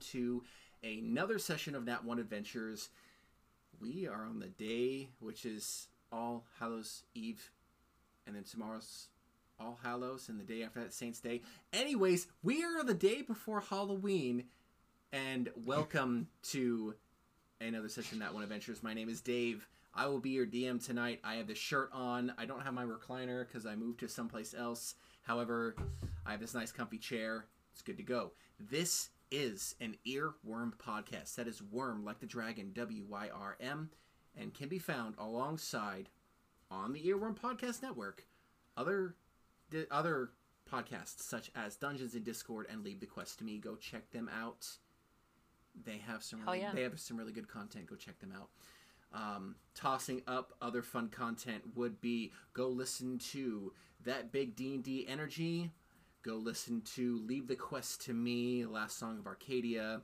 to 0.00 0.42
another 0.82 1.38
session 1.38 1.74
of 1.74 1.84
Nat 1.84 2.04
1 2.04 2.18
Adventures. 2.18 2.88
We 3.80 4.06
are 4.06 4.24
on 4.24 4.40
the 4.40 4.48
day 4.48 5.10
which 5.20 5.44
is 5.44 5.88
All 6.10 6.44
Hallows 6.58 7.04
Eve, 7.14 7.50
and 8.26 8.34
then 8.34 8.44
tomorrow's 8.44 9.08
All 9.58 9.78
Hallows, 9.82 10.28
and 10.28 10.40
the 10.40 10.44
day 10.44 10.62
after 10.62 10.80
that, 10.80 10.92
Saints 10.92 11.20
Day. 11.20 11.42
Anyways, 11.72 12.26
we 12.42 12.64
are 12.64 12.82
the 12.82 12.94
day 12.94 13.22
before 13.22 13.60
Halloween, 13.60 14.44
and 15.12 15.50
welcome 15.54 16.28
to 16.44 16.94
another 17.60 17.88
session 17.88 18.16
of 18.16 18.28
Nat 18.28 18.34
1 18.34 18.42
Adventures. 18.42 18.82
My 18.82 18.94
name 18.94 19.08
is 19.08 19.20
Dave. 19.20 19.68
I 19.94 20.06
will 20.06 20.20
be 20.20 20.30
your 20.30 20.46
DM 20.46 20.84
tonight. 20.84 21.20
I 21.24 21.34
have 21.34 21.48
the 21.48 21.54
shirt 21.54 21.90
on. 21.92 22.32
I 22.38 22.46
don't 22.46 22.62
have 22.62 22.74
my 22.74 22.84
recliner 22.84 23.46
because 23.46 23.66
I 23.66 23.74
moved 23.74 24.00
to 24.00 24.08
someplace 24.08 24.54
else. 24.54 24.94
However, 25.22 25.74
I 26.24 26.30
have 26.30 26.40
this 26.40 26.54
nice 26.54 26.72
comfy 26.72 26.98
chair. 26.98 27.46
It's 27.72 27.82
good 27.82 27.96
to 27.96 28.02
go. 28.02 28.32
This 28.58 29.10
is 29.30 29.74
an 29.80 29.96
earwyrm 30.06 30.72
podcast. 30.76 31.34
That 31.36 31.46
is 31.46 31.62
worm 31.62 32.04
like 32.04 32.20
the 32.20 32.26
dragon, 32.26 32.72
W 32.74 33.04
Y 33.08 33.28
R 33.32 33.56
M, 33.60 33.90
and 34.38 34.54
can 34.54 34.68
be 34.68 34.78
found 34.78 35.14
alongside 35.18 36.08
on 36.70 36.92
the 36.92 37.02
Earwyrm 37.02 37.36
Podcast 37.36 37.82
Network 37.82 38.24
other 38.76 39.14
the 39.70 39.86
other 39.90 40.30
podcasts 40.70 41.22
such 41.22 41.50
as 41.54 41.76
Dungeons 41.76 42.14
in 42.14 42.22
Discord 42.22 42.66
and 42.70 42.84
Leave 42.84 43.00
the 43.00 43.06
Quest 43.06 43.38
to 43.38 43.44
Me. 43.44 43.58
Go 43.58 43.76
check 43.76 44.10
them 44.10 44.30
out. 44.40 44.68
They 45.84 45.98
have 45.98 46.22
some 46.22 46.42
really, 46.42 46.60
yeah. 46.60 46.72
they 46.74 46.82
have 46.82 46.98
some 46.98 47.16
really 47.16 47.32
good 47.32 47.48
content. 47.48 47.86
Go 47.86 47.96
check 47.96 48.18
them 48.18 48.32
out. 48.36 48.48
Um, 49.12 49.56
tossing 49.74 50.22
up 50.28 50.54
other 50.62 50.82
fun 50.82 51.08
content 51.08 51.62
would 51.74 52.00
be 52.00 52.32
go 52.52 52.68
listen 52.68 53.18
to 53.30 53.72
that 54.04 54.30
big 54.32 54.54
D&D 54.54 55.06
energy. 55.08 55.70
Go 56.22 56.34
listen 56.34 56.82
to 56.96 57.18
Leave 57.26 57.48
the 57.48 57.56
Quest 57.56 58.02
to 58.02 58.12
Me, 58.12 58.66
Last 58.66 58.98
Song 58.98 59.18
of 59.18 59.26
Arcadia. 59.26 60.02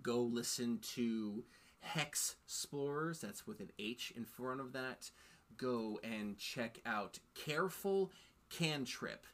Go 0.00 0.20
listen 0.20 0.78
to 0.94 1.42
Hex 1.80 2.36
Explorers, 2.44 3.20
that's 3.20 3.48
with 3.48 3.58
an 3.58 3.72
H 3.76 4.12
in 4.16 4.24
front 4.24 4.60
of 4.60 4.72
that. 4.74 5.10
Go 5.56 5.98
and 6.04 6.38
check 6.38 6.78
out 6.86 7.18
Careful 7.34 8.12
Cantrip. 8.48 9.26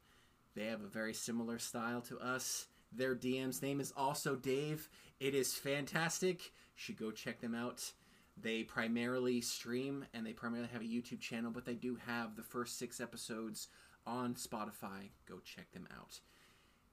They 0.55 0.65
have 0.65 0.81
a 0.81 0.89
very 0.89 1.13
similar 1.13 1.59
style 1.59 2.01
to 2.03 2.19
us. 2.19 2.69
Their 2.91 3.15
DM's 3.15 3.61
name 3.61 3.79
is 3.79 3.93
also 3.95 4.37
Dave. 4.37 4.89
It 5.21 5.35
is 5.35 5.53
fantastic. 5.53 6.45
You 6.47 6.51
should 6.77 6.97
go 6.97 7.11
check 7.11 7.43
them 7.43 7.55
out. 7.55 7.93
They 8.41 8.63
primarily 8.63 9.43
stream 9.43 10.07
and 10.15 10.25
they 10.25 10.33
primarily 10.33 10.69
have 10.73 10.81
a 10.81 10.87
YouTube 10.87 11.21
channel, 11.21 11.51
but 11.51 11.67
they 11.67 11.75
do 11.75 11.99
have 12.07 12.37
the 12.37 12.43
first 12.43 12.79
six 12.79 13.03
episodes 13.03 13.69
on 14.07 14.35
Spotify. 14.35 15.11
Go 15.29 15.39
check 15.45 15.73
them 15.73 15.89
out. 15.97 16.21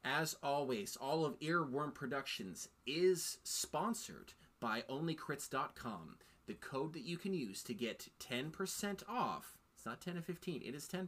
As 0.03 0.35
always, 0.43 0.97
all 0.97 1.25
of 1.25 1.39
Earwyrm 1.39 1.93
Productions 1.93 2.67
is 2.85 3.37
sponsored 3.43 4.33
by 4.59 4.81
OnlyCrits.com. 4.89 6.17
The 6.45 6.55
code 6.55 6.93
that 6.93 7.03
you 7.03 7.17
can 7.17 7.33
use 7.33 7.63
to 7.63 7.73
get 7.73 8.09
10% 8.19 9.03
off, 9.07 9.57
it's 9.75 9.85
not 9.85 10.01
10 10.01 10.15
to 10.15 10.21
15, 10.21 10.61
it 10.65 10.75
is 10.75 10.87
10%. 10.87 11.07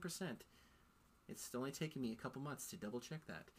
It's 1.27 1.49
only 1.55 1.71
taken 1.71 2.01
me 2.01 2.11
a 2.11 2.21
couple 2.21 2.41
months 2.41 2.67
to 2.67 2.77
double 2.77 2.99
check 2.99 3.25
that. 3.27 3.49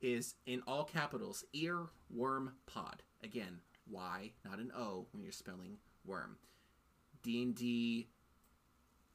Is 0.00 0.36
in 0.46 0.62
all 0.66 0.84
capitals, 0.84 1.44
Earwyrm 1.54 2.52
Pod. 2.66 3.02
Again, 3.22 3.60
Y, 3.90 4.30
not 4.44 4.58
an 4.58 4.70
O 4.76 5.06
when 5.12 5.22
you're 5.22 5.32
spelling 5.32 5.78
worm. 6.06 6.36
D&D 7.22 8.08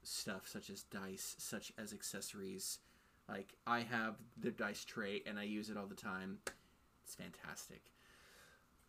stuff 0.04 0.48
such 0.48 0.70
as 0.70 0.84
dice, 0.84 1.36
such 1.38 1.72
as 1.78 1.94
accessories. 1.94 2.80
Like 3.28 3.56
I 3.66 3.82
have 3.82 4.16
the 4.38 4.52
dice 4.52 4.84
tray 4.86 5.22
and 5.26 5.40
I 5.40 5.44
use 5.44 5.70
it 5.70 5.78
all 5.78 5.88
the 5.88 5.96
time. 5.96 6.40
It's 7.04 7.16
fantastic. 7.16 7.82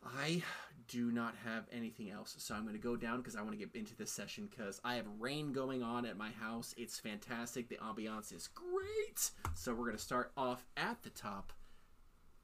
I 0.04 0.42
do 0.86 1.10
not 1.10 1.34
have 1.44 1.64
anything 1.72 2.10
else, 2.10 2.34
so 2.38 2.54
I'm 2.54 2.62
going 2.62 2.74
to 2.74 2.80
go 2.80 2.94
down 2.96 3.18
because 3.18 3.36
I 3.36 3.40
want 3.40 3.52
to 3.52 3.56
get 3.56 3.74
into 3.74 3.96
this 3.96 4.12
session 4.12 4.48
because 4.50 4.80
I 4.84 4.96
have 4.96 5.06
rain 5.18 5.52
going 5.52 5.82
on 5.82 6.04
at 6.04 6.18
my 6.18 6.30
house. 6.30 6.74
It's 6.76 6.98
fantastic. 6.98 7.68
The 7.68 7.76
ambiance 7.76 8.32
is 8.34 8.48
great. 8.48 9.30
So 9.54 9.72
we're 9.72 9.86
going 9.86 9.96
to 9.96 10.02
start 10.02 10.30
off 10.36 10.66
at 10.76 11.02
the 11.02 11.10
top, 11.10 11.52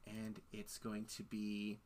and 0.07 0.39
it's 0.51 0.79
going 0.79 1.05
to 1.17 1.23
be 1.23 1.79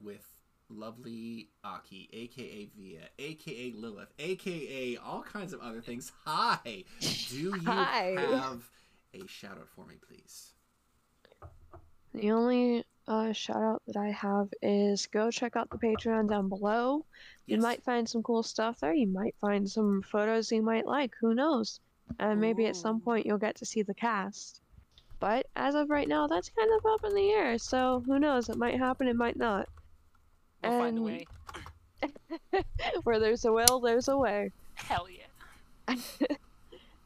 with 0.00 0.26
lovely 0.70 1.48
Aki, 1.64 2.08
aka 2.12 2.68
Via, 2.76 3.08
aka 3.18 3.72
Lilith, 3.76 4.12
aka 4.18 4.96
all 5.04 5.22
kinds 5.22 5.52
of 5.52 5.60
other 5.60 5.80
things. 5.80 6.12
Hi, 6.24 6.84
do 7.28 7.36
you 7.36 7.52
Hi. 7.66 8.16
have 8.30 8.62
a 9.14 9.26
shout 9.26 9.58
out 9.58 9.68
for 9.74 9.86
me, 9.86 9.94
please? 10.06 10.52
The 12.14 12.30
only 12.30 12.84
uh, 13.06 13.32
shout 13.32 13.62
out 13.62 13.82
that 13.86 13.96
I 13.96 14.10
have 14.10 14.48
is 14.62 15.06
go 15.06 15.30
check 15.30 15.56
out 15.56 15.70
the 15.70 15.78
Patreon 15.78 16.28
down 16.28 16.48
below. 16.48 17.04
You 17.46 17.56
Yes. 17.56 17.62
might 17.62 17.82
find 17.82 18.08
some 18.08 18.22
cool 18.22 18.42
stuff 18.42 18.80
there. 18.80 18.92
You 18.92 19.06
might 19.08 19.34
find 19.40 19.68
some 19.68 20.02
photos 20.02 20.52
you 20.52 20.62
might 20.62 20.86
like. 20.86 21.12
Who 21.20 21.34
knows? 21.34 21.80
And 22.18 22.40
maybe 22.40 22.66
at 22.66 22.76
some 22.76 23.00
point 23.00 23.26
you'll 23.26 23.38
get 23.38 23.56
to 23.56 23.66
see 23.66 23.82
the 23.82 23.94
cast. 23.94 24.60
But 25.20 25.46
as 25.56 25.74
of 25.74 25.90
right 25.90 26.08
now, 26.08 26.26
that's 26.26 26.50
kind 26.50 26.70
of 26.72 26.86
up 26.86 27.04
in 27.04 27.14
the 27.14 27.30
air. 27.30 27.58
So 27.58 28.02
who 28.06 28.18
knows? 28.18 28.48
It 28.48 28.56
might 28.56 28.78
happen. 28.78 29.08
It 29.08 29.16
might 29.16 29.36
not. 29.36 29.68
We'll 30.62 30.78
find 30.78 30.98
a 30.98 31.02
way. 31.02 31.26
Where 33.04 33.18
there's 33.18 33.44
a 33.44 33.52
will, 33.52 33.80
there's 33.80 34.08
a 34.08 34.16
way. 34.16 34.50
Hell 34.74 35.06
yeah. 35.08 35.96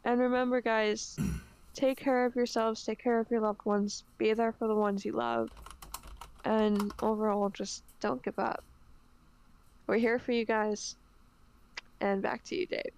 And 0.04 0.18
remember, 0.20 0.60
guys, 0.60 1.16
take 1.74 1.98
care 1.98 2.24
of 2.24 2.34
yourselves, 2.34 2.84
take 2.84 2.98
care 2.98 3.20
of 3.20 3.30
your 3.30 3.40
loved 3.40 3.64
ones, 3.64 4.04
be 4.18 4.32
there 4.34 4.52
for 4.52 4.66
the 4.66 4.74
ones 4.74 5.04
you 5.04 5.12
love, 5.12 5.50
and 6.44 6.92
overall, 7.00 7.50
just 7.50 7.84
don't 8.00 8.22
give 8.22 8.38
up. 8.38 8.64
We're 9.86 9.98
here 9.98 10.18
for 10.18 10.32
you 10.32 10.44
guys. 10.44 10.96
And 12.00 12.20
back 12.20 12.42
to 12.44 12.56
you, 12.56 12.66
Dave. 12.66 12.90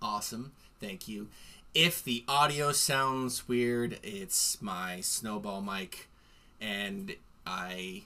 Awesome. 0.00 0.52
Thank 0.80 1.08
you. 1.08 1.28
If 1.74 2.04
the 2.04 2.22
audio 2.28 2.70
sounds 2.70 3.48
weird, 3.48 3.98
it's 4.04 4.62
my 4.62 5.00
snowball 5.00 5.60
mic 5.60 6.08
and 6.60 7.16
I 7.44 8.02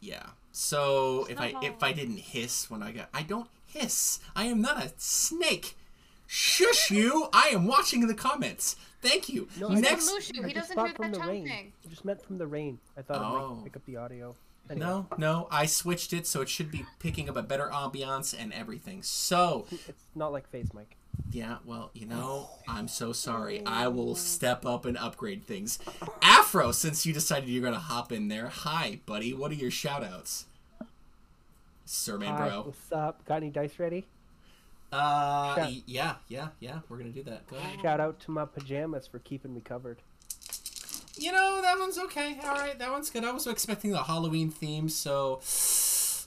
yeah. 0.00 0.26
So 0.52 1.26
if 1.30 1.40
I 1.40 1.54
if 1.62 1.82
I 1.82 1.92
didn't 1.92 2.18
hiss 2.18 2.70
when 2.70 2.82
I 2.82 2.92
got 2.92 3.08
I 3.14 3.22
don't 3.22 3.48
hiss. 3.66 4.18
I 4.34 4.44
am 4.46 4.60
not 4.60 4.82
a 4.84 4.92
snake. 4.96 5.76
Shush 6.26 6.90
you. 6.90 7.28
I 7.32 7.48
am 7.48 7.66
watching 7.66 8.06
the 8.06 8.14
comments. 8.14 8.76
Thank 9.02 9.28
you. 9.28 9.48
No, 9.58 9.68
He's 9.70 9.80
Next 9.80 10.08
from 10.10 10.18
Mushu. 10.20 10.44
I 10.44 10.48
He 10.48 10.54
just 10.54 10.68
doesn't 10.68 10.76
thought 10.76 10.86
hear 11.04 11.10
that 11.10 11.20
the 11.20 11.26
rain. 11.26 11.48
I 11.48 11.88
just 11.88 12.04
meant 12.04 12.22
from 12.22 12.38
the 12.38 12.46
rain. 12.46 12.78
I 12.96 13.02
thought 13.02 13.16
it 13.16 13.22
Oh. 13.22 13.54
might 13.56 13.64
pick 13.64 13.76
up 13.76 13.84
the 13.86 13.96
audio. 13.96 14.34
Anyway, 14.68 14.86
No, 14.86 15.06
no, 15.18 15.48
I 15.50 15.66
switched 15.66 16.12
it 16.12 16.28
so 16.28 16.42
it 16.42 16.48
should 16.48 16.70
be 16.70 16.84
picking 17.00 17.28
up 17.28 17.36
a 17.36 17.42
better 17.42 17.68
ambiance 17.72 18.32
and 18.38 18.52
everything. 18.52 19.02
So, 19.02 19.66
it's 19.88 20.04
not 20.14 20.30
like 20.32 20.48
face 20.48 20.68
mic. 20.72 20.96
Yeah, 21.32 21.58
well, 21.64 21.90
you 21.94 22.06
know, 22.06 22.50
I'm 22.66 22.88
so 22.88 23.12
sorry. 23.12 23.64
I 23.64 23.86
will 23.88 24.14
step 24.16 24.66
up 24.66 24.84
and 24.84 24.98
upgrade 24.98 25.46
things. 25.46 25.78
Afro, 26.22 26.72
since 26.72 27.06
you 27.06 27.12
decided 27.12 27.48
you're 27.48 27.62
going 27.62 27.72
to 27.74 27.78
hop 27.78 28.10
in 28.10 28.28
there, 28.28 28.48
hi, 28.48 28.98
buddy. 29.06 29.32
What 29.32 29.50
are 29.52 29.54
your 29.54 29.70
shout 29.70 30.02
outs? 30.02 30.46
Sir 31.84 32.18
Man 32.18 32.34
Hi, 32.34 32.48
Bro. 32.48 32.62
what's 32.66 32.92
up? 32.92 33.24
Got 33.26 33.36
any 33.36 33.50
dice 33.50 33.78
ready? 33.78 34.06
Uh, 34.92 35.54
Shout- 35.54 35.66
y- 35.68 35.82
yeah, 35.86 36.14
yeah, 36.28 36.48
yeah. 36.58 36.80
We're 36.88 36.98
going 36.98 37.12
to 37.12 37.16
do 37.16 37.30
that. 37.30 37.46
Go 37.48 37.56
ahead. 37.56 37.80
Shout 37.80 38.00
out 38.00 38.18
to 38.20 38.30
my 38.32 38.44
pajamas 38.44 39.06
for 39.06 39.20
keeping 39.20 39.54
me 39.54 39.60
covered. 39.60 39.98
You 41.16 41.32
know, 41.32 41.60
that 41.62 41.78
one's 41.78 41.98
okay. 41.98 42.38
All 42.42 42.54
right, 42.54 42.78
that 42.78 42.90
one's 42.90 43.10
good. 43.10 43.24
I 43.24 43.30
was 43.30 43.46
expecting 43.46 43.90
the 43.92 44.02
Halloween 44.04 44.50
theme, 44.50 44.88
so 44.88 45.38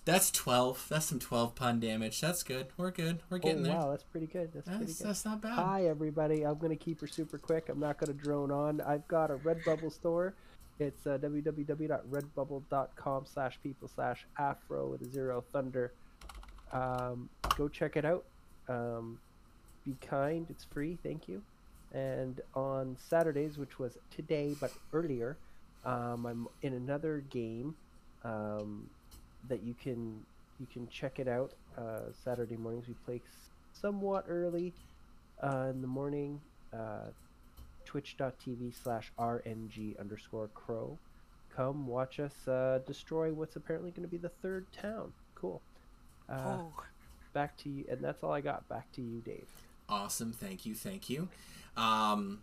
that's 0.05 0.31
12. 0.31 0.87
That's 0.89 1.05
some 1.05 1.19
12 1.19 1.55
pun 1.55 1.79
damage. 1.79 2.19
That's 2.19 2.43
good. 2.43 2.67
We're 2.77 2.91
good. 2.91 3.21
We're 3.29 3.37
Oh 3.37 3.39
getting 3.39 3.63
there. 3.63 3.71
Oh, 3.73 3.85
wow, 3.85 3.91
that's 3.91 4.03
pretty 4.03 4.27
good. 4.27 4.51
That's, 4.53 4.67
pretty 4.67 4.85
good. 4.85 4.97
that's 4.97 5.23
not 5.25 5.41
bad. 5.41 5.53
Hi 5.53 5.85
everybody. 5.85 6.43
I'm 6.43 6.57
gonna 6.57 6.75
keep 6.75 6.99
her 7.01 7.07
super 7.07 7.37
quick. 7.37 7.69
I'm 7.69 7.79
not 7.79 7.97
gonna 7.97 8.13
drone 8.13 8.51
on. 8.51 8.81
I've 8.81 9.07
got 9.07 9.31
a 9.31 9.35
Redbubble 9.35 9.93
store. 9.93 10.33
It's 10.79 11.07
uh, 11.07 11.17
www.redbubble.com 11.19 13.25
slash 13.31 13.59
people 13.61 13.87
slash 13.87 14.25
afro 14.37 14.87
with 14.87 15.01
a 15.01 15.09
zero 15.09 15.43
thunder. 15.53 15.93
Um, 16.71 17.29
go 17.55 17.69
check 17.69 17.95
it 17.95 18.05
out. 18.05 18.25
Um, 18.67 19.19
be 19.85 19.95
kind. 20.01 20.47
It's 20.49 20.65
free. 20.65 20.97
Thank 21.03 21.27
you. 21.27 21.43
And 21.93 22.41
on 22.55 22.97
Saturdays, 23.07 23.57
which 23.57 23.77
was 23.77 23.99
today 24.09 24.55
but 24.59 24.73
earlier, 24.91 25.37
um, 25.85 26.25
I'm 26.25 26.47
in 26.63 26.73
another 26.73 27.23
game 27.29 27.75
um, 28.23 28.89
that 29.49 29.63
you 29.63 29.73
can 29.81 30.21
you 30.59 30.67
can 30.71 30.87
check 30.89 31.19
it 31.19 31.27
out. 31.27 31.51
Uh, 31.77 32.11
Saturday 32.23 32.55
mornings 32.55 32.87
we 32.87 32.93
play 33.05 33.21
somewhat 33.73 34.25
early 34.27 34.73
uh, 35.41 35.67
in 35.69 35.81
the 35.81 35.87
morning. 35.87 36.39
Uh, 36.73 37.09
Twitch.tv 37.85 38.73
slash 38.83 39.11
RNG 39.19 39.99
underscore 39.99 40.47
crow. 40.53 40.97
Come 41.55 41.87
watch 41.87 42.19
us 42.19 42.47
uh, 42.47 42.79
destroy 42.87 43.31
what's 43.31 43.55
apparently 43.55 43.91
going 43.91 44.03
to 44.03 44.07
be 44.11 44.17
the 44.17 44.29
third 44.41 44.65
town. 44.71 45.13
Cool. 45.35 45.61
Uh, 46.29 46.57
Oh. 46.59 46.73
Back 47.33 47.57
to 47.57 47.69
you, 47.69 47.83
and 47.89 47.99
that's 47.99 48.23
all 48.23 48.31
I 48.31 48.41
got. 48.41 48.69
Back 48.69 48.91
to 48.93 49.01
you, 49.01 49.19
Dave. 49.25 49.47
Awesome. 49.89 50.31
Thank 50.31 50.67
you. 50.67 50.75
Thank 50.75 51.09
you. 51.09 51.29
Um, 51.75 52.41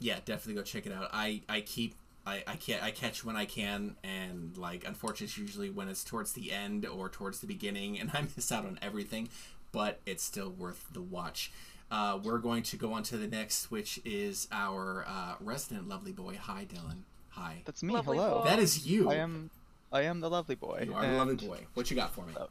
yeah, 0.00 0.16
definitely 0.24 0.54
go 0.54 0.62
check 0.62 0.84
it 0.84 0.92
out. 0.92 1.10
I 1.12 1.42
I 1.48 1.60
keep 1.60 1.94
I 2.26 2.42
I 2.46 2.56
can't 2.56 2.82
I 2.82 2.90
catch 2.90 3.24
when 3.24 3.36
I 3.36 3.44
can, 3.44 3.96
and 4.02 4.56
like 4.56 4.86
unfortunately, 4.86 5.26
it's 5.26 5.38
usually 5.38 5.70
when 5.70 5.88
it's 5.88 6.02
towards 6.04 6.32
the 6.32 6.52
end 6.52 6.84
or 6.86 7.08
towards 7.08 7.40
the 7.40 7.46
beginning, 7.46 7.98
and 7.98 8.10
I 8.14 8.22
miss 8.22 8.50
out 8.52 8.64
on 8.66 8.78
everything. 8.82 9.28
But 9.72 10.00
it's 10.06 10.22
still 10.24 10.50
worth 10.50 10.86
the 10.92 11.02
watch. 11.02 11.52
Uh, 11.90 12.18
we're 12.22 12.38
going 12.38 12.62
to 12.64 12.76
go 12.76 12.92
on 12.92 13.02
to 13.04 13.16
the 13.16 13.26
next, 13.28 13.70
which 13.70 14.00
is 14.04 14.48
our 14.50 15.04
uh, 15.06 15.34
resident 15.38 15.88
lovely 15.88 16.12
boy. 16.12 16.36
Hi, 16.40 16.64
Dylan. 16.64 17.02
Hi. 17.30 17.62
That's 17.64 17.82
me. 17.82 17.92
Lovely 17.94 18.16
Hello. 18.16 18.40
boy. 18.40 18.48
That 18.48 18.58
is 18.58 18.86
you. 18.86 19.10
I 19.10 19.16
am. 19.16 19.50
I 19.92 20.02
am 20.02 20.20
the 20.20 20.28
lovely 20.30 20.54
boy. 20.56 20.84
You 20.86 20.94
are 20.94 21.06
the 21.06 21.12
lovely 21.12 21.36
boy. 21.36 21.58
What 21.74 21.90
you 21.90 21.96
got 21.96 22.12
for 22.14 22.22
me? 22.26 22.32
Uh, 22.36 22.46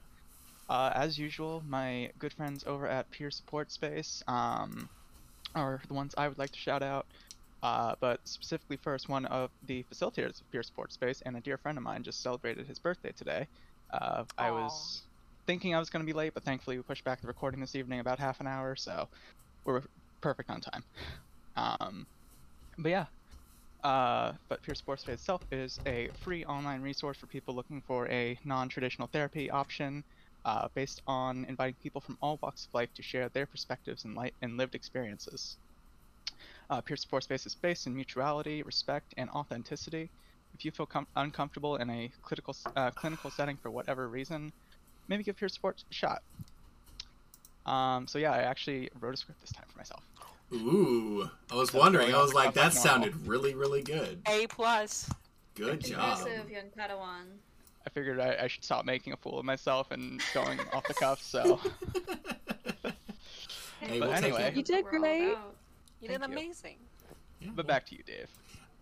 Uh, 0.67 0.91
as 0.95 1.19
usual, 1.19 1.63
my 1.67 2.09
good 2.17 2.33
friends 2.33 2.63
over 2.65 2.87
at 2.87 3.11
Peer 3.11 3.29
Support 3.29 3.71
Space 3.71 4.23
um, 4.27 4.89
are 5.53 5.81
the 5.87 5.93
ones 5.93 6.15
I 6.17 6.27
would 6.27 6.39
like 6.39 6.51
to 6.51 6.59
shout 6.59 6.81
out. 6.81 7.05
Uh, 7.65 7.95
but 7.99 8.19
specifically, 8.25 8.77
first, 8.77 9.09
one 9.09 9.25
of 9.25 9.49
the 9.63 9.83
facilitators 9.91 10.39
of 10.39 10.51
Peer 10.51 10.61
Support 10.61 10.93
Space 10.93 11.23
and 11.25 11.35
a 11.35 11.41
dear 11.41 11.57
friend 11.57 11.79
of 11.79 11.83
mine 11.83 12.03
just 12.03 12.21
celebrated 12.21 12.67
his 12.67 12.77
birthday 12.77 13.11
today. 13.17 13.47
Uh, 13.91 14.23
I 14.37 14.51
was 14.51 15.01
thinking 15.47 15.73
I 15.73 15.79
was 15.79 15.89
going 15.89 16.05
to 16.05 16.05
be 16.05 16.15
late, 16.15 16.35
but 16.35 16.43
thankfully 16.43 16.77
we 16.77 16.83
pushed 16.83 17.03
back 17.03 17.21
the 17.21 17.27
recording 17.27 17.59
this 17.59 17.73
evening 17.73 18.01
about 18.01 18.19
half 18.19 18.39
an 18.39 18.45
hour, 18.45 18.75
so 18.75 19.09
we're 19.65 19.81
perfect 20.21 20.51
on 20.51 20.61
time. 20.61 20.83
Um, 21.55 22.05
but 22.77 22.89
yeah, 22.89 23.05
uh, 23.83 24.33
but 24.47 24.61
Peer 24.61 24.75
Support 24.75 24.99
Space 24.99 25.15
itself 25.15 25.41
is 25.51 25.79
a 25.87 26.09
free 26.21 26.45
online 26.45 26.83
resource 26.83 27.17
for 27.17 27.25
people 27.25 27.55
looking 27.55 27.81
for 27.87 28.07
a 28.09 28.37
non-traditional 28.45 29.09
therapy 29.11 29.49
option 29.49 30.03
uh, 30.43 30.67
based 30.75 31.01
on 31.07 31.45
inviting 31.49 31.77
people 31.81 32.01
from 32.01 32.19
all 32.21 32.37
walks 32.43 32.65
of 32.65 32.75
life 32.75 32.93
to 32.93 33.01
share 33.01 33.27
their 33.29 33.47
perspectives 33.47 34.05
and, 34.05 34.13
light 34.13 34.35
and 34.43 34.55
lived 34.55 34.75
experiences. 34.75 35.57
Uh, 36.69 36.81
peer 36.81 36.97
support 36.97 37.23
space 37.23 37.45
is 37.45 37.53
based 37.55 37.85
in 37.85 37.95
mutuality, 37.95 38.63
respect, 38.63 39.13
and 39.17 39.29
authenticity. 39.29 40.09
If 40.55 40.65
you 40.65 40.71
feel 40.71 40.85
com- 40.85 41.07
uncomfortable 41.15 41.75
in 41.77 41.89
a 41.89 42.11
clinical, 42.23 42.55
uh, 42.75 42.89
clinical 42.91 43.29
setting 43.29 43.57
for 43.57 43.69
whatever 43.69 44.07
reason, 44.07 44.51
maybe 45.07 45.23
give 45.23 45.37
peer 45.37 45.49
support 45.49 45.83
a 45.89 45.93
shot. 45.93 46.23
Um, 47.65 48.07
so 48.07 48.17
yeah, 48.19 48.31
I 48.31 48.39
actually 48.39 48.89
wrote 48.99 49.13
a 49.13 49.17
script 49.17 49.41
this 49.41 49.51
time 49.51 49.65
for 49.71 49.77
myself. 49.77 50.03
Ooh, 50.53 51.29
I 51.51 51.55
was 51.55 51.71
So 51.71 51.79
wondering. 51.79 52.13
I 52.13 52.21
was 52.21 52.33
like, 52.33 52.53
that 52.53 52.73
normal. 52.73 52.81
sounded 52.83 53.27
really, 53.27 53.53
really 53.53 53.81
good. 53.81 54.21
A 54.27 54.47
plus. 54.47 55.09
Good 55.55 55.81
job. 55.83 56.19
Impressive, 56.19 56.49
young 56.49 56.65
Padawan. 56.77 57.25
I 57.85 57.89
figured 57.91 58.19
I, 58.19 58.37
I 58.43 58.47
should 58.47 58.63
stop 58.63 58.85
making 58.85 59.13
a 59.13 59.17
fool 59.17 59.39
of 59.39 59.45
myself 59.45 59.91
and 59.91 60.21
going 60.33 60.59
off 60.73 60.87
the 60.87 60.93
cuff. 60.95 61.21
So 61.21 61.59
Hey, 63.81 63.99
But 63.99 64.07
we'll 64.07 64.11
anyway. 64.13 64.43
it. 64.43 64.55
You 64.55 64.63
did 64.63 64.85
great. 64.85 65.35
About. 65.99 66.01
You 66.01 66.07
did 66.09 66.19
Thank 66.21 66.31
you. 66.31 66.37
amazing. 66.37 66.75
Yeah, 67.39 67.49
but 67.55 67.67
back 67.67 67.85
to 67.87 67.95
you, 67.95 68.03
Dave. 68.03 68.29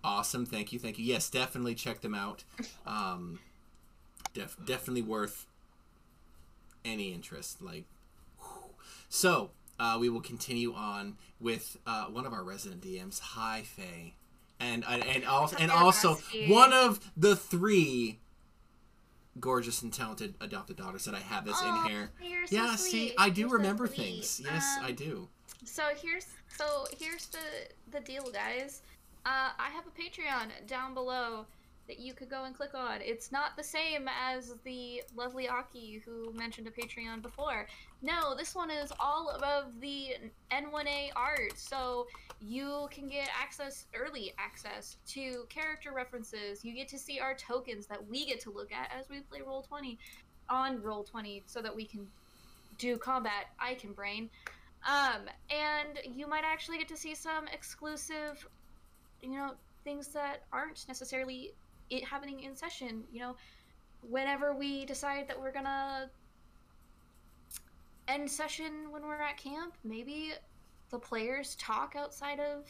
Awesome. 0.04 0.46
Thank 0.46 0.72
you. 0.74 0.80
Thank 0.80 1.00
you. 1.00 1.06
Yes, 1.06 1.30
definitely 1.30 1.76
check 1.76 2.02
them 2.02 2.16
out. 2.16 2.44
Um, 2.86 3.40
def- 4.34 4.58
definitely 4.66 5.02
worth 5.02 5.46
any 6.86 7.14
interest. 7.14 7.62
Like, 7.62 7.86
whew. 8.40 8.72
so 9.10 9.52
uh, 9.80 9.98
we 10.00 10.10
will 10.10 10.22
continue 10.22 10.74
on 10.74 11.18
with 11.40 11.78
uh, 11.88 12.06
one 12.06 12.26
of 12.26 12.34
our 12.34 12.44
resident 12.44 12.82
DMs, 12.82 13.20
Hi 13.22 13.64
Faye, 13.64 14.14
and 14.60 14.84
and 14.88 15.04
and 15.06 15.26
also 15.26 15.56
and 15.58 15.72
also 15.72 16.18
one 16.48 16.74
of 16.74 17.00
the 17.16 17.36
three 17.36 18.20
gorgeous 19.40 19.82
and 19.82 19.92
talented 19.92 20.36
adopted 20.42 20.76
daughters 20.78 21.06
that 21.06 21.16
I 21.16 21.20
have 21.20 21.46
this 21.46 21.58
Aw, 21.62 21.86
in 21.86 21.90
here. 21.92 22.12
You're 22.22 22.46
so 22.48 22.56
Yeah, 22.56 22.76
see. 22.76 23.14
I 23.18 23.30
do 23.30 23.42
You're 23.42 23.50
remember 23.52 23.88
sweet. 23.88 23.98
things. 23.98 24.42
Yes, 24.44 24.78
I 24.82 24.90
Um, 24.90 24.96
do. 24.96 25.30
So 25.66 25.84
here's 25.96 26.28
so 26.48 26.86
here's 26.98 27.28
the 27.28 27.40
the 27.92 28.00
deal, 28.02 28.30
guys. 28.32 28.82
Uh, 29.26 29.52
I 29.58 29.70
have 29.70 29.86
a 29.88 30.02
Patreon 30.02 30.68
down 30.68 30.94
below 30.94 31.46
that 31.88 32.00
you 32.00 32.14
could 32.14 32.30
go 32.30 32.46
and 32.46 32.56
click 32.56 32.74
on. 32.74 33.02
It's 33.02 33.32
not 33.32 33.58
the 33.58 33.64
same 33.64 34.10
as 34.10 34.56
the 34.64 35.04
lovely 35.16 35.50
Aki 35.50 36.02
who 36.06 36.34
mentioned 36.34 36.68
a 36.68 36.72
Patreon 36.72 37.22
before. 37.22 37.68
No, 38.02 38.36
this 38.36 38.56
one 38.56 38.70
is 38.70 38.92
all 39.00 39.30
of 39.30 39.80
the 39.82 40.16
N1A 40.52 41.12
art, 41.16 41.58
so 41.58 42.08
you 42.42 42.88
can 42.90 43.10
get 43.10 43.30
access, 43.38 43.86
early 43.94 44.34
access 44.38 44.98
to 45.08 45.46
character 45.50 45.92
references. 45.94 46.64
You 46.64 46.74
get 46.74 46.88
to 46.90 47.00
see 47.00 47.20
our 47.20 47.34
tokens 47.34 47.86
that 47.88 48.06
we 48.08 48.26
get 48.26 48.40
to 48.42 48.52
look 48.52 48.72
at 48.72 48.90
as 48.98 49.10
we 49.10 49.20
play 49.22 49.42
Roll 49.46 49.62
Twenty 49.62 49.98
on 50.50 50.82
Roll 50.82 51.04
Twenty, 51.04 51.44
so 51.46 51.62
that 51.62 51.76
we 51.76 51.86
can 51.86 52.08
do 52.78 52.98
combat. 52.98 53.48
I 53.60 53.76
can 53.76 53.94
brain. 53.94 54.30
Um, 54.86 55.22
and 55.50 56.00
you 56.16 56.28
might 56.28 56.44
actually 56.44 56.78
get 56.78 56.88
to 56.90 56.98
see 56.98 57.16
some 57.16 57.48
exclusive, 57.48 58.46
you 59.22 59.32
know, 59.38 59.54
things 59.84 60.08
that 60.10 60.44
aren't 60.52 60.86
necessarily 60.88 61.54
it 61.90 62.04
happening 62.04 62.42
in 62.42 62.56
session. 62.56 63.04
You 63.12 63.22
know, 63.22 63.36
whenever 64.02 64.54
we 64.54 64.86
decide 64.86 65.28
that 65.28 65.40
we're 65.40 65.52
gonna 65.52 66.10
end 68.08 68.30
session 68.30 68.92
when 68.92 69.04
we're 69.04 69.22
at 69.22 69.38
camp, 69.38 69.76
maybe 69.84 70.34
the 70.90 71.00
players 71.00 71.56
talk 71.56 71.96
outside 71.98 72.40
of 72.40 72.66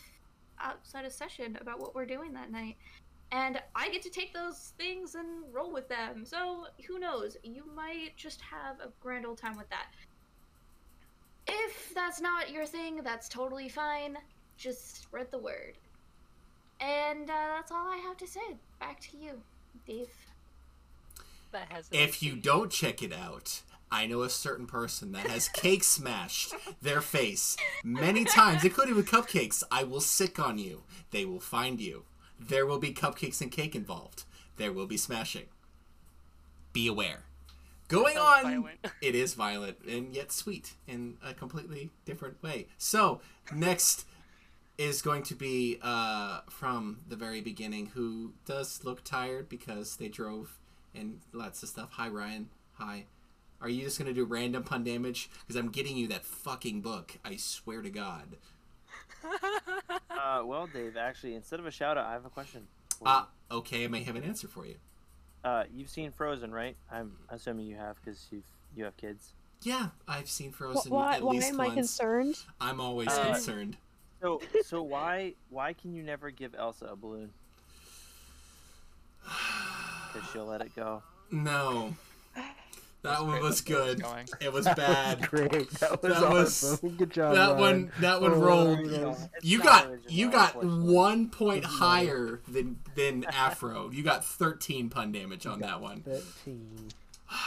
outside 0.59 1.05
of 1.05 1.11
session 1.11 1.57
about 1.59 1.79
what 1.79 1.95
we're 1.95 2.05
doing 2.05 2.31
that 2.33 2.51
night. 2.51 2.77
And 3.31 3.59
I 3.75 3.89
get 3.89 4.03
to 4.03 4.11
take 4.11 4.31
those 4.33 4.73
things 4.77 5.15
and 5.15 5.43
roll 5.51 5.73
with 5.73 5.89
them. 5.89 6.23
So 6.23 6.67
who 6.87 6.99
knows? 6.99 7.35
You 7.43 7.63
might 7.75 8.15
just 8.15 8.39
have 8.41 8.79
a 8.79 8.89
grand 9.01 9.25
old 9.25 9.39
time 9.39 9.57
with 9.57 9.69
that. 9.71 9.87
If 11.47 11.93
that's 11.93 12.21
not 12.21 12.51
your 12.51 12.65
thing, 12.65 13.01
that's 13.03 13.27
totally 13.27 13.69
fine. 13.69 14.17
Just 14.57 15.01
spread 15.03 15.31
the 15.31 15.37
word. 15.37 15.73
And 16.79 17.29
uh, 17.29 17.47
that's 17.55 17.71
all 17.71 17.87
I 17.87 17.97
have 17.97 18.17
to 18.17 18.27
say. 18.27 18.57
Back 18.79 18.99
to 19.01 19.17
you, 19.17 19.41
Dave. 19.87 20.09
That 21.51 21.71
has. 21.71 21.87
If 21.91 22.23
you 22.23 22.35
don't 22.35 22.71
check 22.71 23.03
it 23.03 23.13
out, 23.13 23.61
I 23.91 24.07
know 24.07 24.23
a 24.23 24.29
certain 24.29 24.65
person 24.65 25.11
that 25.11 25.27
has 25.27 25.47
cake 25.53 25.83
smashed 25.83 26.53
their 26.81 26.99
face 27.01 27.55
many 27.83 28.25
times, 28.25 28.63
including 28.63 28.95
with 28.95 29.09
cupcakes. 29.09 29.63
I 29.71 29.83
will 29.83 30.01
sick 30.01 30.39
on 30.39 30.57
you. 30.57 30.83
They 31.11 31.25
will 31.25 31.39
find 31.39 31.79
you. 31.79 32.03
There 32.39 32.65
will 32.65 32.79
be 32.79 32.93
cupcakes 32.93 33.39
and 33.39 33.51
cake 33.51 33.75
involved. 33.75 34.23
There 34.57 34.73
will 34.73 34.87
be 34.87 34.97
smashing. 34.97 35.45
Be 36.73 36.87
aware. 36.87 37.25
Going 37.87 38.15
That 38.15 38.21
was 38.21 38.43
on, 38.45 38.51
violent. 38.51 38.79
it 39.01 39.15
is 39.15 39.33
violent 39.33 39.77
and 39.87 40.13
yet 40.15 40.31
sweet 40.31 40.73
in 40.87 41.17
a 41.23 41.33
completely 41.33 41.91
different 42.05 42.41
way. 42.41 42.67
So, 42.77 43.21
next 43.53 44.05
is 44.77 45.01
going 45.01 45.23
to 45.23 45.35
be 45.35 45.77
uh, 45.81 46.41
from 46.49 47.01
the 47.07 47.15
very 47.15 47.41
beginning, 47.41 47.87
who 47.87 48.33
does 48.45 48.83
look 48.83 49.03
tired 49.03 49.49
because 49.49 49.97
they 49.97 50.07
drove 50.07 50.59
and 50.95 51.19
lots 51.31 51.61
of 51.61 51.69
stuff. 51.69 51.89
Hi, 51.93 52.07
Ryan. 52.07 52.49
Hi. 52.73 53.05
Are 53.61 53.69
you 53.69 53.83
just 53.83 53.97
gonna 53.97 54.13
do 54.13 54.25
random 54.25 54.63
pun 54.63 54.83
damage? 54.83 55.29
Because 55.41 55.55
I'm 55.55 55.69
getting 55.69 55.95
you 55.95 56.07
that 56.09 56.25
fucking 56.25 56.81
book. 56.81 57.17
I 57.23 57.35
swear 57.37 57.81
to 57.81 57.89
God. 57.89 58.37
Uh, 60.09 60.41
well, 60.45 60.67
Dave, 60.67 60.95
actually, 60.95 61.35
instead 61.35 61.59
of 61.59 61.65
a 61.65 61.71
shout 61.71 61.97
out, 61.97 62.05
I 62.05 62.13
have 62.13 62.23
a 62.23 62.29
question. 62.29 62.67
for 62.97 63.03
Ah, 63.05 63.27
okay. 63.51 63.83
I 63.83 63.87
may 63.87 64.03
have 64.03 64.15
an 64.15 64.23
answer 64.23 64.47
for 64.47 64.65
you. 64.65 64.75
You. 65.43 65.49
Uh, 65.49 65.63
you've 65.73 65.89
seen 65.89 66.11
Frozen, 66.11 66.51
right? 66.51 66.75
I'm 66.91 67.13
assuming 67.29 67.65
you 67.67 67.75
have 67.75 67.97
because 68.03 68.27
you've 68.31 68.43
you 68.75 68.83
have 68.85 68.97
kids. 68.97 69.33
Yeah, 69.61 69.87
I've 70.07 70.29
seen 70.29 70.51
Wh- 70.51 70.55
Frozen 70.55 70.91
Why, 70.91 71.15
at 71.15 71.23
why 71.23 71.31
least 71.33 71.49
am 71.53 71.61
I 71.61 71.65
once. 71.65 71.75
concerned? 71.75 72.37
I'm 72.59 72.81
always 72.81 73.07
Uh, 73.09 73.33
concerned. 73.33 73.77
So, 74.21 74.41
so 74.63 74.81
why 74.83 75.33
why 75.49 75.73
can 75.73 75.93
you 75.93 76.03
never 76.03 76.31
give 76.31 76.55
Elsa 76.55 76.85
a 76.85 76.95
balloon? 76.95 77.31
Because 80.13 80.29
she'll 80.31 80.45
let 80.45 80.61
it 80.61 80.75
go. 80.75 81.01
No, 81.31 81.95
that 83.03 83.09
That's 83.09 83.21
one 83.21 83.41
was 83.41 83.59
that's 83.61 83.69
where 83.69 83.81
it's 83.91 83.95
good. 83.95 84.01
going. 84.03 84.25
It 84.41 84.51
was 84.53 84.65
That 84.73 84.77
bad. 84.77 85.19
was 85.19 85.29
great. 85.29 85.69
That 85.71 86.01
was 86.01 86.13
That 86.19 86.29
was- 86.31 86.63
awesome. 86.73 86.89
Good 86.95 87.11
job. 87.11 87.35
that 87.35 87.47
Ryan. 87.51 87.59
one, 87.59 87.91
that 87.99 88.21
one 88.21 88.31
Oh, 88.33 88.39
rolled. 88.39 88.79
you 88.79 88.85
know, 88.97 89.17
You 89.41 89.59
got, 89.61 89.85
original, 89.87 90.11
you 90.11 90.31
got 90.31 90.63
one 90.63 91.29
point 91.29 91.63
It's 91.65 91.67
not. 91.67 91.79
higher 91.79 92.41
than 92.47 92.79
than 92.95 93.23
Afro. 93.25 93.89
You 93.91 94.03
got 94.03 94.23
13 94.25 94.89
pun 94.89 95.11
damage 95.11 95.45
on 95.45 95.59
that 95.59 95.79
one. 95.81 96.01
Thirteen. 96.01 96.89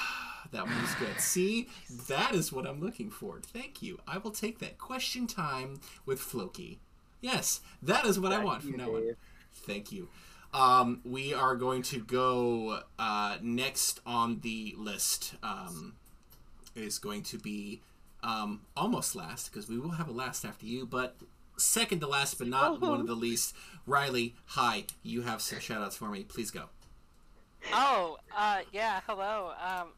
That 0.52 0.64
one 0.66 0.80
was 0.80 0.94
good. 0.94 1.18
See, 1.20 1.68
that 2.06 2.32
is 2.32 2.52
what 2.52 2.66
I'm 2.68 2.80
looking 2.80 3.10
for. 3.10 3.40
Thank 3.40 3.82
you. 3.82 3.98
I 4.06 4.18
will 4.18 4.30
take 4.30 4.60
that. 4.60 4.78
Question 4.78 5.26
time 5.26 5.80
with 6.06 6.20
Floki. 6.20 6.78
Yes, 7.20 7.60
that 7.82 8.06
is 8.06 8.18
what 8.20 8.32
I 8.32 8.38
want 8.44 8.60
to 8.62 8.70
from 8.70 8.80
you, 8.80 8.86
now 8.86 8.94
on. 8.94 9.16
Thank 9.52 9.90
you. 9.90 10.08
Um, 10.56 11.02
we 11.04 11.34
are 11.34 11.54
going 11.54 11.82
to 11.82 12.00
go 12.00 12.80
uh, 12.98 13.36
next 13.42 14.00
on 14.06 14.40
the 14.40 14.74
list. 14.78 15.34
Um, 15.42 15.96
is 16.74 16.98
going 16.98 17.22
to 17.24 17.38
be 17.38 17.80
um, 18.22 18.62
almost 18.76 19.14
last 19.14 19.50
because 19.50 19.68
we 19.68 19.78
will 19.78 19.90
have 19.90 20.08
a 20.08 20.12
last 20.12 20.44
after 20.44 20.66
you, 20.66 20.86
but 20.86 21.16
second 21.58 22.00
to 22.00 22.06
last, 22.06 22.38
but 22.38 22.48
not 22.48 22.80
one 22.80 23.00
of 23.00 23.06
the 23.06 23.14
least. 23.26 23.54
Riley, 23.86 24.34
hi. 24.46 24.84
You 25.02 25.22
have 25.22 25.42
some 25.42 25.60
shout 25.60 25.82
outs 25.82 25.96
for 25.96 26.08
me. 26.08 26.24
Please 26.24 26.50
go. 26.50 26.64
Oh, 27.72 28.16
uh, 28.36 28.60
yeah. 28.72 29.00
Hello. 29.06 29.52
Um, 29.62 29.88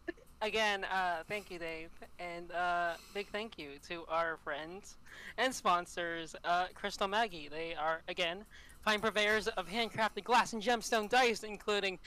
again, 0.43 0.85
uh, 0.85 1.23
thank 1.29 1.51
you, 1.51 1.59
Dave, 1.59 1.91
and 2.19 2.51
uh, 2.53 2.95
big 3.15 3.29
thank 3.29 3.59
you 3.59 3.71
to 3.89 4.05
our 4.09 4.39
friends 4.43 4.97
and 5.37 5.55
sponsors, 5.55 6.35
uh, 6.45 6.67
Crystal 6.75 7.09
Maggie. 7.09 7.49
They 7.49 7.75
are 7.75 8.03
again 8.09 8.45
fine 8.85 9.01
purveyors 9.01 9.49
of 9.49 9.69
handcrafted 9.69 10.25
glass 10.25 10.53
and 10.53 10.63
gemstone 10.63 11.09
dice, 11.09 11.43
including 11.43 11.99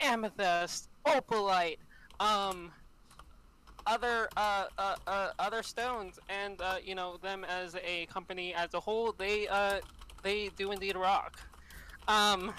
amethyst, 0.00 0.88
opalite, 1.06 1.78
um, 2.18 2.72
other 3.86 4.28
uh, 4.36 4.66
uh, 4.78 4.96
uh, 5.06 5.30
other 5.38 5.62
stones, 5.62 6.18
and 6.28 6.60
uh, 6.60 6.76
you 6.84 6.94
know 6.94 7.16
them 7.18 7.44
as 7.44 7.76
a 7.84 8.06
company 8.06 8.54
as 8.54 8.74
a 8.74 8.80
whole. 8.80 9.14
They 9.16 9.48
uh, 9.48 9.80
they 10.22 10.50
do 10.56 10.70
indeed 10.72 10.96
rock. 10.96 11.38
Um, 12.08 12.52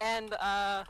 and 0.00 0.34
uh, 0.34 0.84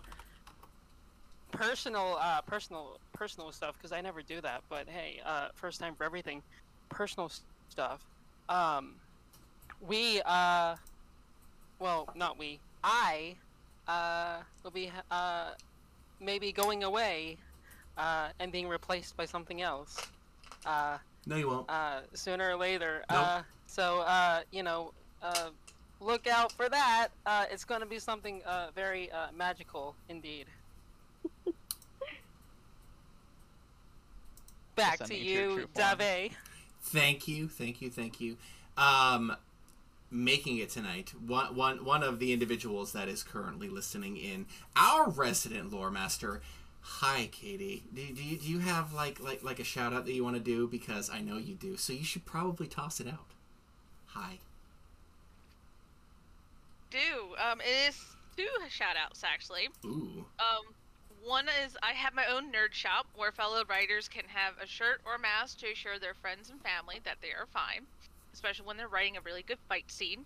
personal 1.52 2.18
uh, 2.20 2.40
personal 2.42 2.98
personal 3.12 3.52
stuff 3.52 3.76
because 3.76 3.92
I 3.92 4.00
never 4.00 4.22
do 4.22 4.40
that. 4.40 4.62
But 4.68 4.88
hey, 4.88 5.20
uh, 5.24 5.48
first 5.54 5.80
time 5.80 5.94
for 5.94 6.04
everything. 6.04 6.42
Personal 6.88 7.30
stuff. 7.68 8.04
Um, 8.48 8.96
we 9.80 10.20
uh, 10.24 10.76
well, 11.84 12.08
not 12.14 12.38
we. 12.38 12.58
I 12.82 13.36
uh 13.86 14.38
will 14.62 14.70
be 14.70 14.90
uh 15.10 15.50
maybe 16.18 16.50
going 16.50 16.82
away 16.84 17.36
uh 17.98 18.28
and 18.40 18.50
being 18.50 18.68
replaced 18.68 19.14
by 19.18 19.26
something 19.26 19.60
else. 19.60 20.00
Uh, 20.64 20.96
No, 21.26 21.36
you 21.36 21.46
won't. 21.48 21.68
uh, 21.70 22.00
sooner 22.14 22.48
or 22.52 22.56
later. 22.56 23.04
Nope. 23.10 23.18
Uh, 23.20 23.42
so, 23.66 24.00
uh, 24.00 24.40
you 24.50 24.62
know, 24.62 24.92
uh, 25.22 25.50
look 26.00 26.26
out 26.26 26.52
for 26.52 26.70
that. 26.70 27.08
Uh, 27.26 27.44
it's 27.52 27.64
going 27.66 27.80
to 27.82 27.86
be 27.86 27.98
something 27.98 28.40
uh, 28.46 28.68
very 28.74 29.10
uh, 29.12 29.26
magical 29.36 29.94
indeed. 30.08 30.46
Back 34.74 34.98
to 35.00 35.06
Sending 35.06 35.18
it 35.18 35.24
to 35.24 35.30
your 35.30 35.60
you. 35.60 35.68
Dave. 35.74 36.32
Thank 36.82 37.28
you, 37.28 37.46
thank 37.48 37.82
you, 37.82 37.90
thank 37.90 38.20
you. 38.22 38.36
Um, 38.78 39.36
making 40.14 40.58
it 40.58 40.70
tonight, 40.70 41.12
one, 41.26 41.54
one, 41.56 41.84
one 41.84 42.02
of 42.02 42.20
the 42.20 42.32
individuals 42.32 42.92
that 42.92 43.08
is 43.08 43.22
currently 43.22 43.68
listening 43.68 44.16
in, 44.16 44.46
our 44.76 45.10
resident 45.10 45.72
lore 45.72 45.90
master. 45.90 46.40
Hi, 46.80 47.28
Katie. 47.32 47.82
Do, 47.92 48.06
do, 48.14 48.22
you, 48.22 48.38
do 48.38 48.46
you 48.46 48.58
have 48.60 48.92
like 48.92 49.18
like 49.18 49.42
like 49.42 49.58
a 49.58 49.64
shout 49.64 49.92
out 49.92 50.04
that 50.04 50.12
you 50.12 50.22
want 50.22 50.36
to 50.36 50.42
do? 50.42 50.68
Because 50.68 51.08
I 51.10 51.20
know 51.20 51.38
you 51.38 51.54
do. 51.54 51.76
So 51.78 51.92
you 51.94 52.04
should 52.04 52.26
probably 52.26 52.66
toss 52.66 53.00
it 53.00 53.08
out. 53.08 53.30
Hi. 54.08 54.38
Do 56.90 56.98
um, 57.50 57.60
it 57.60 57.88
is 57.88 57.98
two 58.36 58.46
shout 58.68 58.96
outs 59.02 59.24
actually. 59.24 59.68
Ooh. 59.84 60.26
Um, 60.38 60.74
one 61.24 61.46
is 61.64 61.76
I 61.82 61.92
have 61.92 62.14
my 62.14 62.26
own 62.26 62.52
nerd 62.52 62.72
shop 62.72 63.06
where 63.16 63.32
fellow 63.32 63.62
writers 63.68 64.08
can 64.08 64.24
have 64.28 64.54
a 64.62 64.66
shirt 64.66 65.00
or 65.06 65.16
mask 65.16 65.60
to 65.60 65.72
assure 65.72 65.98
their 65.98 66.14
friends 66.14 66.50
and 66.50 66.60
family 66.60 67.00
that 67.04 67.16
they 67.22 67.28
are 67.28 67.46
fine, 67.46 67.86
especially 68.34 68.66
when 68.66 68.76
they're 68.76 68.88
writing 68.88 69.16
a 69.16 69.20
really 69.20 69.42
good 69.42 69.58
fight 69.68 69.90
scene. 69.90 70.24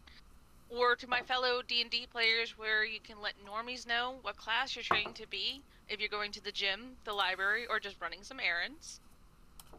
Or 0.70 0.96
to 0.96 1.06
my 1.06 1.22
fellow 1.22 1.62
D&D 1.66 2.08
players 2.10 2.58
where 2.58 2.84
you 2.84 3.00
can 3.00 3.22
let 3.22 3.34
normies 3.46 3.86
know 3.86 4.16
what 4.22 4.36
class 4.36 4.74
you're 4.74 4.82
training 4.82 5.14
to 5.14 5.26
be 5.26 5.62
if 5.88 6.00
you're 6.00 6.08
going 6.10 6.32
to 6.32 6.42
the 6.44 6.52
gym, 6.52 6.96
the 7.04 7.14
library, 7.14 7.66
or 7.66 7.78
just 7.80 8.00
running 8.00 8.22
some 8.22 8.40
errands. 8.40 9.00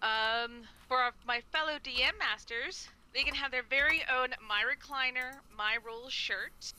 Um, 0.01 0.67
for 0.87 0.97
our- 0.99 1.13
my 1.25 1.41
fellow 1.51 1.77
DM 1.77 2.17
masters, 2.17 2.87
they 3.13 3.23
can 3.23 3.35
have 3.35 3.51
their 3.51 3.63
very 3.63 4.03
own 4.05 4.33
My 4.41 4.63
Recliner, 4.63 5.39
My 5.55 5.75
Rules 5.75 6.13
shirt, 6.13 6.73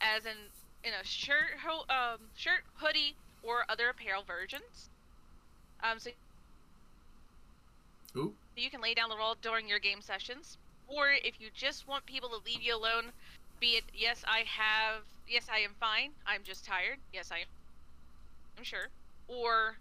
as 0.00 0.24
in 0.26 0.36
in 0.84 0.94
a 0.94 1.02
shirt, 1.02 1.58
ho- 1.64 1.84
um, 1.88 2.30
shirt, 2.36 2.64
hoodie, 2.76 3.16
or 3.42 3.64
other 3.68 3.88
apparel 3.88 4.22
versions. 4.22 4.88
Um, 5.82 5.98
so 5.98 6.10
Ooh. 8.16 8.32
you 8.56 8.70
can 8.70 8.80
lay 8.80 8.94
down 8.94 9.08
the 9.08 9.16
law 9.16 9.34
during 9.42 9.68
your 9.68 9.80
game 9.80 10.00
sessions, 10.00 10.58
or 10.88 11.10
if 11.10 11.40
you 11.40 11.48
just 11.54 11.88
want 11.88 12.06
people 12.06 12.28
to 12.30 12.38
leave 12.44 12.62
you 12.62 12.76
alone, 12.76 13.12
be 13.60 13.76
it 13.76 13.84
yes 13.94 14.24
I 14.26 14.44
have, 14.46 15.02
yes 15.28 15.46
I 15.52 15.58
am 15.58 15.72
fine, 15.80 16.10
I'm 16.26 16.42
just 16.42 16.64
tired, 16.64 16.98
yes 17.12 17.30
I 17.32 17.38
am, 17.38 17.46
I'm 18.58 18.64
sure, 18.64 18.88
or 19.28 19.76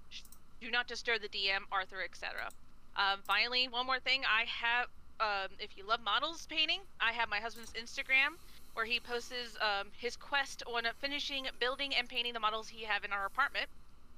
do 0.62 0.72
not 0.72 0.88
disturb 0.88 1.22
the 1.22 1.30
DM, 1.30 1.62
Arthur, 1.72 2.02
etc. 2.04 2.50
Um, 2.96 3.20
finally, 3.26 3.68
one 3.68 3.86
more 3.86 4.00
thing, 4.00 4.24
I 4.26 4.46
have, 4.46 4.88
um, 5.20 5.52
if 5.60 5.78
you 5.78 5.86
love 5.86 6.00
models 6.04 6.48
painting, 6.50 6.80
I 7.00 7.12
have 7.12 7.30
my 7.30 7.40
husband's 7.40 7.74
Instagram 7.74 8.38
where 8.74 8.86
he 8.86 9.00
posts 9.00 9.58
um, 9.62 9.88
his 9.98 10.16
quest 10.18 10.62
on 10.68 10.84
finishing 11.00 11.48
building 11.60 11.96
and 11.96 12.10
painting 12.10 12.34
the 12.34 12.40
models 12.40 12.68
he 12.68 12.84
have 12.84 13.04
in 13.06 13.14
our 13.14 13.26
apartment, 13.26 13.68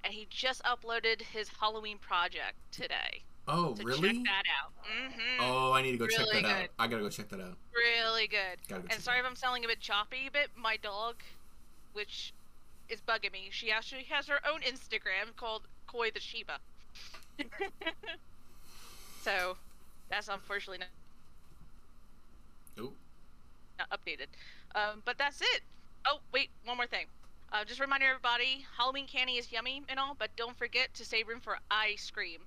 and 0.03 0.13
he 0.13 0.27
just 0.29 0.63
uploaded 0.63 1.21
his 1.21 1.49
Halloween 1.59 1.97
project 1.99 2.55
today. 2.71 3.21
Oh, 3.47 3.75
So 3.75 3.83
really? 3.83 4.13
check 4.13 4.23
that 4.25 4.43
out. 4.61 4.71
hmm 4.83 5.41
Oh, 5.41 5.71
I 5.71 5.81
need 5.81 5.91
to 5.93 5.97
go 5.97 6.07
check 6.07 6.19
Really 6.19 6.41
that 6.41 6.51
out. 6.51 6.61
good. 6.61 6.69
I 6.79 6.87
gotta 6.87 7.03
go 7.03 7.09
check 7.09 7.29
that 7.29 7.39
out. 7.39 7.55
Really 7.73 8.27
good. 8.27 8.57
Gotta 8.67 8.81
go 8.81 8.87
And 8.91 9.01
sorry 9.01 9.17
that 9.17 9.25
if. 9.25 9.29
I'm 9.29 9.35
sounding 9.35 9.65
a 9.65 9.67
bit 9.67 9.79
choppy, 9.79 10.29
but. 10.31 10.47
My 10.55 10.77
dog, 10.77 11.15
which 11.93 12.33
is 12.89 12.99
bugging 13.01 13.31
me, 13.31 13.47
she 13.51 13.71
actually 13.71 14.03
has 14.09 14.27
her 14.27 14.39
own 14.49 14.61
Instagram 14.61 15.35
called 15.37 15.63
Koi 15.87 16.09
the 16.11 16.19
Shiba. 16.19 16.59
so 19.23 19.57
that's 20.09 20.27
unfortunately 20.27 20.79
not, 20.79 20.89
Ooh. 22.83 22.93
not 23.79 23.89
updated. 23.91 24.27
Um, 24.75 25.01
but 25.05 25.17
that's 25.17 25.41
it. 25.41 25.61
Oh 26.05 26.19
wait, 26.33 26.49
one 26.65 26.77
more 26.77 26.87
thing. 26.87 27.05
Uh, 27.53 27.63
just 27.63 27.79
remind 27.79 28.03
everybody, 28.03 28.65
Halloween 28.77 29.07
candy 29.07 29.33
is 29.33 29.51
yummy 29.51 29.83
and 29.87 29.99
all, 29.99 30.15
but 30.17 30.29
don't 30.35 30.57
forget 30.57 30.93
to 30.95 31.05
save 31.05 31.27
room 31.27 31.39
for 31.39 31.57
ice 31.71 32.09
cream. 32.11 32.41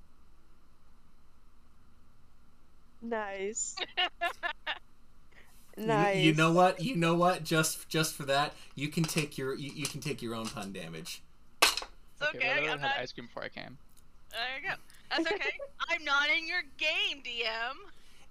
Nice. 3.02 3.76
You- 5.76 5.86
nice. 5.86 6.16
You, 6.18 6.34
know 6.34 6.52
what? 6.52 6.82
You 6.82 6.96
know 6.96 7.14
what? 7.14 7.42
Just 7.44 7.88
just 7.88 8.14
for 8.14 8.24
that, 8.24 8.52
you 8.74 8.88
can 8.88 9.02
take 9.04 9.38
your 9.38 9.54
you, 9.54 9.70
you 9.74 9.86
can 9.86 10.00
take 10.00 10.20
your 10.20 10.34
own 10.34 10.46
pun 10.46 10.72
damage. 10.72 11.22
It's 11.62 11.82
Okay, 12.22 12.38
okay. 12.38 12.60
well, 12.62 12.70
I 12.70 12.72
I'm 12.74 12.80
not. 12.82 12.90
had 12.90 13.02
ice 13.02 13.12
cream 13.12 13.26
before 13.28 13.44
I 13.44 13.48
came. 13.48 13.78
There 14.30 14.40
you 14.62 14.68
go. 14.68 14.74
That's 15.10 15.32
okay. 15.32 15.50
I'm 15.88 16.04
not 16.04 16.28
in 16.36 16.46
your 16.46 16.60
game, 16.76 17.22
DM. 17.22 17.76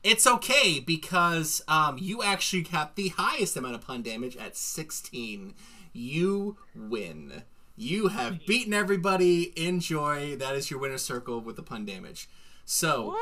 It's 0.03 0.27
okay 0.27 0.79
because 0.79 1.61
um, 1.67 1.97
you 1.99 2.21
actually 2.21 2.61
got 2.63 2.95
the 2.95 3.09
highest 3.09 3.57
amount 3.57 3.75
of 3.75 3.81
pun 3.81 4.03
damage 4.03 4.37
at 4.37 4.55
16. 4.55 5.55
You 5.91 6.57
win. 6.75 7.43
You 7.75 8.09
have 8.09 8.45
beaten 8.45 8.73
everybody. 8.73 9.53
Enjoy. 9.57 10.35
That 10.35 10.55
is 10.55 10.69
your 10.69 10.79
winner 10.79 10.97
circle 10.99 11.39
with 11.41 11.55
the 11.55 11.63
pun 11.63 11.85
damage. 11.85 12.29
So, 12.71 13.17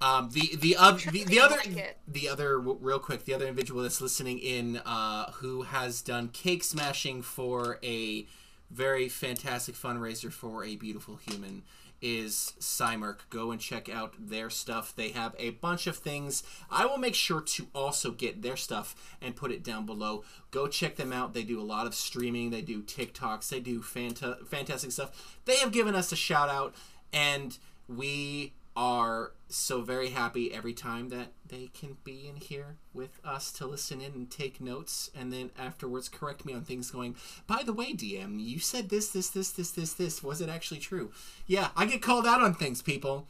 um, 0.00 0.30
the 0.30 0.56
the 0.56 0.74
other 0.74 1.10
the, 1.10 1.24
the 1.24 1.38
other 1.38 1.56
like 1.56 1.98
the 2.08 2.30
other 2.30 2.58
real 2.58 2.98
quick 2.98 3.26
the 3.26 3.34
other 3.34 3.46
individual 3.46 3.82
that's 3.82 4.00
listening 4.00 4.38
in 4.38 4.78
uh, 4.86 5.32
who 5.32 5.62
has 5.64 6.00
done 6.00 6.28
cake 6.28 6.64
smashing 6.64 7.20
for 7.20 7.78
a 7.82 8.26
very 8.70 9.06
fantastic 9.10 9.74
fundraiser 9.74 10.32
for 10.32 10.64
a 10.64 10.76
beautiful 10.76 11.16
human 11.16 11.62
is 12.00 12.54
Cymerk. 12.58 13.18
Go 13.28 13.50
and 13.50 13.60
check 13.60 13.90
out 13.90 14.14
their 14.18 14.48
stuff. 14.48 14.96
They 14.96 15.10
have 15.10 15.36
a 15.38 15.50
bunch 15.50 15.86
of 15.86 15.98
things. 15.98 16.42
I 16.70 16.86
will 16.86 16.96
make 16.96 17.14
sure 17.14 17.42
to 17.42 17.66
also 17.74 18.12
get 18.12 18.40
their 18.40 18.56
stuff 18.56 18.94
and 19.20 19.36
put 19.36 19.52
it 19.52 19.62
down 19.62 19.84
below. 19.84 20.24
Go 20.52 20.68
check 20.68 20.96
them 20.96 21.12
out. 21.12 21.34
They 21.34 21.42
do 21.42 21.60
a 21.60 21.62
lot 21.62 21.86
of 21.86 21.94
streaming. 21.94 22.48
They 22.48 22.62
do 22.62 22.80
TikToks. 22.82 23.50
They 23.50 23.60
do 23.60 23.82
fanta- 23.82 24.46
fantastic 24.46 24.92
stuff. 24.92 25.36
They 25.44 25.56
have 25.56 25.70
given 25.70 25.94
us 25.94 26.12
a 26.12 26.16
shout 26.16 26.48
out, 26.48 26.74
and 27.12 27.58
we 27.86 28.54
are 28.76 29.32
so 29.48 29.82
very 29.82 30.10
happy 30.10 30.52
every 30.54 30.72
time 30.72 31.08
that 31.08 31.32
they 31.46 31.68
can 31.74 31.96
be 32.04 32.28
in 32.28 32.36
here 32.36 32.76
with 32.94 33.20
us 33.24 33.50
to 33.50 33.66
listen 33.66 34.00
in 34.00 34.12
and 34.12 34.30
take 34.30 34.60
notes 34.60 35.10
and 35.18 35.32
then 35.32 35.50
afterwards 35.58 36.08
correct 36.08 36.44
me 36.44 36.52
on 36.54 36.62
things 36.62 36.90
going 36.92 37.16
by 37.48 37.62
the 37.64 37.72
way 37.72 37.92
dm 37.92 38.38
you 38.40 38.60
said 38.60 38.88
this 38.88 39.08
this 39.10 39.28
this 39.30 39.50
this 39.50 39.72
this 39.72 39.92
this. 39.94 40.22
Was 40.22 40.40
it 40.40 40.48
actually 40.48 40.78
true? 40.78 41.10
Yeah 41.46 41.68
i 41.76 41.84
get 41.84 42.00
called 42.00 42.26
out 42.26 42.40
on 42.42 42.54
things 42.54 42.80
people. 42.80 43.26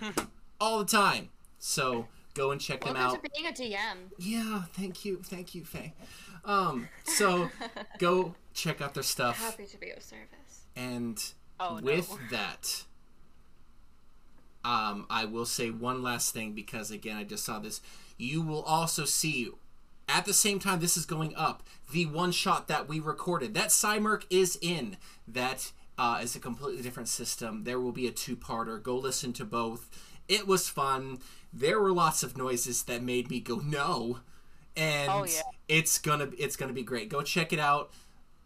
All 0.60 0.78
the 0.80 0.84
time. 0.84 1.28
So 1.58 2.06
go 2.34 2.50
and 2.50 2.60
check 2.60 2.84
them 2.84 2.94
Welcome 2.94 3.16
out. 3.18 3.24
to 3.24 3.30
being 3.30 3.46
a 3.48 3.52
DM. 3.52 3.96
yeah 4.18 4.62
thank 4.72 5.04
you 5.04 5.20
thank 5.22 5.54
you 5.54 5.64
faye. 5.64 5.92
Um 6.44 6.88
so 7.04 7.50
go 7.98 8.34
check 8.52 8.80
out 8.80 8.94
their 8.94 9.02
stuff. 9.04 9.38
Happy 9.38 9.66
to 9.66 9.78
be 9.78 9.90
of 9.90 10.02
service. 10.02 10.64
and 10.74 11.22
Oh, 11.60 11.76
no. 11.76 11.82
with 11.82 12.10
that, 12.32 12.82
um, 14.64 15.06
I 15.10 15.24
will 15.24 15.46
say 15.46 15.70
one 15.70 16.02
last 16.02 16.32
thing 16.34 16.52
because 16.52 16.90
again, 16.90 17.16
I 17.16 17.24
just 17.24 17.44
saw 17.44 17.58
this. 17.58 17.80
You 18.18 18.42
will 18.42 18.62
also 18.62 19.04
see 19.04 19.48
at 20.08 20.24
the 20.24 20.34
same 20.34 20.58
time 20.58 20.80
this 20.80 20.96
is 20.96 21.06
going 21.06 21.34
up 21.36 21.62
the 21.92 22.06
one 22.06 22.32
shot 22.32 22.68
that 22.68 22.88
we 22.88 23.00
recorded. 23.00 23.54
That 23.54 23.68
Cymerk 23.68 24.24
is 24.30 24.58
in. 24.60 24.96
That 25.26 25.72
uh, 25.98 26.20
is 26.22 26.34
a 26.36 26.40
completely 26.40 26.82
different 26.82 27.08
system. 27.08 27.64
There 27.64 27.80
will 27.80 27.92
be 27.92 28.06
a 28.06 28.10
two-parter. 28.12 28.82
Go 28.82 28.96
listen 28.96 29.32
to 29.34 29.44
both. 29.44 29.88
It 30.28 30.46
was 30.46 30.68
fun. 30.68 31.18
There 31.52 31.80
were 31.80 31.92
lots 31.92 32.22
of 32.22 32.36
noises 32.36 32.84
that 32.84 33.02
made 33.02 33.28
me 33.30 33.40
go 33.40 33.56
no, 33.56 34.20
and 34.76 35.10
Oh, 35.10 35.24
yeah. 35.24 35.42
it's 35.68 35.98
gonna 35.98 36.30
it's 36.38 36.56
gonna 36.56 36.72
be 36.72 36.82
great. 36.82 37.08
Go 37.08 37.22
check 37.22 37.52
it 37.52 37.58
out 37.58 37.90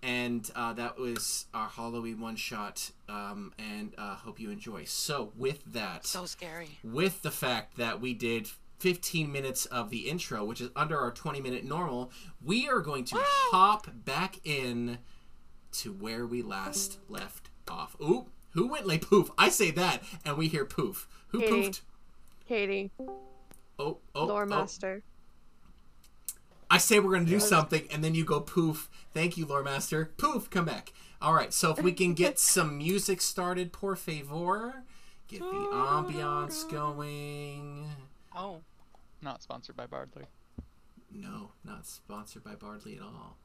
and 0.02 0.48
uh, 0.54 0.72
that 0.74 0.98
was 0.98 1.46
our 1.54 1.68
Halloween 1.68 2.20
one 2.20 2.36
shot. 2.36 2.90
Um, 3.08 3.52
and 3.58 3.92
uh, 3.98 4.16
hope 4.16 4.38
you 4.40 4.50
enjoy. 4.50 4.84
So 4.84 5.32
with 5.36 5.64
that, 5.72 6.06
So 6.06 6.26
scary. 6.26 6.78
with 6.84 7.22
the 7.22 7.30
fact 7.30 7.76
that 7.76 8.00
we 8.00 8.12
did 8.14 8.48
15 8.78 9.30
minutes 9.32 9.66
of 9.66 9.90
the 9.90 10.08
intro, 10.08 10.44
which 10.44 10.60
is 10.60 10.70
under 10.76 10.98
our 10.98 11.10
20 11.10 11.40
minute 11.40 11.64
normal, 11.64 12.10
we 12.44 12.68
are 12.68 12.80
going 12.80 13.04
to 13.06 13.16
hop 13.18 13.88
back 14.04 14.40
in 14.44 14.98
to 15.72 15.92
where 15.92 16.26
we 16.26 16.42
last 16.42 16.98
left 17.08 17.48
off. 17.68 17.96
Ooh, 18.00 18.26
who 18.50 18.68
went 18.68 18.86
like 18.86 19.02
poof? 19.02 19.30
I 19.38 19.48
say 19.48 19.70
that, 19.72 20.02
and 20.24 20.36
we 20.36 20.48
hear 20.48 20.64
poof. 20.64 21.08
Who 21.28 21.40
Katie. 21.40 21.52
poofed? 21.52 21.80
Katie, 22.48 22.90
Oh, 23.78 23.98
oh, 24.14 24.24
lore 24.26 24.44
oh. 24.44 24.46
master. 24.46 25.02
I 26.70 26.78
say 26.78 26.98
we're 26.98 27.12
gonna 27.12 27.24
do 27.26 27.40
something, 27.40 27.86
and 27.90 28.02
then 28.02 28.14
you 28.14 28.24
go 28.24 28.40
poof. 28.40 28.88
Thank 29.14 29.36
you, 29.36 29.46
Lore 29.46 29.62
Master. 29.62 30.12
Poof, 30.16 30.50
come 30.50 30.64
back. 30.64 30.92
All 31.22 31.32
right, 31.32 31.52
so 31.52 31.70
if 31.70 31.82
we 31.82 31.92
can 31.92 32.14
get 32.14 32.38
some 32.40 32.78
music 32.78 33.20
started, 33.20 33.72
por 33.72 33.96
favor. 33.96 34.82
Get 35.28 35.40
the 35.40 35.46
ambiance 35.46 36.70
going. 36.70 37.86
Oh. 38.36 38.60
Not 39.22 39.42
sponsored 39.42 39.76
by 39.76 39.86
Bardley. 39.86 40.24
No, 41.10 41.50
not 41.64 41.86
sponsored 41.86 42.44
by 42.44 42.54
Bardley 42.54 42.96
at 42.96 43.02
all. 43.02 43.36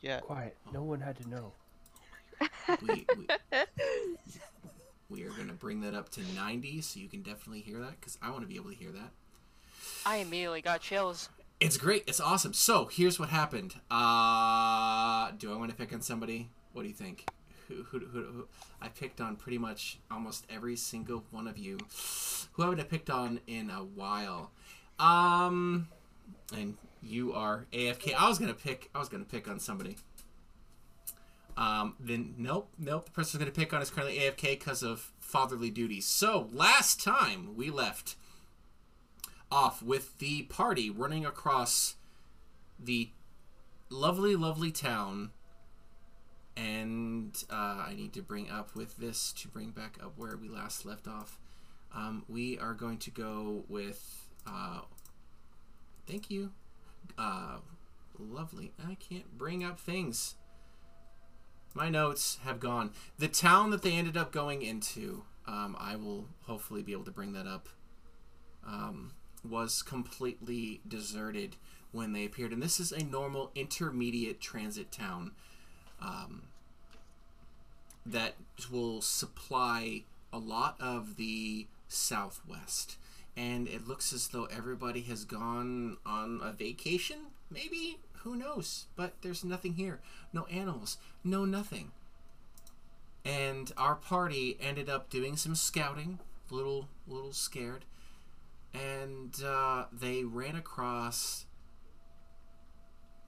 Yeah. 0.00 0.20
Quiet. 0.20 0.56
No 0.72 0.82
one 0.82 1.00
had 1.00 1.16
to 1.16 1.28
know. 1.28 1.52
We, 2.82 3.06
we, 3.16 3.26
we 5.10 5.24
are 5.24 5.30
gonna 5.30 5.52
bring 5.52 5.80
that 5.82 5.94
up 5.94 6.08
to 6.10 6.20
90, 6.34 6.80
so 6.80 7.00
you 7.00 7.08
can 7.08 7.22
definitely 7.22 7.60
hear 7.60 7.78
that, 7.80 8.00
because 8.00 8.18
I 8.22 8.30
want 8.30 8.42
to 8.42 8.48
be 8.48 8.56
able 8.56 8.70
to 8.70 8.76
hear 8.76 8.90
that. 8.90 9.10
I 10.06 10.16
immediately 10.16 10.62
got 10.62 10.80
chills. 10.80 11.28
It's 11.60 11.76
great. 11.76 12.04
It's 12.06 12.20
awesome. 12.20 12.52
So 12.52 12.86
here's 12.86 13.18
what 13.18 13.30
happened. 13.30 13.74
Uh, 13.90 15.32
do 15.38 15.52
I 15.52 15.56
want 15.56 15.70
to 15.70 15.76
pick 15.76 15.92
on 15.92 16.00
somebody? 16.00 16.50
What 16.72 16.82
do 16.82 16.88
you 16.88 16.94
think? 16.94 17.28
Who, 17.66 17.82
who, 17.82 17.98
who, 17.98 18.22
who? 18.22 18.48
I 18.80 18.88
picked 18.88 19.20
on 19.20 19.34
pretty 19.34 19.58
much 19.58 19.98
almost 20.10 20.46
every 20.48 20.76
single 20.76 21.24
one 21.32 21.48
of 21.48 21.58
you. 21.58 21.78
Who 22.52 22.62
haven't 22.62 22.80
I 22.80 22.84
picked 22.84 23.10
on 23.10 23.40
in 23.48 23.70
a 23.70 23.82
while? 23.82 24.52
Um, 25.00 25.88
and 26.56 26.76
you 27.02 27.32
are 27.32 27.66
AFK. 27.72 28.14
I 28.14 28.28
was 28.28 28.38
gonna 28.38 28.54
pick. 28.54 28.88
I 28.94 29.00
was 29.00 29.08
gonna 29.08 29.24
pick 29.24 29.48
on 29.48 29.58
somebody. 29.58 29.96
Um, 31.56 31.96
then 31.98 32.34
nope, 32.38 32.68
nope. 32.78 33.06
The 33.06 33.10
person 33.10 33.38
I'm 33.38 33.46
gonna 33.46 33.54
pick 33.54 33.74
on 33.74 33.82
is 33.82 33.90
currently 33.90 34.18
AFK 34.18 34.58
because 34.58 34.84
of 34.84 35.12
fatherly 35.18 35.70
duties. 35.70 36.06
So 36.06 36.48
last 36.52 37.02
time 37.02 37.56
we 37.56 37.68
left 37.68 38.14
off 39.50 39.82
with 39.82 40.18
the 40.18 40.42
party 40.42 40.90
running 40.90 41.24
across 41.24 41.96
the 42.78 43.10
lovely, 43.90 44.36
lovely 44.36 44.70
town. 44.70 45.30
And 46.56 47.40
uh, 47.50 47.84
I 47.86 47.94
need 47.96 48.12
to 48.14 48.22
bring 48.22 48.50
up 48.50 48.74
with 48.74 48.96
this 48.96 49.32
to 49.34 49.48
bring 49.48 49.70
back 49.70 49.98
up 50.02 50.14
where 50.16 50.36
we 50.36 50.48
last 50.48 50.84
left 50.84 51.06
off. 51.06 51.38
Um, 51.94 52.24
we 52.28 52.58
are 52.58 52.74
going 52.74 52.98
to 52.98 53.10
go 53.10 53.64
with. 53.68 54.26
Uh, 54.46 54.80
thank 56.06 56.30
you. 56.30 56.52
Uh, 57.16 57.58
lovely. 58.18 58.72
I 58.84 58.96
can't 58.96 59.38
bring 59.38 59.64
up 59.64 59.78
things. 59.78 60.34
My 61.74 61.88
notes 61.88 62.38
have 62.44 62.58
gone. 62.58 62.90
The 63.18 63.28
town 63.28 63.70
that 63.70 63.82
they 63.82 63.92
ended 63.92 64.16
up 64.16 64.32
going 64.32 64.62
into, 64.62 65.22
um, 65.46 65.76
I 65.78 65.96
will 65.96 66.26
hopefully 66.46 66.82
be 66.82 66.92
able 66.92 67.04
to 67.04 67.10
bring 67.12 67.34
that 67.34 67.46
up. 67.46 67.68
Um, 68.66 69.12
was 69.44 69.82
completely 69.82 70.80
deserted 70.86 71.56
when 71.92 72.12
they 72.12 72.24
appeared. 72.24 72.52
And 72.52 72.62
this 72.62 72.80
is 72.80 72.92
a 72.92 73.04
normal 73.04 73.50
intermediate 73.54 74.40
transit 74.40 74.90
town 74.92 75.32
um, 76.00 76.42
that 78.04 78.34
will 78.70 79.00
supply 79.00 80.02
a 80.32 80.38
lot 80.38 80.76
of 80.80 81.16
the 81.16 81.66
southwest. 81.88 82.96
And 83.36 83.68
it 83.68 83.86
looks 83.86 84.12
as 84.12 84.28
though 84.28 84.46
everybody 84.46 85.00
has 85.02 85.24
gone 85.24 85.98
on 86.04 86.40
a 86.42 86.52
vacation, 86.52 87.18
maybe? 87.50 87.98
Who 88.22 88.34
knows? 88.34 88.86
But 88.96 89.14
there's 89.22 89.44
nothing 89.44 89.74
here. 89.74 90.00
No 90.32 90.46
animals, 90.46 90.98
no 91.22 91.44
nothing. 91.44 91.92
And 93.24 93.72
our 93.76 93.94
party 93.94 94.56
ended 94.60 94.88
up 94.88 95.08
doing 95.08 95.36
some 95.36 95.54
scouting, 95.54 96.18
little 96.50 96.88
little 97.06 97.32
scared 97.32 97.84
and 98.74 99.42
uh, 99.44 99.84
they 99.92 100.24
ran 100.24 100.56
across 100.56 101.46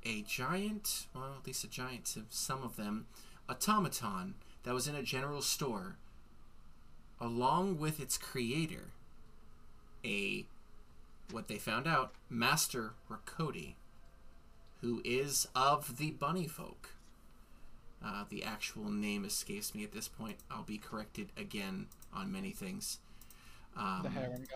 a 0.05 0.22
giant, 0.22 1.07
well, 1.14 1.35
at 1.38 1.46
least 1.46 1.64
a 1.64 1.68
giant 1.68 2.05
to 2.07 2.24
some 2.31 2.62
of 2.62 2.76
them, 2.76 3.07
automaton 3.48 4.35
that 4.62 4.74
was 4.74 4.87
in 4.87 4.94
a 4.94 5.03
general 5.03 5.42
store, 5.42 5.96
along 7.20 7.79
with 7.79 8.00
its 8.00 8.16
creator, 8.16 8.88
a, 10.05 10.46
what 11.31 11.48
they 11.48 11.59
found 11.59 11.87
out, 11.87 12.12
Master 12.29 12.92
Rakoti, 13.11 13.74
who 14.81 15.03
is 15.05 15.46
of 15.55 15.98
the 15.98 16.11
Bunny 16.12 16.46
Folk. 16.46 16.90
Uh, 18.03 18.24
the 18.31 18.42
actual 18.42 18.90
name 18.90 19.26
escapes 19.26 19.74
me 19.74 19.85
at 19.85 19.92
this 19.92 20.09
point. 20.09 20.38
I'll 20.50 20.62
be 20.62 20.79
corrected 20.79 21.29
again 21.37 21.87
on 22.14 22.33
many 22.33 22.50
things. 22.50 22.98
Um, 23.76 24.03
The. 24.05 24.46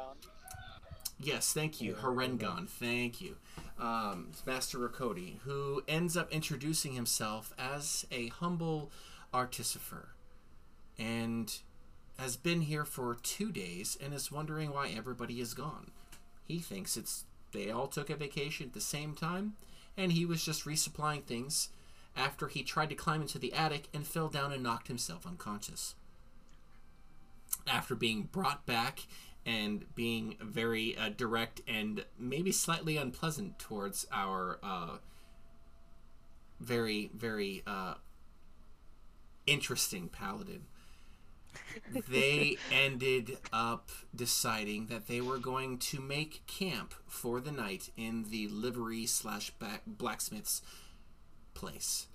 Yes, 1.20 1.52
thank 1.52 1.80
you, 1.80 1.94
Harengon. 1.94 2.68
Thank 2.68 3.20
you, 3.20 3.36
um, 3.78 4.32
Master 4.46 4.78
Rakoti, 4.78 5.38
who 5.44 5.82
ends 5.86 6.16
up 6.16 6.30
introducing 6.32 6.92
himself 6.92 7.52
as 7.58 8.04
a 8.10 8.28
humble 8.28 8.90
artificer, 9.32 10.08
and 10.98 11.56
has 12.18 12.36
been 12.36 12.62
here 12.62 12.84
for 12.84 13.16
two 13.22 13.50
days 13.50 13.96
and 14.02 14.12
is 14.12 14.30
wondering 14.30 14.70
why 14.72 14.88
everybody 14.88 15.40
is 15.40 15.54
gone. 15.54 15.90
He 16.44 16.58
thinks 16.58 16.96
it's 16.96 17.24
they 17.52 17.70
all 17.70 17.86
took 17.86 18.10
a 18.10 18.16
vacation 18.16 18.66
at 18.66 18.72
the 18.72 18.80
same 18.80 19.14
time, 19.14 19.54
and 19.96 20.12
he 20.12 20.26
was 20.26 20.44
just 20.44 20.64
resupplying 20.64 21.24
things 21.24 21.68
after 22.16 22.48
he 22.48 22.62
tried 22.62 22.90
to 22.90 22.94
climb 22.94 23.22
into 23.22 23.38
the 23.38 23.52
attic 23.52 23.88
and 23.94 24.06
fell 24.06 24.28
down 24.28 24.52
and 24.52 24.62
knocked 24.62 24.88
himself 24.88 25.26
unconscious. 25.26 25.94
After 27.66 27.94
being 27.94 28.24
brought 28.24 28.66
back 28.66 29.06
and 29.46 29.84
being 29.94 30.36
very 30.40 30.96
uh, 30.96 31.10
direct 31.10 31.60
and 31.68 32.04
maybe 32.18 32.50
slightly 32.50 32.96
unpleasant 32.96 33.58
towards 33.58 34.06
our 34.12 34.58
uh, 34.62 34.96
very, 36.60 37.10
very 37.14 37.62
uh, 37.66 37.94
interesting 39.46 40.08
paladin. 40.08 40.62
they 42.08 42.56
ended 42.72 43.38
up 43.52 43.90
deciding 44.14 44.86
that 44.86 45.06
they 45.06 45.20
were 45.20 45.38
going 45.38 45.78
to 45.78 46.00
make 46.00 46.46
camp 46.46 46.94
for 47.06 47.40
the 47.40 47.52
night 47.52 47.90
in 47.96 48.24
the 48.30 48.48
livery 48.48 49.06
slash 49.06 49.52
blacksmith's 49.86 50.62
place. 51.52 52.06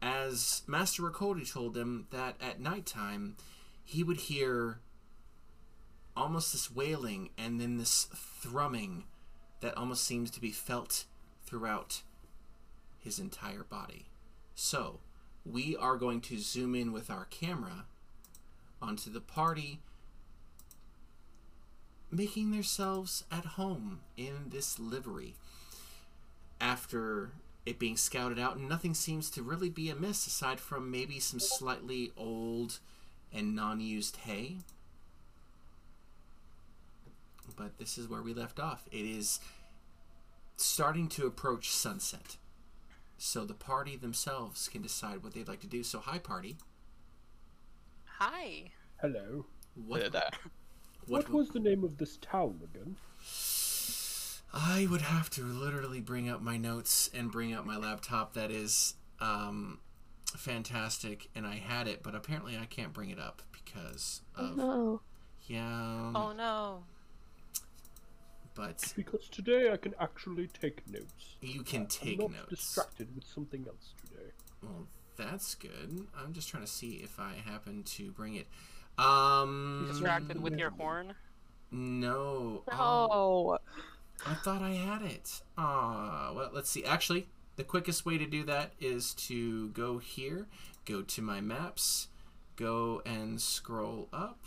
As 0.00 0.62
Master 0.66 1.02
Rakoti 1.02 1.50
told 1.50 1.74
them 1.74 2.06
that 2.10 2.36
at 2.40 2.60
nighttime 2.60 3.36
he 3.84 4.02
would 4.02 4.18
hear 4.18 4.80
almost 6.16 6.52
this 6.52 6.70
wailing 6.70 7.30
and 7.36 7.60
then 7.60 7.78
this 7.78 8.08
thrumming 8.14 9.04
that 9.60 9.76
almost 9.76 10.04
seems 10.04 10.30
to 10.30 10.40
be 10.40 10.50
felt 10.50 11.04
throughout 11.44 12.02
his 12.98 13.18
entire 13.18 13.64
body. 13.64 14.06
So, 14.54 15.00
we 15.44 15.76
are 15.76 15.96
going 15.96 16.20
to 16.22 16.38
zoom 16.38 16.74
in 16.74 16.92
with 16.92 17.10
our 17.10 17.26
camera 17.26 17.84
onto 18.82 19.10
the 19.10 19.20
party 19.20 19.80
making 22.10 22.50
themselves 22.50 23.24
at 23.30 23.44
home 23.44 24.00
in 24.16 24.48
this 24.48 24.78
livery. 24.78 25.34
After 26.60 27.32
it 27.64 27.78
being 27.78 27.96
scouted 27.96 28.38
out, 28.38 28.58
nothing 28.58 28.94
seems 28.94 29.28
to 29.30 29.42
really 29.42 29.68
be 29.68 29.90
amiss 29.90 30.26
aside 30.26 30.60
from 30.60 30.90
maybe 30.90 31.20
some 31.20 31.40
slightly 31.40 32.12
old 32.16 32.78
and 33.32 33.54
non 33.54 33.80
used 33.80 34.16
hay 34.18 34.58
but 37.56 37.78
this 37.78 37.98
is 37.98 38.08
where 38.08 38.22
we 38.22 38.34
left 38.34 38.60
off. 38.60 38.86
It 38.92 39.04
is 39.04 39.40
starting 40.56 41.08
to 41.08 41.26
approach 41.26 41.70
sunset. 41.70 42.36
So 43.18 43.44
the 43.44 43.54
party 43.54 43.96
themselves 43.96 44.68
can 44.68 44.82
decide 44.82 45.22
what 45.22 45.34
they'd 45.34 45.48
like 45.48 45.60
to 45.60 45.66
do. 45.66 45.82
So, 45.82 45.98
hi, 46.00 46.18
party. 46.18 46.56
Hi. 48.18 48.70
Hello. 49.00 49.46
What, 49.74 50.02
Did 50.02 50.12
that. 50.12 50.34
What, 51.06 51.30
was 51.30 51.48
the 51.50 51.60
name 51.60 51.84
of 51.84 51.98
this 51.98 52.16
town 52.18 52.60
again? 52.64 52.96
I 54.52 54.86
would 54.90 55.02
have 55.02 55.28
to 55.30 55.42
literally 55.44 56.00
bring 56.00 56.28
up 56.28 56.40
my 56.42 56.56
notes 56.56 57.10
and 57.14 57.30
bring 57.30 57.52
up 57.54 57.64
my 57.66 57.76
laptop. 57.76 58.34
That 58.34 58.50
is 58.50 58.94
um, 59.20 59.78
fantastic, 60.36 61.28
and 61.34 61.46
I 61.46 61.56
had 61.56 61.88
it, 61.88 62.02
but 62.02 62.14
apparently 62.14 62.56
I 62.56 62.64
can't 62.64 62.92
bring 62.92 63.10
it 63.10 63.18
up 63.18 63.42
because 63.52 64.22
Oh 64.36 64.44
of 64.46 64.56
no. 64.56 65.00
yeah. 65.46 66.10
Oh 66.14 66.32
no. 66.36 66.84
But 68.56 68.92
Because 68.96 69.28
today 69.28 69.70
I 69.72 69.76
can 69.76 69.94
actually 70.00 70.46
take 70.48 70.88
notes. 70.90 71.36
you 71.42 71.62
can 71.62 71.82
I'm 71.82 71.86
take 71.88 72.18
not 72.18 72.30
notes. 72.32 72.48
distracted 72.48 73.14
with 73.14 73.24
something 73.24 73.66
else 73.68 73.92
today. 74.02 74.30
Well, 74.62 74.86
that's 75.16 75.54
good. 75.54 76.06
I'm 76.18 76.32
just 76.32 76.48
trying 76.48 76.64
to 76.64 76.70
see 76.70 77.00
if 77.04 77.20
I 77.20 77.34
happen 77.44 77.82
to 77.84 78.10
bring 78.12 78.34
it. 78.34 78.46
Um, 78.98 79.86
Distracted 79.90 80.42
with 80.42 80.58
your 80.58 80.70
horn. 80.70 81.14
No. 81.70 82.62
Oh, 82.72 83.08
Oh, 83.10 83.58
I 84.26 84.34
thought 84.34 84.62
I 84.62 84.70
had 84.70 85.02
it. 85.02 85.42
Ah, 85.58 86.32
well, 86.34 86.50
let's 86.52 86.70
see. 86.70 86.84
Actually, 86.84 87.28
the 87.56 87.64
quickest 87.64 88.06
way 88.06 88.16
to 88.16 88.26
do 88.26 88.42
that 88.44 88.72
is 88.80 89.12
to 89.14 89.68
go 89.70 89.98
here, 89.98 90.46
go 90.86 91.02
to 91.02 91.20
my 91.22 91.42
maps, 91.42 92.08
go 92.56 93.02
and 93.04 93.38
scroll 93.40 94.08
up, 94.14 94.38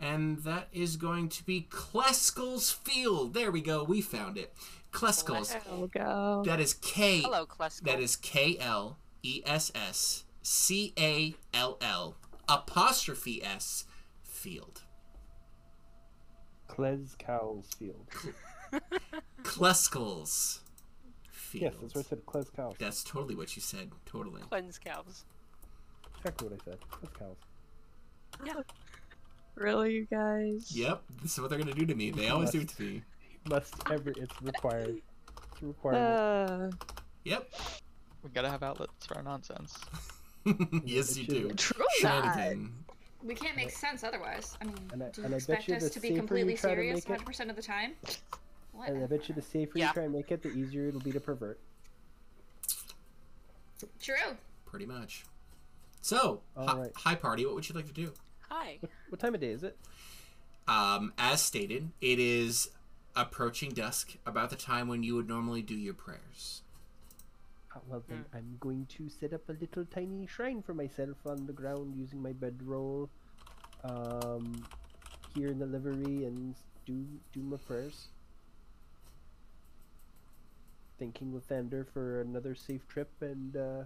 and 0.00 0.38
that 0.38 0.68
is 0.72 0.96
going 0.96 1.28
to 1.28 1.44
be 1.44 1.68
Klesscall's 1.70 2.70
Field. 2.70 3.34
There 3.34 3.50
we 3.50 3.60
go. 3.60 3.84
We 3.84 4.00
found 4.00 4.36
it. 4.36 4.52
Klesscall's. 4.92 5.50
there 5.50 5.62
we 5.76 5.88
go. 5.88 6.42
That 6.46 6.60
is 6.60 6.74
K. 6.74 7.20
Hello, 7.20 7.46
Klesko. 7.46 7.82
That 7.82 8.00
is 8.00 8.16
K 8.16 8.56
L 8.58 8.98
E 9.22 9.42
S 9.44 9.70
S 9.74 10.24
C 10.42 10.92
A 10.98 11.34
L 11.52 11.78
L 11.80 12.16
apostrophe 12.48 13.42
S 13.44 13.84
field. 14.22 14.82
Klez 16.68 17.18
Cowles 17.18 17.68
Field. 17.78 18.06
Klesscall's 19.42 20.60
field. 21.30 21.72
Yes, 21.72 21.74
that's 21.80 21.94
what 21.94 22.06
I 22.06 22.08
said. 22.08 22.26
Klez 22.26 22.54
Cowles. 22.54 22.76
That's 22.78 23.02
totally 23.04 23.34
what 23.34 23.56
you 23.56 23.62
said. 23.62 23.90
Totally. 24.06 24.42
Cleanse 24.42 24.78
cows. 24.78 25.24
Exactly 26.18 26.48
what 26.48 26.60
I 26.60 26.64
said. 26.64 26.78
Klez 26.90 27.18
Cowles. 27.18 27.36
Really, 29.58 29.92
you 29.94 30.06
guys? 30.06 30.70
Yep, 30.74 31.02
this 31.22 31.32
is 31.32 31.40
what 31.40 31.50
they're 31.50 31.58
gonna 31.58 31.72
do 31.72 31.84
to 31.86 31.94
me. 31.94 32.10
They 32.10 32.28
always 32.28 32.50
do 32.50 32.60
it 32.60 32.68
to 32.68 32.82
me. 32.82 33.02
Must 33.50 33.74
ever. 33.90 34.10
It's 34.10 34.42
required. 34.42 35.00
It's 35.52 35.62
required. 35.62 35.96
Uh, 35.96 36.70
Yep. 37.24 37.50
We 38.22 38.30
gotta 38.30 38.48
have 38.50 38.62
outlets 38.62 39.04
for 39.06 39.16
our 39.16 39.22
nonsense. 39.22 39.76
yes, 40.84 41.16
you 41.16 41.26
do. 41.26 41.50
true 41.54 41.84
that. 42.02 42.22
Shenanigan. 42.34 42.72
We 43.24 43.34
can't 43.34 43.56
make 43.56 43.70
sense 43.70 44.04
otherwise. 44.04 44.56
I 44.62 44.66
mean, 44.66 44.76
And 44.92 45.02
I- 45.02 45.10
do 45.10 45.22
you 45.22 45.34
expect 45.34 45.68
you 45.68 45.74
us 45.74 45.90
to 45.90 46.00
be 46.00 46.14
completely 46.14 46.54
serious 46.56 47.06
make 47.08 47.20
it- 47.20 47.26
100% 47.26 47.50
of 47.50 47.56
the 47.56 47.62
time? 47.62 47.94
What? 48.72 48.88
and 48.90 49.02
I 49.02 49.06
bet 49.06 49.28
you 49.28 49.34
the 49.34 49.42
safer 49.42 49.76
Yeah. 49.76 49.88
you 49.88 49.92
try 49.94 50.04
and 50.04 50.12
make 50.12 50.30
it, 50.30 50.42
the 50.42 50.50
easier 50.50 50.86
it'll 50.88 51.00
be 51.00 51.10
to 51.12 51.20
pervert. 51.20 51.58
True. 54.00 54.36
Pretty 54.66 54.86
much. 54.86 55.24
So, 56.00 56.42
hi, 56.56 56.78
right. 56.78 56.92
hi 56.94 57.14
party. 57.16 57.44
What 57.44 57.56
would 57.56 57.68
you 57.68 57.74
like 57.74 57.86
to 57.86 57.92
do? 57.92 58.12
Hi. 58.50 58.78
What, 58.80 58.90
what 59.10 59.20
time 59.20 59.34
of 59.34 59.40
day 59.40 59.50
is 59.50 59.62
it? 59.62 59.76
Um, 60.66 61.12
as 61.18 61.40
stated, 61.40 61.90
it 62.00 62.18
is 62.18 62.70
approaching 63.16 63.70
dusk, 63.70 64.16
about 64.26 64.50
the 64.50 64.56
time 64.56 64.88
when 64.88 65.02
you 65.02 65.14
would 65.14 65.28
normally 65.28 65.62
do 65.62 65.74
your 65.74 65.94
prayers. 65.94 66.62
Ah, 67.74 67.80
well, 67.88 68.02
then 68.08 68.24
I'm 68.32 68.56
going 68.60 68.86
to 68.96 69.08
set 69.08 69.32
up 69.32 69.48
a 69.48 69.52
little 69.52 69.84
tiny 69.84 70.26
shrine 70.26 70.62
for 70.62 70.74
myself 70.74 71.16
on 71.26 71.46
the 71.46 71.52
ground 71.52 71.94
using 71.96 72.22
my 72.22 72.32
bedroll. 72.32 73.10
Um, 73.84 74.64
here 75.34 75.48
in 75.48 75.58
the 75.58 75.66
livery 75.66 76.24
and 76.24 76.54
do 76.86 77.06
do 77.32 77.40
my 77.40 77.56
prayers. 77.56 78.08
Thanking 80.98 81.32
Lathander 81.32 81.86
for 81.92 82.20
another 82.20 82.54
safe 82.54 82.86
trip 82.88 83.10
and 83.20 83.56
uh, 83.56 83.84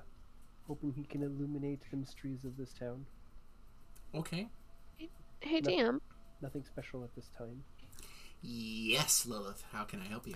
hoping 0.66 0.92
he 0.96 1.04
can 1.04 1.22
illuminate 1.22 1.80
the 1.90 1.96
mysteries 1.96 2.44
of 2.44 2.56
this 2.56 2.72
town. 2.72 3.04
Okay. 4.14 4.48
Hey, 5.40 5.60
No. 5.60 5.70
DM. 5.70 6.00
Nothing 6.40 6.64
special 6.64 7.04
at 7.04 7.14
this 7.14 7.28
time. 7.36 7.62
Yes, 8.42 9.26
Lilith. 9.26 9.64
How 9.72 9.84
can 9.84 10.00
I 10.00 10.04
help 10.08 10.26
you? 10.26 10.34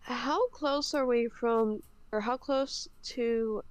How 0.00 0.48
close 0.48 0.94
are 0.94 1.06
we 1.06 1.28
from, 1.28 1.82
or 2.12 2.20
how 2.20 2.36
close 2.36 2.88
to 3.04 3.62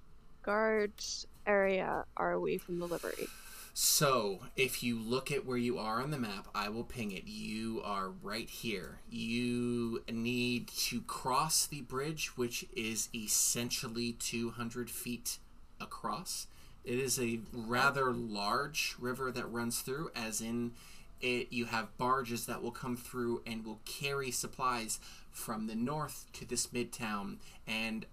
guards 0.44 1.28
area 1.46 2.06
are 2.18 2.40
we 2.40 2.58
from 2.58 2.80
the 2.80 2.88
livery? 2.88 3.28
So, 3.74 4.42
if 4.58 4.84
you 4.84 5.00
look 5.00 5.32
at 5.32 5.46
where 5.46 5.58
you 5.58 5.78
are 5.78 6.02
on 6.02 6.12
the 6.12 6.18
map, 6.18 6.48
I 6.54 6.68
will 6.70 6.84
ping 6.84 7.12
it. 7.12 7.24
You 7.26 7.82
are 7.86 8.10
right 8.10 8.50
here. 8.50 9.00
You 9.10 10.04
need 10.12 10.68
to 10.68 11.02
cross 11.02 11.66
the 11.66 11.82
bridge, 11.82 12.38
which 12.38 12.66
is 12.76 13.08
essentially 13.16 14.12
200 14.14 14.90
feet 14.90 15.38
across. 15.80 16.48
It 16.84 17.00
is 17.00 17.20
a 17.20 17.40
rather 17.54 18.12
large 18.12 18.96
river 19.00 19.32
that 19.32 19.52
runs 19.52 19.82
through, 19.82 20.12
as 20.16 20.42
in 20.42 20.74
it 21.22 21.54
you 21.54 21.66
have 21.66 21.96
barges 21.98 22.46
that 22.48 22.64
will 22.64 22.72
come 22.72 22.98
through 22.98 23.44
and 23.46 23.64
will 23.64 23.80
carry 23.86 24.32
supplies 24.32 25.00
from 25.32 25.68
the 25.68 25.76
north 25.76 26.26
to 26.34 26.46
this 26.46 26.68
midtown 26.68 27.38
and 27.68 28.06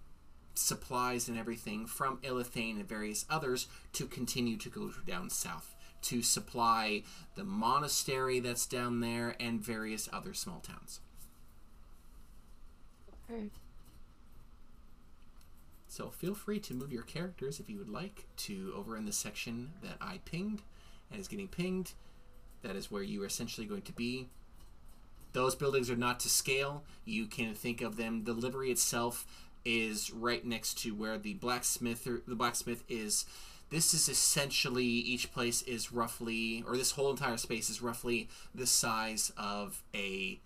supplies 0.55 1.29
and 1.29 1.39
everything 1.39 1.87
from 1.87 2.19
Ilithane 2.19 2.77
and 2.77 2.89
various 2.89 3.25
others 3.31 3.67
to 3.93 4.07
continue 4.07 4.57
to 4.59 4.69
go 4.69 4.91
down 5.07 5.31
south 5.31 5.75
to 6.03 6.23
supply 6.23 7.03
the 7.35 7.45
monastery 7.45 8.41
that's 8.41 8.67
down 8.67 9.01
there 9.01 9.35
and 9.41 9.61
various 9.61 10.09
other 10.13 10.35
small 10.35 10.61
towns. 10.61 11.01
Okay. 13.31 13.51
So 15.89 16.11
feel 16.11 16.35
free 16.35 16.61
to 16.61 16.75
move 16.75 16.93
your 16.93 17.03
characters 17.03 17.59
if 17.59 17.69
you 17.69 17.79
would 17.79 17.89
like 17.89 18.27
to 18.37 18.73
over 18.77 18.97
in 18.97 19.07
the 19.07 19.13
section 19.13 19.73
that 19.83 19.97
I 20.01 20.21
pinged 20.25 20.63
and 21.11 21.19
is 21.19 21.29
getting 21.29 21.49
pinged. 21.49 21.93
That 22.63 22.77
is 22.77 22.91
where 22.91 23.03
you 23.03 23.23
are 23.23 23.27
essentially 23.27 23.67
going 23.67 23.83
to 23.83 23.93
be. 23.93 24.29
Those 25.33 25.55
buildings 25.55 25.91
are 25.91 25.97
not 25.97 26.21
to 26.21 26.29
scale. 26.29 26.85
You 27.05 27.27
can 27.27 27.55
think 27.55 27.81
of 27.81 27.97
them. 27.97 28.25
The 28.25 28.33
livery 28.33 28.71
itself 28.71 29.27
is 29.65 30.11
right 30.11 30.45
next 30.45 30.79
to 30.83 30.95
where 30.95 31.19
the 31.19 31.35
blacksmith 31.35 32.07
or 32.07 32.21
the 32.27 32.35
blacksmith 32.35 32.85
is. 32.89 33.25
This 33.71 33.93
is 33.93 34.09
essentially 34.09 34.85
each 34.85 35.33
place 35.33 35.63
is 35.63 35.93
roughly, 35.93 36.65
or 36.67 36.77
this 36.77 36.93
whole 36.93 37.11
entire 37.11 37.37
space 37.37 37.69
is 37.69 37.83
roughly 37.83 38.29
the 38.55 38.67
size 38.67 39.33
of 39.37 39.83
a 39.95 40.41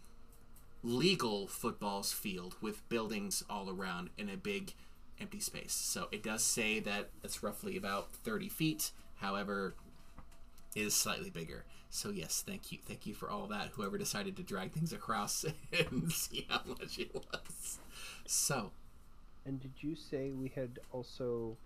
legal 0.83 1.46
football's 1.46 2.12
field 2.12 2.57
with 2.61 2.88
buildings 2.88 3.44
all 3.48 3.70
around 3.70 4.11
in 4.18 4.28
a 4.28 4.37
big 4.37 4.72
empty 5.22 5.40
space. 5.40 5.72
So 5.72 6.08
it 6.12 6.22
does 6.22 6.42
say 6.42 6.80
that 6.80 7.11
it's 7.24 7.42
roughly 7.42 7.76
about 7.76 8.12
30 8.12 8.48
feet. 8.48 8.90
However, 9.16 9.74
it 10.74 10.82
is 10.82 10.94
slightly 10.94 11.30
bigger. 11.30 11.64
So 11.90 12.11
yes, 12.11 12.42
thank 12.46 12.72
you, 12.72 12.78
thank 12.87 13.06
you 13.06 13.14
for 13.14 13.30
all 13.30 13.46
that. 13.48 13.68
Whoever 13.74 13.98
decided 13.98 14.37
to 14.37 14.42
drag 14.42 14.72
things 14.72 14.92
across 14.92 15.44
and 15.72 16.11
see 16.12 16.46
how 16.48 16.61
much 16.66 16.98
it 16.98 17.14
was. 17.14 17.78
So 18.26 18.72
And 19.44 19.61
did 19.61 19.72
you 19.80 19.94
say 19.94 20.30
we 20.32 20.50
had 20.54 20.78
also 20.90 21.56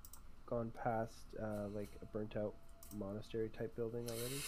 gone 0.46 0.72
past 0.82 1.14
uh, 1.40 1.68
like 1.74 1.90
a 2.02 2.06
burnt 2.06 2.36
out 2.36 2.54
monastery 2.98 3.50
type 3.56 3.74
building 3.76 4.06
already? 4.08 4.40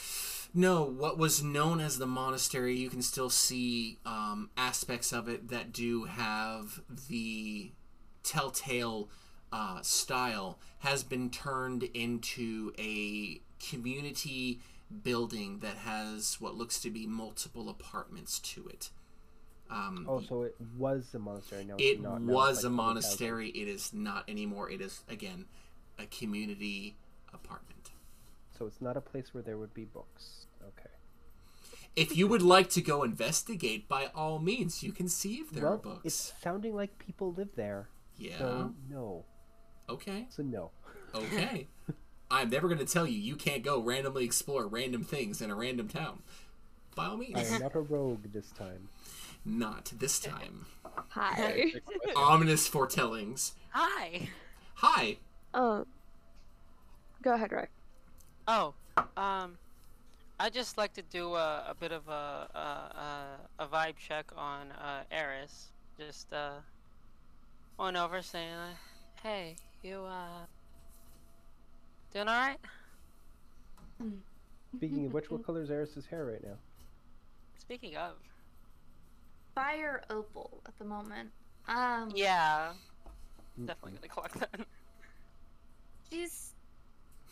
No, 0.55 0.83
what 0.83 1.19
was 1.19 1.43
known 1.43 1.81
as 1.81 1.99
the 1.99 2.07
monastery, 2.07 2.75
you 2.75 2.89
can 2.89 3.03
still 3.03 3.29
see 3.31 3.99
um, 4.07 4.51
aspects 4.57 5.13
of 5.13 5.29
it 5.29 5.51
that 5.51 5.73
do 5.73 6.05
have 6.05 6.81
the 7.09 7.73
telltale 8.23 9.09
uh, 9.53 9.81
style, 9.83 10.59
has 10.81 11.03
been 11.03 11.31
turned 11.31 11.83
into 11.95 12.73
a 12.79 13.41
community 13.59 14.61
building 15.03 15.59
that 15.61 15.77
has 15.79 16.37
what 16.41 16.55
looks 16.55 16.81
to 16.81 16.91
be 16.91 17.07
multiple 17.07 17.69
apartments 17.69 18.39
to 18.39 18.67
it. 18.69 18.91
Um, 19.71 20.07
Oh, 20.09 20.21
so 20.21 20.43
it 20.43 20.57
was 20.79 21.13
a 21.15 21.19
monastery. 21.19 21.65
Now 21.65 21.75
it 21.77 21.83
it's 21.83 22.01
not. 22.03 22.23
now 22.23 22.33
was 22.33 22.49
a 22.49 22.49
like 22.49 22.55
housing. 22.57 22.73
monastery. 22.73 23.49
It 23.51 23.69
is 23.69 23.93
not 23.93 24.25
anymore. 24.29 24.71
It 24.71 24.81
is, 24.81 25.03
again, 25.09 25.45
a 25.99 26.07
community 26.07 26.97
apartment. 27.35 27.91
So 28.59 28.67
it's 28.67 28.81
not 28.81 28.97
a 28.97 29.01
place 29.01 29.35
where 29.35 29.43
there 29.43 29.59
would 29.59 29.75
be 29.75 29.85
books. 29.85 30.47
Okay. 30.63 30.89
If 31.95 32.17
you 32.17 32.27
would 32.29 32.43
like 32.43 32.71
to 32.71 32.81
go 32.81 33.03
investigate, 33.03 33.89
by 33.89 34.07
all 34.15 34.39
means, 34.39 34.83
you 34.83 34.93
can 34.93 35.09
see 35.09 35.35
if 35.35 35.51
there 35.51 35.65
well, 35.65 35.75
are 35.75 35.79
books. 35.79 36.01
it's 36.05 36.33
sounding 36.43 36.75
like 36.75 36.99
people 36.99 37.33
live 37.33 37.51
there. 37.57 37.89
Yeah. 38.19 38.39
So 38.39 38.75
no. 38.91 39.25
Okay. 39.89 40.27
So 40.31 40.43
no. 40.43 40.71
Okay. 41.15 41.69
I'm 42.31 42.51
never 42.51 42.69
going 42.69 42.79
to 42.79 42.85
tell 42.87 43.07
you 43.07 43.19
you 43.19 43.37
can't 43.37 43.63
go 43.63 43.81
randomly 43.81 44.25
explore 44.25 44.67
random 44.67 45.03
things 45.03 45.41
in 45.41 45.51
a 45.51 45.55
random 45.55 45.89
town. 45.89 46.23
By 46.95 47.07
all 47.07 47.17
means. 47.17 47.37
I 47.37 47.55
am 47.55 47.63
not 47.63 47.75
a 47.75 47.81
rogue 47.81 48.33
this 48.33 48.51
time. 48.51 48.89
Not 49.45 49.93
this 49.99 50.19
time. 50.19 50.67
Hi. 51.11 51.73
Ominous 52.17 52.67
foretellings. 52.67 53.53
Hi. 53.71 54.29
Hi. 54.75 55.17
um. 55.55 55.87
Go 57.23 57.35
ahead, 57.35 57.53
Rick. 57.53 57.71
Oh, 58.47 58.75
um, 59.17 59.59
I 60.41 60.51
just 60.51 60.79
like 60.79 60.93
to 60.95 61.03
do 61.03 61.35
a, 61.35 61.65
a 61.69 61.75
bit 61.79 61.93
of 61.93 62.09
a, 62.09 62.49
a 62.55 62.59
a 63.59 63.65
a 63.65 63.67
vibe 63.67 63.97
check 63.97 64.27
on 64.37 64.71
uh, 64.73 65.03
Eris. 65.11 65.69
Just 65.99 66.33
uh, 66.33 66.61
went 67.79 67.97
over 67.97 68.23
saying, 68.23 68.53
uh, 68.53 68.75
"Hey, 69.23 69.57
you 69.83 70.03
uh, 70.05 70.45
doing 72.13 72.29
all 72.29 72.35
right?" 72.35 72.59
Speaking 74.77 75.07
of 75.07 75.13
which, 75.13 75.31
what 75.31 75.45
color 75.45 75.63
is 75.63 75.71
Eris's 75.71 76.07
hair 76.07 76.27
right 76.27 76.43
now? 76.43 76.57
Speaking 77.57 77.97
of, 77.97 78.15
Fire 79.55 80.03
opal 80.11 80.63
at 80.67 80.79
the 80.79 80.85
moment. 80.85 81.31
Um, 81.67 82.11
yeah, 82.15 82.73
Mm-mm. 83.61 83.67
definitely 83.67 83.93
gonna 83.99 84.09
collect 84.09 84.39
that. 84.41 84.61
she's 86.11 86.55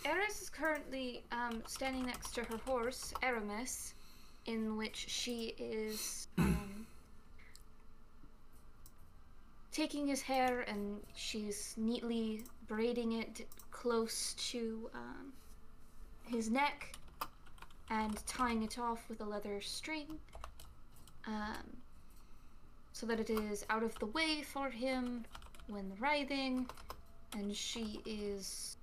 Eris 0.04 0.42
is 0.42 0.50
currently 0.50 1.22
um, 1.32 1.62
standing 1.66 2.04
next 2.06 2.34
to 2.34 2.42
her 2.44 2.58
horse, 2.66 3.14
Aramis, 3.22 3.94
in 4.46 4.76
which 4.76 5.06
she 5.08 5.54
is 5.58 6.28
um, 6.38 6.75
taking 9.76 10.06
his 10.06 10.22
hair 10.22 10.64
and 10.68 11.00
she's 11.14 11.74
neatly 11.76 12.42
braiding 12.66 13.12
it 13.12 13.46
close 13.70 14.32
to 14.38 14.88
um, 14.94 15.30
his 16.26 16.48
neck 16.48 16.96
and 17.90 18.24
tying 18.26 18.62
it 18.62 18.78
off 18.78 19.04
with 19.10 19.20
a 19.20 19.24
leather 19.24 19.60
string 19.60 20.06
um, 21.26 21.66
so 22.92 23.04
that 23.04 23.20
it 23.20 23.28
is 23.28 23.66
out 23.68 23.82
of 23.82 23.94
the 23.98 24.06
way 24.06 24.42
for 24.42 24.70
him 24.70 25.26
when 25.68 25.92
writhing. 26.00 26.66
And 27.36 27.54
she 27.54 28.00
is 28.06 28.78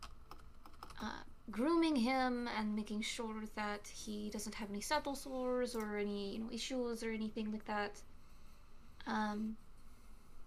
uh, 1.01 1.23
grooming 1.49 1.95
him 1.95 2.47
and 2.55 2.75
making 2.75 3.01
sure 3.01 3.45
that 3.55 3.87
he 3.87 4.29
doesn't 4.29 4.53
have 4.53 4.69
any 4.69 4.81
saddle 4.81 5.15
sores 5.15 5.75
or 5.75 5.97
any 5.97 6.33
you 6.33 6.39
know 6.39 6.49
issues 6.51 7.03
or 7.03 7.09
anything 7.09 7.51
like 7.51 7.65
that. 7.65 7.99
Um, 9.07 9.57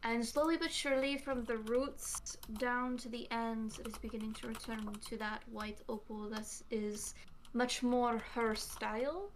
and 0.02 0.24
slowly 0.24 0.56
but 0.56 0.72
surely, 0.72 1.18
from 1.18 1.44
the 1.44 1.58
roots 1.58 2.36
down 2.58 2.96
to 2.98 3.08
the 3.08 3.26
ends, 3.30 3.78
it 3.78 3.88
is 3.88 3.98
beginning 3.98 4.32
to 4.34 4.48
return 4.48 4.92
to 5.08 5.16
that 5.16 5.42
white 5.50 5.80
opal 5.88 6.28
that 6.30 6.46
is 6.70 7.14
much 7.52 7.82
more 7.82 8.18
her 8.34 8.54
style 8.54 9.30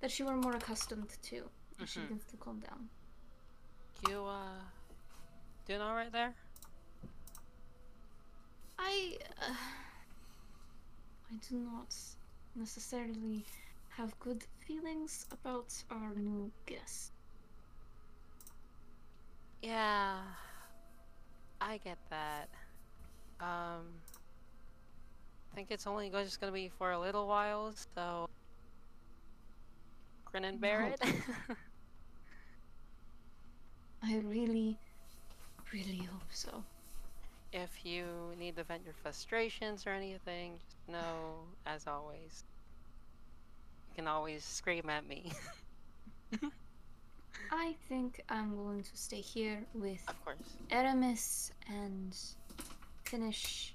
that 0.00 0.10
she 0.10 0.22
are 0.22 0.36
more 0.36 0.54
accustomed 0.54 1.08
to. 1.22 1.42
And 1.78 1.88
she 1.88 2.00
begins 2.00 2.24
to 2.30 2.36
calm 2.36 2.60
down. 2.60 2.88
You, 4.08 4.24
uh, 4.24 4.60
doing 5.66 5.80
alright 5.80 6.12
there? 6.12 6.34
I, 8.78 9.16
uh, 9.40 9.54
I 11.32 11.34
do 11.48 11.56
not 11.56 11.96
necessarily 12.54 13.44
have 13.88 14.18
good 14.20 14.44
feelings 14.66 15.26
about 15.32 15.72
our 15.90 16.14
new 16.14 16.50
guest. 16.66 17.13
Yeah, 19.64 20.22
I 21.60 21.78
get 21.78 21.98
that. 22.10 22.48
Um, 23.40 24.02
I 25.52 25.56
think 25.56 25.70
it's 25.70 25.86
only 25.86 26.10
just 26.10 26.40
gonna 26.40 26.52
be 26.52 26.68
for 26.68 26.90
a 26.92 26.98
little 27.00 27.26
while, 27.28 27.74
so 27.96 28.26
grin 30.26 30.44
and 30.44 30.60
bear 30.60 30.82
No. 30.82 30.94
it. 30.94 31.00
I 34.02 34.18
really, 34.18 34.80
really 35.72 36.04
hope 36.04 36.32
so. 36.32 36.66
if 37.52 37.84
you 37.84 38.34
need 38.36 38.56
to 38.56 38.64
vent 38.64 38.84
your 38.84 38.94
frustrations 38.94 39.86
or 39.86 39.90
anything, 39.90 40.58
just 40.58 40.76
know, 40.88 41.56
as 41.66 41.86
always, 41.86 42.44
you 43.88 43.94
can 43.94 44.08
always 44.08 44.44
scream 44.44 44.88
at 44.90 45.06
me. 45.06 45.32
I 47.56 47.74
think 47.88 48.20
I'm 48.28 48.56
going 48.56 48.82
to 48.82 48.96
stay 48.96 49.20
here 49.20 49.64
with 49.74 50.02
of 50.08 50.24
course. 50.24 50.56
Aramis 50.70 51.52
and 51.68 52.16
finish 53.04 53.74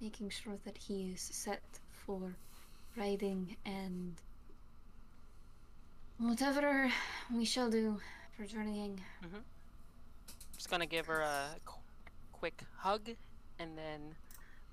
making 0.00 0.28
sure 0.30 0.56
that 0.64 0.76
he 0.76 1.10
is 1.14 1.20
set 1.20 1.62
for 1.92 2.34
riding 2.96 3.56
and 3.64 4.14
whatever 6.18 6.90
we 7.32 7.44
shall 7.44 7.70
do 7.70 7.98
for 8.36 8.44
journeying. 8.44 9.00
Just 10.56 10.70
gonna 10.70 10.86
give 10.86 11.06
her 11.06 11.20
a 11.20 11.46
qu- 11.64 11.80
quick 12.32 12.62
hug, 12.76 13.08
and 13.58 13.76
then, 13.76 14.14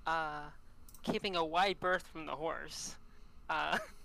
uh, 0.06 0.44
keeping 1.04 1.36
a 1.36 1.44
wide 1.44 1.80
berth 1.80 2.06
from 2.12 2.26
the 2.26 2.36
horse, 2.36 2.96
uh, 3.50 3.78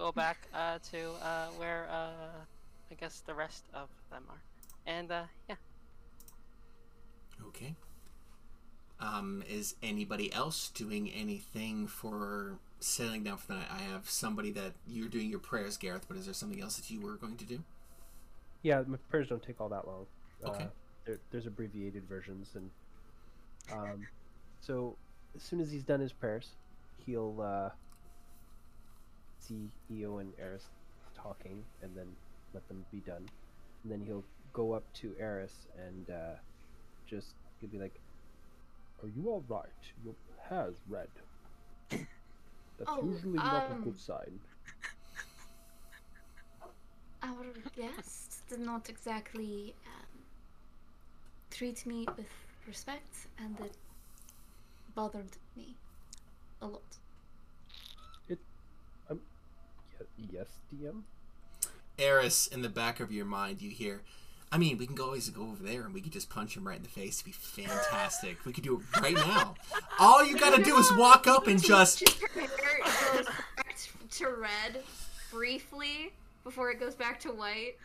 go 0.00 0.10
back 0.10 0.48
uh, 0.54 0.78
to 0.90 1.10
uh, 1.22 1.48
where 1.58 1.86
uh, 1.90 2.40
I 2.90 2.94
guess 2.98 3.20
the 3.26 3.34
rest 3.34 3.64
of 3.74 3.88
them 4.10 4.22
are, 4.30 4.42
and 4.86 5.12
uh, 5.12 5.24
yeah. 5.48 5.56
Okay. 7.48 7.74
Um, 8.98 9.44
is 9.48 9.74
anybody 9.82 10.32
else 10.32 10.70
doing 10.70 11.10
anything 11.10 11.86
for 11.86 12.58
settling 12.80 13.24
down 13.24 13.36
for 13.36 13.48
the 13.48 13.54
night? 13.54 13.68
I 13.70 13.82
have 13.82 14.08
somebody 14.08 14.50
that 14.52 14.72
you're 14.88 15.08
doing 15.08 15.28
your 15.28 15.38
prayers, 15.38 15.76
Gareth, 15.76 16.06
but 16.08 16.16
is 16.16 16.24
there 16.24 16.34
something 16.34 16.60
else 16.60 16.76
that 16.76 16.90
you 16.90 17.00
were 17.00 17.14
going 17.14 17.36
to 17.36 17.44
do? 17.44 17.62
Yeah, 18.62 18.82
my 18.86 18.96
prayers 19.10 19.28
don't 19.28 19.42
take 19.42 19.60
all 19.60 19.68
that 19.68 19.86
long. 19.86 20.06
Okay. 20.44 20.64
Uh, 20.64 20.68
there, 21.04 21.18
there's 21.30 21.46
abbreviated 21.46 22.04
versions, 22.08 22.48
and 22.54 22.70
um, 23.72 24.06
so 24.62 24.96
as 25.36 25.42
soon 25.42 25.60
as 25.60 25.70
he's 25.70 25.84
done 25.84 26.00
his 26.00 26.12
prayers, 26.12 26.48
he'll 27.04 27.40
uh, 27.40 27.70
see 29.40 29.70
Eo 29.90 30.18
and 30.18 30.32
Eris 30.38 30.70
talking, 31.14 31.64
and 31.82 31.96
then 31.96 32.16
let 32.54 32.66
them 32.68 32.84
be 32.90 33.00
done, 33.00 33.28
and 33.82 33.92
then 33.92 34.00
he'll 34.00 34.24
go 34.52 34.72
up 34.72 34.84
to 34.94 35.14
Eris 35.18 35.66
and 35.76 36.10
uh, 36.10 36.36
just 37.06 37.36
he'll 37.60 37.70
be 37.70 37.78
like, 37.78 38.00
"Are 39.02 39.08
you 39.08 39.28
all 39.30 39.44
right? 39.48 39.92
Your 40.04 40.14
hair's 40.48 40.80
red. 40.88 41.08
That's 41.90 42.06
Oh, 42.88 43.04
usually 43.04 43.38
not 43.38 43.70
a 43.70 43.74
um, 43.74 43.82
good 43.84 43.98
sign." 44.00 44.40
Our 47.22 47.46
guest 47.76 48.48
did 48.48 48.60
not 48.60 48.88
exactly 48.88 49.74
um, 49.86 50.24
treat 51.50 51.86
me 51.86 52.06
with 52.16 52.30
respect, 52.66 53.28
and 53.38 53.58
it 53.60 53.76
bothered 54.94 55.36
me 55.56 55.76
a 56.62 56.66
lot. 56.68 56.99
Yes, 60.30 60.46
DM. 60.74 61.02
Eris, 61.98 62.46
in 62.46 62.62
the 62.62 62.68
back 62.68 63.00
of 63.00 63.12
your 63.12 63.26
mind, 63.26 63.60
you 63.60 63.70
hear, 63.70 64.00
I 64.52 64.58
mean, 64.58 64.78
we 64.78 64.86
can 64.86 64.96
go 64.96 65.06
always 65.06 65.28
go 65.30 65.42
over 65.42 65.62
there 65.62 65.82
and 65.84 65.94
we 65.94 66.00
could 66.00 66.12
just 66.12 66.30
punch 66.30 66.56
him 66.56 66.66
right 66.66 66.76
in 66.76 66.82
the 66.82 66.88
face. 66.88 67.20
It'd 67.20 67.26
be 67.26 67.32
fantastic. 67.32 68.44
we 68.44 68.52
could 68.52 68.64
do 68.64 68.76
it 68.80 69.00
right 69.00 69.14
now. 69.14 69.54
All 69.98 70.24
you 70.24 70.38
gotta 70.38 70.62
do 70.62 70.76
is 70.76 70.90
walk 70.96 71.26
up 71.26 71.46
and 71.46 71.62
just. 71.62 72.08
Her 72.08 72.40
hair 72.40 72.46
goes 73.14 73.26
back 73.56 73.76
to 74.12 74.28
red 74.28 74.82
briefly 75.30 76.12
before 76.42 76.70
it 76.70 76.80
goes 76.80 76.94
back 76.94 77.20
to 77.20 77.28
white. 77.28 77.76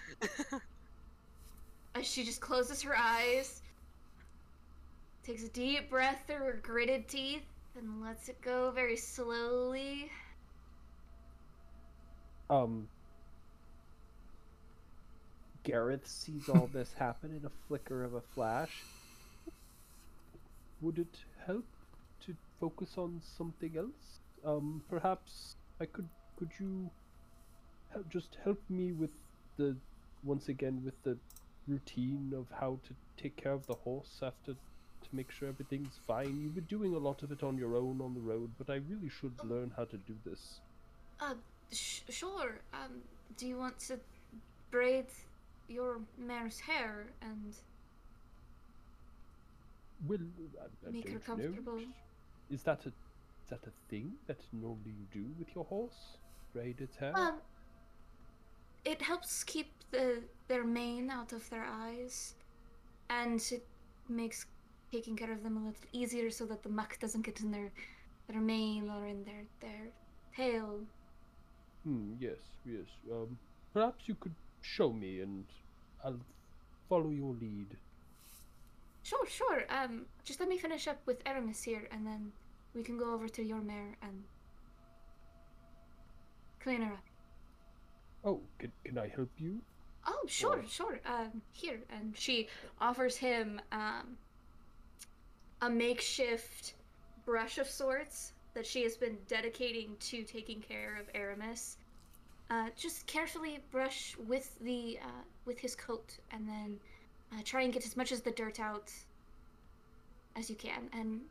As 1.93 2.06
she 2.06 2.24
just 2.24 2.41
closes 2.41 2.82
her 2.82 2.95
eyes, 2.98 3.62
takes 5.24 5.43
a 5.43 5.50
deep 5.50 5.89
breath 5.89 6.24
through 6.28 6.38
her 6.38 6.60
gritted 6.62 7.08
teeth, 7.08 7.45
and 7.78 8.02
lets 8.02 8.28
it 8.28 8.41
go 8.41 8.71
very 8.71 8.98
slowly. 8.98 10.10
Um, 12.49 12.88
Gareth 15.63 16.08
sees 16.08 16.47
all 16.47 16.69
this 16.71 16.93
happen 16.99 17.31
in 17.31 17.45
a 17.45 17.51
flicker 17.67 18.03
of 18.03 18.13
a 18.13 18.21
flash. 18.21 18.84
Would 20.81 20.99
it 20.99 21.17
help 21.45 21.65
to 22.25 22.36
focus 22.60 22.91
on 22.97 23.21
something 23.38 23.75
else? 23.77 24.19
Um, 24.45 24.84
perhaps 24.89 25.55
I 25.81 25.86
could. 25.86 26.08
Could 26.38 26.51
you 26.60 26.89
help, 27.93 28.10
just 28.10 28.38
help 28.43 28.62
me 28.69 28.91
with 28.91 29.10
the 29.58 29.75
once 30.23 30.49
again 30.49 30.81
with 30.84 31.01
the 31.03 31.17
routine 31.67 32.34
of 32.36 32.45
how 32.60 32.77
to 32.88 32.93
take 33.21 33.38
care 33.38 33.53
of 33.53 33.65
the 33.67 33.73
horse 33.73 34.19
after 34.21 34.51
to 34.53 35.10
make 35.13 35.31
sure 35.31 35.47
everything's 35.47 35.97
fine? 36.05 36.41
You've 36.41 36.55
been 36.55 36.65
doing 36.65 36.93
a 36.93 36.99
lot 36.99 37.23
of 37.23 37.31
it 37.31 37.41
on 37.41 37.58
your 37.58 37.75
own 37.75 38.01
on 38.01 38.13
the 38.13 38.19
road, 38.19 38.51
but 38.58 38.69
I 38.69 38.75
really 38.75 39.10
should 39.10 39.34
learn 39.43 39.71
how 39.75 39.86
to 39.86 39.97
do 39.97 40.15
this. 40.25 40.60
Uh, 41.19 41.36
sh- 41.71 42.01
sure. 42.10 42.60
Um, 42.73 43.01
do 43.38 43.47
you 43.47 43.58
want 43.58 43.80
to 43.80 43.99
braid 44.71 45.06
your 45.67 45.99
mare's 46.17 46.60
hair 46.60 47.08
and 47.21 47.56
Well, 50.08 50.19
I, 50.62 50.88
I 50.88 50.91
make 50.91 51.10
her 51.10 51.19
comfortable? 51.19 51.78
know. 51.78 51.86
Is 52.49 52.63
that 52.63 52.86
a 52.86 52.89
is 52.89 53.49
that 53.49 53.65
a 53.67 53.71
thing 53.89 54.13
that 54.28 54.38
normally 54.51 54.91
you 54.99 55.06
do 55.12 55.25
with 55.39 55.54
your 55.56 55.65
horse? 55.65 56.17
Braid 56.54 56.82
its 56.82 56.95
hair? 56.97 57.13
Um, 57.15 57.36
it 58.84 59.01
helps 59.01 59.43
keep 59.43 59.67
the 59.91 60.23
their 60.47 60.63
mane 60.63 61.10
out 61.10 61.34
of 61.34 61.49
their 61.49 61.65
eyes, 61.65 62.36
and 63.10 63.39
it 63.51 63.65
makes 64.08 64.45
taking 64.91 65.15
care 65.15 65.32
of 65.32 65.43
them 65.43 65.58
a 65.58 65.60
little 65.60 65.86
easier, 65.91 66.30
so 66.30 66.45
that 66.45 66.63
the 66.63 66.69
muck 66.69 66.99
doesn't 66.99 67.23
get 67.23 67.41
in 67.41 67.51
their 67.51 67.71
their 68.28 68.41
mane 68.41 68.89
or 68.89 69.06
in 69.08 69.23
their 69.23 69.45
their 69.60 69.89
tail. 70.36 70.82
Hmm. 71.86 72.13
Yes. 72.19 72.38
Yes. 72.65 72.88
Um. 73.12 73.38
Perhaps 73.74 74.08
you 74.08 74.15
could 74.15 74.34
show 74.62 74.91
me, 74.91 75.19
and 75.21 75.45
I'll 76.04 76.19
follow 76.89 77.10
your 77.12 77.34
lead. 77.36 77.78
Sure, 79.04 79.28
sure. 79.28 79.65
Um, 79.69 80.06
just 80.24 80.39
let 80.39 80.50
me 80.50 80.58
finish 80.58 80.88
up 80.88 80.98
with 81.06 81.17
Aramis 81.26 81.62
here, 81.62 81.88
and 81.91 82.08
then 82.08 82.32
we 82.74 82.82
can 82.84 82.98
go 82.98 83.13
over 83.13 83.28
to 83.30 83.43
your 83.43 83.60
mare 83.62 83.98
and 84.02 84.24
clean 86.60 86.82
her 86.82 86.93
up. 86.93 87.04
Oh, 88.24 88.39
can 88.58 88.71
can 88.84 88.98
I 88.98 89.08
help 89.08 89.30
you? 89.38 89.60
Oh, 90.08 90.24
sure, 90.28 90.60
Or- 90.60 90.67
sure. 90.67 91.00
Um, 91.06 91.41
here, 91.52 91.82
and 91.89 92.15
she 92.17 92.48
offers 92.80 93.17
him 93.17 93.60
um, 93.71 94.17
a 95.62 95.69
makeshift 95.69 96.74
brush 97.26 97.58
of 97.58 97.67
sorts 97.67 98.32
that 98.56 98.65
she 98.65 98.82
has 98.84 98.98
been 98.98 99.18
dedicating 99.28 99.96
to 100.00 100.24
taking 100.24 100.62
care 100.62 100.98
of 101.00 101.08
Aramis. 101.13 101.78
Uh, 102.50 102.70
just 102.76 103.06
carefully 103.08 103.60
brush 103.72 104.15
with 104.28 104.58
the 104.60 104.98
uh, 105.04 105.22
with 105.46 105.60
his 105.60 105.76
coat, 105.76 106.18
and 106.32 106.48
then 106.48 106.80
uh, 107.34 107.41
try 107.44 107.62
and 107.62 107.74
get 107.74 107.86
as 107.86 107.96
much 107.98 108.12
of 108.12 108.24
the 108.24 108.32
dirt 108.32 108.60
out 108.60 108.91
as 110.36 110.50
you 110.50 110.56
can. 110.56 110.89
And 110.94 111.22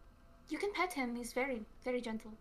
you 0.48 0.58
can 0.58 0.72
pet 0.72 0.92
him; 0.92 1.14
he's 1.16 1.32
very, 1.32 1.62
very 1.84 2.00
gentle. 2.00 2.32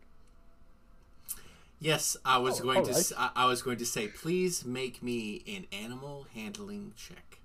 Yes, 1.79 2.15
I 2.25 2.37
was 2.37 2.61
Oh, 2.61 2.63
going 2.63 2.83
to. 2.83 2.89
alright. 2.91 2.97
s- 3.11 3.13
I 3.17 3.29
I 3.35 3.45
was 3.45 3.61
going 3.61 3.77
to 3.77 3.85
say, 3.85 4.07
please 4.07 4.65
make 4.65 5.03
me 5.03 5.43
an 5.47 5.67
animal 5.71 6.27
handling 6.33 6.93
check. 6.95 7.39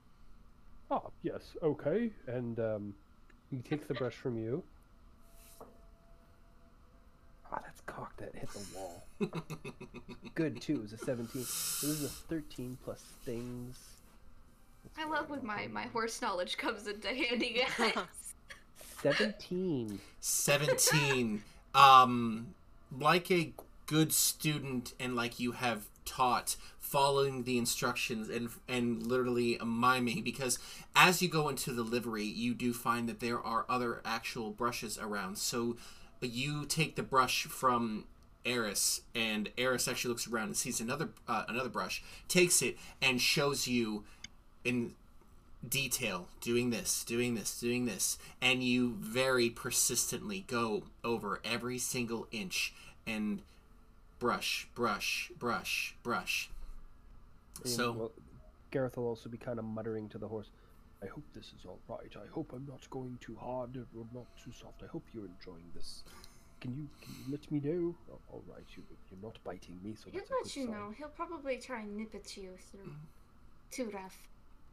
Oh, 0.90 1.10
yes, 1.22 1.42
okay. 1.62 2.10
And 2.26 2.58
um, 2.58 2.94
he 3.50 3.58
takes 3.58 3.86
the 3.86 3.94
brush 3.94 4.14
from 4.14 4.38
you. 4.38 4.62
Ah, 7.52 7.60
that's 7.64 7.80
cocked. 7.86 8.18
That 8.18 8.34
hit 8.34 8.48
the 8.50 8.60
wall. 8.76 9.04
Good, 10.34 10.60
too. 10.60 10.74
It 10.76 10.82
was 10.82 10.92
a 10.92 10.98
17. 10.98 11.40
This 11.40 11.82
is 11.82 12.04
a 12.04 12.08
13 12.08 12.78
plus 12.84 13.02
things. 13.24 13.78
I 14.96 15.08
love 15.08 15.30
when 15.30 15.44
my 15.44 15.66
my 15.68 15.84
horse 15.84 16.20
knowledge 16.20 16.56
comes 16.56 16.86
into 16.86 17.08
handy, 17.08 17.62
guys. 17.78 17.92
17. 19.02 20.00
17 20.20 21.42
um 21.74 22.54
like 22.98 23.30
a 23.30 23.52
good 23.86 24.12
student 24.12 24.92
and 24.98 25.14
like 25.14 25.38
you 25.38 25.52
have 25.52 25.86
taught 26.04 26.56
following 26.78 27.44
the 27.44 27.58
instructions 27.58 28.28
and 28.28 28.48
and 28.66 29.06
literally 29.06 29.58
miming 29.64 30.22
because 30.24 30.58
as 30.96 31.20
you 31.22 31.28
go 31.28 31.48
into 31.48 31.72
the 31.72 31.82
livery 31.82 32.24
you 32.24 32.54
do 32.54 32.72
find 32.72 33.08
that 33.08 33.20
there 33.20 33.40
are 33.40 33.66
other 33.68 34.00
actual 34.04 34.50
brushes 34.50 34.98
around 34.98 35.36
so 35.38 35.76
you 36.20 36.64
take 36.66 36.96
the 36.96 37.02
brush 37.02 37.44
from 37.44 38.04
Eris 38.44 39.02
and 39.14 39.50
Eris 39.58 39.88
actually 39.88 40.10
looks 40.10 40.26
around 40.26 40.48
and 40.48 40.56
sees 40.56 40.80
another 40.80 41.10
uh, 41.26 41.44
another 41.48 41.68
brush 41.68 42.02
takes 42.28 42.62
it 42.62 42.76
and 43.02 43.20
shows 43.20 43.68
you 43.68 44.04
in 44.64 44.94
detail 45.68 46.28
doing 46.40 46.70
this 46.70 47.04
doing 47.04 47.34
this 47.34 47.58
doing 47.58 47.84
this 47.84 48.16
and 48.40 48.62
you 48.62 48.94
very 49.00 49.50
persistently 49.50 50.44
go 50.46 50.84
over 51.04 51.40
every 51.44 51.78
single 51.78 52.28
inch 52.30 52.72
and 53.06 53.42
brush 54.18 54.68
brush 54.74 55.32
brush 55.38 55.94
brush 56.02 56.48
And, 57.64 57.72
so 57.72 57.92
well, 57.92 58.12
Gareth 58.70 58.96
will 58.96 59.06
also 59.06 59.28
be 59.28 59.38
kind 59.38 59.58
of 59.58 59.64
muttering 59.64 60.08
to 60.10 60.18
the 60.18 60.28
horse. 60.28 60.50
I 61.02 61.06
hope 61.06 61.24
this 61.34 61.52
is 61.58 61.64
all 61.64 61.78
right. 61.88 62.12
I 62.16 62.26
hope 62.32 62.52
I'm 62.54 62.66
not 62.66 62.88
going 62.90 63.18
too 63.20 63.36
hard 63.40 63.76
or 63.76 64.04
not 64.12 64.26
too 64.42 64.50
soft. 64.52 64.82
I 64.82 64.86
hope 64.86 65.04
you're 65.14 65.26
enjoying 65.26 65.70
this. 65.74 66.02
Can 66.60 66.72
you, 66.74 66.88
can 67.00 67.14
you 67.14 67.30
let 67.32 67.50
me 67.52 67.60
know? 67.60 67.94
Oh, 68.12 68.18
all 68.32 68.42
right, 68.48 68.64
you, 68.76 68.82
you're 69.10 69.22
not 69.22 69.38
biting 69.44 69.78
me, 69.84 69.94
so 69.94 70.10
He'll 70.10 70.20
that's 70.22 70.32
let 70.32 70.56
you 70.56 70.64
sign. 70.64 70.72
know. 70.72 70.94
He'll 70.98 71.08
probably 71.08 71.56
try 71.58 71.80
and 71.82 71.96
nip 71.96 72.14
at 72.16 72.36
you 72.36 72.50
through 72.70 72.92
too 73.70 73.90
rough. 73.94 74.16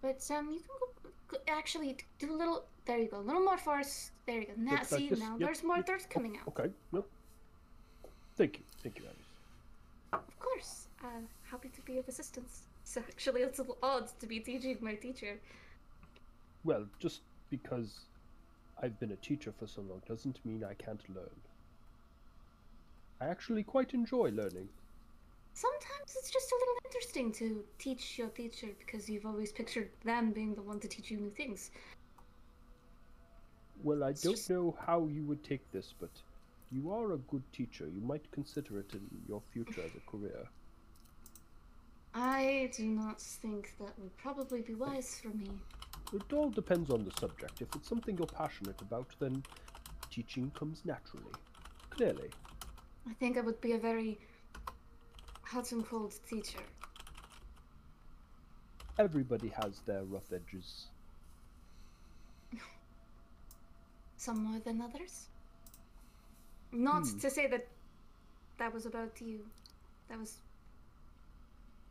But 0.01 0.27
um, 0.35 0.49
you 0.49 0.59
can 0.59 0.67
go, 0.79 1.09
go 1.27 1.37
actually 1.47 1.97
do 2.17 2.33
a 2.33 2.37
little. 2.37 2.65
There 2.85 2.97
you 2.97 3.07
go. 3.07 3.17
A 3.17 3.19
little 3.19 3.43
more 3.43 3.57
force. 3.57 4.11
There 4.25 4.39
you 4.41 4.47
go. 4.47 4.53
Now, 4.57 4.71
Yep, 4.73 4.85
see 4.85 5.09
now 5.11 5.37
Yep, 5.37 5.39
there's 5.39 5.63
more 5.63 5.77
yep. 5.77 5.85
dirt 5.85 6.01
Oh, 6.05 6.13
coming 6.13 6.37
out. 6.37 6.47
Okay, 6.47 6.69
no. 6.91 7.05
Thank 8.35 8.57
you, 8.57 8.63
thank 8.81 8.97
you, 8.99 9.05
Alice. 9.05 10.23
Of 10.27 10.39
course. 10.39 10.87
Uh, 11.03 11.07
happy 11.43 11.69
to 11.69 11.81
be 11.81 11.99
of 11.99 12.07
assistance. 12.07 12.63
So 12.83 13.01
actually, 13.01 13.41
it's 13.41 13.59
a 13.59 13.61
little 13.61 13.77
odd 13.83 14.09
to 14.19 14.25
be 14.27 14.39
teaching 14.39 14.77
my 14.81 14.95
teacher. 14.95 15.39
Well, 16.65 16.85
just 16.99 17.21
because 17.51 18.01
I've 18.81 18.99
been 18.99 19.11
a 19.11 19.15
teacher 19.17 19.53
for 19.57 19.67
so 19.67 19.81
long 19.81 20.01
doesn't 20.07 20.43
mean 20.43 20.63
I 20.63 20.73
can't 20.73 21.01
learn. 21.15 21.39
I 23.21 23.27
actually 23.27 23.63
quite 23.63 23.93
enjoy 23.93 24.31
learning. 24.31 24.67
Sometimes 25.53 26.17
it's 26.17 26.31
just 26.31 26.51
a 26.51 26.55
little 26.55 26.75
interesting 26.85 27.31
to 27.33 27.63
teach 27.77 28.17
your 28.17 28.27
teacher 28.29 28.67
because 28.79 29.07
you've 29.07 29.25
always 29.25 29.53
pictured 29.53 29.89
them 30.03 30.31
being 30.31 30.53
the 30.55 30.61
one 30.63 30.79
to 30.81 30.87
teach 30.87 31.11
you 31.11 31.17
new 31.17 31.29
things. 31.29 31.69
Well, 33.83 34.03
I 34.03 34.09
It's 34.09 34.23
don't 34.23 34.33
just- 34.33 34.49
know 34.49 34.71
how 34.81 35.05
you 35.05 35.23
would 35.23 35.43
take 35.43 35.71
this, 35.71 35.93
but 35.99 36.09
you 36.71 36.91
are 36.91 37.11
a 37.13 37.17
good 37.19 37.43
teacher. 37.53 37.87
You 37.87 38.01
might 38.01 38.29
consider 38.31 38.79
it 38.79 38.91
in 38.93 39.07
your 39.27 39.41
future 39.53 39.81
as 39.81 39.93
a 39.95 40.01
career. 40.11 40.49
I 42.13 42.71
do 42.75 42.87
not 42.87 43.21
think 43.21 43.75
that 43.77 43.97
would 43.99 44.17
probably 44.17 44.61
be 44.61 44.73
wise 44.73 45.19
for 45.19 45.29
me. 45.29 45.51
It 46.15 46.33
all 46.33 46.49
depends 46.49 46.89
on 46.89 47.03
the 47.03 47.11
subject. 47.19 47.61
If 47.61 47.75
it's 47.75 47.89
something 47.89 48.17
you're 48.17 48.27
passionate 48.27 48.79
about, 48.81 49.07
then 49.19 49.43
teaching 50.09 50.49
comes 50.51 50.81
naturally. 50.85 51.33
Clearly. 51.89 52.29
I 53.09 53.13
think 53.13 53.37
I 53.37 53.41
would 53.41 53.59
be 53.61 53.73
a 53.73 53.77
very 53.77 54.17
hot 55.43 55.71
and 55.71 55.85
cold 55.85 56.13
teacher. 56.29 56.63
Everybody 58.97 59.49
has 59.61 59.79
their 59.85 60.03
rough 60.03 60.31
edges. 60.31 60.85
Some 64.17 64.43
more 64.43 64.59
than 64.59 64.81
others. 64.81 65.27
Not 66.71 67.05
Hmm. 67.07 67.19
to 67.19 67.29
say 67.29 67.47
that 67.47 67.67
that 68.57 68.73
was 68.73 68.85
about 68.85 69.19
you. 69.21 69.45
That 70.09 70.19
was. 70.19 70.37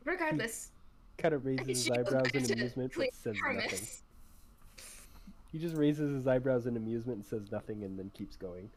Regardless. 0.03 0.71
Kind 1.17 1.33
of 1.35 1.45
raises 1.45 1.67
his 1.67 1.91
eyebrows 1.91 2.31
in 2.33 2.51
amusement, 2.57 2.91
but 2.97 3.13
says 3.13 3.35
nothing. 3.53 3.79
He 5.55 5.61
just 5.61 5.77
raises 5.77 6.13
his 6.13 6.27
eyebrows 6.27 6.65
in 6.65 6.75
amusement 6.75 7.19
and 7.19 7.25
says 7.25 7.49
nothing 7.49 7.81
and 7.85 7.97
then 7.97 8.11
keeps 8.13 8.35
going. 8.35 8.71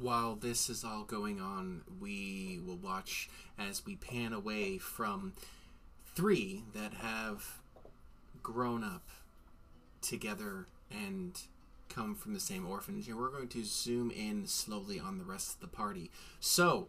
while 0.00 0.36
this 0.36 0.68
is 0.68 0.84
all 0.84 1.02
going 1.04 1.40
on 1.40 1.82
we 2.00 2.60
will 2.64 2.76
watch 2.76 3.28
as 3.58 3.84
we 3.84 3.96
pan 3.96 4.32
away 4.32 4.78
from 4.78 5.32
three 6.14 6.64
that 6.74 6.94
have 6.94 7.60
grown 8.42 8.84
up 8.84 9.08
together 10.00 10.66
and 10.90 11.42
come 11.88 12.14
from 12.14 12.34
the 12.34 12.40
same 12.40 12.66
orphanage. 12.66 13.08
And 13.08 13.16
we're 13.16 13.30
going 13.30 13.48
to 13.48 13.64
zoom 13.64 14.10
in 14.10 14.46
slowly 14.46 15.00
on 15.00 15.18
the 15.18 15.24
rest 15.24 15.54
of 15.54 15.60
the 15.60 15.76
party. 15.76 16.10
So 16.40 16.88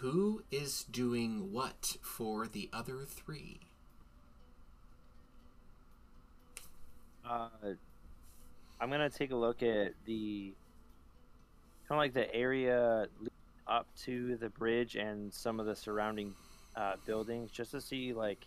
who 0.00 0.42
is 0.50 0.84
doing 0.84 1.52
what 1.52 1.96
for 2.02 2.46
the 2.46 2.68
other 2.72 3.00
three 3.06 3.60
Uh, 7.28 7.48
I'm 8.80 8.90
gonna 8.90 9.10
take 9.10 9.30
a 9.30 9.36
look 9.36 9.62
at 9.62 9.92
the 10.06 10.52
kind 11.88 11.96
of 11.96 11.98
like 11.98 12.14
the 12.14 12.34
area 12.34 13.06
up 13.66 13.86
to 14.04 14.36
the 14.36 14.48
bridge 14.48 14.96
and 14.96 15.32
some 15.32 15.60
of 15.60 15.66
the 15.66 15.76
surrounding 15.76 16.34
uh, 16.76 16.94
buildings, 17.06 17.50
just 17.50 17.70
to 17.72 17.80
see 17.80 18.12
like 18.12 18.40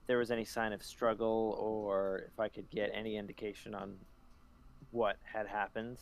if 0.00 0.06
there 0.06 0.18
was 0.18 0.30
any 0.30 0.44
sign 0.44 0.72
of 0.72 0.82
struggle 0.82 1.56
or 1.60 2.24
if 2.26 2.40
I 2.40 2.48
could 2.48 2.68
get 2.70 2.90
any 2.94 3.16
indication 3.16 3.74
on 3.74 3.94
what 4.90 5.16
had 5.22 5.46
happened. 5.46 5.98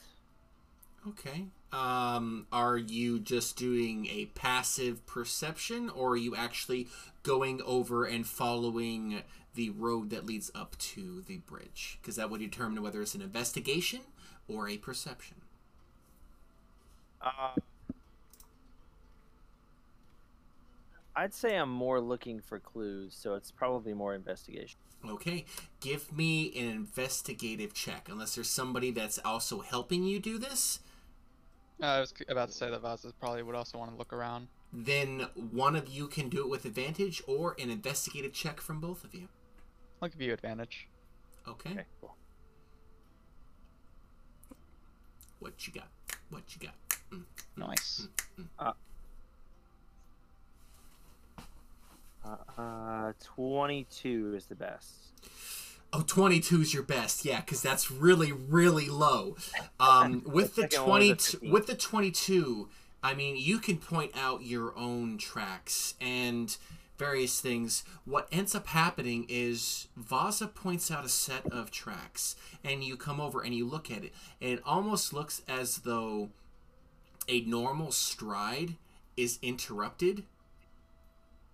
Okay. 1.08 1.46
Um, 1.72 2.46
are 2.50 2.76
you 2.76 3.20
just 3.20 3.56
doing 3.56 4.06
a 4.06 4.26
passive 4.34 5.06
perception, 5.06 5.90
or 5.90 6.12
are 6.12 6.16
you 6.16 6.34
actually 6.34 6.88
going 7.22 7.60
over 7.62 8.04
and 8.04 8.26
following 8.26 9.22
the 9.56 9.70
road 9.70 10.10
that 10.10 10.24
leads 10.24 10.50
up 10.54 10.78
to 10.78 11.22
the 11.26 11.38
bridge? 11.38 11.98
Because 12.00 12.16
that 12.16 12.30
would 12.30 12.40
determine 12.40 12.82
whether 12.82 13.02
it's 13.02 13.14
an 13.14 13.22
investigation 13.22 14.00
or 14.48 14.68
a 14.68 14.78
perception. 14.78 15.38
Uh, 17.20 17.54
I'd 21.16 21.34
say 21.34 21.56
I'm 21.56 21.70
more 21.70 22.00
looking 22.00 22.40
for 22.40 22.60
clues, 22.60 23.16
so 23.18 23.34
it's 23.34 23.50
probably 23.50 23.94
more 23.94 24.14
investigation. 24.14 24.78
Okay. 25.08 25.44
Give 25.80 26.14
me 26.16 26.52
an 26.56 26.68
investigative 26.68 27.72
check, 27.74 28.08
unless 28.10 28.34
there's 28.34 28.50
somebody 28.50 28.90
that's 28.90 29.18
also 29.18 29.60
helping 29.60 30.04
you 30.04 30.20
do 30.20 30.38
this. 30.38 30.80
Uh, 31.82 31.86
I 31.86 32.00
was 32.00 32.14
about 32.28 32.48
to 32.48 32.54
say 32.54 32.70
that 32.70 32.82
Vaz 32.82 33.06
probably 33.18 33.42
would 33.42 33.54
also 33.54 33.78
want 33.78 33.90
to 33.90 33.96
look 33.96 34.12
around. 34.12 34.48
Then 34.72 35.26
one 35.34 35.76
of 35.76 35.88
you 35.88 36.06
can 36.06 36.28
do 36.28 36.40
it 36.40 36.48
with 36.48 36.64
advantage, 36.64 37.22
or 37.26 37.56
an 37.58 37.70
investigative 37.70 38.32
check 38.32 38.60
from 38.60 38.80
both 38.80 39.04
of 39.04 39.14
you. 39.14 39.28
I'll 40.00 40.08
give 40.08 40.20
you 40.20 40.32
advantage. 40.32 40.88
Okay. 41.48 41.70
Okay, 41.70 41.84
cool. 42.00 42.16
What 45.40 45.66
you 45.66 45.72
got? 45.72 45.88
What 46.30 46.42
you 46.54 46.66
got? 46.66 46.74
Mm. 47.12 47.24
Nice. 47.56 48.08
Uh, 48.58 48.72
uh, 52.58 53.12
22 53.22 54.34
is 54.36 54.46
the 54.46 54.54
best. 54.54 54.94
Oh, 55.92 56.02
22 56.06 56.62
is 56.62 56.74
your 56.74 56.82
best, 56.82 57.24
yeah, 57.24 57.40
because 57.40 57.62
that's 57.62 57.90
really, 57.90 58.32
really 58.32 58.88
low. 58.88 59.36
Um, 59.78 60.22
with 60.26 60.56
the 60.56 60.62
second 60.62 60.80
one 60.80 61.00
22, 61.00 61.50
with 61.50 61.66
the 61.66 61.76
22, 61.76 62.68
I 63.02 63.14
mean, 63.14 63.36
you 63.36 63.58
can 63.58 63.78
point 63.78 64.10
out 64.16 64.42
your 64.42 64.76
own 64.76 65.16
tracks, 65.16 65.94
and 66.00 66.56
various 66.98 67.40
things. 67.40 67.84
What 68.04 68.28
ends 68.32 68.54
up 68.54 68.68
happening 68.68 69.26
is 69.28 69.88
Vaza 69.98 70.52
points 70.52 70.90
out 70.90 71.04
a 71.04 71.08
set 71.08 71.46
of 71.46 71.70
tracks, 71.70 72.36
and 72.64 72.82
you 72.82 72.96
come 72.96 73.20
over 73.20 73.42
and 73.42 73.54
you 73.54 73.66
look 73.66 73.90
at 73.90 74.04
it, 74.04 74.12
and 74.40 74.52
it 74.52 74.62
almost 74.64 75.12
looks 75.12 75.42
as 75.48 75.78
though 75.78 76.30
a 77.28 77.40
normal 77.42 77.92
stride 77.92 78.76
is 79.16 79.38
interrupted, 79.42 80.24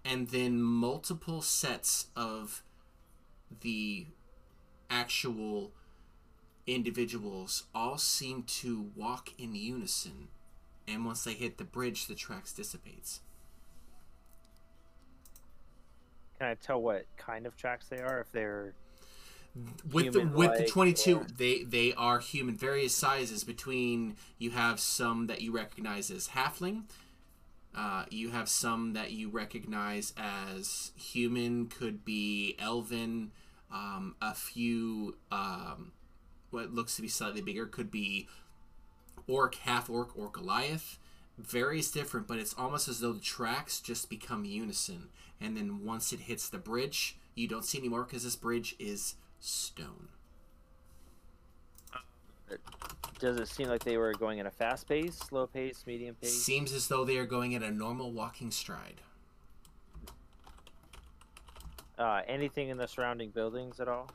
and 0.05 0.29
then 0.29 0.61
multiple 0.61 1.43
sets 1.43 2.09
of 2.17 2.63
the 3.61 4.07
actual 4.91 5.73
individuals 6.67 7.65
all 7.75 7.99
seem 7.99 8.43
to 8.43 8.91
walk 8.95 9.31
in 9.39 9.55
unison, 9.55 10.29
and 10.87 11.05
once 11.05 11.25
they 11.25 11.35
hit 11.35 11.59
the 11.59 11.65
bridge, 11.65 12.07
the 12.07 12.15
tracks 12.15 12.53
dissipates. 12.53 13.21
Can 16.43 16.51
I 16.51 16.55
tell 16.55 16.83
what 16.83 17.07
kind 17.17 17.47
of 17.47 17.57
tracks 17.57 17.87
they 17.87 18.01
are? 18.01 18.19
If 18.19 18.33
they're 18.33 18.75
with 19.93 20.13
the 20.13 20.25
with 20.27 20.59
the 20.59 20.67
22 20.67 21.19
or- 21.19 21.27
they 21.39 21.63
they 21.63 21.93
are 21.93 22.19
human 22.19 22.57
various 22.57 22.97
sizes 22.97 23.45
between 23.45 24.17
you 24.39 24.51
have 24.51 24.81
some 24.81 25.29
that 25.29 25.41
you 25.41 25.53
recognize 25.53 26.11
as 26.11 26.29
halfling 26.29 26.83
uh, 27.77 28.07
you 28.11 28.31
have 28.31 28.49
some 28.49 28.93
that 28.95 29.13
you 29.13 29.29
recognize 29.29 30.13
as 30.17 30.91
human 30.97 31.69
could 31.69 32.05
be 32.05 32.57
elven 32.59 33.31
um, 33.73 34.17
a 34.21 34.35
few 34.35 35.15
um, 35.31 35.93
what 36.51 36.75
looks 36.75 36.97
to 36.97 37.03
be 37.03 37.09
slightly 37.09 37.41
bigger 37.41 37.67
could 37.67 37.93
be 37.93 38.27
orc 39.29 39.55
half 39.55 39.89
orc 39.89 40.19
or 40.19 40.29
goliath 40.29 40.99
various 41.39 41.89
different 41.93 42.27
but 42.27 42.39
it's 42.39 42.55
almost 42.59 42.89
as 42.89 42.99
though 42.99 43.13
the 43.13 43.21
tracks 43.21 43.81
just 43.81 44.11
become 44.11 44.45
unison 44.45 45.09
and 45.43 45.57
then 45.57 45.85
once 45.85 46.13
it 46.13 46.21
hits 46.21 46.49
the 46.49 46.59
bridge 46.59 47.17
you 47.35 47.49
don't 47.49 47.65
see 47.65 47.79
anymore 47.79 48.05
because 48.05 48.25
this 48.25 48.37
bridge 48.37 48.75
is 48.79 49.15
stone 49.41 50.09
does 53.19 53.39
it 53.39 53.49
seem 53.49 53.69
like 53.69 53.85
they 53.85 53.97
were 53.97 54.13
going 54.13 54.41
at 54.41 54.47
a 54.47 54.51
fast 54.51 54.89
pace, 54.89 55.15
slow 55.15 55.47
pace, 55.47 55.85
medium 55.87 56.17
pace? 56.21 56.43
Seems 56.43 56.73
as 56.73 56.89
though 56.89 57.05
they 57.05 57.19
are 57.19 57.25
going 57.25 57.55
at 57.55 57.63
a 57.63 57.71
normal 57.71 58.11
walking 58.11 58.51
stride. 58.51 59.01
Uh, 61.97 62.23
anything 62.27 62.69
in 62.69 62.79
the 62.79 62.89
surrounding 62.89 63.31
buildings 63.31 63.79
at 63.79 63.87
all? 63.87 64.11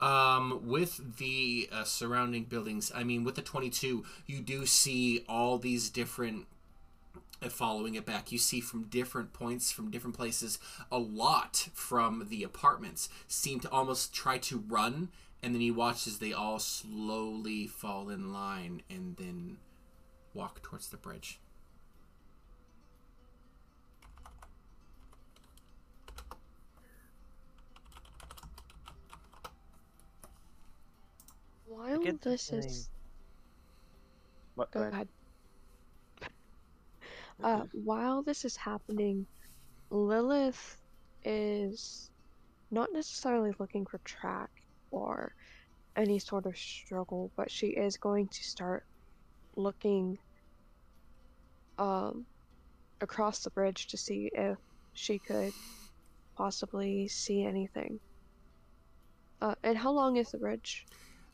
Um, 0.00 0.60
with 0.64 1.16
the 1.16 1.68
uh, 1.72 1.82
surrounding 1.84 2.44
buildings, 2.44 2.92
I 2.94 3.02
mean, 3.02 3.24
with 3.24 3.34
the 3.34 3.42
22, 3.42 4.04
you 4.26 4.40
do 4.40 4.64
see 4.64 5.24
all 5.28 5.58
these 5.58 5.90
different. 5.90 6.46
Uh, 7.42 7.48
following 7.50 7.94
it 7.94 8.06
back, 8.06 8.32
you 8.32 8.38
see 8.38 8.60
from 8.60 8.84
different 8.84 9.32
points, 9.32 9.70
from 9.70 9.90
different 9.90 10.16
places, 10.16 10.58
a 10.90 10.98
lot 10.98 11.68
from 11.74 12.26
the 12.30 12.42
apartments 12.42 13.08
seem 13.28 13.60
to 13.60 13.70
almost 13.70 14.14
try 14.14 14.38
to 14.38 14.58
run, 14.68 15.10
and 15.42 15.54
then 15.54 15.60
you 15.60 15.74
watch 15.74 16.06
as 16.06 16.18
they 16.18 16.32
all 16.32 16.58
slowly 16.58 17.66
fall 17.66 18.08
in 18.08 18.32
line 18.32 18.82
and 18.88 19.16
then 19.16 19.58
walk 20.32 20.62
towards 20.62 20.88
the 20.88 20.96
bridge. 20.96 21.38
While 31.66 32.00
this 32.22 32.48
feeling- 32.48 32.64
is 32.64 32.88
What, 34.54 34.70
go 34.70 34.82
ahead. 34.82 35.08
Uh, 37.42 37.64
while 37.72 38.22
this 38.22 38.44
is 38.44 38.56
happening, 38.56 39.26
Lilith 39.90 40.78
is 41.24 42.10
not 42.70 42.92
necessarily 42.92 43.52
looking 43.58 43.86
for 43.86 43.98
track 43.98 44.50
or 44.90 45.34
any 45.96 46.18
sort 46.18 46.46
of 46.46 46.56
struggle, 46.56 47.30
but 47.36 47.50
she 47.50 47.68
is 47.68 47.96
going 47.96 48.28
to 48.28 48.44
start 48.44 48.84
looking 49.54 50.18
um, 51.78 52.26
across 53.00 53.40
the 53.40 53.50
bridge 53.50 53.86
to 53.88 53.96
see 53.96 54.30
if 54.32 54.58
she 54.92 55.18
could 55.18 55.52
possibly 56.36 57.08
see 57.08 57.44
anything. 57.44 57.98
Uh, 59.40 59.54
and 59.62 59.76
how 59.76 59.90
long 59.90 60.16
is 60.16 60.30
the 60.30 60.38
bridge? 60.38 60.86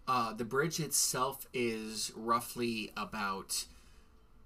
Uh, 0.08 0.32
the 0.32 0.44
bridge 0.44 0.80
itself 0.80 1.46
is 1.52 2.12
roughly 2.16 2.92
about 2.96 3.66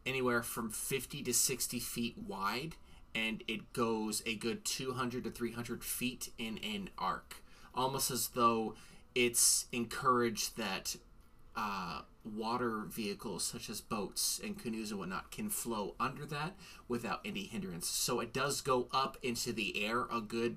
anywhere 0.07 0.43
from 0.43 0.71
50 0.71 1.23
to 1.23 1.35
60 1.35 1.81
feet 1.81 2.17
wide, 2.17 2.77
and 3.15 3.43
it 3.49 3.73
goes 3.73 4.23
a 4.25 4.35
good 4.35 4.65
200 4.65 5.25
to 5.25 5.31
300 5.31 5.83
feet 5.83 6.31
in 6.39 6.59
an 6.59 6.91
arc. 6.99 7.43
Almost 7.75 8.11
as 8.11 8.29
though 8.29 8.75
it's 9.15 9.67
encouraged 9.73 10.57
that 10.57 10.97
uh, 11.57 12.03
water 12.25 12.85
vehicles 12.87 13.45
such 13.45 13.71
as 13.71 13.81
boats 13.81 14.41
and 14.43 14.59
canoes 14.59 14.91
and 14.91 15.01
whatnot 15.01 15.31
can 15.31 15.49
flow 15.49 15.95
under 15.99 16.27
that 16.27 16.55
without 16.87 17.21
any 17.25 17.45
hindrance. 17.45 17.89
So 17.89 18.21
it 18.21 18.33
does 18.33 18.61
go 18.61 18.89
up 18.93 19.17
into 19.23 19.53
the 19.53 19.85
air 19.85 20.07
a 20.13 20.21
good 20.21 20.57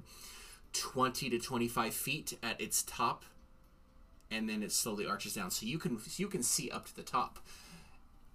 20 0.74 1.30
to 1.30 1.39
25 1.39 1.93
feet 1.93 2.38
at 2.43 2.60
its 2.60 2.84
top 2.84 3.24
and 4.30 4.47
then 4.47 4.62
it 4.62 4.72
slowly 4.72 5.06
arches 5.06 5.34
down 5.34 5.50
so 5.50 5.66
you 5.66 5.80
can 5.80 6.00
you 6.18 6.28
can 6.28 6.43
see 6.43 6.70
up 6.70 6.86
to 6.86 6.95
the 6.95 7.02
top 7.02 7.39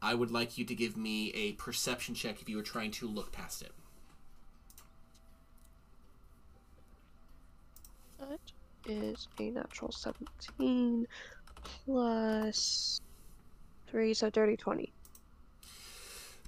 i 0.04 0.14
would 0.14 0.30
like 0.30 0.56
you 0.58 0.64
to 0.64 0.74
give 0.74 0.96
me 0.96 1.30
a 1.34 1.52
perception 1.52 2.14
check 2.14 2.40
if 2.40 2.48
you 2.48 2.56
were 2.56 2.62
trying 2.62 2.90
to 2.90 3.08
look 3.08 3.32
past 3.32 3.62
it 3.62 3.72
That 8.18 8.40
is 8.86 9.28
a 9.38 9.50
natural 9.50 9.90
17 9.92 11.06
plus 11.84 13.00
3, 13.88 14.14
so 14.14 14.30
dirty 14.30 14.56
20. 14.56 14.92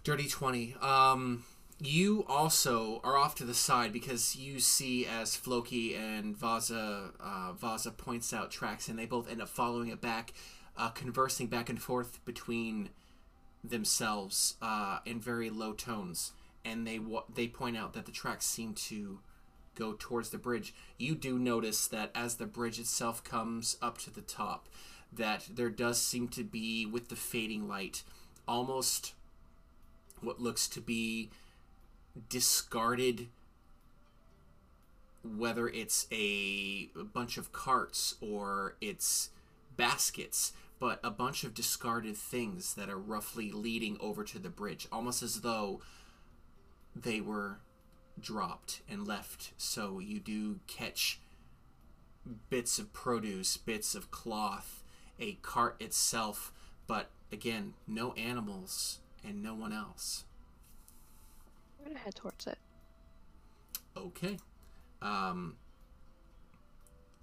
dirty 0.04 0.28
20 0.28 0.74
um 0.80 1.44
you 1.78 2.24
also 2.26 3.00
are 3.04 3.16
off 3.18 3.34
to 3.34 3.44
the 3.44 3.52
side 3.54 3.92
because 3.92 4.34
you 4.34 4.58
see 4.60 5.04
as 5.04 5.36
Floki 5.36 5.94
and 5.94 6.34
Vaza 6.34 7.10
uh, 7.20 7.52
Vaza 7.52 7.94
points 7.94 8.32
out 8.32 8.50
tracks 8.50 8.88
and 8.88 8.98
they 8.98 9.04
both 9.04 9.30
end 9.30 9.42
up 9.42 9.48
following 9.48 9.88
it 9.88 10.00
back 10.00 10.32
uh, 10.78 10.88
conversing 10.90 11.48
back 11.48 11.68
and 11.68 11.80
forth 11.80 12.24
between 12.24 12.88
themselves 13.70 14.56
uh, 14.62 14.98
in 15.04 15.20
very 15.20 15.50
low 15.50 15.72
tones 15.72 16.32
and 16.64 16.86
they 16.86 17.00
they 17.32 17.46
point 17.46 17.76
out 17.76 17.92
that 17.94 18.06
the 18.06 18.12
tracks 18.12 18.44
seem 18.44 18.74
to 18.74 19.20
go 19.74 19.94
towards 19.98 20.30
the 20.30 20.38
bridge. 20.38 20.74
You 20.98 21.14
do 21.14 21.38
notice 21.38 21.86
that 21.88 22.10
as 22.14 22.36
the 22.36 22.46
bridge 22.46 22.80
itself 22.80 23.22
comes 23.22 23.76
up 23.80 23.98
to 23.98 24.10
the 24.10 24.22
top 24.22 24.68
that 25.12 25.46
there 25.54 25.70
does 25.70 26.00
seem 26.00 26.28
to 26.28 26.42
be 26.42 26.84
with 26.84 27.08
the 27.08 27.16
fading 27.16 27.68
light 27.68 28.02
almost 28.46 29.14
what 30.20 30.40
looks 30.40 30.68
to 30.68 30.80
be 30.80 31.30
discarded 32.28 33.28
whether 35.22 35.68
it's 35.68 36.06
a 36.12 36.86
bunch 37.12 37.36
of 37.36 37.52
carts 37.52 38.14
or 38.20 38.76
it's 38.80 39.30
baskets 39.76 40.52
but 40.78 41.00
a 41.02 41.10
bunch 41.10 41.44
of 41.44 41.54
discarded 41.54 42.16
things 42.16 42.74
that 42.74 42.88
are 42.88 42.98
roughly 42.98 43.50
leading 43.50 43.96
over 44.00 44.24
to 44.24 44.38
the 44.38 44.48
bridge 44.48 44.86
almost 44.92 45.22
as 45.22 45.40
though 45.40 45.80
they 46.94 47.20
were 47.20 47.58
dropped 48.18 48.80
and 48.88 49.06
left 49.06 49.52
so 49.56 49.98
you 49.98 50.18
do 50.18 50.60
catch 50.66 51.20
bits 52.50 52.78
of 52.78 52.92
produce 52.92 53.56
bits 53.56 53.94
of 53.94 54.10
cloth 54.10 54.82
a 55.20 55.34
cart 55.42 55.76
itself 55.80 56.52
but 56.86 57.10
again 57.30 57.74
no 57.86 58.12
animals 58.14 59.00
and 59.24 59.42
no 59.42 59.54
one 59.54 59.72
else 59.72 60.24
I'm 61.86 61.92
gonna 61.92 62.04
head 62.04 62.14
towards 62.16 62.46
it. 62.48 62.58
Okay. 63.96 64.38
Um, 65.00 65.56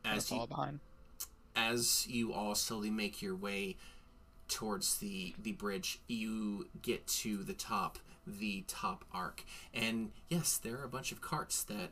Gonna 0.04 0.16
as 0.16 0.32
you 0.32 0.38
fall 0.38 0.48
behind. 0.48 0.80
As 1.56 2.08
you 2.08 2.34
all 2.34 2.56
slowly 2.56 2.90
make 2.90 3.22
your 3.22 3.36
way 3.36 3.78
towards 4.48 4.98
the 4.98 5.34
the 5.42 5.54
bridge, 5.54 6.00
you 6.08 6.68
get 6.82 7.08
to 7.08 7.44
the 7.44 7.54
top, 7.54 8.00
the 8.26 8.64
top 8.68 9.06
arc, 9.14 9.44
and 9.74 10.12
yes, 10.30 10.58
there 10.58 10.78
are 10.78 10.86
a 10.86 10.90
bunch 10.90 11.12
of 11.12 11.22
carts 11.22 11.64
that 11.64 11.92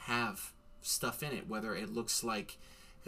have 0.00 0.52
stuff 0.82 1.22
in 1.22 1.32
it. 1.32 1.48
Whether 1.48 1.74
it 1.74 1.92
looks 1.92 2.22
like 2.22 2.58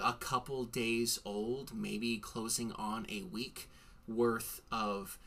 a 0.02 0.12
couple 0.14 0.64
days 0.64 1.18
old, 1.24 1.74
maybe 1.74 2.18
closing 2.18 2.72
on 2.72 3.06
a 3.10 3.22
week 3.22 3.68
worth 4.06 4.60
of 4.70 5.18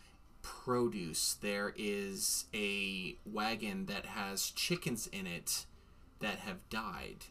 produce. 0.41 1.35
There 1.41 1.73
is 1.77 2.45
a 2.53 3.15
wagon 3.25 3.85
that 3.87 4.05
has 4.07 4.49
chickens 4.49 5.07
in 5.07 5.27
it 5.27 5.65
that 6.19 6.39
have 6.39 6.67
died 6.69 7.25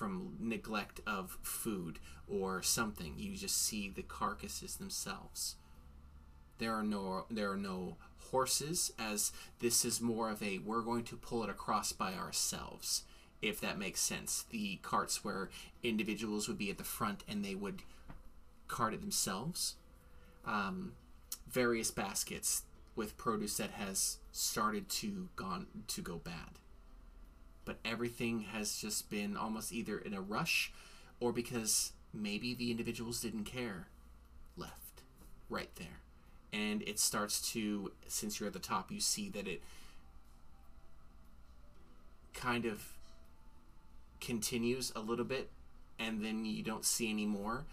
from 0.00 0.34
neglect 0.40 0.98
of 1.06 1.36
food 1.42 1.98
or 2.26 2.62
something. 2.62 3.12
You 3.18 3.36
just 3.36 3.62
see 3.62 3.90
the 3.90 4.00
carcasses 4.00 4.76
themselves. 4.76 5.56
There 6.56 6.72
are 6.72 6.82
no 6.82 7.26
there 7.30 7.52
are 7.52 7.56
no 7.58 7.96
horses, 8.30 8.94
as 8.98 9.30
this 9.58 9.84
is 9.84 10.00
more 10.00 10.30
of 10.30 10.42
a 10.42 10.56
we're 10.56 10.80
going 10.80 11.04
to 11.04 11.16
pull 11.16 11.44
it 11.44 11.50
across 11.50 11.92
by 11.92 12.14
ourselves, 12.14 13.02
if 13.42 13.60
that 13.60 13.78
makes 13.78 14.00
sense. 14.00 14.46
The 14.48 14.78
carts 14.80 15.22
where 15.22 15.50
individuals 15.82 16.48
would 16.48 16.56
be 16.56 16.70
at 16.70 16.78
the 16.78 16.84
front 16.84 17.22
and 17.28 17.44
they 17.44 17.54
would 17.54 17.82
cart 18.68 18.94
it 18.94 19.02
themselves. 19.02 19.74
Um, 20.46 20.92
various 21.46 21.90
baskets 21.90 22.62
with 22.96 23.18
produce 23.18 23.58
that 23.58 23.72
has 23.72 24.16
started 24.32 24.88
to 24.88 25.28
gone 25.36 25.66
to 25.88 26.00
go 26.00 26.16
bad. 26.16 26.58
But 27.70 27.78
everything 27.84 28.40
has 28.52 28.78
just 28.78 29.10
been 29.10 29.36
almost 29.36 29.72
either 29.72 29.96
in 29.96 30.12
a 30.12 30.20
rush 30.20 30.72
or 31.20 31.32
because 31.32 31.92
maybe 32.12 32.52
the 32.52 32.72
individuals 32.72 33.20
didn't 33.20 33.44
care 33.44 33.86
left 34.56 35.02
right 35.48 35.70
there. 35.76 36.00
And 36.52 36.82
it 36.82 36.98
starts 36.98 37.52
to 37.52 37.92
since 38.08 38.40
you're 38.40 38.48
at 38.48 38.54
the 38.54 38.58
top 38.58 38.90
you 38.90 38.98
see 38.98 39.28
that 39.28 39.46
it 39.46 39.62
kind 42.34 42.64
of 42.64 42.94
continues 44.20 44.92
a 44.96 45.00
little 45.00 45.24
bit 45.24 45.48
and 45.96 46.24
then 46.24 46.44
you 46.44 46.64
don't 46.64 46.84
see 46.84 47.08
any 47.08 47.26
more. 47.26 47.66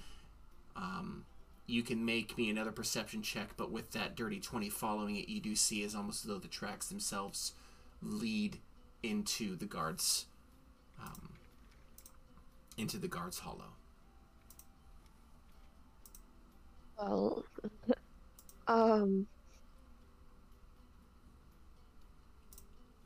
Um, 0.75 1.25
you 1.65 1.81
can 1.81 2.05
make 2.05 2.37
me 2.37 2.51
another 2.51 2.71
perception 2.71 3.23
check, 3.23 3.57
but 3.57 3.71
with 3.71 3.93
that 3.93 4.15
dirty 4.15 4.39
20 4.39 4.69
following 4.69 5.15
it, 5.15 5.27
you 5.27 5.41
do 5.41 5.55
see 5.55 5.83
as 5.83 5.95
almost 5.95 6.23
as 6.23 6.29
though 6.29 6.37
the 6.37 6.47
tracks 6.47 6.87
themselves 6.87 7.53
lead 8.03 8.59
into 9.03 9.55
the 9.55 9.65
guards 9.65 10.25
um, 11.01 11.29
into 12.77 12.97
the 12.97 13.07
guards 13.07 13.39
hollow. 13.39 13.73
Well, 16.97 17.43
um, 18.67 19.27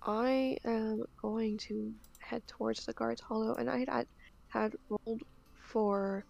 I 0.03 0.57
am 0.65 1.03
going 1.21 1.57
to 1.59 1.93
head 2.19 2.45
towards 2.47 2.85
the 2.85 2.93
guards 2.93 3.21
hollow, 3.21 3.55
and 3.55 3.69
I 3.69 3.85
had 3.87 4.07
had 4.47 4.75
rolled 4.89 5.21
for 5.55 6.25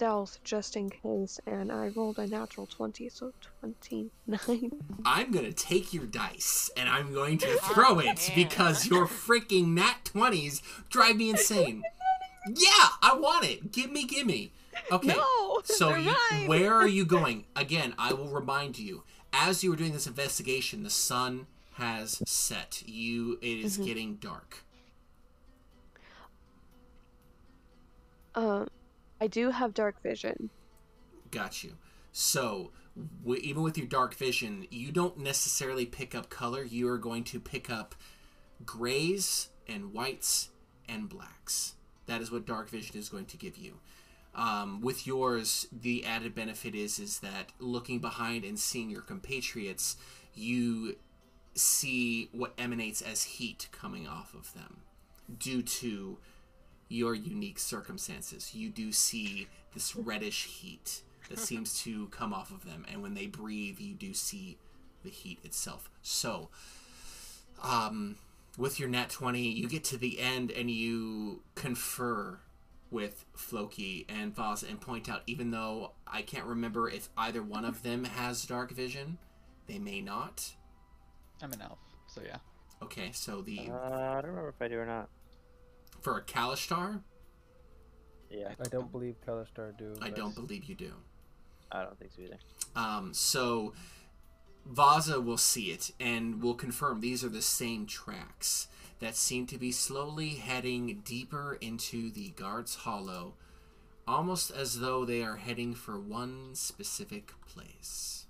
stealth 0.00 0.38
just 0.44 0.76
in 0.76 0.88
case, 0.88 1.38
and 1.46 1.70
I 1.70 1.88
rolled 1.88 2.18
a 2.18 2.26
natural 2.26 2.66
20, 2.66 3.10
so 3.10 3.34
29. 3.60 4.70
I'm 5.04 5.30
gonna 5.30 5.52
take 5.52 5.92
your 5.92 6.06
dice 6.06 6.70
and 6.74 6.88
I'm 6.88 7.12
going 7.12 7.36
to 7.36 7.58
throw 7.74 7.98
it 7.98 8.32
because 8.34 8.86
your 8.86 9.06
freaking 9.06 9.74
nat 9.74 9.96
20s 10.04 10.62
drive 10.88 11.16
me 11.16 11.28
insane. 11.28 11.82
Yeah, 12.48 12.88
I 13.02 13.14
want 13.14 13.44
it. 13.44 13.72
Give 13.72 13.92
me, 13.92 14.06
give 14.06 14.26
me. 14.26 14.52
Okay. 14.90 15.08
No, 15.08 15.60
so 15.64 15.94
you, 15.94 16.14
where 16.46 16.72
are 16.72 16.88
you 16.88 17.04
going? 17.04 17.44
Again, 17.54 17.92
I 17.98 18.14
will 18.14 18.28
remind 18.28 18.78
you. 18.78 19.02
As 19.34 19.62
you 19.62 19.68
were 19.68 19.76
doing 19.76 19.92
this 19.92 20.06
investigation, 20.06 20.82
the 20.82 20.88
sun 20.88 21.46
has 21.74 22.22
set. 22.26 22.82
You, 22.86 23.38
it 23.42 23.58
is 23.58 23.76
Mhm. 23.76 23.84
getting 23.84 24.14
dark. 24.14 24.64
Um, 28.34 28.68
I 29.20 29.26
do 29.26 29.50
have 29.50 29.74
dark 29.74 30.02
vision. 30.02 30.50
Got 31.30 31.62
you. 31.62 31.76
So, 32.12 32.72
w- 33.22 33.40
even 33.42 33.62
with 33.62 33.78
your 33.78 33.86
dark 33.86 34.14
vision, 34.14 34.66
you 34.70 34.90
don't 34.90 35.18
necessarily 35.18 35.86
pick 35.86 36.14
up 36.14 36.30
color. 36.30 36.64
You 36.64 36.88
are 36.88 36.98
going 36.98 37.24
to 37.24 37.40
pick 37.40 37.70
up 37.70 37.94
grays 38.64 39.48
and 39.68 39.92
whites 39.92 40.50
and 40.88 41.08
blacks. 41.08 41.74
That 42.06 42.20
is 42.20 42.30
what 42.30 42.46
dark 42.46 42.68
vision 42.68 42.98
is 42.98 43.08
going 43.08 43.26
to 43.26 43.36
give 43.36 43.56
you. 43.56 43.74
Um, 44.34 44.80
with 44.80 45.06
yours, 45.06 45.66
the 45.72 46.04
added 46.04 46.34
benefit 46.34 46.74
is 46.74 46.98
is 46.98 47.18
that 47.20 47.52
looking 47.58 47.98
behind 47.98 48.44
and 48.44 48.58
seeing 48.58 48.90
your 48.90 49.02
compatriots, 49.02 49.96
you 50.34 50.96
see 51.54 52.28
what 52.32 52.54
emanates 52.56 53.02
as 53.02 53.24
heat 53.24 53.68
coming 53.72 54.06
off 54.06 54.34
of 54.34 54.52
them 54.54 54.78
due 55.38 55.62
to 55.62 56.18
your 56.90 57.14
unique 57.14 57.58
circumstances. 57.58 58.54
You 58.54 58.68
do 58.68 58.92
see 58.92 59.48
this 59.72 59.96
reddish 59.96 60.44
heat 60.46 61.02
that 61.30 61.38
seems 61.48 61.82
to 61.84 62.08
come 62.08 62.34
off 62.34 62.50
of 62.50 62.66
them, 62.66 62.84
and 62.90 63.00
when 63.00 63.14
they 63.14 63.26
breathe, 63.26 63.80
you 63.80 63.94
do 63.94 64.12
see 64.12 64.58
the 65.02 65.08
heat 65.08 65.38
itself. 65.44 65.88
So, 66.02 66.50
um, 67.62 68.16
with 68.58 68.78
your 68.78 68.88
nat 68.88 69.08
20, 69.08 69.40
you 69.40 69.68
get 69.68 69.84
to 69.84 69.96
the 69.96 70.20
end 70.20 70.50
and 70.50 70.70
you 70.70 71.42
confer 71.54 72.40
with 72.90 73.24
Floki 73.34 74.04
and 74.08 74.34
Vaza 74.34 74.68
and 74.68 74.80
point 74.80 75.08
out, 75.08 75.22
even 75.26 75.52
though 75.52 75.92
I 76.06 76.22
can't 76.22 76.44
remember 76.44 76.90
if 76.90 77.08
either 77.16 77.42
one 77.42 77.64
of 77.64 77.82
them 77.84 78.04
has 78.04 78.44
dark 78.44 78.72
vision, 78.72 79.18
they 79.68 79.78
may 79.78 80.00
not. 80.00 80.54
I'm 81.40 81.52
an 81.52 81.62
elf, 81.62 81.78
so 82.08 82.20
yeah. 82.26 82.38
Okay, 82.82 83.10
so 83.12 83.40
the 83.42 83.70
Uh, 83.70 83.74
I 83.74 84.20
don't 84.20 84.30
remember 84.30 84.48
if 84.48 84.60
I 84.60 84.68
do 84.68 84.78
or 84.78 84.86
not. 84.86 85.08
For 86.00 86.16
a 86.16 86.22
Kalashtar, 86.22 87.02
Yeah, 88.30 88.52
I 88.58 88.68
don't 88.68 88.90
believe 88.90 89.16
Kalashtar 89.26 89.76
do. 89.76 89.94
I 90.00 90.10
don't 90.10 90.34
believe 90.34 90.64
you 90.64 90.74
do. 90.74 90.92
I 91.70 91.82
don't 91.82 91.98
think 91.98 92.12
so 92.12 92.22
either. 92.22 92.38
Um, 92.74 93.12
so 93.12 93.74
Vaza 94.68 95.22
will 95.22 95.36
see 95.36 95.70
it 95.70 95.90
and 96.00 96.42
will 96.42 96.54
confirm 96.54 97.00
these 97.00 97.24
are 97.24 97.28
the 97.28 97.42
same 97.42 97.86
tracks 97.86 98.68
that 99.00 99.16
seem 99.16 99.46
to 99.46 99.58
be 99.58 99.72
slowly 99.72 100.30
heading 100.30 101.02
deeper 101.04 101.58
into 101.60 102.10
the 102.10 102.30
guard's 102.30 102.74
hollow, 102.76 103.34
almost 104.06 104.50
as 104.50 104.80
though 104.80 105.04
they 105.04 105.22
are 105.22 105.36
heading 105.36 105.74
for 105.74 105.98
one 105.98 106.54
specific 106.54 107.32
place. 107.46 108.26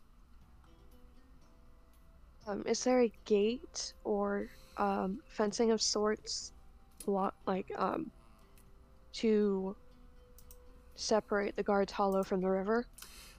Um, 2.46 2.64
is 2.66 2.82
there 2.84 3.00
a 3.02 3.12
gate 3.26 3.92
or 4.04 4.48
um, 4.76 5.20
fencing 5.28 5.72
of 5.72 5.82
sorts, 5.82 6.52
block 7.04 7.34
like 7.46 7.70
um, 7.76 8.10
to 9.14 9.76
separate 10.94 11.56
the 11.56 11.62
guards 11.62 11.92
hollow 11.92 12.22
from 12.22 12.40
the 12.40 12.48
river? 12.48 12.86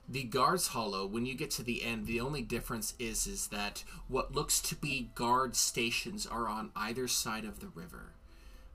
The 0.08 0.24
guards 0.24 0.68
hollow, 0.68 1.06
when 1.06 1.26
you 1.26 1.34
get 1.34 1.50
to 1.52 1.62
the 1.62 1.82
end, 1.82 2.06
the 2.06 2.20
only 2.20 2.42
difference 2.42 2.94
is 2.98 3.26
is 3.26 3.48
that 3.48 3.84
what 4.08 4.34
looks 4.34 4.60
to 4.62 4.74
be 4.74 5.10
guard 5.14 5.56
stations 5.56 6.26
are 6.26 6.48
on 6.48 6.70
either 6.74 7.06
side 7.08 7.44
of 7.44 7.60
the 7.60 7.68
river. 7.68 8.12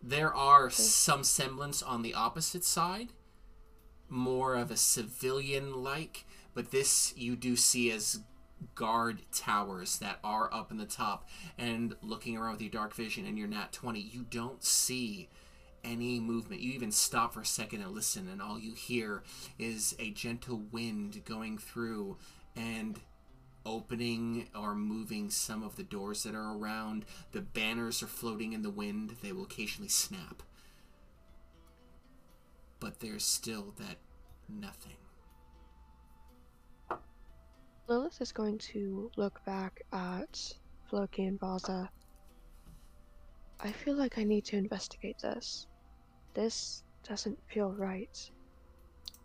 There 0.02 0.34
are 0.34 0.70
some 0.70 1.24
semblance 1.24 1.84
on 1.84 2.02
the 2.02 2.14
opposite 2.14 2.64
side, 2.64 3.10
more 4.10 4.56
of 4.56 4.72
a 4.72 4.78
civilian 4.78 5.84
like, 5.84 6.26
but 6.54 6.72
this 6.72 7.14
you 7.18 7.36
do 7.36 7.56
see 7.56 7.92
as 7.92 8.22
guard 8.76 9.20
towers 9.32 9.98
that 10.00 10.20
are 10.24 10.54
up 10.54 10.72
in 10.72 10.78
the 10.78 10.86
top. 10.86 11.28
And 11.58 11.96
looking 12.02 12.38
around 12.38 12.54
with 12.54 12.62
your 12.62 12.72
dark 12.72 12.94
vision 12.94 13.26
and 13.26 13.38
your 13.38 13.48
nat 13.48 13.72
20, 13.72 14.00
you 14.00 14.26
don't 14.30 14.64
see 14.64 15.30
any 15.84 16.20
movement. 16.20 16.62
You 16.62 16.74
even 16.74 16.92
stop 16.92 17.34
for 17.34 17.42
a 17.42 17.46
second 17.46 17.82
and 17.82 17.92
listen, 17.92 18.28
and 18.28 18.42
all 18.42 18.60
you 18.60 18.74
hear 18.74 19.24
is 19.58 19.96
a 20.00 20.12
gentle 20.12 20.62
wind 20.72 21.24
going 21.26 21.58
through 21.58 22.18
and 22.56 23.00
opening 23.66 24.48
or 24.56 24.74
moving 24.74 25.30
some 25.30 25.64
of 25.64 25.76
the 25.76 25.84
doors 25.84 26.24
that 26.24 26.36
are 26.36 26.58
around. 26.58 27.06
The 27.32 27.42
banners 27.42 28.02
are 28.02 28.08
floating 28.08 28.54
in 28.54 28.62
the 28.62 28.70
wind, 28.70 29.18
they 29.22 29.32
will 29.32 29.44
occasionally 29.44 29.90
snap. 29.90 30.44
But 32.80 33.00
there's 33.00 33.26
still 33.26 33.74
that 33.78 33.98
nothing. 34.48 34.98
Lilith 37.88 38.22
is 38.22 38.32
going 38.32 38.58
to 38.58 39.10
look 39.16 39.44
back 39.46 39.82
at 39.94 40.54
Floki 40.90 41.26
and 41.26 41.40
Vaza. 41.40 41.88
I 43.62 43.72
feel 43.72 43.96
like 43.96 44.18
I 44.18 44.24
need 44.24 44.46
to 44.46 44.58
investigate 44.58 45.18
this. 45.20 45.68
This 46.34 46.84
doesn't 47.08 47.40
feel 47.48 47.72
right. 47.72 48.30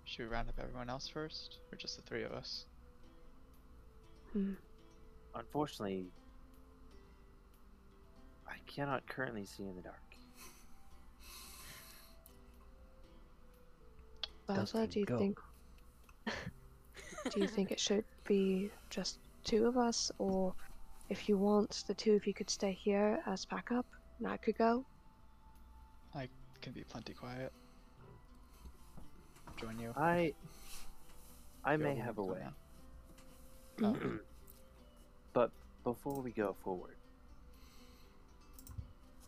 Should 0.04 0.22
we 0.22 0.32
round 0.32 0.48
up 0.48 0.54
everyone 0.60 0.88
else 0.88 1.08
first, 1.08 1.58
or 1.70 1.76
just 1.76 1.96
the 1.96 2.02
three 2.02 2.22
of 2.22 2.32
us? 2.32 2.66
Hmm. 4.32 4.52
Unfortunately, 5.34 6.06
I 8.48 8.56
cannot 8.66 9.06
currently 9.06 9.44
see 9.44 9.64
in 9.64 9.74
the 9.76 9.82
dark. 9.82 9.96
Vaza, 14.48 14.56
Doesn't 14.56 14.90
do 14.90 15.00
you 15.00 15.06
go. 15.06 15.18
think 15.18 15.38
do 17.30 17.40
you 17.40 17.46
think 17.48 17.70
it 17.70 17.80
should 17.80 18.04
be 18.26 18.70
just 18.90 19.18
two 19.44 19.66
of 19.66 19.76
us, 19.76 20.10
or 20.18 20.54
if 21.08 21.28
you 21.28 21.36
want, 21.36 21.84
the 21.86 21.94
two 21.94 22.14
of 22.14 22.26
you 22.26 22.34
could 22.34 22.50
stay 22.50 22.72
here 22.72 23.20
as 23.26 23.44
backup, 23.44 23.86
and 24.18 24.28
I 24.28 24.36
could 24.36 24.56
go? 24.58 24.84
I 26.14 26.28
can 26.60 26.72
be 26.72 26.84
plenty 26.84 27.12
quiet. 27.12 27.52
Join 29.56 29.78
you. 29.78 29.92
I 29.96 30.32
I 31.64 31.74
if 31.74 31.80
you 31.80 31.86
may 31.86 31.96
have 31.96 32.18
a 32.18 32.24
way. 32.24 32.40
to 33.78 33.86
oh. 33.86 34.18
but 35.32 35.50
before 35.84 36.20
we 36.20 36.30
go 36.30 36.54
forward, 36.64 36.96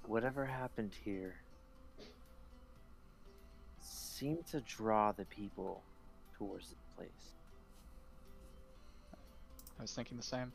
whatever 0.06 0.44
happened 0.44 0.92
here 1.04 1.36
seemed 3.80 4.46
to 4.46 4.60
draw 4.60 5.12
the 5.12 5.24
people 5.26 5.82
towards 6.38 6.70
the 6.70 6.76
place. 6.96 7.33
I 9.78 9.82
was 9.82 9.92
thinking 9.92 10.16
the 10.16 10.22
same. 10.22 10.52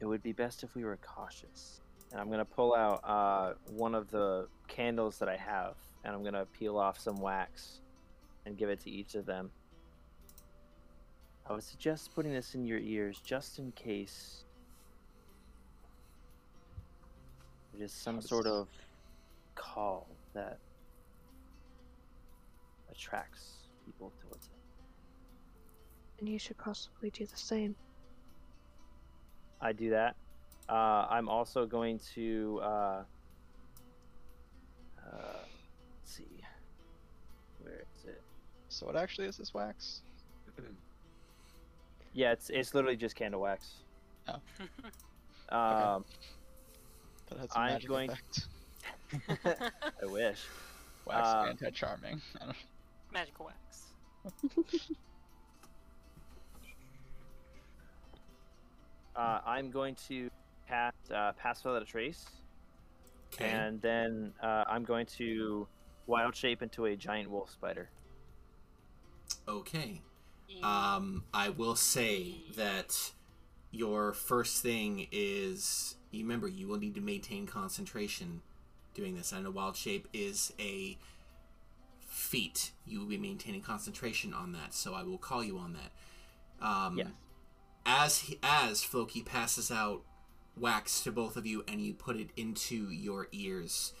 It 0.00 0.06
would 0.06 0.22
be 0.22 0.32
best 0.32 0.62
if 0.62 0.74
we 0.74 0.84
were 0.84 0.96
cautious. 0.96 1.80
And 2.10 2.20
I'm 2.20 2.30
gonna 2.30 2.44
pull 2.44 2.74
out 2.74 3.00
uh, 3.04 3.54
one 3.74 3.94
of 3.94 4.10
the 4.10 4.48
candles 4.66 5.18
that 5.18 5.28
I 5.28 5.36
have, 5.36 5.74
and 6.04 6.14
I'm 6.14 6.24
gonna 6.24 6.46
peel 6.58 6.78
off 6.78 6.98
some 6.98 7.16
wax 7.16 7.80
and 8.46 8.56
give 8.56 8.68
it 8.68 8.80
to 8.80 8.90
each 8.90 9.14
of 9.14 9.26
them. 9.26 9.50
I 11.48 11.52
would 11.52 11.62
suggest 11.62 12.14
putting 12.14 12.32
this 12.32 12.54
in 12.54 12.64
your 12.64 12.78
ears 12.78 13.20
just 13.24 13.58
in 13.58 13.72
case 13.72 14.44
it 17.74 17.82
is 17.82 17.92
some 17.92 18.20
sort 18.20 18.46
of 18.46 18.68
call 19.54 20.06
that 20.32 20.58
attracts 22.90 23.68
people 23.84 24.12
towards 24.22 24.46
it. 24.46 24.59
And 26.20 26.28
you 26.28 26.38
should 26.38 26.58
possibly 26.58 27.10
do 27.10 27.24
the 27.26 27.36
same. 27.36 27.74
I 29.60 29.72
do 29.72 29.90
that. 29.90 30.16
Uh, 30.68 31.06
I'm 31.10 31.28
also 31.28 31.66
going 31.66 31.98
to. 32.14 32.60
Uh, 32.62 32.66
uh, 32.66 33.02
let's 35.02 35.44
see. 36.04 36.24
Where 37.62 37.74
is 37.74 38.04
it? 38.06 38.22
So 38.68 38.86
what 38.86 38.96
actually 38.96 39.26
is 39.28 39.36
this 39.36 39.54
wax? 39.54 40.02
Yeah, 42.12 42.32
it's 42.32 42.50
it's 42.50 42.74
literally 42.74 42.96
just 42.96 43.14
candle 43.14 43.40
wax. 43.40 43.70
Oh. 44.28 44.34
Um, 45.56 46.04
That 47.28 47.38
had 47.40 47.50
some 47.52 47.62
I'm 47.62 47.72
magic 47.72 47.88
going- 47.88 48.10
effect. 48.10 48.46
I 50.02 50.06
wish. 50.06 50.38
Wax 51.06 51.28
Uh, 51.28 51.46
anti-charming. 51.48 52.20
Magical 53.12 53.46
wax. 53.46 53.86
Uh, 59.20 59.40
I'm 59.44 59.70
going 59.70 59.94
to 60.08 60.30
cast 60.66 61.12
uh, 61.12 61.32
pass 61.32 61.62
without 61.62 61.82
a 61.82 61.84
trace, 61.84 62.24
Okay. 63.34 63.50
and 63.50 63.80
then 63.82 64.32
uh, 64.42 64.64
I'm 64.66 64.84
going 64.84 65.04
to 65.18 65.66
wild 66.06 66.34
shape 66.34 66.62
into 66.62 66.86
a 66.86 66.96
giant 66.96 67.30
wolf 67.30 67.50
spider. 67.50 67.90
Okay. 69.46 70.00
Um, 70.62 71.24
I 71.34 71.50
will 71.50 71.76
say 71.76 72.36
that 72.56 73.12
your 73.70 74.12
first 74.14 74.62
thing 74.62 75.06
is 75.12 75.96
you 76.10 76.24
remember 76.24 76.48
you 76.48 76.66
will 76.66 76.78
need 76.78 76.94
to 76.94 77.00
maintain 77.00 77.46
concentration 77.46 78.40
doing 78.94 79.14
this. 79.14 79.32
I 79.32 79.40
know 79.40 79.50
wild 79.50 79.76
shape 79.76 80.08
is 80.12 80.52
a 80.58 80.96
feat. 82.08 82.72
You 82.86 83.00
will 83.00 83.06
be 83.06 83.18
maintaining 83.18 83.60
concentration 83.62 84.32
on 84.34 84.52
that, 84.52 84.72
so 84.74 84.94
I 84.94 85.02
will 85.02 85.18
call 85.18 85.44
you 85.44 85.58
on 85.58 85.74
that. 85.74 86.66
Um, 86.66 86.98
Yes. 86.98 87.08
As 87.84 88.20
he, 88.20 88.38
as 88.42 88.82
Floki 88.82 89.22
passes 89.22 89.70
out 89.70 90.02
wax 90.56 91.00
to 91.02 91.12
both 91.12 91.36
of 91.36 91.46
you, 91.46 91.64
and 91.66 91.80
you 91.80 91.94
put 91.94 92.16
it 92.16 92.30
into 92.36 92.90
your 92.90 93.28
ears, 93.32 93.92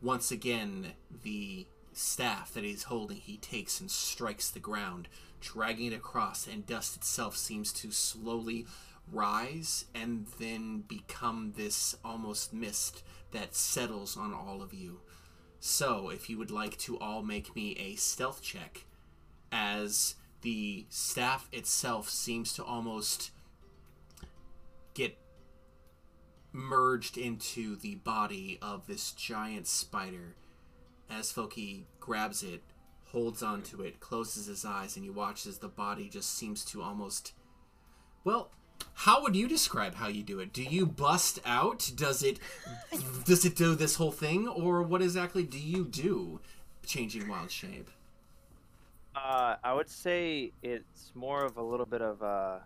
once 0.00 0.30
again 0.30 0.92
the 1.22 1.66
staff 1.92 2.52
that 2.52 2.64
he's 2.64 2.84
holding 2.84 3.16
he 3.16 3.36
takes 3.36 3.80
and 3.80 3.90
strikes 3.90 4.50
the 4.50 4.60
ground, 4.60 5.08
dragging 5.40 5.92
it 5.92 5.96
across, 5.96 6.46
and 6.46 6.66
dust 6.66 6.96
itself 6.96 7.36
seems 7.36 7.72
to 7.72 7.90
slowly 7.90 8.66
rise 9.10 9.86
and 9.94 10.26
then 10.38 10.84
become 10.86 11.54
this 11.56 11.96
almost 12.04 12.52
mist 12.52 13.02
that 13.32 13.54
settles 13.54 14.16
on 14.16 14.32
all 14.32 14.62
of 14.62 14.74
you. 14.74 15.00
So, 15.60 16.10
if 16.10 16.30
you 16.30 16.38
would 16.38 16.50
like 16.50 16.76
to 16.78 16.98
all 16.98 17.22
make 17.22 17.56
me 17.56 17.72
a 17.78 17.96
stealth 17.96 18.42
check, 18.42 18.84
as 19.50 20.14
the 20.42 20.86
staff 20.88 21.48
itself 21.52 22.08
seems 22.08 22.52
to 22.54 22.64
almost 22.64 23.30
get 24.94 25.18
merged 26.52 27.16
into 27.16 27.76
the 27.76 27.96
body 27.96 28.58
of 28.62 28.86
this 28.86 29.12
giant 29.12 29.66
spider. 29.66 30.34
As 31.10 31.32
Floki 31.32 31.86
grabs 32.00 32.42
it, 32.42 32.62
holds 33.06 33.42
onto 33.42 33.80
it, 33.82 34.00
closes 34.00 34.46
his 34.46 34.64
eyes, 34.64 34.96
and 34.96 35.04
you 35.04 35.12
watch 35.12 35.46
as 35.46 35.58
the 35.58 35.68
body 35.68 36.08
just 36.08 36.36
seems 36.36 36.64
to 36.66 36.82
almost. 36.82 37.32
Well, 38.24 38.50
how 38.94 39.22
would 39.22 39.34
you 39.34 39.48
describe 39.48 39.94
how 39.94 40.08
you 40.08 40.22
do 40.22 40.40
it? 40.40 40.52
Do 40.52 40.62
you 40.62 40.86
bust 40.86 41.40
out? 41.44 41.90
Does 41.94 42.22
it 42.22 42.38
does 43.24 43.44
it 43.44 43.56
do 43.56 43.74
this 43.74 43.96
whole 43.96 44.12
thing, 44.12 44.46
or 44.46 44.82
what 44.82 45.02
exactly 45.02 45.42
do 45.42 45.58
you 45.58 45.84
do? 45.84 46.40
Changing 46.84 47.28
wild 47.28 47.50
shape. 47.50 47.90
Uh, 49.24 49.56
I 49.64 49.74
would 49.74 49.88
say 49.88 50.52
it's 50.62 51.12
more 51.14 51.44
of 51.44 51.56
a 51.56 51.62
little 51.62 51.86
bit 51.86 52.02
of 52.02 52.22
uh, 52.22 52.58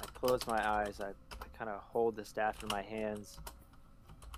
I 0.00 0.04
close 0.14 0.40
my 0.46 0.68
eyes, 0.68 1.00
I, 1.00 1.10
I 1.10 1.46
kind 1.56 1.70
of 1.70 1.80
hold 1.80 2.16
the 2.16 2.24
staff 2.24 2.62
in 2.62 2.68
my 2.68 2.82
hands, 2.82 3.38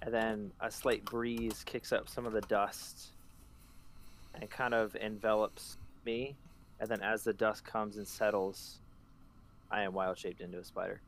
and 0.03 0.13
then 0.13 0.53
a 0.61 0.71
slight 0.71 1.05
breeze 1.05 1.63
kicks 1.65 1.93
up 1.93 2.09
some 2.09 2.27
of 2.27 2.33
the 2.33 2.43
dust 2.43 3.13
and 4.35 4.51
kind 4.51 4.75
of 4.75 4.95
envelops 4.97 5.79
me. 6.05 6.37
And 6.79 6.91
then 6.91 7.01
as 7.01 7.25
the 7.25 7.33
dust 7.33 7.65
comes 7.65 7.97
and 7.97 8.07
settles, 8.07 8.81
I 9.71 9.83
am 9.83 9.95
wild 9.95 10.19
shaped 10.19 10.43
into 10.43 10.59
a 10.59 10.65
spider. 10.65 11.01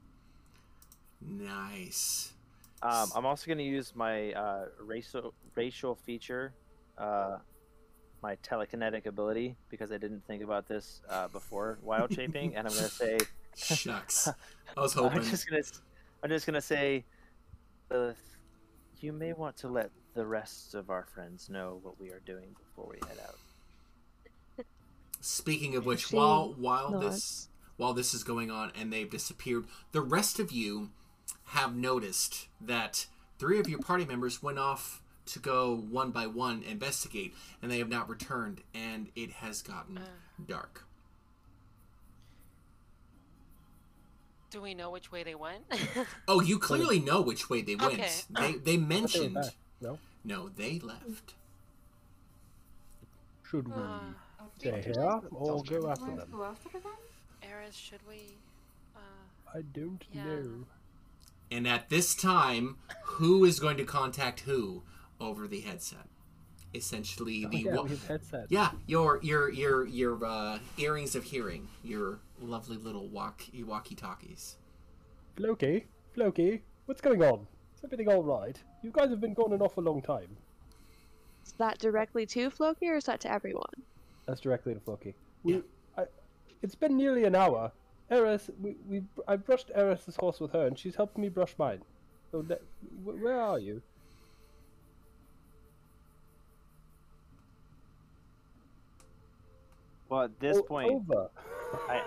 Nice. 1.20 2.32
Um, 2.80 3.10
I'm 3.14 3.26
also 3.26 3.46
going 3.46 3.58
to 3.58 3.64
use 3.64 3.92
my 3.94 4.32
uh, 4.32 4.66
racial 4.80 5.34
racial 5.54 5.94
feature, 5.94 6.54
uh, 6.96 7.38
my 8.22 8.36
telekinetic 8.36 9.06
ability, 9.06 9.56
because 9.70 9.92
I 9.92 9.98
didn't 9.98 10.26
think 10.26 10.42
about 10.42 10.66
this 10.68 11.00
uh, 11.08 11.28
before 11.28 11.78
wild 11.82 12.12
shaping, 12.12 12.56
and 12.56 12.66
I'm 12.66 12.72
going 12.72 12.84
to 12.86 12.90
say 12.90 13.18
Shucks. 13.56 14.28
I 14.76 14.80
was 14.80 14.92
hoping. 14.94 15.18
I'm 15.18 15.24
just 15.24 15.48
gonna 15.48 15.60
s- 15.60 15.80
I'm 16.22 16.30
just 16.30 16.46
gonna 16.46 16.60
say, 16.60 17.04
uh, 17.90 18.12
you 19.00 19.12
may 19.12 19.32
want 19.32 19.56
to 19.58 19.68
let 19.68 19.90
the 20.14 20.24
rest 20.26 20.74
of 20.74 20.90
our 20.90 21.04
friends 21.14 21.48
know 21.48 21.78
what 21.82 22.00
we 22.00 22.10
are 22.10 22.20
doing 22.26 22.54
before 22.58 22.88
we 22.90 22.98
head 23.08 23.18
out. 23.26 23.36
Speaking 25.20 25.74
of 25.76 25.84
which, 25.86 26.06
She 26.08 26.16
while 26.16 26.54
while 26.56 26.90
nods. 26.90 27.06
this 27.06 27.48
while 27.76 27.92
this 27.94 28.14
is 28.14 28.22
going 28.24 28.50
on 28.50 28.72
and 28.78 28.92
they've 28.92 29.10
disappeared, 29.10 29.66
the 29.92 30.00
rest 30.00 30.38
of 30.38 30.50
you 30.52 30.90
have 31.46 31.74
noticed 31.76 32.48
that 32.60 33.06
three 33.38 33.58
of 33.58 33.68
your 33.68 33.78
party 33.80 34.04
members 34.04 34.42
went 34.42 34.58
off 34.58 35.02
to 35.28 35.38
go 35.38 35.76
one 35.90 36.10
by 36.10 36.26
one 36.26 36.62
investigate, 36.62 37.34
and 37.62 37.70
they 37.70 37.78
have 37.78 37.88
not 37.88 38.08
returned, 38.08 38.62
and 38.74 39.08
it 39.14 39.30
has 39.32 39.62
gotten 39.62 40.00
dark. 40.46 40.84
Do 44.50 44.62
we 44.62 44.74
know 44.74 44.90
which 44.90 45.12
way 45.12 45.22
they 45.24 45.34
went? 45.34 45.64
Oh, 46.28 46.40
you 46.40 46.58
clearly 46.58 46.98
know 47.00 47.20
which 47.20 47.50
way 47.50 47.62
they 47.62 47.74
went. 47.74 47.94
Okay. 47.94 48.10
They 48.30 48.42
they 48.44 48.52
But 48.52 48.64
they 48.64 48.76
mentioned. 48.76 49.52
No? 49.80 49.98
No, 50.24 50.48
they 50.48 50.78
left. 50.78 51.34
Should 53.48 53.68
we 53.68 53.74
uh, 53.74 54.44
stay 54.58 54.82
here 54.82 55.20
or 55.30 55.62
go 55.64 55.88
after 55.90 56.04
them? 56.16 56.28
Go 56.32 56.44
after 56.44 56.68
them? 56.70 56.82
Eris, 57.42 57.74
should 57.74 58.00
we? 58.06 58.36
Uh, 58.94 59.00
I 59.54 59.62
don't 59.62 60.04
Yeah. 60.12 60.24
know. 60.24 60.64
And 61.50 61.66
at 61.66 61.88
this 61.88 62.14
time, 62.14 62.76
who 63.04 63.44
is 63.44 63.58
going 63.58 63.78
to 63.78 63.84
contact 63.84 64.40
who 64.40 64.82
over 65.20 65.46
the 65.48 65.60
headset? 65.60 66.06
Essentially, 66.74 67.44
Oh, 67.46 67.48
the 67.50 67.58
yeah, 67.58 67.74
wa- 67.76 67.82
we 67.84 67.96
have. 68.08 68.46
Yeah, 68.50 68.70
your 68.86 69.20
your 69.22 69.50
your 69.50 69.86
your 69.86 70.22
uh, 70.24 70.58
earrings 70.76 71.14
of 71.14 71.24
hearing, 71.24 71.68
your 71.82 72.18
lovely 72.40 72.76
little 72.76 73.08
walk 73.08 73.42
walkie 73.64 73.94
talkies. 73.94 74.56
Floki, 75.36 75.86
Floki, 76.14 76.62
what's 76.86 77.00
going 77.00 77.22
on? 77.22 77.46
Is 77.74 77.84
everything 77.84 78.08
all 78.08 78.22
right? 78.22 78.60
You 78.82 78.90
guys 78.90 79.08
have 79.08 79.20
been 79.20 79.32
gone 79.34 79.52
an 79.52 79.62
awful 79.62 79.82
long 79.82 80.02
time. 80.02 80.36
Is 81.46 81.52
that 81.58 81.78
directly 81.78 82.26
to 82.26 82.50
Floki 82.50 82.88
or 82.90 82.96
is 82.96 83.04
that 83.04 83.20
to 83.20 83.32
everyone? 83.32 83.64
That's 84.26 84.40
directly 84.40 84.74
to 84.74 84.80
Floki. 84.80 85.14
We, 85.44 85.54
Yeah. 85.54 85.60
I, 85.96 86.04
it's 86.62 86.74
been 86.74 86.96
nearly 86.96 87.24
an 87.24 87.34
hour. 87.34 87.72
Eris, 88.10 88.50
we, 88.60 88.76
we, 88.88 89.02
I 89.26 89.36
brushed 89.36 89.70
Eris's 89.74 90.16
horse 90.16 90.40
with 90.40 90.52
her, 90.52 90.66
and 90.66 90.78
she's 90.78 90.94
helped 90.96 91.16
me 91.18 91.28
brush 91.28 91.54
mine. 91.58 91.80
So, 92.32 92.44
where 93.04 93.40
are 93.40 93.58
you? 93.58 93.80
Well, 100.08 100.22
at 100.22 100.38
this 100.40 100.56
O- 100.58 100.62
point, 100.62 100.90
over. 100.92 101.28
I, 101.88 102.02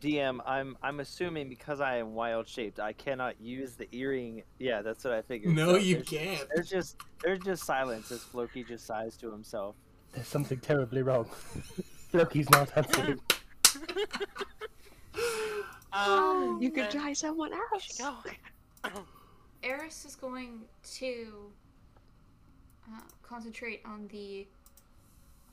DM, 0.00 0.40
I'm 0.44 0.76
I'm 0.82 0.98
assuming 0.98 1.48
because 1.48 1.80
I 1.80 1.96
am 1.98 2.14
wild 2.14 2.48
shaped, 2.48 2.80
I 2.80 2.92
cannot 2.92 3.40
use 3.40 3.74
the 3.74 3.86
earring. 3.92 4.42
Yeah, 4.58 4.82
that's 4.82 5.04
what 5.04 5.12
I 5.12 5.22
figured. 5.22 5.54
No, 5.54 5.72
So 5.74 5.76
you 5.78 5.94
there's- 6.02 6.08
can't. 6.08 6.48
There's 6.54 6.68
just 6.68 6.96
there's 7.22 7.38
just 7.40 7.62
silence 7.64 8.10
as 8.10 8.20
Floki 8.22 8.64
just 8.64 8.84
sighs 8.84 9.16
to 9.18 9.30
himself. 9.30 9.76
There's 10.12 10.26
something 10.26 10.58
terribly 10.58 11.02
wrong. 11.02 11.26
Floki's 12.10 12.50
not 12.50 12.76
answering. 12.76 13.20
um, 15.92 16.58
You 16.60 16.70
could 16.72 16.90
try 16.90 17.12
someone 17.12 17.52
else. 17.52 17.96
go. 17.98 18.14
Eris 19.62 20.04
is 20.04 20.16
going 20.16 20.62
to 20.98 21.28
uh, 22.88 23.00
concentrate 23.22 23.82
on 23.84 24.08
the 24.08 24.46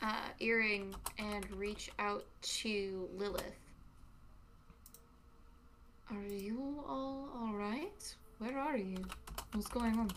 uh, 0.02 0.30
earring 0.40 0.96
and 1.18 1.50
reach 1.52 1.90
out 2.00 2.26
to 2.42 3.10
Lilith. 3.18 3.44
Are 6.12 6.34
you 6.34 6.84
all 6.88 7.30
alright? 7.40 8.16
Where 8.40 8.58
are 8.58 8.78
you? 8.78 8.98
What's 9.54 9.68
going 9.68 9.98
on? 10.00 10.12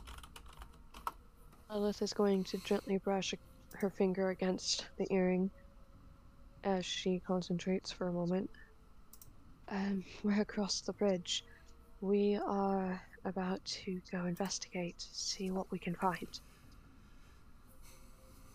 Lilith 1.71 2.03
is 2.03 2.13
going 2.13 2.45
to 2.45 2.59
gently 2.59 2.99
brush 2.99 3.35
her 3.75 3.91
finger 3.91 4.31
against 4.31 4.87
the 4.99 5.07
earring 5.13 5.51
as 6.65 6.87
she 6.87 7.21
concentrates 7.27 7.91
for 7.91 8.09
a 8.09 8.13
moment. 8.13 8.51
Um, 9.69 10.05
we're 10.23 10.41
across 10.41 10.81
the 10.81 10.93
bridge. 10.93 11.45
We 12.01 12.39
are 12.47 13.01
about 13.25 13.65
to 13.65 14.01
go 14.11 14.25
investigate, 14.27 15.07
see 15.13 15.51
what 15.51 15.71
we 15.71 15.79
can 15.79 15.95
find. 15.95 16.29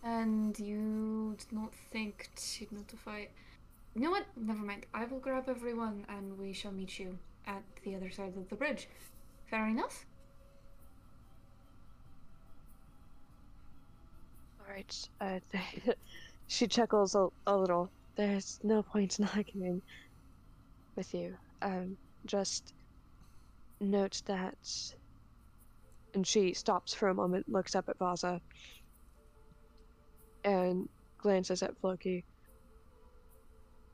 And 0.04 0.58
you 0.60 1.36
did 1.38 1.52
not 1.52 1.74
think 1.92 2.30
to 2.36 2.68
notify. 2.72 3.26
You 3.96 4.02
know 4.02 4.12
what? 4.12 4.26
Never 4.36 4.64
mind. 4.64 4.86
I 4.94 5.06
will 5.06 5.20
grab 5.20 5.50
everyone 5.50 6.06
and 6.08 6.38
we 6.38 6.54
shall 6.54 6.72
meet 6.72 7.00
you 7.00 7.18
at 7.46 7.64
the 7.84 7.96
other 7.96 8.10
side 8.10 8.34
of 8.38 8.50
the 8.50 8.56
bridge. 8.56 8.88
Fair 9.50 9.68
enough? 9.68 10.06
Alright, 14.62 15.10
uh, 15.22 15.40
she 16.48 16.68
chuckles 16.68 17.16
a, 17.16 17.30
a 17.48 17.58
little. 17.58 17.90
There's 18.16 18.60
no 18.64 18.84
point 18.84 19.20
in 19.20 19.26
arguing 19.36 19.82
with 20.96 21.14
you. 21.14 21.36
Um, 21.62 21.98
just 22.26 22.74
note 23.80 24.22
that. 24.26 24.94
And 26.14 26.26
she 26.26 26.54
stops 26.54 26.94
for 26.94 27.10
a 27.10 27.14
moment, 27.14 27.48
looks 27.50 27.76
up 27.76 27.90
at 27.90 28.00
Vaza, 28.00 28.42
and 30.48 30.88
glances 31.18 31.62
at 31.62 31.78
Floki. 31.78 32.24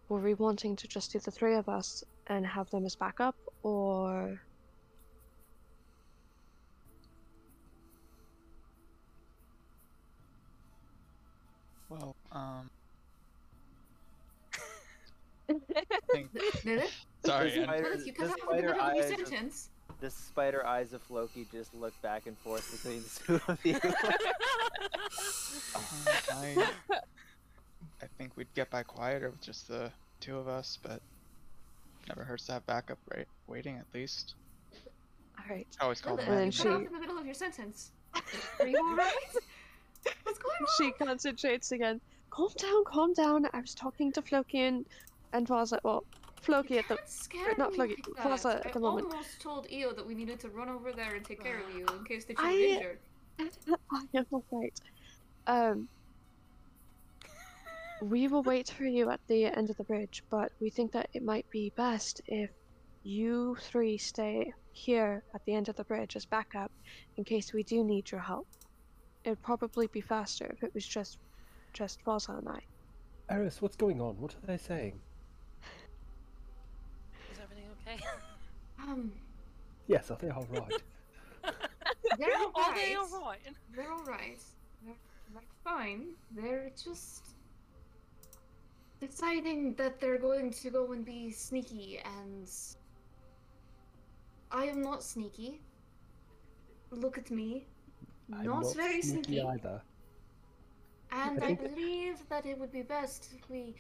Were 0.10 0.20
we 0.20 0.36
wanting 0.36 0.76
to 0.76 0.88
just 0.88 1.12
do 1.12 1.20
the 1.20 1.32
three 1.32 1.56
of 1.56 1.68
us 1.68 2.04
and 2.28 2.46
have 2.46 2.70
them 2.70 2.86
as 2.86 2.96
backup, 2.96 3.36
or 3.64 4.40
Well, 11.90 12.16
um, 12.32 12.70
Lilith? 16.66 17.06
sorry. 17.26 17.50
The 17.52 17.56
and- 17.62 17.66
spider- 17.66 17.96
you 17.96 18.06
the 18.06 18.12
cut 18.14 18.30
out 18.30 18.38
the 18.50 18.56
middle 18.56 18.72
of 18.72 18.76
your 18.78 18.82
eyes 18.82 19.12
of- 19.12 19.28
sentence. 19.28 19.70
The 20.04 20.10
spider 20.10 20.66
eyes 20.68 20.92
of 20.92 21.02
Floki 21.02 21.48
just 21.50 21.74
look 21.74 21.94
back 22.02 22.28
and 22.28 22.38
forth 22.40 22.70
between 22.74 23.04
the 23.04 23.40
two 23.40 23.42
of 23.48 23.66
you. 23.66 23.80
Um, 25.76 25.82
I, 26.32 26.68
I 28.02 28.06
think 28.18 28.32
we'd 28.36 28.54
get 28.54 28.70
by 28.70 28.84
quieter 28.84 29.30
with 29.30 29.40
just 29.42 29.68
the 29.70 29.92
two 30.20 30.38
of 30.38 30.48
us, 30.50 30.78
but 30.84 31.00
never 32.10 32.24
hurts 32.26 32.48
to 32.48 32.54
have 32.54 32.66
backup 32.66 32.98
right 33.16 33.28
waiting 33.48 33.78
at 33.78 33.86
least. 33.94 34.34
alright. 35.42 35.68
I 35.80 35.84
always 35.84 36.02
call 36.02 36.16
Lilith, 36.16 36.28
them 36.28 36.36
then 36.36 36.46
you 36.48 36.52
that. 36.52 36.58
cut 36.58 36.64
she- 36.64 36.70
off 36.76 36.88
in 36.88 36.94
the 36.94 37.00
middle 37.00 37.18
of 37.18 37.26
your 37.26 37.34
sentence. 37.34 37.92
Are 38.60 38.68
you 38.68 38.78
alright? 38.78 39.14
What's 40.24 40.40
going 40.40 40.58
on? 40.60 40.68
She 40.78 40.92
concentrates 40.92 41.72
again. 41.72 42.02
Calm 42.30 42.50
down, 42.58 42.84
calm 42.86 43.14
down. 43.14 43.48
I 43.54 43.62
was 43.62 43.74
talking 43.74 44.12
to 44.14 44.22
Floki 44.22 44.60
and 44.62 44.86
and 45.32 45.48
Vaza. 45.48 45.80
Well, 45.84 46.04
Floki 46.44 46.78
at 46.78 46.88
the. 46.88 46.96
can't 46.96 47.10
scare 47.10 47.56
not 47.58 47.74
Floki, 47.74 47.96
like 48.08 48.22
Plaza 48.22 48.62
at 48.66 48.74
the 48.74 48.80
I 48.80 48.82
moment. 48.82 49.08
almost 49.12 49.42
told 49.42 49.68
Io 49.74 49.94
that 49.94 50.06
we 50.06 50.14
needed 50.14 50.40
to 50.42 50.50
run 50.50 50.70
over 50.70 50.92
there 50.92 51.16
and 51.16 51.26
take 51.26 51.44
care 51.44 51.60
of 51.60 51.74
you 51.76 51.86
in 51.98 52.04
case 52.06 52.26
that 52.26 52.38
you 52.38 52.44
were 52.44 52.50
injured. 52.52 53.00
I 53.40 54.18
am 54.18 54.26
alright. 54.32 54.80
Um. 55.48 55.88
We 58.02 58.28
will 58.28 58.44
wait 58.44 58.70
for 58.70 58.84
you 58.84 59.10
at 59.10 59.22
the 59.28 59.46
end 59.46 59.70
of 59.70 59.78
the 59.78 59.86
bridge, 59.86 60.24
but 60.30 60.52
we 60.60 60.70
think 60.70 60.92
that 60.92 61.08
it 61.14 61.24
might 61.24 61.50
be 61.50 61.72
best 61.78 62.20
if 62.28 62.50
you 63.04 63.56
three 63.62 63.98
stay 63.98 64.54
here 64.74 65.24
at 65.34 65.46
the 65.46 65.54
end 65.54 65.70
of 65.70 65.76
the 65.78 65.84
bridge 65.86 66.16
as 66.18 66.26
backup 66.26 66.72
in 67.16 67.24
case 67.24 67.54
we 67.54 67.64
do 67.64 67.84
need 67.84 68.12
your 68.12 68.20
help. 68.20 68.48
It'd 69.24 69.42
probably 69.42 69.88
be 69.88 70.02
faster 70.02 70.48
if 70.48 70.64
it 70.64 70.74
was 70.74 70.86
just 70.86 71.18
just 71.72 72.04
Vaza 72.04 72.38
and 72.38 72.50
I. 72.50 72.60
Eris, 73.30 73.62
what's 73.62 73.76
going 73.76 74.02
on? 74.02 74.20
What 74.20 74.34
are 74.34 74.46
they 74.46 74.58
saying? 74.58 75.00
Is 77.32 77.40
everything 77.42 77.66
okay? 77.88 78.04
Um, 78.94 79.12
Yes, 79.88 80.10
are 80.12 80.18
they 80.22 80.30
all 80.30 80.48
right? 80.52 80.82
they're 82.18 82.34
Are 82.56 82.76
they 82.76 82.96
alright. 82.96 83.14
alright? 83.14 83.40
They're 83.76 83.92
alright. 83.92 84.42
They're, 84.86 84.96
they're 85.34 85.42
fine. 85.64 86.02
They're 86.32 86.72
just 86.82 87.24
deciding 89.02 89.74
that 89.76 90.00
they're 90.00 90.18
going 90.20 90.52
to 90.52 90.70
go 90.70 90.92
and 90.94 91.04
be 91.06 91.32
sneaky, 91.32 92.00
and 92.06 92.50
I 94.52 94.66
am 94.66 94.82
not 94.82 95.04
sneaky. 95.04 95.60
Look 96.92 97.18
at 97.18 97.30
me. 97.32 97.66
I'm 98.34 98.46
not, 98.46 98.74
very 98.76 99.02
sneaky. 99.02 99.42
either. 99.42 99.82
And 101.12 101.44
I 101.44 101.48
I, 101.48 101.56
think- 101.56 101.76
believe 101.76 102.18
that 102.30 102.46
it 102.46 102.58
would 102.58 102.72
be 102.72 102.84
best 102.84 103.30
if 103.38 103.50
we 103.50 103.76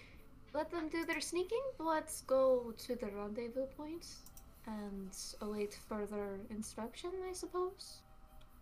let 0.53 0.69
them 0.69 0.89
do 0.89 1.05
their 1.05 1.21
sneaking, 1.21 1.61
but 1.77 1.85
let's 1.85 2.21
go 2.21 2.73
to 2.85 2.95
the 2.95 3.07
rendezvous 3.07 3.65
point 3.77 4.05
and 4.67 5.09
await 5.41 5.77
further 5.87 6.39
instruction, 6.49 7.11
I 7.29 7.33
suppose. 7.33 8.01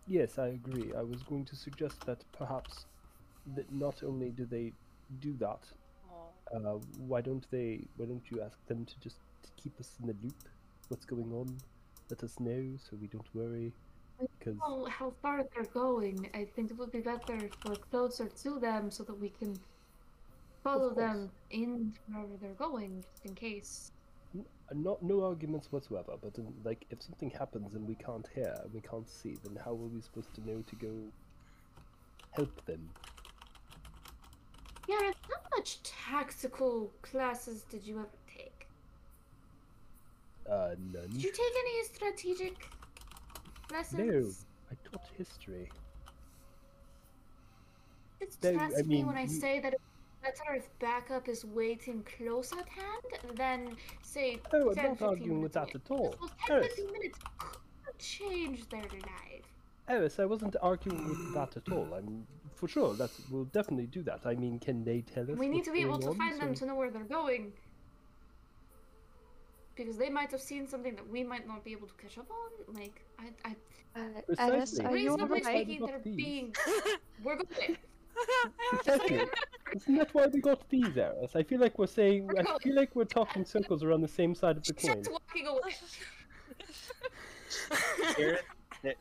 Yes, 0.06 0.38
I 0.38 0.48
agree. 0.48 0.92
I 0.96 1.02
was 1.02 1.22
going 1.22 1.44
to 1.46 1.56
suggest 1.56 2.04
that 2.06 2.24
perhaps 2.32 2.86
that 3.54 3.72
not 3.72 4.02
only 4.02 4.30
do 4.30 4.44
they 4.44 4.72
do 5.20 5.34
that, 5.38 5.60
uh, 6.54 6.78
why 7.06 7.20
don't 7.20 7.50
they? 7.50 7.80
Why 7.96 8.06
don't 8.06 8.24
you 8.30 8.42
ask 8.42 8.58
them 8.66 8.84
to 8.84 9.00
just 9.00 9.16
keep 9.56 9.78
us 9.80 9.90
in 10.00 10.08
the 10.08 10.16
loop? 10.22 10.48
What's 10.88 11.04
going 11.04 11.32
on? 11.32 11.56
Let 12.10 12.22
us 12.24 12.38
know 12.40 12.76
so 12.78 12.96
we 13.00 13.06
don't 13.06 13.34
worry. 13.34 13.72
Because 14.38 14.58
know 14.58 14.86
how 14.86 15.12
far 15.22 15.44
they're 15.54 15.64
going. 15.72 16.28
I 16.34 16.44
think 16.44 16.70
it 16.70 16.78
would 16.78 16.92
be 16.92 17.00
better 17.00 17.36
if 17.36 17.52
we're 17.64 17.76
closer 17.76 18.28
to 18.28 18.58
them 18.58 18.90
so 18.90 19.02
that 19.04 19.18
we 19.18 19.30
can 19.30 19.58
follow 20.62 20.94
them 20.94 21.30
in 21.50 21.92
wherever 22.08 22.36
they're 22.40 22.54
going, 22.54 23.02
just 23.02 23.24
in 23.24 23.34
case. 23.34 23.92
Not 24.74 25.02
no 25.02 25.24
arguments 25.24 25.70
whatsoever. 25.70 26.12
But 26.20 26.34
then, 26.34 26.52
like, 26.64 26.86
if 26.90 27.02
something 27.02 27.30
happens 27.30 27.74
and 27.74 27.86
we 27.86 27.94
can't 27.94 28.26
hear 28.34 28.54
and 28.64 28.72
we 28.72 28.80
can't 28.80 29.08
see, 29.08 29.36
then 29.44 29.56
how 29.64 29.72
are 29.72 29.74
we 29.94 30.00
supposed 30.00 30.32
to 30.34 30.40
know 30.48 30.62
to 30.62 30.76
go 30.76 30.92
help 32.32 32.64
them? 32.66 32.88
Yeah, 34.88 34.98
how 35.00 35.40
much 35.56 35.82
tactical 35.82 36.90
classes 37.02 37.64
did 37.70 37.86
you 37.86 37.98
ever 37.98 38.08
take? 38.26 38.66
Uh, 40.50 40.74
none. 40.92 41.08
Did 41.12 41.22
you 41.22 41.30
take 41.30 41.54
any 41.60 41.84
strategic 41.84 42.68
lessons? 43.70 44.00
No, 44.10 44.30
I 44.72 44.88
taught 44.90 45.08
history. 45.16 45.70
It's 48.20 48.36
No, 48.42 48.52
trust 48.54 48.76
I 48.78 48.82
me 48.82 49.04
when 49.04 49.16
I 49.16 49.22
you- 49.22 49.28
say 49.28 49.60
that 49.60 49.74
it's 50.24 50.40
better 50.40 50.54
if 50.54 50.78
backup 50.78 51.28
is 51.28 51.44
waiting 51.44 52.04
close 52.16 52.52
at 52.52 52.68
hand 52.68 53.36
than, 53.36 53.76
say, 54.02 54.38
Oh, 54.52 54.70
I'm 54.70 54.74
10, 54.74 54.84
not 54.84 54.98
15 54.98 55.08
arguing 55.08 55.42
with 55.42 55.52
that 55.54 55.74
at 55.74 55.90
all. 55.90 56.10
Because 56.20 56.30
10, 56.46 56.56
Eris, 56.56 56.66
15 56.68 56.92
minutes 56.92 57.18
could 57.84 57.98
change 57.98 58.68
their 58.68 58.82
life. 58.82 59.46
Eris, 59.88 60.18
I 60.18 60.24
wasn't 60.24 60.56
arguing 60.62 61.08
with 61.08 61.34
that 61.34 61.56
at 61.56 61.72
all. 61.72 61.92
I'm 61.94 62.26
for 62.54 62.68
sure 62.68 62.94
that 62.94 63.10
we'll 63.30 63.44
definitely 63.46 63.86
do 63.86 64.02
that. 64.04 64.20
I 64.24 64.34
mean, 64.34 64.58
can 64.60 64.84
they 64.84 65.00
tell 65.00 65.28
us? 65.30 65.36
We 65.36 65.48
need 65.48 65.56
what's 65.56 65.68
to 65.68 65.72
be 65.72 65.80
able 65.80 65.98
to 65.98 66.08
on 66.10 66.16
find 66.16 66.40
them 66.40 66.54
to 66.54 66.66
know 66.66 66.74
where 66.76 66.90
they're 66.90 67.02
going. 67.02 67.52
Because 69.74 69.96
they 69.96 70.10
might 70.10 70.30
have 70.30 70.40
seen 70.40 70.68
something 70.68 70.94
that 70.94 71.08
we 71.08 71.24
might 71.24 71.46
not 71.48 71.64
be 71.64 71.72
able 71.72 71.88
to 71.88 71.94
catch 71.94 72.18
up 72.18 72.28
on. 72.30 72.74
Like, 72.74 73.02
I, 73.18 73.48
I 73.48 73.56
Uh, 73.98 74.22
Eris, 74.38 74.78
are 74.78 74.96
you 74.96 75.10
reasonably 75.10 75.42
alright? 75.42 75.44
alright? 75.46 75.66
speaking, 75.66 75.80
Got 75.80 75.88
they're 75.88 76.00
these. 76.04 76.16
being. 76.16 76.54
We're 77.24 77.36
going. 77.36 77.76
Exactly. 78.74 79.20
Isn't 79.74 79.96
that 79.96 80.14
why 80.14 80.26
we 80.26 80.40
got 80.40 80.68
these 80.68 80.96
Eris? 80.96 81.34
I 81.34 81.42
feel 81.42 81.60
like 81.60 81.78
we're 81.78 81.86
saying. 81.86 82.28
I 82.38 82.58
feel 82.62 82.74
like 82.74 82.94
we're 82.94 83.04
talking 83.04 83.44
circles 83.44 83.82
around 83.82 84.00
the 84.02 84.08
same 84.08 84.34
side 84.34 84.56
of 84.56 84.64
the 84.64 84.74
She 84.78 84.88
coin. 84.88 85.02
starts 85.04 85.08
walking 85.10 85.46
away. 85.46 85.74
Aaron, 88.18 88.38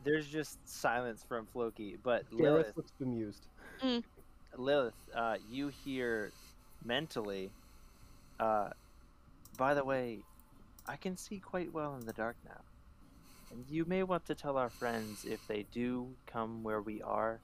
there's 0.04 0.28
just 0.28 0.58
silence 0.68 1.24
from 1.28 1.46
Floki, 1.46 1.98
but 2.04 2.24
Eris 2.32 2.42
Lilith, 2.42 2.78
looks 2.78 2.92
bemused. 3.00 3.48
Lilith, 4.58 4.94
uh, 5.16 5.36
you 5.50 5.70
hear 5.84 6.32
mentally. 6.86 7.50
Uh, 8.40 8.70
by 9.58 9.74
the 9.74 9.84
way, 9.84 10.20
I 10.88 10.96
can 10.96 11.18
see 11.18 11.40
quite 11.40 11.74
well 11.74 11.96
in 11.96 12.06
the 12.06 12.14
dark 12.14 12.36
now, 12.46 12.62
and 13.52 13.66
you 13.70 13.86
may 13.86 14.04
want 14.04 14.26
to 14.28 14.36
tell 14.36 14.58
our 14.58 14.70
friends 14.70 15.26
if 15.26 15.46
they 15.48 15.66
do 15.74 16.08
come 16.28 16.64
where 16.64 16.82
we 16.82 17.02
are 17.02 17.40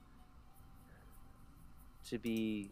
to 2.10 2.18
be 2.18 2.70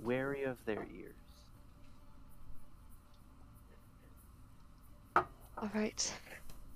wary 0.00 0.44
of 0.44 0.56
their 0.66 0.84
ears. 0.96 1.14
Alright. 5.62 6.12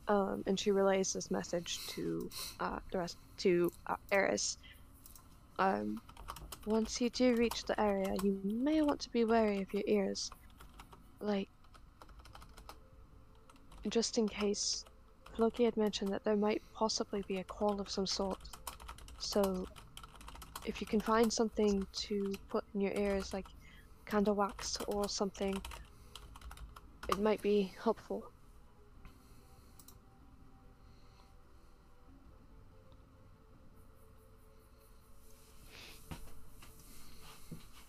Um, 0.07 0.43
and 0.47 0.59
she 0.59 0.71
relays 0.71 1.13
this 1.13 1.31
message 1.31 1.81
to 1.89 2.31
uh, 2.61 2.79
the 2.91 2.99
rest 2.99 3.19
to 3.39 3.71
uh, 3.87 3.97
Eris. 4.11 4.57
Um, 5.59 6.01
once 6.65 7.01
you 7.01 7.11
do 7.11 7.35
reach 7.35 7.65
the 7.65 7.79
area, 7.79 8.15
you 8.23 8.41
may 8.45 8.81
want 8.81 9.01
to 9.01 9.11
be 9.11 9.25
wary 9.25 9.61
of 9.61 9.73
your 9.75 9.83
ears. 9.87 10.31
Like, 11.21 11.49
just 13.89 14.19
in 14.19 14.29
case, 14.29 14.85
Floki 15.35 15.65
had 15.65 15.77
mentioned 15.77 16.13
that 16.13 16.25
there 16.25 16.37
might 16.37 16.63
possibly 16.75 17.23
be 17.29 17.39
a 17.39 17.45
call 17.45 17.81
of 17.81 17.91
some 17.91 18.07
sort. 18.07 18.39
So, 19.19 19.67
if 20.69 20.83
you 20.83 20.87
can 20.87 21.01
find 21.01 21.33
something 21.33 21.85
to 21.95 22.35
put 22.51 22.63
in 22.75 22.83
your 22.83 22.93
ears, 22.93 23.33
like 23.33 23.47
candle 24.05 24.35
wax 24.35 24.77
or 24.87 25.09
something, 25.09 25.61
it 27.09 27.19
might 27.19 27.41
be 27.41 27.73
helpful. 27.83 28.23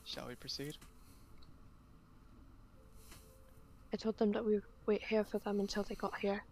Shall 0.05 0.27
we 0.27 0.35
proceed? 0.35 0.77
I 3.91 3.97
told 3.97 4.17
them 4.17 4.31
that 4.31 4.45
we 4.45 4.53
would 4.53 4.63
wait 4.85 5.03
here 5.03 5.25
for 5.25 5.39
them 5.39 5.59
until 5.59 5.83
they 5.83 5.95
got 5.95 6.17
here. 6.17 6.43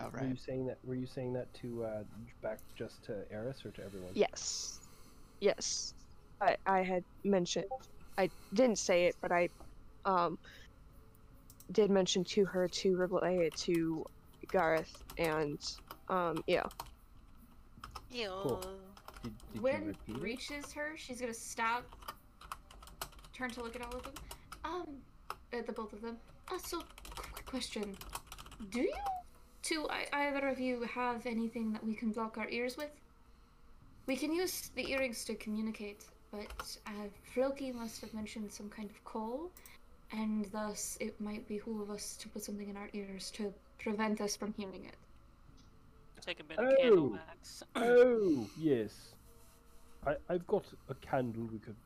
All 0.00 0.10
Were 0.10 0.26
you 0.26 0.36
saying 0.36 0.66
that? 0.66 0.78
Were 0.82 0.96
you 0.96 1.06
saying 1.06 1.32
that 1.34 1.54
to 1.54 1.84
uh, 1.84 2.02
back 2.42 2.58
just 2.76 3.04
to 3.04 3.22
Eris 3.30 3.64
or 3.64 3.70
to 3.70 3.84
everyone? 3.84 4.10
Yes. 4.14 4.80
Yes. 5.44 5.92
I 6.40 6.56
I 6.64 6.82
had 6.82 7.04
mentioned 7.22 7.66
I 8.16 8.30
didn't 8.54 8.78
say 8.78 9.04
it, 9.04 9.16
but 9.20 9.30
I 9.30 9.50
um 10.06 10.38
did 11.72 11.90
mention 11.90 12.24
to 12.24 12.46
her 12.46 12.66
to 12.68 12.96
relay 12.96 13.46
it 13.46 13.56
to 13.56 14.06
Gareth 14.50 15.04
and 15.18 15.58
um 16.08 16.42
yeah. 16.46 16.64
Yo. 18.10 18.58
Did, 19.22 19.32
did 19.52 19.62
when 19.62 19.96
reaches 20.18 20.72
her, 20.72 20.94
she's 20.96 21.20
gonna 21.20 21.34
stop, 21.34 21.84
turn 23.34 23.50
to 23.50 23.62
look 23.62 23.76
at 23.76 23.82
all 23.82 23.96
of 23.96 24.02
them. 24.02 24.14
Um, 24.64 24.88
at 25.52 25.66
the 25.66 25.72
both 25.72 25.92
of 25.92 26.00
them. 26.00 26.16
Uh, 26.50 26.58
so, 26.58 26.82
quick 27.16 27.44
question: 27.44 27.96
Do 28.70 28.80
you, 28.80 28.94
two, 29.62 29.86
I, 29.90 30.06
either 30.12 30.48
of 30.48 30.58
you, 30.58 30.82
have 30.82 31.26
anything 31.26 31.72
that 31.72 31.84
we 31.84 31.94
can 31.94 32.12
block 32.12 32.38
our 32.38 32.48
ears 32.48 32.76
with? 32.76 32.90
We 34.06 34.16
can 34.16 34.32
use 34.32 34.70
the 34.74 34.90
earrings 34.90 35.24
to 35.26 35.34
communicate, 35.34 36.04
but 36.30 36.76
uh, 36.86 36.90
Floki 37.32 37.72
must 37.72 38.00
have 38.02 38.12
mentioned 38.12 38.52
some 38.52 38.68
kind 38.68 38.90
of 38.90 39.02
call, 39.04 39.50
and 40.12 40.44
thus 40.52 40.96
it 41.00 41.18
might 41.20 41.46
behoove 41.48 41.90
us 41.90 42.16
to 42.18 42.28
put 42.28 42.42
something 42.44 42.68
in 42.68 42.76
our 42.76 42.90
ears 42.92 43.30
to 43.32 43.52
prevent 43.78 44.20
us 44.20 44.36
from 44.36 44.52
hearing 44.56 44.84
it. 44.84 44.96
Take 46.20 46.40
a 46.40 46.44
bit 46.44 46.58
of 46.58 46.76
candle 46.78 47.12
Oh. 47.14 47.18
wax. 47.28 47.62
Oh 47.76 48.46
yes, 48.58 49.14
I 50.06 50.16
I've 50.28 50.46
got 50.46 50.64
a 50.88 50.94
candle 50.94 51.48
we 51.52 51.58
could 51.58 51.76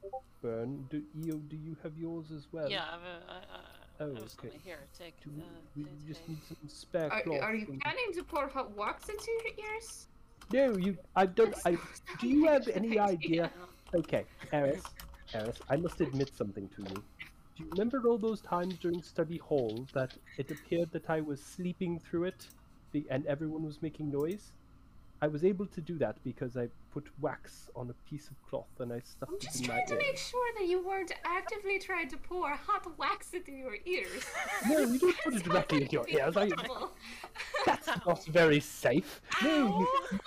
burn. 0.43 0.87
Do 0.91 1.03
Eo, 1.25 1.37
do 1.37 1.57
you 1.57 1.77
have 1.83 1.97
yours 1.99 2.31
as 2.31 2.47
well? 2.53 2.71
yeah, 2.71 2.85
I've, 2.95 3.01
uh, 3.03 3.33
I, 3.33 3.37
I, 3.37 3.61
Oh, 4.01 4.15
I 4.17 4.21
was 4.23 4.37
okay. 4.39 4.57
here. 4.65 4.79
Take. 4.97 5.21
Do 5.25 5.31
Uh, 5.31 5.43
we, 5.75 5.83
we 5.83 5.89
take- 5.91 6.07
just 6.07 6.21
take. 6.21 6.29
need 6.29 6.39
some 6.47 6.69
spare 6.69 7.13
Are, 7.13 7.21
cloth. 7.23 7.43
are 7.43 7.55
you 7.57 7.67
planning 7.83 8.13
to 8.15 8.23
pour 8.23 8.47
hot 8.47 8.71
wax 8.77 9.09
into 9.09 9.29
your 9.43 9.73
ears? 9.73 10.07
No, 10.53 10.77
you. 10.77 10.97
I 11.15 11.27
don't. 11.27 11.55
I. 11.65 11.77
Do 12.21 12.29
you 12.29 12.47
have 12.47 12.69
any 12.75 12.99
idea? 12.99 13.51
Okay, 13.95 14.25
Eris, 14.53 14.83
Eris, 15.35 15.59
I 15.69 15.77
must 15.77 16.01
admit 16.01 16.35
something 16.35 16.69
to 16.77 16.83
you. 16.83 16.95
Do 17.57 17.65
you 17.65 17.71
remember 17.71 18.03
all 18.07 18.19
those 18.19 18.41
times 18.41 18.79
during 18.79 19.03
study 19.03 19.39
hall 19.39 19.89
that 19.93 20.17
it 20.37 20.51
appeared 20.51 20.91
that 20.93 21.11
I 21.11 21.21
was 21.21 21.43
sleeping 21.43 21.99
through 21.99 22.25
it, 22.25 22.49
and 23.11 23.27
everyone 23.27 23.63
was 23.65 23.83
making 23.83 24.11
noise? 24.11 24.53
I 25.21 25.27
was 25.27 25.45
able 25.45 25.67
to 25.67 25.81
do 25.81 25.99
that 25.99 26.23
because 26.23 26.57
I 26.57 26.69
put 26.99 27.11
wax 27.21 27.69
on 27.77 27.91
a 27.91 28.11
piece 28.11 28.29
of 28.29 28.37
cloth 28.49 28.67
and 28.81 28.93
I 28.93 29.01
stuffed 29.01 29.31
I'm 29.31 29.37
it 29.37 29.41
just 29.43 29.61
in 29.61 29.69
my 29.69 29.75
trying 29.75 29.87
to 29.87 29.95
ear. 29.95 29.99
make 30.01 30.17
sure 30.19 30.49
that 30.59 30.67
you 30.67 30.85
weren't 30.85 31.13
actively 31.25 31.79
trying 31.79 32.09
to 32.09 32.17
pour 32.17 32.51
hot 32.51 32.99
wax 32.99 33.33
into 33.33 33.53
your 33.53 33.77
ears. 33.87 34.25
No, 34.69 34.79
you 34.81 34.99
don't 34.99 35.17
put 35.23 35.35
it 35.35 35.45
directly 35.45 35.83
in 35.83 35.89
your 35.91 36.09
ears. 36.09 36.37
I, 36.37 36.51
that's 37.67 37.87
not 38.07 38.25
very 38.27 38.59
safe. 38.61 39.21
No, 39.43 39.87
you, 40.13 40.19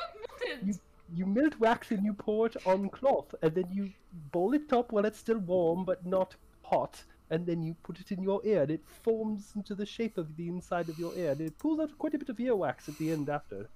you 0.67 0.73
you 1.13 1.25
melt 1.25 1.59
wax 1.59 1.91
and 1.91 2.05
you 2.05 2.13
pour 2.13 2.45
it 2.47 2.55
on 2.65 2.87
cloth, 2.89 3.35
and 3.41 3.53
then 3.53 3.65
you 3.73 3.91
boil 4.31 4.53
it 4.53 4.71
up 4.71 4.93
while 4.93 5.03
it's 5.03 5.19
still 5.19 5.39
warm 5.39 5.83
but 5.83 6.05
not 6.05 6.35
hot, 6.63 7.03
and 7.29 7.45
then 7.45 7.61
you 7.61 7.75
put 7.83 7.99
it 7.99 8.13
in 8.13 8.23
your 8.23 8.39
ear, 8.45 8.61
and 8.61 8.71
it 8.71 8.83
forms 9.03 9.51
into 9.57 9.75
the 9.75 9.85
shape 9.85 10.17
of 10.17 10.37
the 10.37 10.47
inside 10.47 10.87
of 10.87 10.97
your 10.97 11.13
ear, 11.17 11.31
and 11.31 11.41
it 11.41 11.57
pulls 11.59 11.81
out 11.81 11.97
quite 11.97 12.13
a 12.13 12.17
bit 12.17 12.29
of 12.29 12.37
earwax 12.37 12.87
at 12.87 12.97
the 12.97 13.11
end 13.11 13.27
after. 13.29 13.67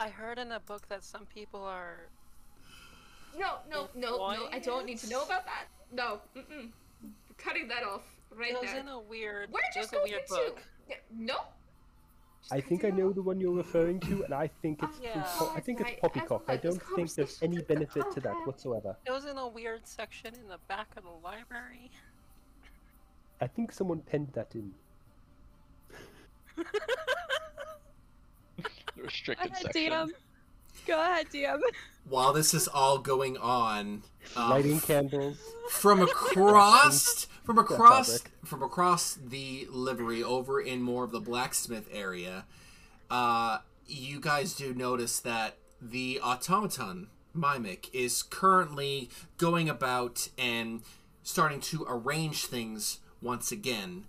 I 0.00 0.08
heard 0.08 0.38
in 0.38 0.52
a 0.52 0.60
book 0.60 0.88
that 0.88 1.04
some 1.04 1.26
people 1.26 1.64
are. 1.64 2.08
No, 3.36 3.56
no, 3.70 3.88
no, 3.94 4.16
no. 4.16 4.48
I 4.52 4.58
don't 4.58 4.86
need 4.86 4.98
to 4.98 5.10
know 5.10 5.22
about 5.22 5.44
that. 5.44 5.66
No, 5.92 6.20
mm-mm. 6.36 6.70
cutting 7.36 7.68
that 7.68 7.82
off 7.82 8.02
right 8.36 8.52
it 8.52 8.60
was 8.60 8.70
there. 8.70 8.80
in 8.80 8.88
a 8.88 8.98
weird. 8.98 9.50
We're 9.50 9.60
it 9.60 9.74
just 9.74 9.92
was 9.92 10.00
a 10.00 10.04
weird 10.04 10.22
into. 10.22 10.34
book. 10.34 10.62
Yeah, 10.88 10.96
no. 11.16 11.36
Just 12.42 12.52
I 12.52 12.60
think 12.60 12.84
I 12.84 12.90
know 12.90 13.08
off. 13.08 13.14
the 13.16 13.22
one 13.22 13.40
you're 13.40 13.52
referring 13.54 13.98
to, 14.00 14.24
and 14.24 14.32
I 14.32 14.48
think 14.62 14.82
it's 14.82 15.00
Yeah. 15.02 15.22
po- 15.36 15.46
I 15.46 15.54
oh, 15.56 15.60
think 15.60 15.80
it's 15.80 16.00
poppycock. 16.00 16.44
I 16.46 16.52
I've 16.52 16.62
let 16.62 16.62
this 16.62 16.78
don't 16.78 16.96
think 16.96 17.14
there's 17.14 17.42
any 17.42 17.60
benefit 17.62 18.04
to 18.12 18.20
that 18.20 18.34
whatsoever. 18.46 18.96
It 19.06 19.10
was 19.10 19.24
in 19.24 19.36
a 19.36 19.48
weird 19.48 19.86
section 19.86 20.34
in 20.34 20.48
the 20.48 20.58
back 20.68 20.88
of 20.96 21.02
the 21.04 21.10
library. 21.10 21.90
I 23.40 23.46
think 23.46 23.72
someone 23.72 24.00
penned 24.00 24.32
that 24.34 24.54
in. 24.54 24.74
The 29.26 29.34
Go 29.34 29.42
ahead, 29.42 29.56
section. 29.56 29.92
DM. 29.92 30.10
Go 30.86 31.00
ahead, 31.00 31.26
DM. 31.32 31.60
While 32.08 32.32
this 32.32 32.54
is 32.54 32.68
all 32.68 32.98
going 32.98 33.36
on, 33.36 34.02
um, 34.36 34.50
Lighting 34.50 34.80
candles. 34.80 35.36
from 35.70 36.00
across 36.02 37.26
from 37.44 37.58
across 37.58 38.22
from 38.44 38.62
across 38.62 39.14
the 39.14 39.66
livery 39.70 40.22
over 40.22 40.60
in 40.60 40.82
more 40.82 41.04
of 41.04 41.10
the 41.12 41.20
blacksmith 41.20 41.88
area 41.92 42.44
uh 43.10 43.58
you 43.86 44.20
guys 44.20 44.52
do 44.54 44.74
notice 44.74 45.18
that 45.20 45.56
the 45.80 46.20
automaton 46.22 47.08
mimic 47.34 47.88
is 47.94 48.22
currently 48.22 49.08
going 49.38 49.68
about 49.68 50.28
and 50.36 50.82
starting 51.22 51.60
to 51.60 51.86
arrange 51.88 52.44
things 52.46 52.98
once 53.22 53.50
again 53.50 54.04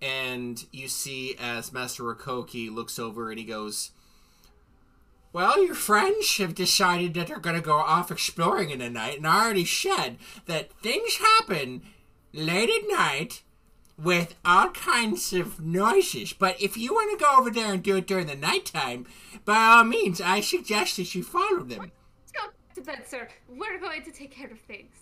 and 0.00 0.66
you 0.72 0.86
see 0.86 1.34
as 1.40 1.72
master 1.72 2.04
Rakoki 2.04 2.70
looks 2.72 2.98
over 2.98 3.30
and 3.30 3.38
he 3.40 3.44
goes 3.44 3.90
well, 5.34 5.64
your 5.64 5.74
friends 5.74 6.36
have 6.36 6.54
decided 6.54 7.12
that 7.14 7.26
they're 7.26 7.40
going 7.40 7.56
to 7.56 7.60
go 7.60 7.78
off 7.78 8.12
exploring 8.12 8.70
in 8.70 8.78
the 8.78 8.88
night, 8.88 9.18
and 9.18 9.26
I 9.26 9.44
already 9.44 9.64
said 9.64 10.16
that 10.46 10.72
things 10.80 11.16
happen 11.16 11.82
late 12.32 12.70
at 12.70 12.88
night 12.88 13.42
with 13.98 14.36
all 14.44 14.70
kinds 14.70 15.32
of 15.32 15.60
noises. 15.60 16.32
But 16.32 16.62
if 16.62 16.76
you 16.76 16.94
want 16.94 17.18
to 17.18 17.24
go 17.24 17.32
over 17.36 17.50
there 17.50 17.72
and 17.72 17.82
do 17.82 17.96
it 17.96 18.06
during 18.06 18.28
the 18.28 18.36
nighttime, 18.36 19.06
by 19.44 19.56
all 19.56 19.82
means, 19.82 20.20
I 20.20 20.40
suggest 20.40 20.98
that 20.98 21.16
you 21.16 21.24
follow 21.24 21.64
them. 21.64 21.90
Let's 21.90 22.32
go 22.32 22.50
to 22.76 22.80
bed, 22.80 23.02
sir. 23.04 23.28
We're 23.48 23.80
going 23.80 24.04
to 24.04 24.12
take 24.12 24.30
care 24.30 24.52
of 24.52 24.60
things. 24.60 24.94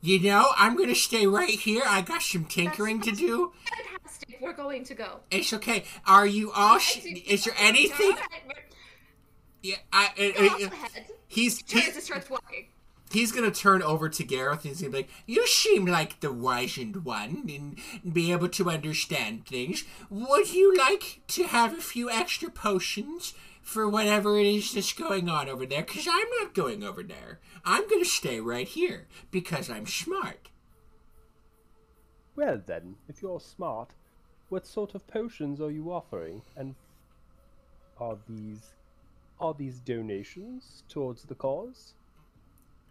You 0.00 0.18
know, 0.20 0.48
I'm 0.56 0.76
going 0.76 0.88
to 0.88 0.94
stay 0.94 1.26
right 1.26 1.50
here. 1.50 1.82
I 1.86 2.00
got 2.00 2.22
some 2.22 2.46
tinkering 2.46 3.02
to 3.02 3.10
do. 3.10 3.52
Fantastic. 3.66 4.38
We're 4.40 4.54
going 4.54 4.84
to 4.84 4.94
go. 4.94 5.20
It's 5.30 5.52
okay. 5.52 5.84
Are 6.06 6.26
you 6.26 6.52
all? 6.52 6.78
Sh- 6.78 7.04
is 7.26 7.44
there 7.44 7.54
anything? 7.58 8.12
Yeah, 9.62 9.76
I. 9.92 10.10
Go 10.16 10.46
off 10.46 10.72
I- 10.72 10.98
I- 11.00 11.06
he's 11.26 11.62
Turns 11.62 11.94
he- 11.94 12.00
starts 12.00 12.30
walking. 12.30 12.66
he's 13.10 13.32
gonna 13.32 13.50
turn 13.50 13.82
over 13.82 14.08
to 14.08 14.24
Gareth 14.24 14.64
and 14.64 14.70
he's 14.70 14.80
gonna 14.80 14.92
be 14.92 14.98
like, 14.98 15.10
"You 15.26 15.46
seem 15.46 15.86
like 15.86 16.20
the 16.20 16.32
wizened 16.32 17.04
one 17.04 17.44
and 17.48 18.14
be 18.14 18.30
able 18.32 18.48
to 18.50 18.70
understand 18.70 19.46
things. 19.46 19.84
Would 20.10 20.52
you 20.54 20.76
like 20.76 21.22
to 21.28 21.44
have 21.44 21.72
a 21.76 21.80
few 21.82 22.08
extra 22.10 22.50
potions 22.50 23.34
for 23.62 23.88
whatever 23.88 24.38
it 24.38 24.46
is 24.46 24.72
that's 24.72 24.92
going 24.92 25.28
on 25.28 25.48
over 25.48 25.66
there? 25.66 25.82
Because 25.82 26.06
I'm 26.08 26.28
not 26.40 26.54
going 26.54 26.82
over 26.84 27.02
there. 27.02 27.40
I'm 27.64 27.88
gonna 27.88 28.04
stay 28.04 28.40
right 28.40 28.68
here 28.68 29.06
because 29.30 29.68
I'm 29.68 29.86
smart." 29.86 30.50
Well 32.36 32.62
then, 32.64 32.96
if 33.08 33.20
you're 33.22 33.40
smart, 33.40 33.90
what 34.48 34.66
sort 34.66 34.94
of 34.94 35.06
potions 35.08 35.60
are 35.60 35.70
you 35.72 35.92
offering? 35.92 36.42
And 36.56 36.76
are 37.98 38.16
these 38.28 38.70
are 39.40 39.54
these 39.54 39.80
donations 39.80 40.82
towards 40.88 41.24
the 41.24 41.34
cause? 41.34 41.94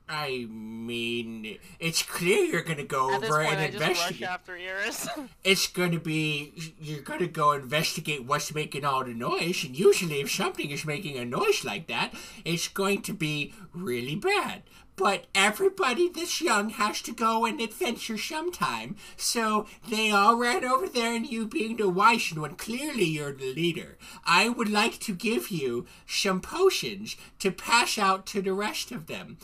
I 0.10 0.48
mean, 0.50 1.58
it's 1.80 2.02
clear 2.04 2.46
you're 2.46 2.62
gonna 2.64 2.84
go 2.84 3.10
At 3.14 3.24
over 3.24 3.44
point, 3.44 3.50
and 3.50 3.60
I 3.60 3.68
just 3.68 3.80
rush 3.82 4.22
investigate. 4.22 4.30
after 4.30 4.58
Iris. 4.58 5.08
it's 5.44 5.68
going 5.68 5.92
to 5.92 6.00
be 6.00 6.74
you're 6.80 7.02
going 7.02 7.20
to 7.20 7.28
go 7.28 7.52
investigate 7.52 8.26
what's 8.26 8.54
making 8.54 8.86
all 8.86 9.04
the 9.04 9.14
noise 9.14 9.64
and 9.64 9.78
usually 9.78 10.22
if 10.22 10.32
something 10.32 10.70
is 10.72 10.86
making 10.86 11.18
a 11.18 11.26
noise 11.26 11.64
like 11.66 11.88
that 11.88 12.14
it's 12.46 12.68
going 12.68 13.02
to 13.04 13.14
be 13.14 13.54
really 13.74 14.16
bad 14.16 14.64
but 14.96 15.26
everybody 15.36 16.10
this 16.10 16.42
young 16.42 16.70
has 16.72 17.02
to 17.02 17.12
go 17.12 17.46
and 17.46 17.62
adventure 17.62 18.18
sometime 18.18 18.96
so 19.16 19.66
they 19.90 20.10
all 20.12 20.36
ran 20.36 20.64
over 20.66 20.88
there 20.88 21.14
and 21.16 21.28
you 21.28 21.48
being 21.48 21.78
the 21.78 21.90
wise 21.90 22.34
one 22.36 22.56
clearly 22.56 23.06
you're 23.06 23.34
the 23.34 23.54
leader 23.54 23.98
i 24.26 24.50
would 24.50 24.70
like 24.70 25.00
to 25.00 25.14
give 25.14 25.50
you 25.50 25.86
some 26.08 26.42
potions 26.42 27.16
to 27.40 27.52
pass 27.52 27.98
out 27.98 28.26
to 28.26 28.42
the 28.42 28.54
rest 28.54 28.92
of 28.92 29.08
them 29.08 29.38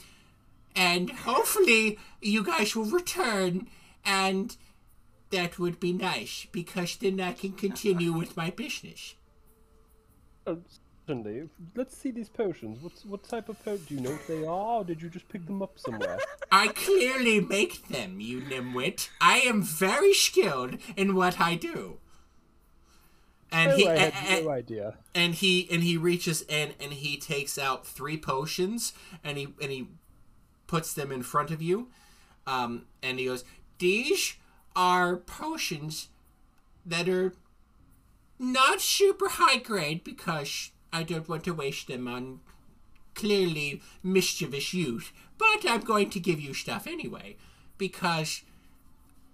and 0.76 1.10
hopefully 1.12 1.98
you 2.22 2.44
guys 2.44 2.76
will 2.76 2.86
return, 2.86 3.68
and 4.06 4.56
that 5.32 5.58
would 5.60 5.80
be 5.80 5.94
nice 5.94 6.46
because 6.52 6.96
then 6.98 7.20
I 7.20 7.34
can 7.34 7.54
continue 7.54 8.14
with 8.14 8.38
my 8.38 8.50
business. 8.50 9.16
Oh, 10.46 10.60
certainly. 11.08 11.50
Let's 11.76 11.96
see 11.98 12.12
these 12.12 12.30
potions. 12.30 12.80
What's 12.82 13.06
what 13.06 13.24
type 13.24 13.50
of 13.50 13.64
potion? 13.64 13.86
Do 13.88 13.96
you 13.96 14.02
know 14.02 14.12
what 14.12 14.28
they 14.28 14.46
are? 14.46 14.80
Or 14.80 14.84
did 14.84 15.02
you 15.02 15.10
just 15.10 15.28
pick 15.30 15.46
them 15.46 15.62
up 15.62 15.80
somewhere? 15.80 16.20
I 16.52 16.68
clearly 16.68 17.40
make 17.40 17.88
them, 17.88 18.20
you 18.20 18.42
nimwit. 18.42 19.10
I 19.22 19.40
am 19.40 19.64
very 19.64 20.14
skilled 20.14 20.78
in 20.96 21.16
what 21.16 21.40
I 21.40 21.56
do. 21.56 21.98
And 23.52 23.72
oh, 23.74 23.76
he 23.78 23.88
I 23.88 23.98
had 23.98 24.40
a- 24.40 24.44
no 24.44 24.50
idea. 24.50 24.96
and 25.14 25.36
he 25.36 25.68
and 25.72 25.84
he 25.84 25.96
reaches 25.96 26.42
in 26.44 26.74
and 26.80 26.92
he 26.94 27.18
takes 27.18 27.58
out 27.58 27.86
three 27.86 28.18
potions 28.18 28.94
and 29.24 29.38
he 29.38 29.54
and 29.62 29.72
he 29.72 29.88
puts 30.68 30.94
them 30.94 31.12
in 31.12 31.22
front 31.24 31.52
of 31.52 31.62
you 31.62 31.88
um 32.48 32.86
and 33.02 33.20
he 33.20 33.26
goes 33.26 33.44
these 33.80 34.36
are 34.76 35.18
potions 35.18 36.10
that 36.86 37.08
are 37.08 37.34
not 38.40 38.82
super 38.82 39.30
high 39.30 39.58
grade 39.58 40.04
because 40.04 40.72
i 40.92 41.04
don't 41.04 41.30
want 41.30 41.44
to 41.44 41.54
waste 41.54 41.88
them 41.88 42.08
on 42.08 42.40
clearly 43.14 43.82
mischievous 44.02 44.74
youth 44.74 45.12
but 45.38 45.66
i'm 45.68 45.82
going 45.82 46.10
to 46.10 46.20
give 46.20 46.40
you 46.40 46.54
stuff 46.54 46.88
anyway 46.88 47.36
because 47.78 48.42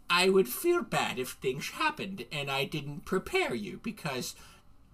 i 0.09 0.27
would 0.27 0.47
feel 0.47 0.81
bad 0.81 1.17
if 1.17 1.31
things 1.31 1.69
happened 1.71 2.25
and 2.31 2.51
i 2.51 2.65
didn't 2.65 3.05
prepare 3.05 3.55
you 3.55 3.79
because 3.83 4.35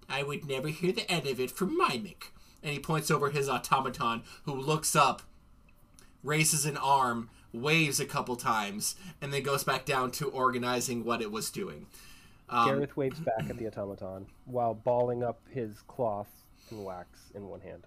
I 0.08 0.22
would 0.22 0.46
never 0.46 0.68
hear 0.68 0.92
the 0.92 1.10
end 1.10 1.26
of 1.26 1.40
it 1.40 1.50
from 1.50 1.76
Mimic. 1.76 2.32
And 2.62 2.72
he 2.72 2.78
points 2.78 3.10
over 3.10 3.30
his 3.30 3.48
automaton, 3.48 4.22
who 4.44 4.54
looks 4.54 4.96
up, 4.96 5.22
raises 6.26 6.66
an 6.66 6.76
arm, 6.76 7.30
waves 7.52 8.00
a 8.00 8.04
couple 8.04 8.36
times, 8.36 8.96
and 9.22 9.32
then 9.32 9.42
goes 9.42 9.64
back 9.64 9.86
down 9.86 10.10
to 10.10 10.28
organizing 10.28 11.04
what 11.04 11.22
it 11.22 11.30
was 11.32 11.50
doing. 11.50 11.86
Um, 12.48 12.68
Gareth 12.68 12.96
waves 12.96 13.18
back 13.20 13.48
at 13.48 13.56
the 13.58 13.66
automaton 13.66 14.26
while 14.44 14.74
balling 14.74 15.24
up 15.24 15.40
his 15.50 15.80
cloth 15.88 16.28
and 16.70 16.84
wax 16.84 17.30
in 17.34 17.48
one 17.48 17.60
hand. 17.60 17.84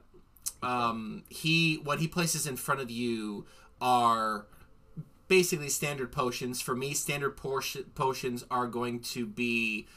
um, 0.64 1.24
he 1.30 1.76
what 1.76 2.00
he 2.00 2.08
places 2.08 2.46
in 2.48 2.58
front 2.58 2.82
of 2.82 2.92
you 2.92 3.46
are 3.80 4.48
basically 5.30 5.70
standard 5.70 6.12
potions. 6.12 6.60
For 6.60 6.76
me, 6.76 6.94
standard 6.94 7.38
portion, 7.38 7.86
potions 7.96 8.44
are 8.52 8.68
going 8.68 9.00
to 9.02 9.26
be 9.26 9.88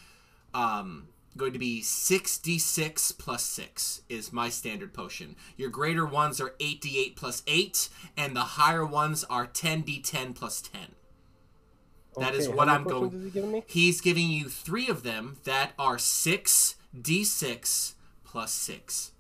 um, 0.54 1.08
going 1.36 1.52
to 1.52 1.58
be 1.58 1.80
6d6 1.82 3.18
plus 3.18 3.42
6 3.44 4.02
is 4.08 4.32
my 4.32 4.48
standard 4.48 4.92
potion. 4.92 5.36
Your 5.56 5.70
greater 5.70 6.06
ones 6.06 6.40
are 6.40 6.54
8d8 6.60 7.16
plus 7.16 7.42
8, 7.46 7.88
and 8.16 8.36
the 8.36 8.40
higher 8.40 8.84
ones 8.84 9.24
are 9.24 9.46
10d10 9.46 10.34
plus 10.34 10.60
10. 10.60 10.80
That 12.18 12.34
is 12.34 12.48
what 12.48 12.68
I'm 12.68 12.84
going. 12.84 13.32
he? 13.66 13.86
He's 13.86 14.02
giving 14.02 14.28
you 14.28 14.48
three 14.48 14.88
of 14.88 15.02
them 15.02 15.38
that 15.44 15.72
are 15.78 15.96
6d6 15.96 17.94
plus 18.24 18.52
6. 18.52 19.12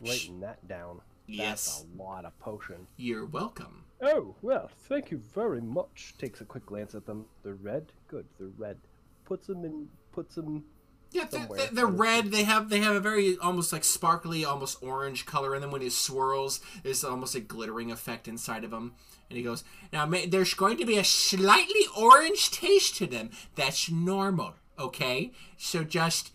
Writing 0.00 0.40
that 0.40 0.66
down. 0.66 1.00
Yes. 1.26 1.84
A 1.84 2.02
lot 2.02 2.24
of 2.24 2.38
potion. 2.38 2.86
You're 2.96 3.26
welcome. 3.26 3.84
Oh, 4.00 4.36
well, 4.42 4.70
thank 4.88 5.10
you 5.10 5.20
very 5.34 5.60
much. 5.60 6.14
Takes 6.18 6.40
a 6.40 6.44
quick 6.44 6.66
glance 6.66 6.94
at 6.94 7.06
them. 7.06 7.26
They're 7.42 7.54
red? 7.54 7.92
Good, 8.06 8.26
they're 8.38 8.48
red. 8.56 8.76
Puts 9.24 9.48
them 9.48 9.64
in, 9.64 9.88
puts 10.12 10.36
them... 10.36 10.64
Yeah, 11.10 11.24
they're, 11.30 11.48
they're, 11.56 11.66
they're 11.72 11.86
red. 11.86 12.26
They 12.26 12.44
have 12.44 12.68
they 12.68 12.80
have 12.80 12.94
a 12.94 13.00
very 13.00 13.38
almost 13.38 13.72
like 13.72 13.82
sparkly, 13.82 14.44
almost 14.44 14.82
orange 14.82 15.24
color, 15.24 15.54
and 15.54 15.62
then 15.62 15.70
when 15.70 15.80
it 15.80 15.92
swirls, 15.92 16.60
there's 16.82 17.02
almost 17.02 17.34
a 17.34 17.40
glittering 17.40 17.90
effect 17.90 18.28
inside 18.28 18.62
of 18.62 18.72
them. 18.72 18.92
And 19.30 19.38
he 19.38 19.42
goes, 19.42 19.64
"Now 19.90 20.04
there's 20.04 20.52
going 20.52 20.76
to 20.76 20.84
be 20.84 20.98
a 20.98 21.04
slightly 21.04 21.86
orange 21.96 22.50
taste 22.50 22.96
to 22.96 23.06
them. 23.06 23.30
That's 23.54 23.90
normal, 23.90 24.56
okay? 24.78 25.32
So 25.56 25.82
just 25.82 26.30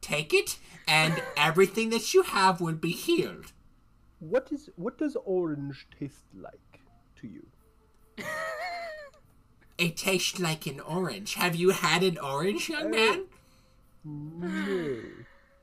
take 0.00 0.34
it, 0.34 0.58
and 0.88 1.22
everything 1.36 1.90
that 1.90 2.12
you 2.12 2.22
have 2.22 2.60
will 2.60 2.74
be 2.74 2.90
healed." 2.90 3.52
What 4.18 4.48
is, 4.50 4.68
what 4.74 4.98
does 4.98 5.16
orange 5.24 5.86
taste 5.96 6.24
like 6.34 6.58
to 7.20 7.28
you? 7.28 7.46
It 9.78 9.96
tastes 9.96 10.40
like 10.40 10.66
an 10.66 10.80
orange. 10.80 11.34
Have 11.34 11.54
you 11.54 11.70
had 11.70 12.02
an 12.02 12.18
orange, 12.18 12.68
young 12.68 12.90
man? 12.90 13.26
No. 14.04 15.00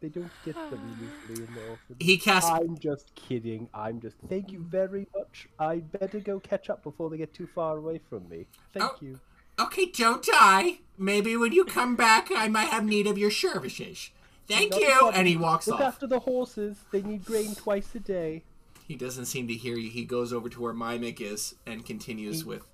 They 0.01 0.08
don't 0.08 0.32
get 0.45 0.56
them 0.56 0.97
usually 1.28 1.45
in 1.47 1.53
the 1.53 1.62
orphanage. 1.70 1.97
He 1.99 2.18
casts 2.18 2.49
I'm 2.49 2.78
just 2.78 3.14
kidding. 3.16 3.68
I'm 3.74 3.99
just. 3.99 4.16
Thank 4.30 4.53
you 4.53 4.60
very 4.60 5.08
much. 5.14 5.49
I 5.60 5.80
better 5.80 6.22
go 6.22 6.39
catch 6.39 6.70
up 6.70 6.82
before 6.82 7.10
they 7.10 7.18
get 7.18 7.34
too 7.34 7.47
far 7.53 7.76
away 7.78 7.99
from 8.10 8.30
me. 8.30 8.45
Thank 8.74 8.86
Oh. 8.86 8.95
you. 9.01 9.20
Okay, 9.60 9.88
don't 9.88 10.24
die. 10.24 10.80
Maybe 10.97 11.36
when 11.36 11.51
you 11.51 11.66
come 11.66 11.97
back, 11.97 12.30
I 12.34 12.47
might 12.47 12.70
have 12.70 12.86
need 12.86 13.08
of 13.08 13.18
your 13.18 13.32
services. 13.32 14.12
Thank 14.47 14.72
Not 14.72 14.80
you. 14.82 15.10
And 15.14 15.28
he 15.28 15.36
walks 15.36 15.68
Look 15.68 15.82
off. 15.82 15.88
after 15.88 16.08
the 16.08 16.20
horses. 16.20 16.78
They 16.91 17.01
need 17.01 17.26
grain 17.26 17.53
twice 17.56 17.93
a 17.95 17.99
day. 17.99 18.43
He 18.88 18.96
doesn't 18.96 19.26
seem 19.26 19.48
to 19.48 19.54
hear 19.54 19.78
you. 19.78 19.90
He 19.90 20.06
goes 20.06 20.32
over 20.32 20.48
to 20.50 20.62
where 20.62 20.74
Mimic 20.74 21.20
is 21.22 21.56
and 21.66 21.86
continues 21.86 22.42
He- 22.42 22.48
with 22.50 22.68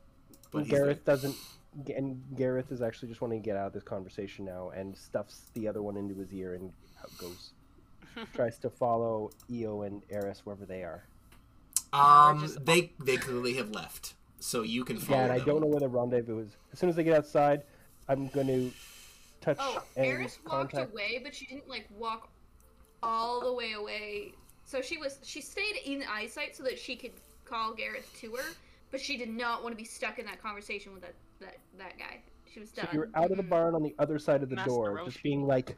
what 0.52 0.62
And 0.62 0.68
he's. 0.68 0.78
Gareth 0.78 1.06
doesn't. 1.06 1.36
And 1.96 2.22
Gareth 2.36 2.70
is 2.72 2.82
actually 2.82 3.08
just 3.08 3.22
wanting 3.22 3.42
to 3.42 3.46
get 3.46 3.56
out 3.56 3.68
of 3.68 3.74
this 3.74 3.84
conversation 3.84 4.44
now, 4.44 4.72
and 4.72 4.98
stuffs 4.98 5.50
the 5.54 5.70
other 5.70 5.82
one 5.82 5.96
into 5.96 6.14
his 6.16 6.34
ear 6.34 6.54
and 6.56 6.74
out 7.00 7.10
goes. 7.18 7.54
Tries 8.34 8.58
to 8.60 8.70
follow 8.70 9.32
Eo 9.50 9.84
and 9.84 10.04
Eris 10.10 10.42
wherever 10.46 10.66
they 10.66 10.84
are. 10.84 11.06
Um, 11.94 12.42
just- 12.42 12.66
they 12.66 12.92
they 13.04 13.16
clearly 13.16 13.54
have 13.54 13.70
left, 13.72 14.16
so 14.40 14.64
you 14.64 14.84
can 14.84 14.98
follow 14.98 15.18
Yeah, 15.20 15.24
and 15.24 15.32
I 15.34 15.38
them. 15.38 15.48
don't 15.48 15.62
know 15.62 15.68
where 15.68 15.80
the 15.80 15.88
rendezvous 15.88 16.40
is. 16.40 16.58
As 16.74 16.80
soon 16.80 16.90
as 16.90 16.98
they 16.98 17.04
get 17.06 17.16
outside, 17.16 17.64
I'm 18.10 18.28
going 18.28 18.48
to 18.48 18.72
touch 19.40 19.58
Oh, 19.62 19.82
and 19.96 20.06
Eris 20.06 20.40
walked 20.46 20.74
contact. 20.74 20.92
away, 20.92 21.22
but 21.24 21.34
she 21.34 21.46
didn't 21.46 21.70
like 21.70 21.88
walk 21.98 22.28
all 23.02 23.40
the 23.42 23.54
way 23.54 23.72
away. 23.74 24.34
So 24.72 24.82
she 24.82 24.98
was 24.98 25.20
she 25.22 25.42
stayed 25.42 25.76
in 25.84 26.02
eyesight 26.10 26.56
so 26.56 26.64
that 26.64 26.80
she 26.80 26.96
could 26.96 27.12
call 27.44 27.74
Gareth 27.74 28.10
to 28.22 28.32
her, 28.38 28.54
but 28.90 29.02
she 29.02 29.18
did 29.18 29.30
not 29.30 29.64
want 29.64 29.74
to 29.74 29.78
be 29.78 29.84
stuck 29.84 30.18
in 30.18 30.26
that 30.28 30.42
conversation 30.42 30.94
with 30.94 31.02
that 31.02 31.14
that, 31.42 31.58
that 31.78 32.00
guy. 32.00 32.22
She 32.54 32.62
was 32.62 32.70
So 32.74 32.88
you're 32.94 33.10
out 33.14 33.32
of 33.32 33.38
the 33.38 33.44
barn 33.44 33.76
on 33.76 33.84
the 33.84 33.94
other 34.00 34.18
side 34.18 34.44
of 34.44 34.50
the 34.50 34.56
Master 34.56 34.70
door, 34.70 34.96
Roshi. 35.00 35.06
just 35.06 35.24
being 35.24 35.46
like, 35.46 35.76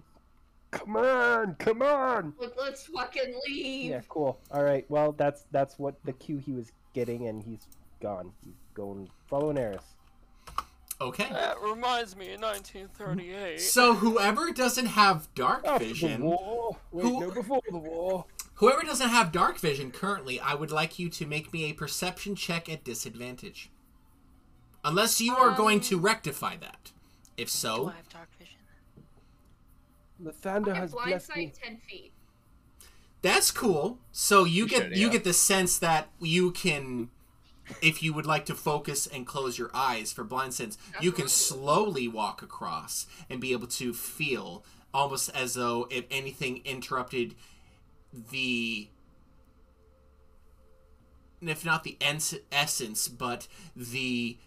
"Come 0.70 0.96
on, 0.96 1.56
come 1.56 1.82
on!" 1.82 2.36
Let- 2.40 2.56
Let's 2.56 2.86
fucking 2.86 3.34
leave. 3.48 3.90
Yeah, 3.90 4.02
cool. 4.10 4.40
All 4.52 4.64
right. 4.64 4.86
Well, 4.90 5.14
that's 5.14 5.46
that's 5.50 5.80
what 5.80 5.96
the 6.06 6.14
cue 6.14 6.38
he 6.38 6.52
was 6.52 6.72
getting, 6.94 7.28
and 7.28 7.42
he's 7.42 7.66
gone. 8.00 8.32
He's 8.46 8.54
going 8.76 9.10
following 9.28 9.58
Eris. 9.58 9.82
Okay. 11.02 11.28
That 11.30 11.60
reminds 11.62 12.16
me 12.16 12.34
of 12.34 12.42
1938. 12.42 13.60
So 13.60 13.94
whoever 13.94 14.52
doesn't 14.52 14.86
have 14.86 15.28
dark 15.36 15.66
After 15.66 15.86
vision, 15.86 16.22
the 16.22 16.28
war. 16.28 16.78
Wait, 16.92 17.04
Who- 17.04 17.20
no, 17.20 17.32
before 17.32 17.62
the 17.70 17.78
war. 17.78 18.26
Whoever 18.56 18.82
doesn't 18.84 19.10
have 19.10 19.32
dark 19.32 19.58
vision 19.60 19.92
currently, 19.92 20.40
I 20.40 20.54
would 20.54 20.72
like 20.72 21.00
you 21.00 21.10
to 21.10 21.26
make 21.26 21.54
me 21.54 21.66
a 21.70 21.74
perception 21.74 22.36
check 22.36 22.70
at 22.70 22.84
disadvantage. 22.84 23.70
Unless 24.86 25.22
you 25.22 25.36
are 25.36 25.52
going 25.52 25.80
to 25.82 25.96
um, 25.96 26.02
rectify 26.02 26.58
that. 26.58 26.92
If 27.38 27.48
Do 27.48 27.52
so, 27.52 27.88
I 27.88 27.94
have 27.94 28.10
dark 28.10 28.30
vision? 28.38 28.58
Lathander 30.22 30.74
I 30.74 30.78
has 30.80 30.92
blind 30.92 31.10
blessed 31.10 31.36
me. 31.36 31.46
sight 31.46 31.60
ten 31.62 31.78
feet. 31.78 32.12
That's 33.22 33.52
cool. 33.52 34.00
So 34.12 34.44
you, 34.44 34.64
You 34.64 34.68
get 34.68 34.84
should, 34.84 34.98
you 34.98 35.10
get 35.10 35.24
the 35.24 35.34
sense 35.34 35.78
that 35.80 36.10
you 36.20 36.52
can 36.52 37.10
if 37.82 38.04
you 38.04 38.14
would 38.14 38.26
like 38.26 38.46
to 38.46 38.56
focus 38.56 39.08
and 39.08 39.26
close 39.26 39.58
your 39.58 39.72
eyes 39.74 40.12
for 40.12 40.24
blind 40.26 40.54
sense, 40.54 40.78
you 41.00 41.12
can 41.14 41.30
slowly 41.30 42.08
walk 42.10 42.42
across 42.42 43.08
and 43.30 43.40
be 43.40 43.54
able 43.54 43.68
to 43.68 43.94
feel 43.94 44.66
almost 44.94 45.30
as 45.34 45.54
though 45.54 45.88
if 45.90 46.06
anything 46.12 46.62
interrupted 46.66 47.36
the 48.32 48.88
if 51.42 51.66
not 51.66 51.84
the 51.84 51.98
ens- 52.00 52.36
essence 52.52 53.08
but 53.08 53.48
the 53.76 54.38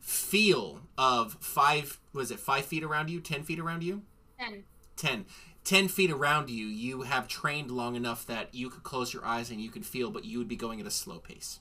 feel 0.00 0.80
of 0.98 1.34
five 1.40 1.98
was 2.12 2.30
it 2.30 2.38
five 2.38 2.64
feet 2.64 2.82
around 2.84 3.08
you 3.10 3.20
ten 3.20 3.42
feet 3.42 3.58
around 3.58 3.82
you 3.82 4.02
Ten. 4.38 4.64
10 4.96 5.24
10 5.64 5.88
feet 5.88 6.10
around 6.10 6.48
you 6.50 6.66
you 6.66 7.02
have 7.02 7.26
trained 7.26 7.70
long 7.70 7.96
enough 7.96 8.26
that 8.26 8.54
you 8.54 8.68
could 8.70 8.82
close 8.82 9.12
your 9.14 9.24
eyes 9.24 9.50
and 9.50 9.60
you 9.60 9.70
could 9.70 9.84
feel 9.86 10.10
but 10.10 10.24
you 10.24 10.38
would 10.38 10.48
be 10.48 10.56
going 10.56 10.80
at 10.80 10.86
a 10.86 10.90
slow 10.90 11.18
pace 11.18 11.58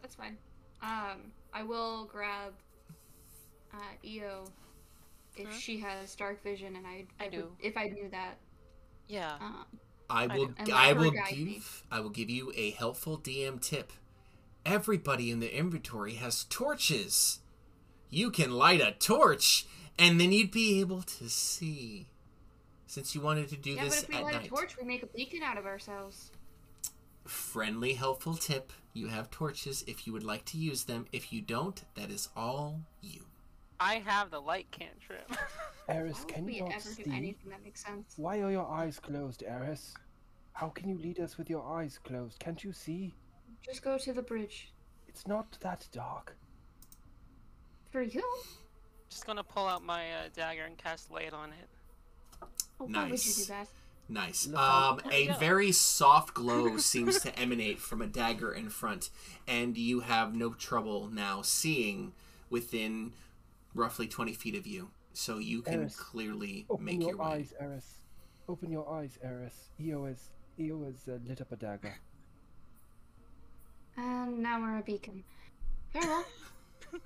That's 0.00 0.14
fine. 0.14 0.36
Um, 0.82 1.30
I 1.54 1.62
will 1.62 2.06
grab 2.06 2.52
uh, 3.72 3.76
Eo 4.04 4.44
if 5.36 5.46
Huh? 5.46 5.54
she 5.58 5.78
has 5.78 6.14
dark 6.16 6.42
vision, 6.42 6.74
and 6.76 6.84
I 6.86 7.04
I 7.20 7.24
would- 7.24 7.32
do. 7.32 7.52
if 7.60 7.76
I 7.76 7.86
knew 7.88 8.08
that. 8.10 8.36
Yeah. 9.08 9.36
Um, 9.40 9.64
i 10.12 10.24
I 10.24 10.26
will 10.26 10.48
know. 10.48 10.54
And 10.58 10.70
i 10.72 10.92
will 10.92 11.10
guide 11.10 11.36
me. 11.36 11.44
give 11.54 11.82
i 11.90 12.00
will 12.00 12.10
give 12.10 12.30
you 12.30 12.52
a 12.54 12.70
helpful 12.70 13.18
dm 13.18 13.60
tip 13.60 13.92
everybody 14.64 15.30
in 15.30 15.40
the 15.40 15.56
inventory 15.56 16.14
has 16.14 16.44
torches 16.44 17.40
you 18.10 18.30
can 18.30 18.52
light 18.52 18.80
a 18.80 18.92
torch 18.92 19.66
and 19.98 20.20
then 20.20 20.32
you'd 20.32 20.50
be 20.50 20.80
able 20.80 21.02
to 21.02 21.28
see 21.28 22.06
since 22.92 23.14
you 23.14 23.22
wanted 23.22 23.48
to 23.48 23.56
do 23.56 23.70
yeah, 23.70 23.84
but 23.84 23.90
this 23.90 24.02
if 24.02 24.08
we 24.10 24.16
at 24.16 24.22
light 24.22 24.34
night. 24.34 24.46
a 24.46 24.48
torch, 24.48 24.76
we 24.76 24.86
make 24.86 25.02
a 25.02 25.06
beacon 25.06 25.42
out 25.42 25.56
of 25.56 25.64
ourselves. 25.64 26.30
Friendly, 27.24 27.94
helpful 27.94 28.34
tip: 28.34 28.70
you 28.92 29.06
have 29.06 29.30
torches 29.30 29.82
if 29.86 30.06
you 30.06 30.12
would 30.12 30.24
like 30.24 30.44
to 30.46 30.58
use 30.58 30.84
them. 30.84 31.06
If 31.10 31.32
you 31.32 31.40
don't, 31.40 31.82
that 31.94 32.10
is 32.10 32.28
all 32.36 32.80
you. 33.00 33.24
I 33.80 33.94
have 34.04 34.30
the 34.30 34.40
light 34.40 34.70
cantrip. 34.72 35.26
Eris, 35.88 36.26
can 36.28 36.46
you 36.46 36.64
not 36.64 36.74
ever 36.74 36.88
do 36.90 37.04
see? 37.04 37.10
anything 37.10 37.50
that 37.50 37.64
makes 37.64 37.82
sense? 37.82 38.12
Why 38.18 38.40
are 38.42 38.50
your 38.50 38.68
eyes 38.68 38.98
closed, 38.98 39.42
Eris? 39.42 39.94
How 40.52 40.68
can 40.68 40.88
you 40.88 40.98
lead 40.98 41.18
us 41.20 41.38
with 41.38 41.48
your 41.50 41.64
eyes 41.66 41.98
closed? 42.02 42.38
Can't 42.38 42.62
you 42.62 42.72
see? 42.72 43.14
Just 43.64 43.82
go 43.82 43.96
to 43.98 44.12
the 44.12 44.22
bridge. 44.22 44.72
It's 45.08 45.26
not 45.26 45.58
that 45.60 45.86
dark. 45.92 46.36
For 47.90 48.02
you? 48.02 48.24
Just 49.10 49.26
gonna 49.26 49.44
pull 49.44 49.66
out 49.66 49.84
my 49.84 50.10
uh, 50.10 50.28
dagger 50.34 50.64
and 50.64 50.76
cast 50.78 51.10
light 51.10 51.32
on 51.32 51.50
it. 51.50 51.68
Oh, 52.80 52.86
why 52.86 53.10
would 53.10 53.24
you 53.24 53.32
do 53.32 53.40
Nice. 53.40 53.46
that? 53.48 53.68
Nice. 54.08 54.46
Um, 54.54 55.00
a 55.10 55.34
very 55.38 55.72
soft 55.72 56.34
glow 56.34 56.76
seems 56.78 57.20
to 57.20 57.38
emanate 57.38 57.78
from 57.78 58.02
a 58.02 58.06
dagger 58.06 58.52
in 58.52 58.68
front, 58.68 59.10
and 59.46 59.76
you 59.76 60.00
have 60.00 60.34
no 60.34 60.54
trouble 60.54 61.08
now 61.08 61.42
seeing 61.42 62.12
within 62.50 63.12
roughly 63.74 64.06
20 64.08 64.32
feet 64.32 64.54
of 64.54 64.66
you. 64.66 64.90
So 65.14 65.38
you 65.38 65.62
can 65.62 65.74
Eris, 65.80 65.96
clearly 65.96 66.66
make 66.80 67.00
your, 67.00 67.10
your 67.10 67.18
way. 67.18 67.24
eyes, 67.26 67.54
Eris. 67.60 67.98
Open 68.48 68.72
your 68.72 68.90
eyes, 68.90 69.18
Eris. 69.22 69.68
Io 69.80 70.06
has 70.58 70.70
Io 70.70 70.84
has 70.84 71.08
uh, 71.08 71.18
lit 71.28 71.40
up 71.40 71.52
a 71.52 71.56
dagger. 71.56 71.94
And 73.96 74.38
now 74.38 74.60
we're 74.60 74.78
a 74.78 74.82
beacon. 74.82 75.22
Very 75.92 76.06
well. 76.06 76.24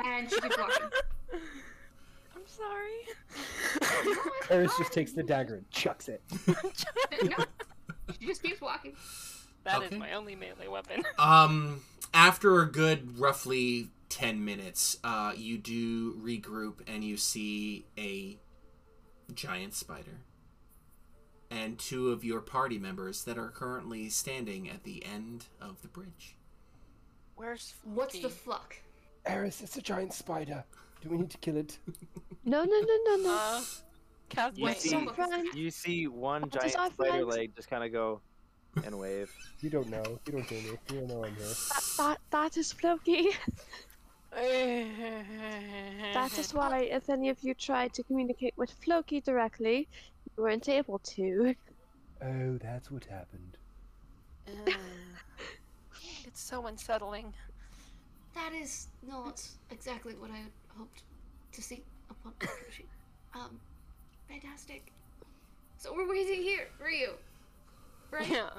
and 0.04 0.30
she 0.30 0.40
keeps 0.40 0.56
walking. 0.58 0.88
I'm 2.34 2.46
sorry. 2.46 4.16
Eris 4.50 4.72
just 4.78 4.92
takes 4.92 5.12
the 5.12 5.22
dagger 5.22 5.56
and 5.56 5.70
chucks 5.70 6.08
it. 6.08 6.22
no. 7.24 7.36
She 8.20 8.26
just 8.26 8.42
keeps 8.42 8.60
walking. 8.60 8.94
That 9.64 9.82
is 9.82 9.86
Okay. 9.88 9.98
my 9.98 10.12
only 10.12 10.36
melee 10.36 10.68
weapon. 10.68 11.02
Um, 11.18 11.82
after 12.14 12.60
a 12.62 12.70
good 12.70 13.18
roughly 13.18 13.90
10 14.08 14.44
minutes, 14.44 14.96
uh, 15.02 15.32
you 15.36 15.58
do 15.58 16.14
regroup 16.14 16.80
and 16.86 17.02
you 17.02 17.16
see 17.16 17.84
a 17.98 18.38
giant 19.34 19.74
spider 19.74 20.20
and 21.50 21.78
two 21.78 22.10
of 22.10 22.24
your 22.24 22.40
party 22.40 22.78
members 22.78 23.24
that 23.24 23.38
are 23.38 23.50
currently 23.50 24.08
standing 24.10 24.68
at 24.68 24.84
the 24.84 25.04
end 25.04 25.46
of 25.60 25.80
the 25.82 25.88
bridge. 25.88 26.36
Where's 27.36 27.74
What's 27.84 28.14
the 28.14 28.20
Floki? 28.28 28.34
fluck? 28.34 28.76
Eris, 29.26 29.60
it's 29.60 29.76
a 29.76 29.82
giant 29.82 30.12
spider. 30.12 30.64
Do 31.02 31.10
we 31.10 31.18
need 31.18 31.30
to 31.30 31.38
kill 31.38 31.56
it? 31.56 31.78
No, 32.48 32.62
no, 32.62 32.80
no, 32.80 32.96
no, 33.06 33.16
no. 33.24 33.34
Uh, 33.34 33.60
cast 34.28 34.56
You 34.56 34.72
see, 34.72 35.08
you 35.54 35.70
see 35.72 36.06
one 36.06 36.42
What 36.42 36.64
is 36.64 36.74
giant 36.74 36.92
spider 36.92 37.10
friend? 37.10 37.26
leg 37.26 37.56
just 37.56 37.68
kind 37.68 37.82
of 37.82 37.90
go 37.90 38.20
and 38.84 38.96
wave. 38.96 39.34
You 39.60 39.70
don't 39.70 39.88
know. 39.88 40.04
You 40.26 40.32
don't 40.32 40.44
hear 40.44 40.62
me. 40.62 40.78
You 40.92 41.00
don't 41.00 41.08
know 41.08 41.24
I'm 41.24 41.34
here. 41.34 41.44
That, 41.44 41.82
that, 41.98 42.18
that 42.30 42.56
is 42.56 42.72
Floki. 42.72 43.30
That 46.14 46.30
is 46.38 46.52
why, 46.52 46.80
if 46.80 47.08
any 47.08 47.30
of 47.30 47.42
you 47.42 47.54
tried 47.54 47.94
to 47.94 48.02
communicate 48.02 48.52
with 48.56 48.70
Floki 48.70 49.20
directly, 49.20 49.88
you 50.36 50.42
weren't 50.42 50.68
able 50.68 50.98
to. 50.98 51.54
Oh, 52.22 52.58
that's 52.62 52.90
what 52.90 53.04
happened. 53.06 53.56
Uh, 54.46 54.72
it's 56.24 56.40
so 56.40 56.66
unsettling. 56.66 57.32
That 58.34 58.52
is 58.52 58.88
not 59.08 59.42
exactly 59.70 60.14
what 60.14 60.30
I 60.30 60.36
had 60.36 60.52
hoped 60.76 61.02
to 61.52 61.62
see 61.62 61.82
upon 62.10 62.32
approaching. 62.42 62.86
Um, 63.34 63.58
fantastic. 64.28 64.92
So 65.78 65.94
we're 65.94 66.08
waiting 66.08 66.42
here 66.42 66.68
for 66.78 66.90
you, 66.90 67.12
right? 68.10 68.28
Yeah. 68.28 68.50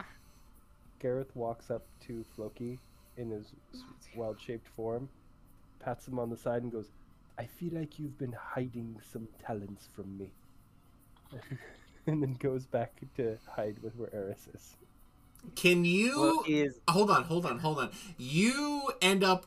Gareth 0.99 1.35
walks 1.35 1.69
up 1.69 1.85
to 2.07 2.25
Floki 2.35 2.79
in 3.17 3.29
his 3.29 3.53
wild-shaped 4.15 4.67
form, 4.75 5.07
pats 5.79 6.07
him 6.07 6.19
on 6.19 6.29
the 6.29 6.37
side, 6.37 6.63
and 6.63 6.71
goes, 6.71 6.91
"I 7.37 7.45
feel 7.45 7.73
like 7.73 7.99
you've 7.99 8.17
been 8.17 8.33
hiding 8.33 8.99
some 9.11 9.27
talents 9.45 9.87
from 9.93 10.17
me." 10.17 10.31
and 12.07 12.21
then 12.21 12.33
goes 12.39 12.65
back 12.65 12.93
to 13.15 13.37
hide 13.55 13.77
with 13.81 13.95
where 13.95 14.13
Eris 14.13 14.47
is. 14.53 14.75
Can 15.55 15.85
you 15.85 16.19
Well, 16.19 16.43
is 16.47 16.79
hold 16.89 17.09
on, 17.09 17.23
hold 17.23 17.45
on, 17.45 17.59
hold 17.59 17.79
on. 17.79 17.91
You 18.17 18.91
end 19.01 19.23
up 19.23 19.45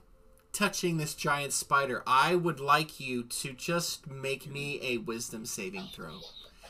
touching 0.52 0.96
this 0.96 1.14
giant 1.14 1.52
spider. 1.52 2.02
I 2.06 2.34
would 2.34 2.60
like 2.60 3.00
you 3.00 3.22
to 3.24 3.52
just 3.52 4.08
make 4.08 4.50
me 4.50 4.80
a 4.82 4.98
wisdom 4.98 5.46
saving 5.46 5.88
throw. 5.92 6.20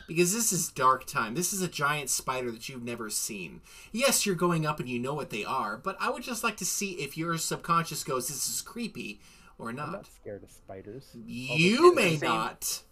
Because 0.07 0.35
this 0.35 0.53
is 0.53 0.69
dark 0.69 1.07
time. 1.07 1.35
This 1.35 1.53
is 1.53 1.63
a 1.63 1.69
giant 1.69 2.11
spider 2.11 2.51
that 2.51 2.69
you've 2.69 2.83
never 2.83 3.11
seen. 3.11 3.61
Yes, 3.93 4.27
you're 4.27 4.35
going 4.35 4.67
up 4.67 4.81
and 4.81 4.89
you 4.89 4.99
know 4.99 5.15
what 5.15 5.31
they 5.31 5.45
are, 5.45 5.77
but 5.77 5.97
I 6.01 6.11
would 6.11 6.25
just 6.25 6.43
like 6.43 6.57
to 6.57 6.65
see 6.65 6.93
if 6.93 7.17
your 7.17 7.39
subconscious 7.39 8.03
goes, 8.03 8.27
this 8.27 8.49
is 8.49 8.61
creepy 8.61 9.21
or 9.61 9.71
I'm 9.71 9.77
not. 9.77 9.93
not 9.93 10.07
scared 10.07 10.43
of 10.43 10.51
spiders. 10.51 11.09
You 11.27 11.89
it's 11.89 11.97
may 11.97 12.11
the 12.15 12.19
same- 12.19 12.29
not. 12.29 12.83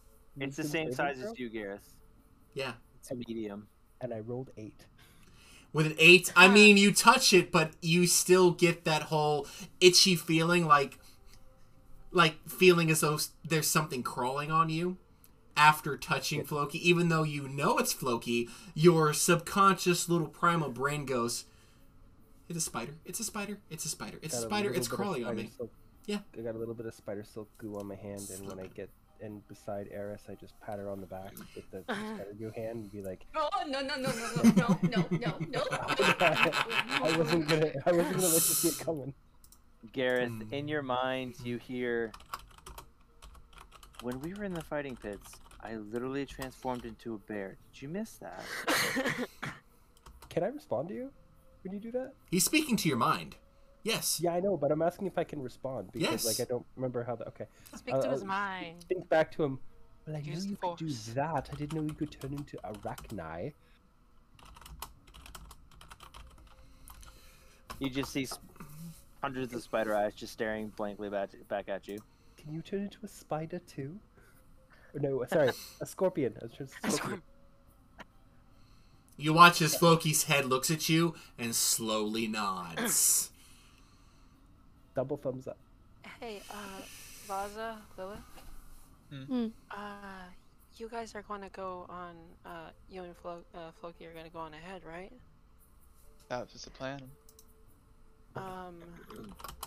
it's 0.41 0.57
the 0.57 0.64
same 0.64 0.93
size 0.93 1.19
as 1.21 1.39
you, 1.39 1.49
Gareth. 1.49 1.95
Yeah. 2.55 2.75
It's 3.01 3.11
a 3.11 3.14
medium. 3.14 3.69
And 4.01 4.12
I 4.14 4.21
rolled 4.21 4.51
eight. 4.57 4.87
With 5.73 5.87
an 5.87 5.97
eight, 5.99 6.32
I 6.36 6.49
mean, 6.49 6.77
you 6.77 6.93
touch 6.93 7.32
it, 7.32 7.51
but 7.53 7.73
you 7.82 8.07
still 8.07 8.53
get 8.53 8.85
that 8.85 9.03
whole 9.05 9.47
itchy 9.81 10.16
feeling, 10.16 10.66
like, 10.66 10.99
like 12.11 12.36
feeling 12.49 12.90
as 12.90 13.01
though 13.01 13.19
there's 13.45 13.66
something 13.66 14.03
crawling 14.03 14.51
on 14.51 14.70
you 14.70 14.97
after 15.57 15.97
touching 15.99 16.43
Floki. 16.45 16.78
Even 16.89 17.09
though 17.11 17.23
you 17.23 17.49
know 17.49 17.77
it's 17.78 17.93
Floki, 17.93 18.49
your 18.74 19.12
subconscious 19.12 20.09
little 20.09 20.28
primal 20.28 20.70
brain 20.70 21.05
goes, 21.05 21.45
"It's 22.49 22.57
a 22.57 22.62
spider. 22.62 22.95
It's 23.05 23.20
a 23.20 23.24
spider. 23.24 23.59
It's 23.69 23.85
a 23.85 23.89
spider. 23.90 24.19
It's 24.23 24.35
a 24.35 24.40
spider. 24.43 24.69
little 24.69 24.78
It's 24.78 24.89
bit 24.89 24.93
of 24.95 24.97
crawling 24.99 25.24
on 25.27 25.36
spider 25.36 25.49
me." 25.65 25.70
Silk- 26.09 26.22
Yeah. 26.35 26.40
I 26.40 26.44
got 26.44 26.55
a 26.55 26.59
little 26.59 26.74
bit 26.74 26.86
of 26.86 26.94
spider 26.94 27.24
silk 27.24 27.48
goo 27.59 27.76
on 27.78 27.86
my 27.86 27.94
hand, 27.94 28.28
and 28.36 28.47
when 28.48 28.59
I 28.59 28.66
get 28.68 28.89
and 29.20 29.47
beside 29.48 29.89
Eris, 29.90 30.22
I 30.28 30.35
just 30.36 30.55
pat 30.60 30.78
her 30.78 30.89
on 30.89 31.01
the 31.01 31.06
back 31.09 31.32
with 31.56 31.68
the 31.72 31.82
spider 31.82 32.35
goo 32.39 32.52
hand 32.55 32.76
and 32.78 32.93
be 32.93 33.02
like, 33.02 33.26
Oh 33.35 33.48
no 33.66 33.80
no 33.80 33.97
no 33.97 34.10
no 34.12 34.43
no 34.44 34.51
no 34.52 34.78
no 34.82 35.06
no 35.10 35.39
no. 35.51 35.62
I 36.20 37.14
wasn't 37.18 37.48
gonna, 37.48 37.72
I 37.85 37.93
wasn't 37.93 38.14
gonna 38.16 38.28
let 38.28 38.35
you 38.35 38.40
see 38.40 38.68
it 38.68 38.78
coming. 38.78 39.12
Gareth, 39.93 40.28
Hmm. 40.28 40.43
in 40.55 40.68
your 40.68 40.82
mind, 40.82 41.35
you 41.44 41.56
hear. 41.59 42.12
When 44.02 44.20
we 44.20 44.32
were 44.35 44.44
in 44.44 44.55
the 44.55 44.62
fighting 44.62 44.94
pits, 44.97 45.32
I 45.60 45.74
literally 45.76 46.24
transformed 46.24 46.85
into 46.85 47.14
a 47.14 47.18
bear. 47.18 47.56
Did 47.72 47.82
you 47.82 47.89
miss 47.89 48.18
that? 48.18 48.44
Can 50.28 50.44
I 50.44 50.48
respond 50.48 50.89
to 50.89 50.94
you 50.94 51.10
when 51.64 51.72
you 51.74 51.80
do 51.80 51.90
that? 51.93 52.12
He's 52.30 52.44
speaking 52.44 52.76
to 52.76 52.89
your 52.89 52.98
mind. 52.98 53.35
Yes. 53.82 54.20
Yeah, 54.20 54.32
I 54.34 54.40
know, 54.40 54.56
but 54.56 54.70
I'm 54.72 54.82
asking 54.82 55.06
if 55.06 55.16
I 55.18 55.24
can 55.24 55.40
respond 55.42 55.90
because 55.92 56.10
Yes. 56.10 56.24
like 56.26 56.40
I 56.40 56.48
don't 56.48 56.66
remember 56.76 57.05
how 57.05 57.16
that. 57.16 57.28
Okay, 57.28 57.46
Speak 57.76 57.94
Uh, 57.94 58.02
to 58.02 58.10
his 58.10 58.22
uh, 58.22 58.26
mind. 58.26 58.84
think 58.88 59.09
back 59.09 59.30
to 59.32 59.44
him. 59.44 59.59
Well, 60.06 60.16
I 60.16 60.20
Use 60.20 60.44
knew 60.44 60.50
you 60.50 60.56
the 60.60 60.68
could 60.68 60.78
do 60.78 60.90
that. 61.14 61.48
I 61.52 61.56
didn't 61.56 61.72
know 61.74 61.82
you 61.82 61.94
could 61.94 62.10
turn 62.10 62.32
into 62.32 62.56
arachni. 62.64 63.52
You 67.78 67.90
just 67.90 68.12
see 68.12 68.24
s- 68.24 68.38
hundreds 69.22 69.55
of 69.55 69.62
spider 69.62 69.94
eyes 69.94 70.14
just 70.14 70.32
staring 70.32 70.68
blankly 70.76 71.09
back, 71.09 71.30
back 71.48 71.68
at 71.68 71.86
you. 71.86 71.98
Can 72.36 72.52
you 72.52 72.62
turn 72.62 72.82
into 72.82 72.98
a 73.05 73.09
spider 73.09 73.60
too? 73.60 73.98
Or 74.94 75.00
no, 75.00 75.24
sorry, 75.26 75.50
a 75.80 75.86
scorpion. 75.86 76.34
I 76.40 76.44
was 76.46 76.52
trying 76.56 76.68
to 76.68 76.90
say 76.90 76.96
scorpion. 76.96 77.22
You 79.16 79.32
watch 79.32 79.60
as 79.62 79.76
Floki's 79.76 80.24
head 80.24 80.46
looks 80.46 80.70
at 80.70 80.88
you 80.88 81.14
and 81.38 81.55
slowly 81.55 82.26
nods. 82.28 83.30
Double 84.99 85.16
thumbs 85.16 85.47
up. 85.47 85.57
Hey, 86.19 86.43
uh, 86.51 86.81
Vaza, 87.29 87.77
Lilith. 87.97 88.19
Hmm. 89.11 89.23
Hmm. 89.23 89.47
Uh, 89.70 90.25
you 90.77 90.89
guys 90.89 91.15
are 91.15 91.23
going 91.23 91.43
to 91.43 91.49
go 91.51 91.87
on. 91.89 92.16
Uh, 92.45 92.70
you 92.91 93.05
and 93.05 93.16
Flo, 93.16 93.45
uh, 93.55 93.70
Floki 93.81 94.07
are 94.07 94.12
going 94.12 94.25
to 94.25 94.31
go 94.33 94.41
on 94.41 94.55
ahead, 94.55 94.83
right? 94.85 95.12
That 96.29 96.53
was 96.53 96.65
the 96.65 96.70
plan. 96.70 97.01
Um, 98.35 98.81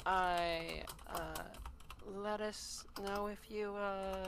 I 0.05 0.83
uh, 1.09 1.43
let 2.13 2.41
us 2.41 2.83
know 3.01 3.27
if 3.27 3.39
you 3.49 3.73
uh, 3.77 4.27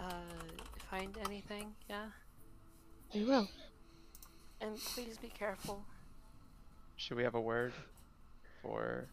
uh, 0.00 0.04
find 0.90 1.14
anything. 1.26 1.74
Yeah, 1.90 2.06
We 3.14 3.24
will. 3.24 3.46
and 4.62 4.78
please 4.78 5.18
be 5.18 5.28
careful. 5.28 5.84
Should 6.96 7.18
we 7.18 7.22
have 7.22 7.34
a 7.34 7.40
word 7.40 7.74
for 8.62 9.08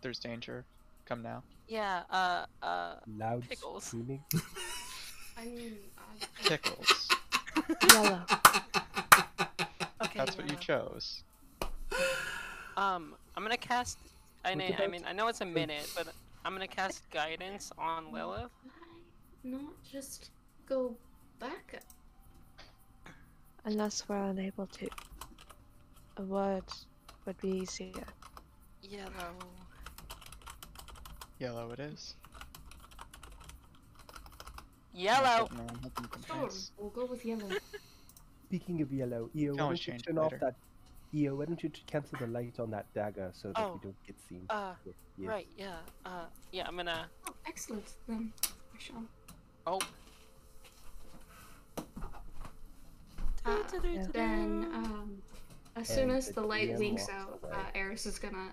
there's 0.00 0.18
danger? 0.18 0.64
Come 1.06 1.22
now. 1.22 1.42
Yeah. 1.68 2.02
Uh. 2.10 2.46
Uh. 2.62 2.94
Loud 3.06 3.48
Pickles. 3.48 3.84
screaming. 3.84 4.22
I 5.38 5.44
mean, 5.44 5.76
uh, 5.98 6.24
Pickles. 6.44 7.08
Yellow. 7.92 8.22
Okay. 10.02 10.18
That's 10.18 10.36
what 10.36 10.46
you 10.48 10.54
yeah. 10.54 10.60
chose. 10.60 11.22
Um, 12.76 13.14
I'm 13.36 13.42
gonna 13.42 13.56
cast. 13.56 13.98
I 14.44 14.50
What's 14.50 14.58
mean, 14.58 14.72
I 14.72 14.76
about? 14.76 14.90
mean, 14.90 15.04
I 15.06 15.12
know 15.12 15.28
it's 15.28 15.40
a 15.40 15.46
minute, 15.46 15.90
but 15.96 16.08
I'm 16.44 16.52
gonna 16.52 16.66
cast 16.68 17.08
guidance 17.10 17.72
on 17.78 18.12
Lilith. 18.12 18.50
not 19.44 19.72
just 19.90 20.30
go 20.66 20.94
back. 21.38 21.82
Unless 23.64 24.08
we're 24.08 24.16
unable 24.30 24.66
to. 24.68 24.88
A 26.18 26.22
word 26.22 26.62
would 27.24 27.36
be 27.38 27.48
easier. 27.48 28.04
Yellow. 28.82 29.34
Yellow 31.38 31.70
it 31.72 31.80
is. 31.80 32.14
Yellow. 34.94 35.48
No, 35.52 35.62
nothing 35.82 35.92
you 36.00 36.08
can 36.08 36.22
Sure, 36.24 36.50
we'll 36.78 36.90
go 36.90 37.04
with 37.04 37.24
yellow. 37.24 37.50
Speaking 38.46 38.80
of 38.80 38.92
yellow, 38.92 39.28
Eo, 39.36 39.52
why 39.52 39.58
don't 39.58 39.70
you 39.72 39.76
change 39.76 40.02
it 40.02 40.06
turn 40.06 40.18
off 40.18 40.32
that? 40.40 40.54
Eo, 41.14 41.34
why 41.34 41.44
don't 41.44 41.62
you 41.62 41.70
cancel 41.86 42.18
the 42.18 42.26
light 42.26 42.58
on 42.58 42.70
that 42.70 42.86
dagger 42.94 43.30
so 43.34 43.48
that 43.48 43.58
Oh, 43.60 43.74
we 43.74 43.80
don't 43.90 44.06
get 44.06 44.16
seen? 44.28 44.46
Uh, 44.48 44.72
Yes, 44.86 44.94
yes. 45.18 45.28
right. 45.28 45.48
Yeah. 45.58 45.76
Uh, 46.06 46.24
yeah. 46.52 46.66
I'm 46.66 46.76
gonna. 46.76 47.06
Oh, 47.28 47.34
excellent. 47.46 47.84
Then 48.08 48.32
I 48.44 48.78
shall. 48.78 49.02
Oh. 49.66 49.80
Uh, 53.44 53.62
then, 54.12 54.68
um, 54.74 55.22
as 55.76 55.86
soon 55.88 56.10
as 56.10 56.28
the 56.28 56.40
the 56.40 56.46
light 56.46 56.76
winks 56.78 57.08
out, 57.08 57.38
uh, 57.52 57.56
Eris 57.74 58.06
is 58.06 58.18
gonna 58.18 58.50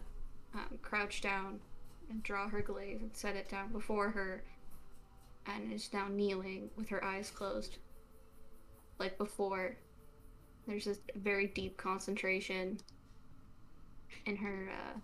um, 0.54 0.78
crouch 0.82 1.22
down 1.22 1.60
and 2.10 2.24
draw 2.24 2.48
her 2.50 2.62
glaive 2.62 3.02
and 3.02 3.16
set 3.16 3.36
it 3.36 3.50
down 3.50 3.72
before 3.72 4.10
her, 4.10 4.44
and 5.46 5.72
is 5.72 5.92
now 5.94 6.08
kneeling 6.08 6.70
with 6.76 6.90
her 6.90 7.04
eyes 7.04 7.32
closed. 7.32 7.78
Like 9.00 9.18
before, 9.18 9.78
there's 10.68 10.86
this 10.86 11.00
very 11.16 11.48
deep 11.48 11.78
concentration 11.78 12.80
in 14.26 14.36
her 14.38 14.72
uh, 14.72 15.00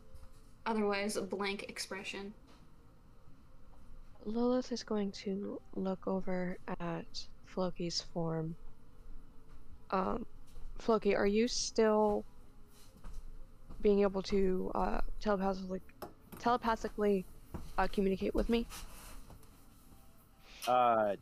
otherwise 0.65 1.17
blank 1.17 1.63
expression. 1.69 2.33
Lilith 4.25 4.71
is 4.71 4.83
going 4.83 5.11
to 5.11 5.59
look 5.75 6.07
over 6.07 6.57
at 6.79 7.27
Floki's 7.45 8.01
form. 8.13 8.55
Um, 9.91 10.25
Floki, 10.77 11.15
are 11.15 11.25
you 11.25 11.47
still 11.47 12.23
being 13.81 14.01
able 14.01 14.21
to 14.23 14.71
uh, 14.75 15.01
telepathically, 15.19 15.81
telepathically 16.39 17.25
uh, 17.77 17.87
communicate 17.91 18.33
with 18.33 18.49
me? 18.49 18.65
Uh, 20.67 21.15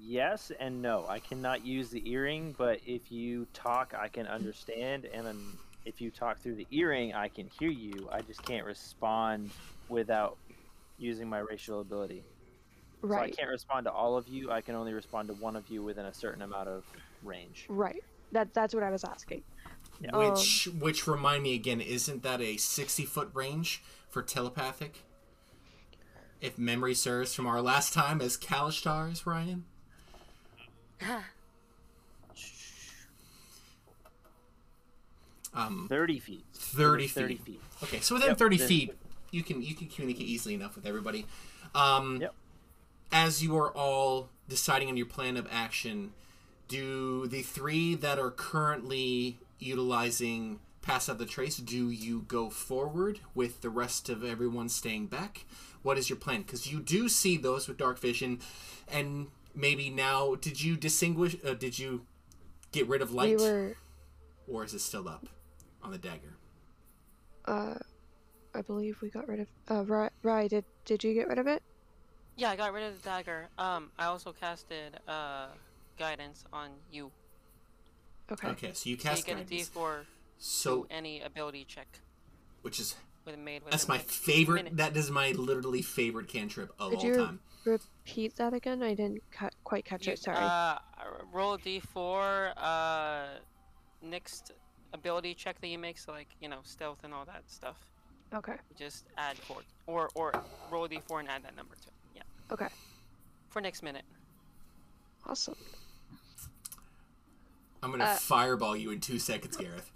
yes 0.00 0.50
and 0.58 0.80
no. 0.82 1.04
I 1.08 1.18
cannot 1.18 1.64
use 1.64 1.90
the 1.90 2.08
earring, 2.10 2.54
but 2.56 2.80
if 2.86 3.10
you 3.10 3.46
talk, 3.52 3.94
I 3.98 4.08
can 4.08 4.26
understand, 4.26 5.06
and 5.12 5.26
then 5.26 5.38
if 5.84 6.00
you 6.00 6.10
talk 6.10 6.40
through 6.40 6.56
the 6.56 6.66
earring, 6.70 7.14
I 7.14 7.28
can 7.28 7.48
hear 7.58 7.70
you. 7.70 8.08
I 8.10 8.22
just 8.22 8.42
can't 8.44 8.64
respond 8.64 9.50
without 9.88 10.36
using 10.98 11.28
my 11.28 11.38
racial 11.38 11.80
ability. 11.80 12.24
So 13.02 13.14
I 13.14 13.30
can't 13.30 13.50
respond 13.50 13.84
to 13.84 13.92
all 13.92 14.16
of 14.16 14.26
you. 14.26 14.50
I 14.50 14.60
can 14.60 14.74
only 14.74 14.92
respond 14.92 15.28
to 15.28 15.34
one 15.34 15.54
of 15.54 15.68
you 15.68 15.82
within 15.82 16.06
a 16.06 16.14
certain 16.14 16.42
amount 16.42 16.68
of 16.68 16.84
range. 17.22 17.66
right. 17.68 18.02
That 18.32 18.52
that's 18.52 18.74
what 18.74 18.82
I 18.82 18.90
was 18.90 19.04
asking. 19.04 19.44
Yeah. 20.00 20.10
Um, 20.12 20.30
Which, 20.32 20.68
which 20.78 21.06
remind 21.06 21.42
me 21.42 21.54
again, 21.54 21.80
isn't 21.80 22.22
that 22.22 22.40
a 22.40 22.56
sixty 22.58 23.04
foot 23.04 23.30
range 23.32 23.82
for 24.10 24.22
telepathic? 24.22 25.02
If 26.40 26.58
memory 26.58 26.94
serves 26.94 27.34
from 27.34 27.46
our 27.46 27.62
last 27.62 27.92
time 27.94 28.20
as 28.20 28.36
Kalashtars, 28.36 29.24
Ryan. 29.24 29.64
Um, 35.54 35.86
Thirty 35.88 36.18
feet. 36.18 36.44
30 36.54 37.04
Within 37.04 37.22
Thirty 37.22 37.34
feet. 37.36 37.44
feet. 37.46 37.60
Okay, 37.82 38.00
so 38.00 38.14
within 38.14 38.30
Yep, 38.30 38.38
30 38.38 38.56
then- 38.58 38.68
feet, 38.68 38.94
you 39.30 39.42
can 39.42 39.62
you 39.62 39.74
can 39.74 39.88
communicate 39.88 40.26
easily 40.26 40.54
enough 40.54 40.76
with 40.76 40.86
everybody. 40.86 41.26
Um, 41.74 42.20
Yep. 42.20 42.34
As 43.12 43.42
you 43.42 43.56
are 43.56 43.70
all 43.70 44.28
deciding 44.48 44.88
on 44.88 44.96
your 44.96 45.06
plan 45.06 45.36
of 45.36 45.46
action, 45.50 46.12
do 46.68 47.26
the 47.28 47.42
three 47.42 47.94
that 47.94 48.18
are 48.18 48.32
currently 48.32 49.38
utilizing 49.58 50.60
pass 50.82 51.08
out 51.08 51.18
the 51.18 51.26
trace, 51.26 51.56
do 51.56 51.90
you 51.90 52.22
go 52.28 52.48
forward 52.50 53.20
with 53.34 53.60
the 53.60 53.70
rest 53.70 54.08
of 54.08 54.22
everyone 54.24 54.68
staying 54.68 55.06
back? 55.06 55.44
What 55.82 55.98
is 55.98 56.08
your 56.08 56.18
plan? 56.18 56.42
Because 56.42 56.70
you 56.70 56.80
do 56.80 57.08
see 57.08 57.36
those 57.36 57.68
with 57.68 57.76
dark 57.76 57.98
vision, 57.98 58.40
and 58.88 59.28
maybe 59.54 59.90
now, 59.90 60.34
did 60.36 60.62
you 60.62 60.76
distinguish? 60.76 61.36
Uh, 61.44 61.54
did 61.54 61.78
you 61.78 62.06
get 62.72 62.88
rid 62.88 63.02
of 63.02 63.12
light, 63.12 63.36
We 63.38 63.44
were, 63.44 63.76
or 64.48 64.64
is 64.64 64.74
it 64.74 64.80
still 64.80 65.08
up 65.08 65.28
on 65.82 65.90
the 65.92 65.98
dagger? 65.98 66.36
uh, 67.46 67.74
I 68.54 68.62
believe 68.62 69.00
we 69.02 69.10
got 69.10 69.28
rid 69.28 69.40
of. 69.40 69.48
Uh, 69.70 69.84
Rai, 69.84 70.10
Rai, 70.22 70.48
did 70.48 70.64
did 70.84 71.04
you 71.04 71.14
get 71.14 71.28
rid 71.28 71.38
of 71.38 71.46
it? 71.46 71.62
Yeah, 72.36 72.50
I 72.50 72.56
got 72.56 72.72
rid 72.72 72.84
of 72.84 73.00
the 73.02 73.08
dagger. 73.08 73.48
Um, 73.58 73.90
I 73.98 74.06
also 74.06 74.32
casted 74.32 74.98
uh 75.08 75.48
guidance 75.98 76.44
on 76.52 76.70
you, 76.90 77.10
Okay. 78.32 78.48
Okay, 78.48 78.66
so 78.66 78.70
you 78.70 78.74
so 78.74 78.90
you 78.90 78.96
cast 78.96 79.26
get 79.26 79.36
a 79.38 79.44
guidance. 79.44 79.68
D4 79.70 80.04
So, 80.38 80.82
to 80.84 80.92
any 80.92 81.20
ability 81.20 81.64
check 81.68 81.86
which 82.62 82.80
is 82.80 82.96
with 83.24 83.38
made. 83.38 83.62
that's 83.70 83.86
my 83.88 83.96
like, 83.98 84.08
favorite. 84.08 84.64
minute. 84.64 84.76
That 84.76 84.96
is 84.96 85.10
my 85.10 85.30
literally 85.32 85.82
favorite 85.82 86.28
cantrip 86.28 86.70
of 86.78 86.90
Could 86.90 86.98
all 86.98 87.04
you 87.04 87.14
time. 87.16 87.40
repeat 87.64 88.36
that 88.36 88.52
again? 88.52 88.82
I 88.82 88.94
didn't 88.94 89.22
ca- 89.30 89.50
quite 89.64 89.84
catch 89.84 90.06
You- 90.06 90.14
it. 90.14 90.18
Sorry. 90.18 90.36
Uh, 90.36 90.78
roll 91.32 91.54
a 91.54 91.58
d4. 91.58 92.52
Uh, 92.56 93.38
next 94.02 94.52
ability 94.92 95.34
check 95.34 95.60
that 95.60 95.68
you 95.68 95.78
make, 95.78 95.98
so 95.98 96.10
like 96.12 96.28
you 96.40 96.48
know 96.48 96.58
stealth 96.64 97.04
and 97.04 97.14
all 97.14 97.24
that 97.24 97.42
stuff. 97.48 97.76
okay. 98.34 98.56
Just 98.76 99.06
add 99.16 99.36
four, 99.38 99.62
or 99.86 100.10
or 100.14 100.32
roll 100.70 100.84
a 100.84 100.88
d4 100.88 101.20
and 101.20 101.28
add 101.28 101.44
that 101.44 101.54
number 101.56 101.74
to 101.76 101.86
it. 101.88 101.94
Yeah, 102.16 102.22
Okay. 102.52 102.68
for 103.50 103.60
next 103.60 103.82
minute. 103.84 104.04
Awesome. 105.24 105.56
I'm 107.82 107.90
gonna 107.90 108.04
Uh, 108.04 108.16
fireball 108.16 108.76
you 108.76 108.90
in 108.90 109.00
two 109.00 109.18
seconds, 109.18 109.56
Gareth. 109.56 109.90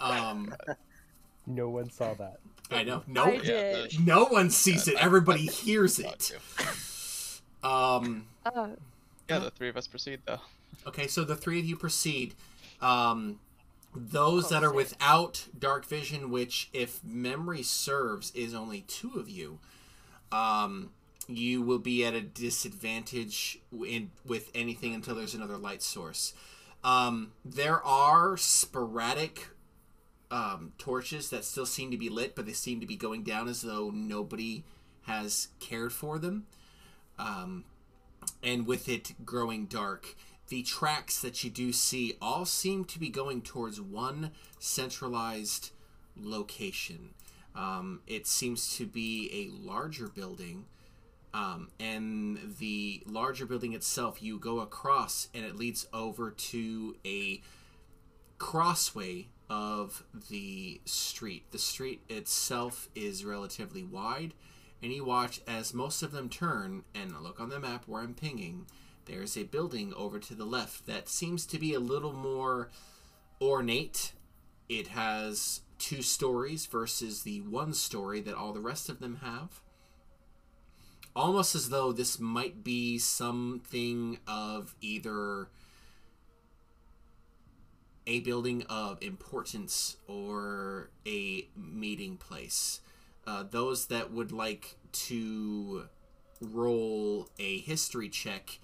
Um, 0.00 0.54
No 1.46 1.68
one 1.68 1.90
saw 1.90 2.14
that. 2.14 2.38
I 2.70 2.84
know. 2.84 3.02
No, 3.06 3.24
I 3.24 3.38
did. 3.38 4.06
no 4.06 4.24
one 4.26 4.48
sees 4.50 4.86
it. 4.88 4.94
Everybody 4.96 5.46
hears 5.46 5.98
it. 5.98 6.32
Um, 7.62 8.26
Uh, 8.44 8.68
Yeah, 9.28 9.38
the 9.38 9.50
three 9.50 9.68
of 9.68 9.76
us 9.76 9.86
proceed 9.86 10.20
though. 10.26 10.40
okay, 10.86 11.06
so 11.06 11.24
the 11.24 11.36
three 11.36 11.58
of 11.58 11.64
you 11.64 11.76
proceed. 11.76 12.34
Um, 12.80 13.40
those 13.94 14.48
that 14.48 14.64
are 14.64 14.70
Close. 14.70 14.90
without 14.92 15.46
dark 15.58 15.84
vision, 15.84 16.30
which, 16.30 16.70
if 16.72 17.02
memory 17.04 17.62
serves, 17.62 18.30
is 18.34 18.54
only 18.54 18.82
two 18.82 19.12
of 19.16 19.28
you, 19.28 19.58
um, 20.32 20.90
you 21.28 21.60
will 21.62 21.78
be 21.78 22.04
at 22.04 22.14
a 22.14 22.20
disadvantage 22.22 23.60
in, 23.86 24.10
with 24.24 24.50
anything 24.54 24.94
until 24.94 25.14
there's 25.14 25.34
another 25.34 25.58
light 25.58 25.82
source. 25.82 26.32
Um, 26.84 27.32
there 27.44 27.82
are 27.84 28.36
sporadic 28.36 29.48
um, 30.30 30.72
torches 30.78 31.30
that 31.30 31.44
still 31.44 31.66
seem 31.66 31.90
to 31.90 31.96
be 31.96 32.08
lit, 32.08 32.34
but 32.34 32.46
they 32.46 32.52
seem 32.52 32.80
to 32.80 32.86
be 32.86 32.96
going 32.96 33.22
down 33.22 33.48
as 33.48 33.62
though 33.62 33.90
nobody 33.90 34.64
has 35.02 35.48
cared 35.60 35.92
for 35.92 36.18
them. 36.18 36.46
Um, 37.18 37.64
and 38.42 38.66
with 38.66 38.88
it 38.88 39.12
growing 39.24 39.66
dark, 39.66 40.16
the 40.48 40.62
tracks 40.62 41.20
that 41.20 41.44
you 41.44 41.50
do 41.50 41.72
see 41.72 42.14
all 42.20 42.44
seem 42.44 42.84
to 42.86 42.98
be 42.98 43.08
going 43.08 43.42
towards 43.42 43.80
one 43.80 44.30
centralized 44.58 45.70
location. 46.16 47.10
Um, 47.54 48.00
it 48.06 48.26
seems 48.26 48.76
to 48.76 48.86
be 48.86 49.30
a 49.32 49.66
larger 49.66 50.08
building, 50.08 50.64
um, 51.34 51.68
and 51.80 52.56
the 52.58 53.02
larger 53.06 53.46
building 53.46 53.72
itself, 53.72 54.22
you 54.22 54.38
go 54.38 54.60
across, 54.60 55.28
and 55.34 55.44
it 55.44 55.56
leads 55.56 55.86
over 55.92 56.30
to 56.30 56.96
a 57.06 57.40
crossway 58.38 59.28
of 59.48 60.04
the 60.30 60.80
street. 60.84 61.50
The 61.50 61.58
street 61.58 62.02
itself 62.08 62.88
is 62.94 63.24
relatively 63.24 63.82
wide, 63.82 64.34
and 64.82 64.92
you 64.92 65.04
watch 65.04 65.40
as 65.46 65.72
most 65.72 66.02
of 66.02 66.12
them 66.12 66.28
turn 66.28 66.84
and 66.94 67.18
look 67.20 67.40
on 67.40 67.48
the 67.48 67.60
map 67.60 67.84
where 67.86 68.02
I'm 68.02 68.14
pinging. 68.14 68.66
There's 69.06 69.36
a 69.36 69.44
building 69.44 69.94
over 69.96 70.18
to 70.18 70.34
the 70.34 70.44
left 70.44 70.86
that 70.86 71.08
seems 71.08 71.46
to 71.46 71.58
be 71.58 71.72
a 71.72 71.80
little 71.80 72.12
more 72.12 72.70
ornate. 73.40 74.12
It 74.68 74.88
has 74.88 75.62
two 75.78 76.02
stories 76.02 76.66
versus 76.66 77.22
the 77.22 77.40
one 77.40 77.72
story 77.72 78.20
that 78.20 78.34
all 78.34 78.52
the 78.52 78.60
rest 78.60 78.88
of 78.88 79.00
them 79.00 79.20
have. 79.22 79.61
Almost 81.14 81.54
as 81.54 81.68
though 81.68 81.92
this 81.92 82.18
might 82.18 82.64
be 82.64 82.98
something 82.98 84.18
of 84.26 84.74
either 84.80 85.48
a 88.06 88.20
building 88.20 88.64
of 88.68 88.98
importance 89.02 89.96
or 90.08 90.90
a 91.06 91.46
meeting 91.56 92.16
place. 92.16 92.80
Uh, 93.26 93.44
those 93.48 93.86
that 93.86 94.10
would 94.10 94.32
like 94.32 94.76
to 94.92 95.84
roll 96.40 97.28
a 97.38 97.58
history 97.58 98.08
check 98.08 98.58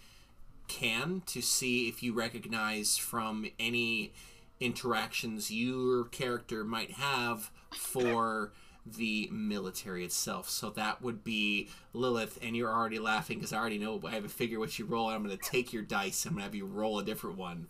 can 0.67 1.23
to 1.27 1.41
see 1.41 1.89
if 1.89 2.03
you 2.03 2.13
recognize 2.13 2.97
from 2.97 3.47
any 3.59 4.13
interactions 4.61 5.51
your 5.51 6.05
character 6.05 6.65
might 6.65 6.93
have 6.93 7.51
for 7.73 8.53
the 8.97 9.29
military 9.33 10.05
itself. 10.05 10.49
So 10.49 10.71
that 10.71 11.03
would 11.03 11.25
be 11.25 11.69
Lilith, 11.93 12.39
and 12.43 12.57
you're 12.57 12.73
already 12.73 12.99
laughing 12.99 13.39
because 13.39 13.53
I 13.53 13.59
already 13.59 13.79
know 13.79 14.01
I 14.07 14.11
have 14.13 14.25
a 14.25 14.29
figure 14.29 14.59
what 14.59 14.79
you 14.79 14.85
roll. 14.85 15.09
And 15.09 15.17
I'm 15.17 15.25
going 15.25 15.37
to 15.37 15.43
take 15.51 15.73
your 15.73 15.83
dice. 15.83 16.25
I'm 16.25 16.33
going 16.33 16.41
to 16.41 16.45
have 16.45 16.55
you 16.55 16.67
roll 16.67 16.99
a 16.99 17.05
different 17.05 17.37
one. 17.37 17.69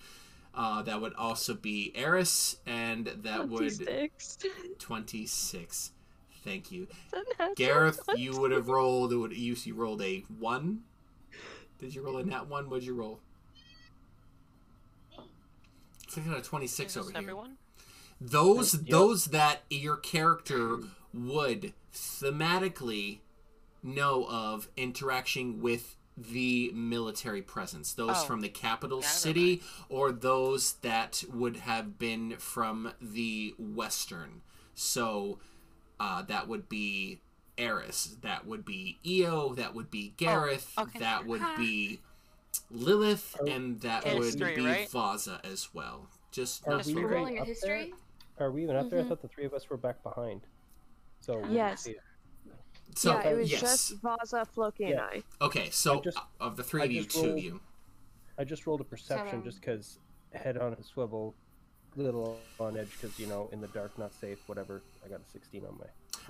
Uh, 0.55 0.83
that 0.83 1.01
would 1.01 1.15
also 1.15 1.55
be 1.55 1.93
Eris, 1.95 2.57
and 2.67 3.07
that 3.23 3.49
would 3.49 3.59
26. 3.79 4.39
26. 4.79 5.93
Thank 6.45 6.73
you. 6.73 6.89
Gareth, 7.57 8.01
not 8.09 8.19
you 8.19 8.41
would 8.41 8.51
have 8.53 8.69
rolled. 8.69 9.13
Would 9.13 9.37
You, 9.37 9.55
you 9.63 9.75
rolled 9.75 10.03
a 10.03 10.25
one. 10.39 10.81
Did 11.79 11.95
you 11.95 12.03
roll 12.03 12.17
a 12.19 12.25
nat 12.25 12.49
one? 12.49 12.69
What'd 12.71 12.85
you 12.87 12.95
roll? 12.95 13.21
It's 16.05 16.17
like 16.17 16.27
a 16.39 16.41
twenty-six 16.43 16.97
over 16.97 17.05
this 17.07 17.13
here. 17.13 17.23
everyone? 17.23 17.57
Those 18.21 18.75
Yep. 18.75 18.87
those 18.89 19.25
that 19.27 19.63
your 19.71 19.97
character 19.97 20.79
would 21.15 21.73
thematically 21.93 23.21
know 23.83 24.27
of 24.29 24.69
interaction 24.77 25.61
with 25.61 25.97
the 26.17 26.71
military 26.75 27.43
presence. 27.43 27.93
Those 27.93 28.17
Oh, 28.17 28.25
from 28.25 28.41
the 28.41 28.49
capital 28.49 28.99
never 29.01 29.09
city 29.13 29.63
or 29.89 30.11
those 30.11 30.75
that 30.83 31.23
would 31.33 31.59
have 31.59 31.99
been 31.99 32.37
from 32.39 32.93
the 33.01 33.55
western. 33.59 34.43
So 34.75 35.39
uh, 36.01 36.23
that 36.23 36.49
would 36.49 36.69
be 36.69 37.21
Eris, 37.57 38.17
that 38.23 38.47
would 38.47 38.65
be 38.65 38.99
Eo, 39.07 39.55
that 39.55 39.75
would 39.75 39.91
be 39.91 40.15
Gareth, 40.17 40.73
Oh, 40.77 40.83
okay. 40.83 40.99
that 41.01 41.27
would 41.27 41.43
be 41.57 42.01
Lilith, 42.71 43.37
Are- 43.41 43.49
and 43.49 43.81
that 43.81 44.05
And 44.07 44.19
would 44.19 44.39
be 44.39 44.45
right? 44.65 44.89
Vaza 44.91 45.45
as 45.45 45.73
well. 45.75 46.09
Just 46.31 46.67
Are 46.67 46.77
not 46.77 46.87
we 46.87 46.95
for- 46.95 47.01
right 47.07 47.11
Rolling 47.17 47.39
a 47.39 47.43
up 47.43 47.49
there? 47.63 47.87
Are 48.41 48.51
we 48.53 48.63
even 48.65 48.77
up 48.77 48.91
there? 48.91 49.01
I 49.01 49.03
Mhm. 49.03 49.09
thought 49.09 49.23
the 49.23 49.29
three 49.29 49.45
of 49.45 49.55
us 49.55 49.69
were 49.71 49.77
back 49.77 50.03
behind. 50.03 50.43
So 51.29 51.45
Yes. 51.51 51.87
So 52.95 53.13
yeah, 53.13 53.29
it 53.29 53.37
was 53.37 53.51
yes. 53.51 53.61
just 53.61 54.03
Vaza, 54.03 54.47
Floki, 54.49 54.85
and 54.85 54.99
I. 55.01 55.23
Okay, 55.43 55.69
so 55.71 55.99
I 55.99 56.01
just- 56.01 56.17
uh, 56.17 56.23
of 56.41 56.57
the 56.57 56.65
three 56.65 56.81
I 56.81 56.85
of 56.87 56.91
you, 56.93 57.05
just 57.05 57.17
two 57.23 57.31
of 57.33 57.39
you. 57.39 57.61
I 58.39 58.45
just 58.45 58.67
rolled 58.67 58.81
a 58.81 58.85
perception 58.85 59.27
Seven. 59.29 59.45
just 59.45 59.61
because 59.61 59.99
head 60.33 60.57
on 60.57 60.73
a 60.73 60.83
swivel, 60.83 61.35
little 61.97 62.39
on 62.59 62.79
edge 62.79 62.91
because 62.93 63.19
you 63.19 63.27
know 63.27 63.51
in 63.53 63.61
the 63.61 63.67
dark 63.69 63.99
not 63.99 64.15
safe. 64.15 64.39
Whatever. 64.47 64.83
I 65.05 65.09
got 65.09 65.21
a 65.21 65.31
16 65.31 65.67
on 65.67 65.77
my. 65.79 65.85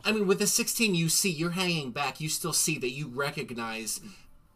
I 0.04 0.12
mean, 0.12 0.26
with 0.26 0.40
the 0.40 0.46
16 0.48 0.96
you 0.96 1.08
see, 1.08 1.30
you're 1.30 1.50
hanging 1.50 1.92
back. 1.92 2.20
You 2.20 2.28
still 2.28 2.52
see 2.52 2.76
that 2.78 2.90
you 2.90 3.06
recognize 3.06 4.00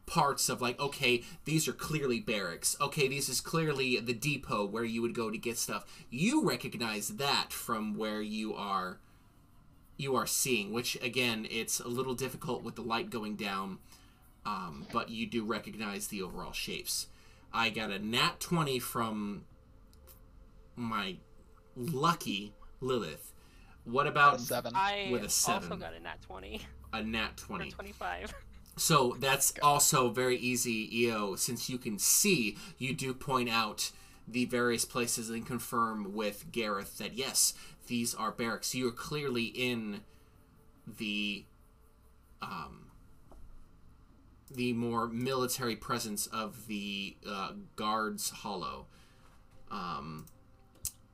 parts 0.06 0.48
of 0.48 0.60
like, 0.60 0.78
okay, 0.80 1.22
these 1.44 1.68
are 1.68 1.72
clearly 1.72 2.18
barracks. 2.18 2.76
Okay, 2.80 3.06
this 3.06 3.28
is 3.28 3.40
clearly 3.40 4.00
the 4.00 4.12
depot 4.12 4.66
where 4.66 4.84
you 4.84 5.02
would 5.02 5.14
go 5.14 5.30
to 5.30 5.38
get 5.38 5.56
stuff. 5.56 5.84
You 6.10 6.44
recognize 6.44 7.08
that 7.16 7.52
from 7.52 7.96
where 7.96 8.20
you 8.20 8.54
are 8.54 8.98
you 9.96 10.14
are 10.16 10.26
seeing, 10.26 10.72
which 10.72 10.96
again, 11.02 11.46
it's 11.50 11.80
a 11.80 11.88
little 11.88 12.14
difficult 12.14 12.62
with 12.62 12.74
the 12.76 12.82
light 12.82 13.10
going 13.10 13.36
down. 13.36 13.78
Um, 14.44 14.86
but 14.92 15.08
you 15.08 15.26
do 15.26 15.44
recognize 15.44 16.08
the 16.08 16.20
overall 16.20 16.52
shapes. 16.52 17.06
I 17.52 17.70
got 17.70 17.90
a 17.90 17.98
nat 17.98 18.40
20 18.40 18.80
from 18.80 19.44
my 20.74 21.16
lucky 21.76 22.52
Lilith. 22.80 23.32
What 23.84 24.04
Got 24.04 24.10
about 24.10 24.36
a 24.36 24.40
seven. 24.40 24.72
I 24.74 25.08
With 25.12 25.22
a 25.22 25.24
also 25.24 25.60
seven. 25.60 25.78
got 25.78 25.94
a 25.94 26.00
nat 26.00 26.20
20 26.22 26.60
a 26.92 27.02
nat 27.02 27.42
or 27.48 27.56
20? 27.58 27.70
25. 27.70 28.34
So 28.76 29.16
that's 29.20 29.52
also 29.62 30.08
very 30.10 30.36
easy, 30.36 30.88
EO. 31.00 31.36
Since 31.36 31.68
you 31.68 31.78
can 31.78 31.98
see, 31.98 32.56
you 32.78 32.94
do 32.94 33.12
point 33.14 33.48
out 33.48 33.90
the 34.26 34.44
various 34.44 34.84
places 34.84 35.30
and 35.30 35.44
confirm 35.46 36.14
with 36.14 36.50
Gareth 36.52 36.98
that 36.98 37.14
yes, 37.14 37.54
these 37.86 38.14
are 38.14 38.30
barracks. 38.30 38.74
You 38.74 38.88
are 38.88 38.92
clearly 38.92 39.44
in 39.44 40.00
the 40.86 41.44
um, 42.40 42.90
the 44.50 44.72
more 44.72 45.08
military 45.08 45.76
presence 45.76 46.26
of 46.26 46.66
the 46.66 47.16
uh, 47.28 47.52
guards 47.76 48.30
hollow. 48.30 48.86
Um, 49.70 50.26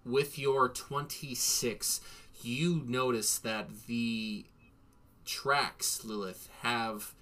with 0.04 0.38
your 0.38 0.68
26, 0.68 2.00
you 2.42 2.82
notice 2.86 3.38
that 3.38 3.68
the 3.86 4.46
tracks, 5.24 6.04
Lilith, 6.04 6.48
have 6.62 7.14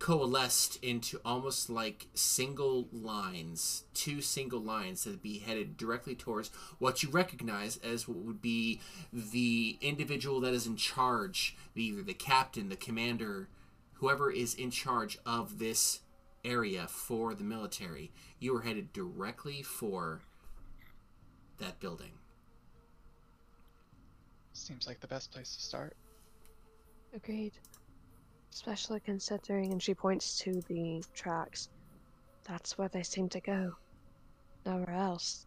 coalesced 0.00 0.82
into 0.82 1.20
almost 1.26 1.68
like 1.68 2.08
single 2.14 2.88
lines, 2.90 3.84
two 3.92 4.22
single 4.22 4.58
lines 4.60 5.04
that 5.04 5.10
would 5.10 5.22
be 5.22 5.38
headed 5.38 5.76
directly 5.76 6.14
towards 6.14 6.50
what 6.78 7.02
you 7.02 7.10
recognize 7.10 7.76
as 7.84 8.08
what 8.08 8.16
would 8.16 8.40
be 8.42 8.80
the 9.12 9.78
individual 9.82 10.40
that 10.40 10.54
is 10.54 10.66
in 10.66 10.74
charge, 10.74 11.54
either 11.76 12.02
the 12.02 12.14
captain, 12.14 12.70
the 12.70 12.76
commander, 12.76 13.48
whoever 13.94 14.32
is 14.32 14.54
in 14.54 14.70
charge 14.70 15.18
of 15.26 15.58
this 15.58 16.00
area 16.46 16.86
for 16.88 17.34
the 17.34 17.44
military. 17.44 18.10
You 18.38 18.56
are 18.56 18.62
headed 18.62 18.94
directly 18.94 19.62
for 19.62 20.22
that 21.58 21.78
building. 21.78 22.12
Seems 24.54 24.86
like 24.86 25.00
the 25.00 25.06
best 25.06 25.30
place 25.30 25.54
to 25.54 25.62
start. 25.62 25.94
Agreed. 27.14 27.52
Especially 28.52 29.00
considering, 29.00 29.72
and 29.72 29.82
she 29.82 29.94
points 29.94 30.38
to 30.40 30.60
the 30.68 31.02
tracks. 31.14 31.68
That's 32.44 32.76
where 32.76 32.88
they 32.88 33.02
seem 33.02 33.28
to 33.30 33.40
go. 33.40 33.74
Nowhere 34.66 34.90
else. 34.90 35.46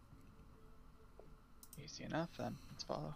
Easy 1.84 2.04
enough 2.06 2.30
then. 2.38 2.56
Let's 2.72 2.84
follow. 2.84 3.14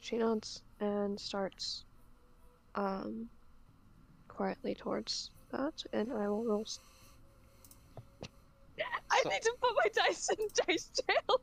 She 0.00 0.16
nods 0.16 0.62
and 0.80 1.18
starts 1.18 1.84
um 2.74 3.28
quietly 4.28 4.74
towards 4.74 5.30
that, 5.50 5.82
and 5.92 6.12
I 6.12 6.28
will 6.28 6.44
roll. 6.44 6.64
I 9.10 9.20
So- 9.22 9.28
need 9.30 9.42
to 9.42 9.54
put 9.60 9.74
my 9.76 9.88
dice 9.94 10.28
in 10.30 10.48
dice 10.66 10.90
jail. 11.06 11.40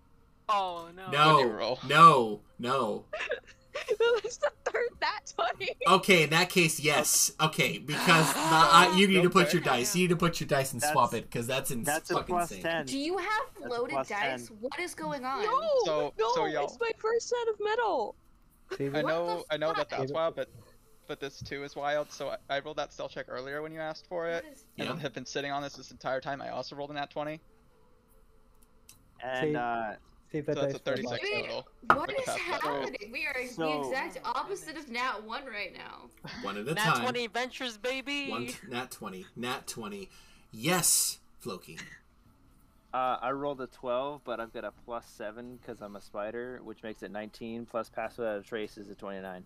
Oh 0.47 0.89
no. 0.95 1.09
No, 1.09 1.79
no, 1.87 2.41
no. 2.59 3.05
That's 4.23 4.37
the 4.37 4.51
third 4.65 4.89
that 5.01 5.21
twenty. 5.35 5.69
Okay, 5.87 6.23
in 6.23 6.29
that 6.31 6.49
case, 6.49 6.79
yes. 6.79 7.31
Okay, 7.41 7.77
because 7.77 8.33
the, 8.33 8.39
uh, 8.39 8.93
you 8.95 9.07
need 9.07 9.23
to 9.23 9.29
put 9.29 9.53
your 9.53 9.61
dice. 9.61 9.95
You 9.95 10.03
need 10.03 10.09
to 10.09 10.15
put 10.15 10.39
your 10.39 10.47
dice 10.47 10.73
and 10.73 10.81
swap 10.81 11.13
it 11.13 11.23
because 11.29 11.47
that's 11.47 11.71
in 11.71 11.83
That's 11.83 12.09
a 12.11 12.15
fucking 12.15 12.35
plus 12.35 12.51
insane. 12.51 12.63
10. 12.63 12.85
Do 12.87 12.97
you 12.97 13.17
have 13.17 13.27
That's 13.59 13.71
loaded 13.71 13.95
dice? 14.07 14.47
10. 14.47 14.57
What 14.61 14.79
is 14.79 14.95
going 14.95 15.25
on? 15.25 15.43
No, 15.43 15.61
So- 15.85 16.13
no, 16.17 16.33
so 16.35 16.45
it's 16.45 16.77
my 16.79 16.91
first 16.97 17.29
set 17.29 17.47
of 17.53 17.55
metal. 17.59 18.15
David, 18.77 18.95
I 18.97 19.01
know, 19.07 19.43
I 19.51 19.57
know 19.57 19.73
that 19.73 19.89
that's 19.89 20.11
wild, 20.11 20.35
but 20.35 20.49
but 21.07 21.19
this 21.19 21.39
too 21.39 21.63
is 21.63 21.75
wild. 21.75 22.11
So 22.11 22.29
I, 22.29 22.37
I 22.49 22.59
rolled 22.61 22.77
that 22.77 22.91
stealth 22.91 23.11
check 23.11 23.27
earlier 23.29 23.61
when 23.61 23.71
you 23.71 23.79
asked 23.79 24.07
for 24.07 24.27
it, 24.27 24.43
What 24.43 24.53
is- 24.53 24.65
and 24.79 24.87
Yeah. 24.89 24.95
have 24.99 25.13
been 25.13 25.25
sitting 25.25 25.51
on 25.51 25.61
this 25.61 25.73
this 25.73 25.91
entire 25.91 26.19
time. 26.19 26.41
I 26.41 26.49
also 26.49 26.75
rolled 26.75 26.89
a 26.89 26.93
nat 26.93 27.11
20, 27.11 27.39
And 29.23 29.55
uh, 29.57 29.93
save 30.43 30.45
so 30.45 30.53
that 30.61 30.61
that's 30.61 30.75
a 30.75 30.95
dice 30.95 31.19
36 31.19 31.29
total. 31.41 31.67
What 31.87 32.09
Like 32.09 32.19
is 32.19 32.25
half 32.27 32.61
that. 32.61 32.61
happening? 32.61 33.09
We 33.11 33.25
are 33.25 33.33
the 33.33 33.79
exact 33.87 34.19
opposite 34.25 34.77
of 34.77 34.89
Nat 34.89 35.23
1 35.23 35.45
right 35.45 35.73
now. 35.73 36.09
One 36.41 36.57
at 36.57 36.67
a 36.67 36.73
Nat 36.73 36.83
time. 36.83 37.01
20 37.03 37.25
adventures, 37.25 37.77
baby. 37.77 38.29
One 38.29 38.49
nat 38.69 38.91
twenty. 38.91 39.25
Nat 39.35 39.67
twenty. 39.67 40.09
Yes, 40.51 41.19
Floki. 41.39 41.77
uh, 42.93 43.17
I 43.21 43.31
rolled 43.31 43.59
a 43.61 43.67
12, 43.67 44.21
but 44.23 44.39
I've 44.39 44.53
got 44.53 44.63
a 44.63 44.71
plus 44.85 45.05
7 45.17 45.57
because 45.57 45.81
I'm 45.81 45.95
a 45.95 46.01
spider, 46.01 46.59
which 46.63 46.81
makes 46.83 47.03
it 47.03 47.11
19, 47.11 47.65
plus 47.65 47.89
pass 47.89 48.17
without 48.17 48.39
a 48.39 48.41
trace 48.41 48.77
is 48.77 48.89
a 48.89 48.95
29. 48.95 49.43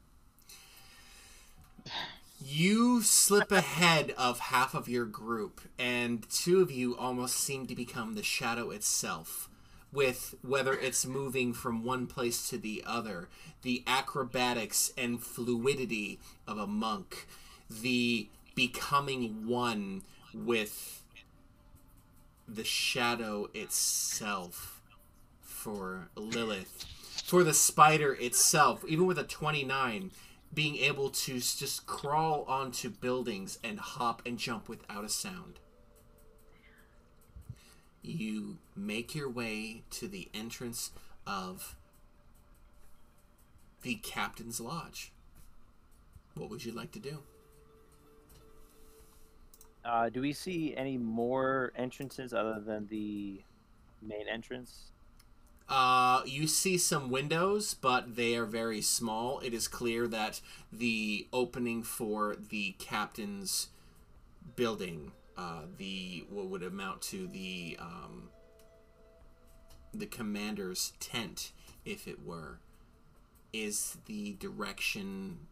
You 2.43 3.01
slip 3.01 3.51
ahead 3.51 4.13
of 4.17 4.39
half 4.39 4.73
of 4.73 4.87
your 4.87 5.05
group, 5.05 5.61
and 5.77 6.25
two 6.29 6.61
of 6.61 6.71
you 6.71 6.95
almost 6.95 7.35
seem 7.37 7.65
to 7.67 7.75
become 7.75 8.15
the 8.15 8.23
shadow 8.23 8.69
itself. 8.69 9.49
With 9.91 10.35
whether 10.43 10.73
it's 10.73 11.05
moving 11.05 11.53
from 11.53 11.83
one 11.83 12.05
place 12.05 12.47
to 12.49 12.57
the 12.57 12.83
other, 12.85 13.27
the 13.63 13.83
acrobatics 13.87 14.91
and 14.97 15.21
fluidity 15.21 16.19
of 16.47 16.57
a 16.59 16.67
monk, 16.67 17.27
the 17.69 18.29
becoming 18.53 19.47
one 19.47 20.03
with 20.33 21.01
the 22.47 22.63
shadow 22.63 23.49
itself 23.53 24.81
for 25.41 26.09
Lilith, 26.15 26.85
for 27.23 27.43
the 27.43 27.53
spider 27.53 28.13
itself, 28.13 28.83
even 28.87 29.05
with 29.05 29.19
a 29.19 29.23
29, 29.23 30.11
being 30.53 30.77
able 30.77 31.09
to 31.09 31.33
just 31.39 31.85
crawl 31.85 32.43
onto 32.47 32.89
buildings 32.89 33.59
and 33.63 33.79
hop 33.79 34.21
and 34.25 34.37
jump 34.37 34.67
without 34.67 35.03
a 35.03 35.09
sound. 35.09 35.59
You 38.01 38.57
make 38.75 39.13
your 39.13 39.29
way 39.29 39.83
to 39.91 40.07
the 40.07 40.29
entrance 40.33 40.91
of 41.27 41.75
the 43.81 43.95
captain's 43.95 44.59
lodge. 44.59 45.11
What 46.35 46.49
would 46.49 46.65
you 46.65 46.71
like 46.71 46.91
to 46.93 46.99
do? 46.99 47.19
Uh, 49.83 50.09
do 50.09 50.21
we 50.21 50.33
see 50.33 50.75
any 50.75 50.97
more 50.97 51.71
entrances 51.75 52.33
other 52.33 52.59
than 52.59 52.87
the 52.87 53.41
main 54.01 54.27
entrance? 54.27 54.91
Uh, 55.67 56.21
you 56.25 56.47
see 56.47 56.77
some 56.77 57.11
windows, 57.11 57.75
but 57.75 58.15
they 58.15 58.35
are 58.35 58.45
very 58.45 58.81
small. 58.81 59.39
It 59.39 59.53
is 59.53 59.67
clear 59.67 60.07
that 60.07 60.41
the 60.71 61.27
opening 61.31 61.83
for 61.83 62.35
the 62.35 62.75
captain's 62.79 63.67
building, 64.55 65.11
uh, 65.39 65.61
the 65.77 66.25
what 66.29 66.47
would 66.47 66.63
amount 66.63 67.01
to 67.01 67.25
the 67.27 67.77
um, 67.79 68.29
the 69.93 70.05
commander's 70.05 70.91
tent, 70.99 71.53
if 71.85 72.09
it 72.09 72.25
were, 72.25 72.59
is 73.53 73.97
the 74.05 74.33
direction 74.33 75.47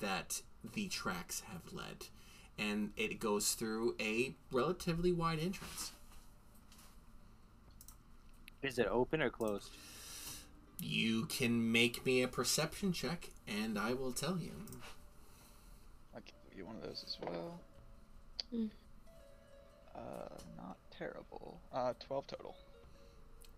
that 0.00 0.42
the 0.72 0.86
tracks 0.86 1.42
have 1.52 1.72
led. 1.72 2.06
And 2.56 2.92
it 2.96 3.18
goes 3.18 3.54
through 3.54 3.96
a 3.98 4.34
relatively 4.52 5.10
wide 5.10 5.40
entrance. 5.40 5.90
Is 8.62 8.78
it 8.78 8.86
open 8.86 9.20
or 9.20 9.30
closed? 9.30 9.70
You 10.78 11.26
can 11.26 11.72
make 11.72 12.06
me 12.06 12.22
a 12.22 12.28
perception 12.28 12.92
check, 12.92 13.30
and 13.48 13.76
I 13.78 13.94
will 13.94 14.12
tell 14.12 14.38
you. 14.38 14.52
I 16.14 16.20
can 16.20 16.34
give 16.48 16.58
you 16.58 16.66
one 16.66 16.76
of 16.76 16.82
those 16.82 17.04
as 17.04 17.18
well. 17.20 17.60
Mm. 18.54 18.70
Uh, 19.94 19.98
not 20.56 20.76
terrible. 20.96 21.60
Uh, 21.72 21.92
12 22.00 22.26
total. 22.26 22.56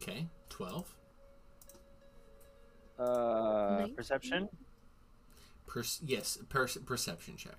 Okay, 0.02 0.26
12. 0.48 0.94
Uh, 2.98 3.76
Nineteen? 3.78 3.94
perception. 3.96 4.48
Per- 5.66 5.82
yes, 6.04 6.38
per- 6.48 6.68
perception 6.84 7.36
check. 7.36 7.56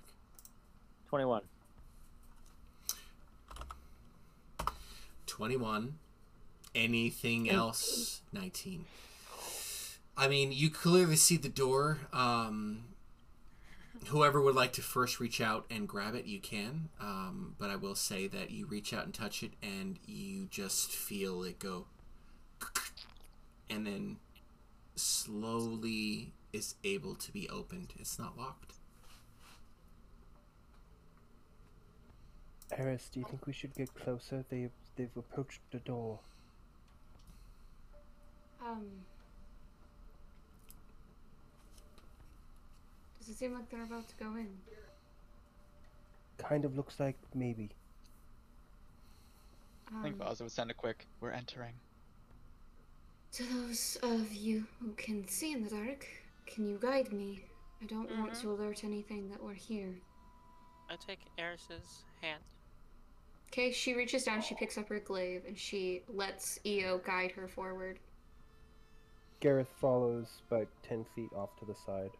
Twenty-one. 1.08 1.42
21. 5.26 5.98
Anything 6.74 7.44
Nineteen. 7.44 7.58
else? 7.58 8.22
19. 8.32 8.84
I 10.16 10.28
mean, 10.28 10.52
you 10.52 10.70
clearly 10.70 11.16
see 11.16 11.36
the 11.36 11.48
door. 11.48 11.98
Um, 12.12 12.84
whoever 14.08 14.40
would 14.40 14.54
like 14.54 14.72
to 14.74 14.82
first 14.82 15.20
reach 15.20 15.40
out 15.40 15.66
and 15.70 15.88
grab 15.88 16.14
it, 16.14 16.26
you 16.26 16.40
can. 16.40 16.88
Um, 17.00 17.54
but 17.58 17.70
I 17.70 17.76
will 17.76 17.94
say 17.94 18.26
that 18.28 18.50
you 18.50 18.66
reach 18.66 18.92
out 18.92 19.04
and 19.04 19.14
touch 19.14 19.42
it, 19.42 19.52
and 19.62 19.98
you 20.06 20.46
just 20.50 20.90
feel 20.90 21.42
it 21.42 21.58
go. 21.58 21.86
And 23.70 23.86
then 23.86 24.18
slowly 24.94 26.34
is 26.52 26.74
able 26.84 27.14
to 27.14 27.32
be 27.32 27.48
opened. 27.48 27.94
It's 27.98 28.18
not 28.18 28.36
locked. 28.36 28.74
Eris, 32.76 33.08
do 33.10 33.20
you 33.20 33.26
think 33.26 33.46
we 33.46 33.52
should 33.52 33.74
get 33.74 33.92
closer? 33.94 34.44
They 34.48 34.68
they've 34.96 35.16
approached 35.16 35.60
the 35.70 35.78
door. 35.78 36.20
Um. 38.64 39.06
Does 43.24 43.34
it 43.36 43.38
seem 43.38 43.54
like 43.54 43.70
they're 43.70 43.84
about 43.84 44.06
to 44.08 44.14
go 44.16 44.36
in? 44.36 44.48
Kind 46.36 46.66
of 46.66 46.76
looks 46.76 47.00
like 47.00 47.16
maybe. 47.34 47.70
I 49.88 50.02
think 50.02 50.20
Um, 50.20 50.26
Vaza 50.28 50.42
would 50.42 50.52
send 50.52 50.70
a 50.70 50.74
quick, 50.74 51.06
we're 51.20 51.30
entering. 51.30 51.74
to 53.32 53.42
those 53.44 53.96
of 54.02 54.32
you 54.32 54.66
who 54.78 54.92
can 54.92 55.26
see 55.26 55.52
in 55.52 55.64
the 55.64 55.70
dark, 55.70 56.06
can 56.46 56.66
you 56.68 56.78
guide 56.78 57.12
me? 57.12 57.44
I 57.80 57.86
don't 57.86 58.10
want 58.18 58.32
Mhm. 58.32 58.40
to 58.42 58.52
alert 58.52 58.84
anything 58.84 59.30
that 59.30 59.42
we're 59.42 59.54
here. 59.54 60.00
I 60.90 60.96
take 60.96 61.20
Eris's 61.38 62.04
hand. 62.20 62.44
Okay, 63.48 63.72
she 63.72 63.94
reaches 63.94 64.24
down, 64.24 64.42
she 64.42 64.54
picks 64.54 64.76
up 64.76 64.88
her 64.88 65.00
glaive, 65.00 65.46
and 65.46 65.58
she 65.58 66.04
lets 66.08 66.58
Io 66.66 66.98
guide 66.98 67.32
her 67.32 67.48
forward. 67.48 67.98
Gareth 69.40 69.68
follows 69.80 70.42
about 70.46 70.68
ten 70.82 71.04
feet 71.04 71.32
off 71.32 71.56
to 71.56 71.64
the 71.64 71.74
side. 71.74 72.16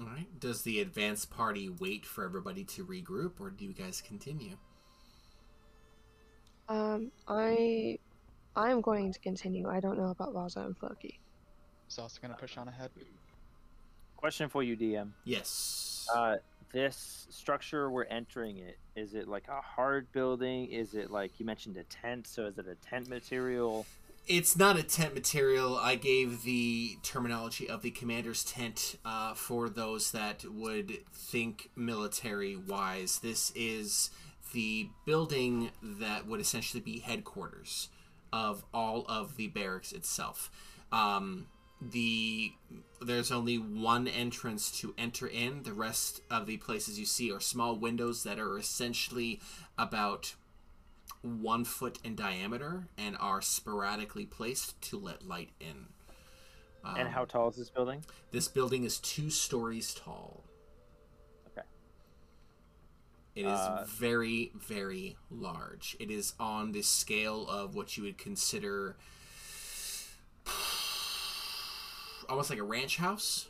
All 0.00 0.06
right. 0.06 0.26
Does 0.40 0.62
the 0.62 0.80
advance 0.80 1.24
party 1.26 1.68
wait 1.68 2.06
for 2.06 2.24
everybody 2.24 2.64
to 2.64 2.84
regroup, 2.86 3.32
or 3.38 3.50
do 3.50 3.64
you 3.64 3.72
guys 3.72 4.00
continue? 4.00 4.56
Um, 6.68 7.10
I, 7.28 7.98
I'm 8.56 8.80
going 8.80 9.12
to 9.12 9.18
continue. 9.18 9.68
I 9.68 9.80
don't 9.80 9.98
know 9.98 10.10
about 10.10 10.32
Vaza 10.32 10.64
and 10.64 10.76
Floki. 10.76 11.20
Is 11.88 11.98
also 11.98 12.18
gonna 12.22 12.36
push 12.36 12.56
on 12.56 12.68
ahead. 12.68 12.90
Question 14.16 14.48
for 14.48 14.62
you, 14.62 14.76
DM. 14.76 15.10
Yes. 15.24 16.06
Uh, 16.14 16.36
this 16.72 17.26
structure 17.30 17.90
we're 17.90 18.04
entering 18.04 18.58
it 18.58 18.78
is 18.94 19.14
it 19.14 19.26
like 19.26 19.48
a 19.48 19.60
hard 19.60 20.10
building? 20.12 20.70
Is 20.70 20.94
it 20.94 21.10
like 21.10 21.40
you 21.40 21.46
mentioned 21.46 21.76
a 21.76 21.84
tent? 21.84 22.26
So 22.26 22.46
is 22.46 22.58
it 22.58 22.66
a 22.68 22.76
tent 22.76 23.08
material? 23.08 23.86
It's 24.32 24.56
not 24.56 24.78
a 24.78 24.84
tent 24.84 25.12
material. 25.12 25.76
I 25.76 25.96
gave 25.96 26.44
the 26.44 26.98
terminology 27.02 27.68
of 27.68 27.82
the 27.82 27.90
commander's 27.90 28.44
tent 28.44 28.94
uh, 29.04 29.34
for 29.34 29.68
those 29.68 30.12
that 30.12 30.44
would 30.48 30.98
think 31.12 31.70
military 31.74 32.54
wise. 32.54 33.18
This 33.18 33.50
is 33.56 34.10
the 34.52 34.88
building 35.04 35.72
that 35.82 36.28
would 36.28 36.40
essentially 36.40 36.80
be 36.80 37.00
headquarters 37.00 37.88
of 38.32 38.64
all 38.72 39.04
of 39.08 39.36
the 39.36 39.48
barracks 39.48 39.90
itself. 39.90 40.48
Um, 40.92 41.48
the 41.82 42.52
there's 43.02 43.32
only 43.32 43.56
one 43.56 44.06
entrance 44.06 44.70
to 44.78 44.94
enter 44.96 45.26
in. 45.26 45.64
The 45.64 45.72
rest 45.72 46.20
of 46.30 46.46
the 46.46 46.58
places 46.58 47.00
you 47.00 47.06
see 47.06 47.32
are 47.32 47.40
small 47.40 47.74
windows 47.74 48.22
that 48.22 48.38
are 48.38 48.56
essentially 48.56 49.40
about 49.76 50.36
one 51.22 51.64
foot 51.64 51.98
in 52.04 52.14
diameter 52.14 52.88
and 52.96 53.16
are 53.18 53.42
sporadically 53.42 54.26
placed 54.26 54.80
to 54.82 54.98
let 54.98 55.26
light 55.26 55.50
in. 55.60 55.86
and 56.96 57.08
Um, 57.08 57.12
how 57.12 57.24
tall 57.24 57.48
is 57.50 57.56
this 57.56 57.70
building? 57.70 58.02
This 58.30 58.48
building 58.48 58.84
is 58.84 58.98
two 58.98 59.30
stories 59.30 59.94
tall. 59.94 60.44
Okay. 61.48 61.66
It 63.34 63.44
is 63.46 63.58
Uh, 63.58 63.84
very, 63.86 64.52
very 64.54 65.16
large. 65.30 65.96
It 66.00 66.10
is 66.10 66.34
on 66.40 66.72
the 66.72 66.82
scale 66.82 67.46
of 67.48 67.74
what 67.74 67.96
you 67.96 68.02
would 68.04 68.18
consider 68.18 68.96
almost 72.28 72.50
like 72.50 72.58
a 72.58 72.62
ranch 72.64 72.96
house. 72.96 73.48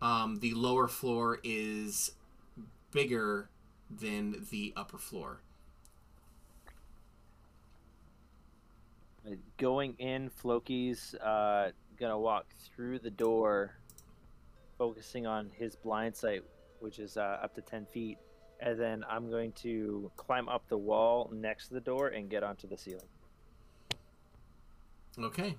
Um, 0.00 0.36
the 0.40 0.54
lower 0.54 0.88
floor 0.88 1.40
is 1.42 2.12
bigger 2.90 3.48
than 3.90 4.46
the 4.50 4.72
upper 4.76 4.98
floor. 4.98 5.40
Uh, 9.26 9.30
Going 9.58 9.94
in, 9.98 10.30
Floki's 10.30 11.14
uh, 11.16 11.70
gonna 11.98 12.18
walk 12.18 12.46
through 12.74 12.98
the 12.98 13.10
door, 13.10 13.76
focusing 14.78 15.26
on 15.26 15.50
his 15.56 15.76
blind 15.76 16.16
sight, 16.16 16.42
which 16.80 16.98
is 16.98 17.16
uh, 17.16 17.38
up 17.42 17.54
to 17.54 17.62
ten 17.62 17.86
feet, 17.92 18.18
and 18.60 18.78
then 18.78 19.04
I'm 19.08 19.30
going 19.30 19.52
to 19.62 20.10
climb 20.16 20.48
up 20.48 20.68
the 20.68 20.78
wall 20.78 21.30
next 21.32 21.68
to 21.68 21.74
the 21.74 21.80
door 21.80 22.08
and 22.08 22.28
get 22.28 22.42
onto 22.42 22.66
the 22.66 22.76
ceiling. 22.76 23.06
Okay. 25.18 25.56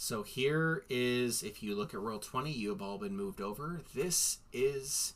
So 0.00 0.22
here 0.22 0.84
is, 0.88 1.42
if 1.42 1.60
you 1.60 1.74
look 1.74 1.92
at 1.92 2.00
Roll20, 2.00 2.54
you 2.54 2.68
have 2.68 2.80
all 2.80 2.98
been 2.98 3.16
moved 3.16 3.40
over. 3.40 3.80
This 3.94 4.38
is 4.52 5.14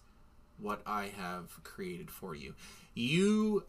what 0.59 0.82
I 0.85 1.12
have 1.16 1.62
created 1.62 2.11
for 2.11 2.35
you. 2.35 2.55
You 2.93 3.65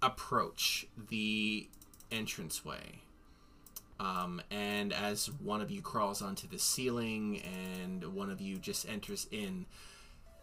approach 0.00 0.86
the 0.96 1.68
entranceway. 2.10 3.02
Um, 3.98 4.42
and 4.50 4.92
as 4.92 5.30
one 5.30 5.60
of 5.60 5.70
you 5.70 5.80
crawls 5.80 6.20
onto 6.20 6.46
the 6.46 6.58
ceiling 6.58 7.40
and 7.40 8.04
one 8.14 8.30
of 8.30 8.40
you 8.40 8.58
just 8.58 8.88
enters 8.88 9.26
in, 9.30 9.66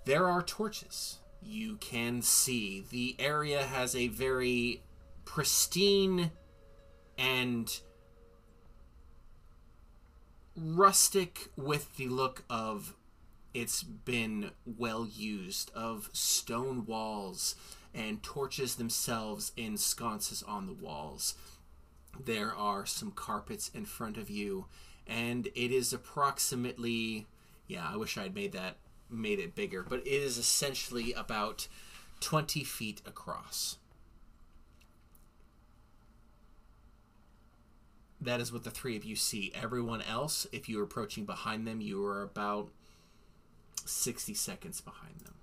there 0.05 0.27
are 0.27 0.41
torches. 0.41 1.19
You 1.41 1.77
can 1.77 2.21
see 2.21 2.83
the 2.89 3.15
area 3.19 3.63
has 3.63 3.95
a 3.95 4.07
very 4.07 4.81
pristine 5.25 6.31
and 7.17 7.79
rustic 10.55 11.49
with 11.55 11.95
the 11.97 12.07
look 12.07 12.43
of 12.49 12.95
it's 13.53 13.83
been 13.83 14.51
well 14.65 15.05
used 15.05 15.71
of 15.75 16.09
stone 16.13 16.85
walls 16.85 17.55
and 17.93 18.23
torches 18.23 18.75
themselves 18.75 19.51
in 19.55 19.77
sconces 19.77 20.43
on 20.43 20.65
the 20.65 20.73
walls 20.73 21.35
there 22.19 22.53
are 22.55 22.85
some 22.85 23.11
carpets 23.11 23.69
in 23.73 23.85
front 23.85 24.17
of 24.17 24.29
you 24.29 24.65
and 25.07 25.47
it 25.47 25.71
is 25.71 25.93
approximately 25.93 27.25
yeah 27.67 27.89
i 27.91 27.97
wish 27.97 28.17
i'd 28.17 28.35
made 28.35 28.51
that 28.51 28.77
made 29.09 29.39
it 29.39 29.55
bigger 29.55 29.83
but 29.83 29.99
it 29.99 30.07
is 30.07 30.37
essentially 30.37 31.13
about 31.13 31.67
20 32.19 32.63
feet 32.63 33.01
across 33.05 33.77
that 38.25 38.39
is 38.39 38.51
what 38.51 38.63
the 38.63 38.71
three 38.71 38.95
of 38.95 39.03
you 39.03 39.15
see. 39.15 39.51
Everyone 39.53 40.01
else, 40.01 40.47
if 40.51 40.69
you're 40.69 40.83
approaching 40.83 41.25
behind 41.25 41.67
them, 41.67 41.81
you 41.81 42.03
are 42.05 42.21
about 42.21 42.69
60 43.85 44.33
seconds 44.33 44.81
behind 44.81 45.19
them. 45.25 45.33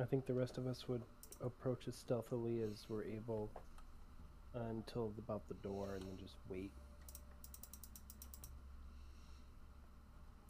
I 0.00 0.04
think 0.04 0.26
the 0.26 0.34
rest 0.34 0.58
of 0.58 0.66
us 0.66 0.88
would 0.88 1.02
approach 1.44 1.86
as 1.88 1.96
stealthily 1.96 2.62
as 2.62 2.86
we're 2.88 3.04
able 3.04 3.50
until 4.54 5.12
about 5.18 5.46
the 5.48 5.54
door 5.54 5.94
and 5.94 6.02
then 6.02 6.16
just 6.20 6.34
wait 6.48 6.70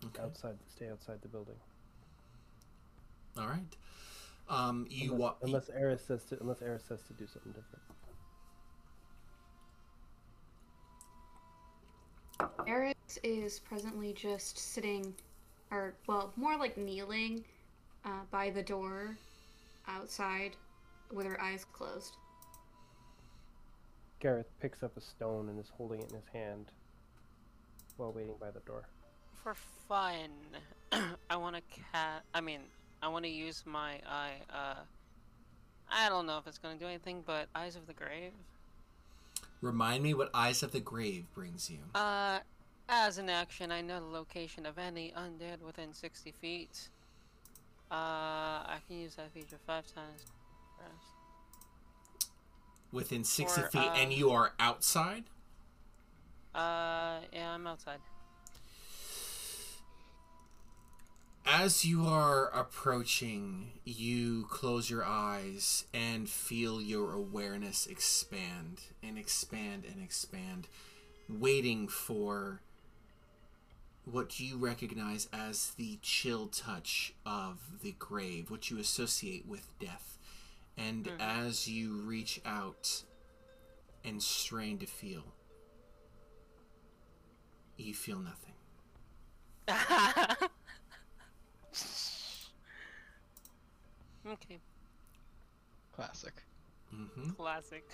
Okay. 0.06 0.22
outside 0.22 0.56
stay 0.68 0.88
outside 0.88 1.20
the 1.22 1.28
building. 1.28 1.56
All 3.36 3.48
right. 3.48 3.76
Um, 4.48 4.86
you 4.88 5.12
unless, 5.12 5.20
wa- 5.20 5.34
unless 5.42 5.68
Eris 5.70 6.02
says 6.04 6.24
to 6.26 6.38
unless 6.40 6.62
Eris 6.62 6.84
says 6.88 7.02
to 7.08 7.12
do 7.14 7.26
something 7.26 7.52
different. 7.52 7.82
Eris 12.66 12.94
is 13.24 13.58
presently 13.60 14.12
just 14.12 14.56
sitting, 14.58 15.14
or 15.70 15.94
well, 16.06 16.32
more 16.36 16.56
like 16.56 16.76
kneeling, 16.76 17.44
uh, 18.04 18.20
by 18.30 18.50
the 18.50 18.62
door, 18.62 19.16
outside, 19.88 20.52
with 21.12 21.26
her 21.26 21.40
eyes 21.40 21.64
closed. 21.72 22.16
Gareth 24.20 24.48
picks 24.60 24.82
up 24.82 24.96
a 24.96 25.00
stone 25.00 25.48
and 25.48 25.58
is 25.60 25.70
holding 25.76 26.00
it 26.00 26.10
in 26.10 26.16
his 26.16 26.26
hand 26.32 26.66
while 27.96 28.12
waiting 28.12 28.34
by 28.40 28.50
the 28.50 28.60
door. 28.60 28.88
For 29.42 29.54
fun, 29.88 30.30
I 31.30 31.36
want 31.36 31.56
to 31.56 31.62
cat. 31.92 32.22
I 32.34 32.40
mean, 32.40 32.60
I 33.02 33.08
want 33.08 33.24
to 33.24 33.30
use 33.30 33.62
my 33.64 34.00
eye. 34.08 34.34
Uh, 34.50 34.80
I 35.90 36.08
don't 36.08 36.26
know 36.26 36.38
if 36.38 36.46
it's 36.46 36.58
gonna 36.58 36.76
do 36.76 36.86
anything, 36.86 37.22
but 37.24 37.48
Eyes 37.54 37.76
of 37.76 37.86
the 37.86 37.92
Grave. 37.92 38.32
Remind 39.60 40.02
me 40.02 40.14
what 40.14 40.30
Eyes 40.34 40.62
of 40.62 40.72
the 40.72 40.80
Grave 40.80 41.24
brings 41.34 41.70
you. 41.70 41.78
Uh, 41.94 42.40
as 42.88 43.18
an 43.18 43.28
action, 43.28 43.70
I 43.70 43.80
know 43.80 44.00
the 44.00 44.06
location 44.06 44.66
of 44.66 44.78
any 44.78 45.12
undead 45.16 45.60
within 45.64 45.92
60 45.92 46.32
feet. 46.40 46.88
Uh, 47.90 47.94
I 47.94 48.78
can 48.86 48.98
use 48.98 49.14
that 49.14 49.30
feature 49.32 49.58
five 49.66 49.84
times. 49.94 50.24
Within 52.90 53.22
60 53.22 53.60
Or, 53.60 53.64
feet, 53.68 53.90
and 53.96 54.10
uh, 54.10 54.14
you 54.14 54.30
are 54.30 54.52
outside? 54.58 55.24
Uh, 56.54 57.20
yeah, 57.32 57.50
I'm 57.50 57.66
outside. 57.66 57.98
As 61.50 61.84
you 61.84 62.04
are 62.06 62.50
approaching, 62.50 63.72
you 63.84 64.46
close 64.50 64.90
your 64.90 65.04
eyes 65.04 65.86
and 65.94 66.28
feel 66.28 66.80
your 66.80 67.14
awareness 67.14 67.86
expand 67.86 68.82
and 69.02 69.18
expand 69.18 69.84
and 69.90 70.02
expand, 70.02 70.68
waiting 71.26 71.88
for 71.88 72.60
what 74.04 74.38
you 74.40 74.58
recognize 74.58 75.28
as 75.32 75.72
the 75.76 75.98
chill 76.02 76.48
touch 76.48 77.14
of 77.24 77.80
the 77.82 77.92
grave, 77.98 78.50
what 78.50 78.70
you 78.70 78.78
associate 78.78 79.46
with 79.46 79.78
death. 79.78 80.17
And 80.78 81.04
Mhm. 81.06 81.20
as 81.20 81.68
you 81.68 81.92
reach 82.02 82.40
out 82.46 83.04
and 84.04 84.22
strain 84.22 84.78
to 84.78 84.86
feel, 84.86 85.34
you 87.76 87.94
feel 87.94 88.18
nothing. 88.20 88.54
okay, 94.26 94.60
Classic. 95.92 96.42
hmm 96.90 97.30
classic. 97.36 97.84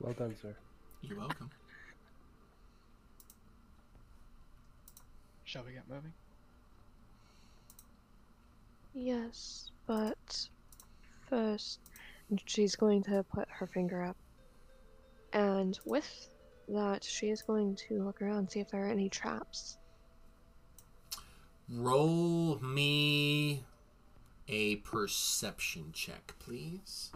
Well 0.00 0.14
done, 0.14 0.36
sir. 0.40 0.56
You're 1.02 1.18
welcome. 1.18 1.50
Shall 5.44 5.64
we 5.64 5.72
get 5.72 5.88
moving? 5.88 6.14
Yes, 8.94 9.70
but 9.86 10.48
first 11.28 11.80
she's 12.46 12.76
going 12.76 13.02
to 13.04 13.24
put 13.24 13.48
her 13.50 13.66
finger 13.66 14.02
up. 14.02 14.16
And 15.32 15.78
with 15.84 16.28
that, 16.68 17.02
she 17.04 17.28
is 17.30 17.42
going 17.42 17.76
to 17.88 18.04
look 18.04 18.20
around 18.20 18.50
see 18.50 18.60
if 18.60 18.70
there 18.70 18.84
are 18.84 18.90
any 18.90 19.08
traps. 19.08 19.78
Roll 21.68 22.58
me 22.60 23.64
a 24.48 24.76
perception 24.76 25.90
check, 25.92 26.34
please. 26.38 27.12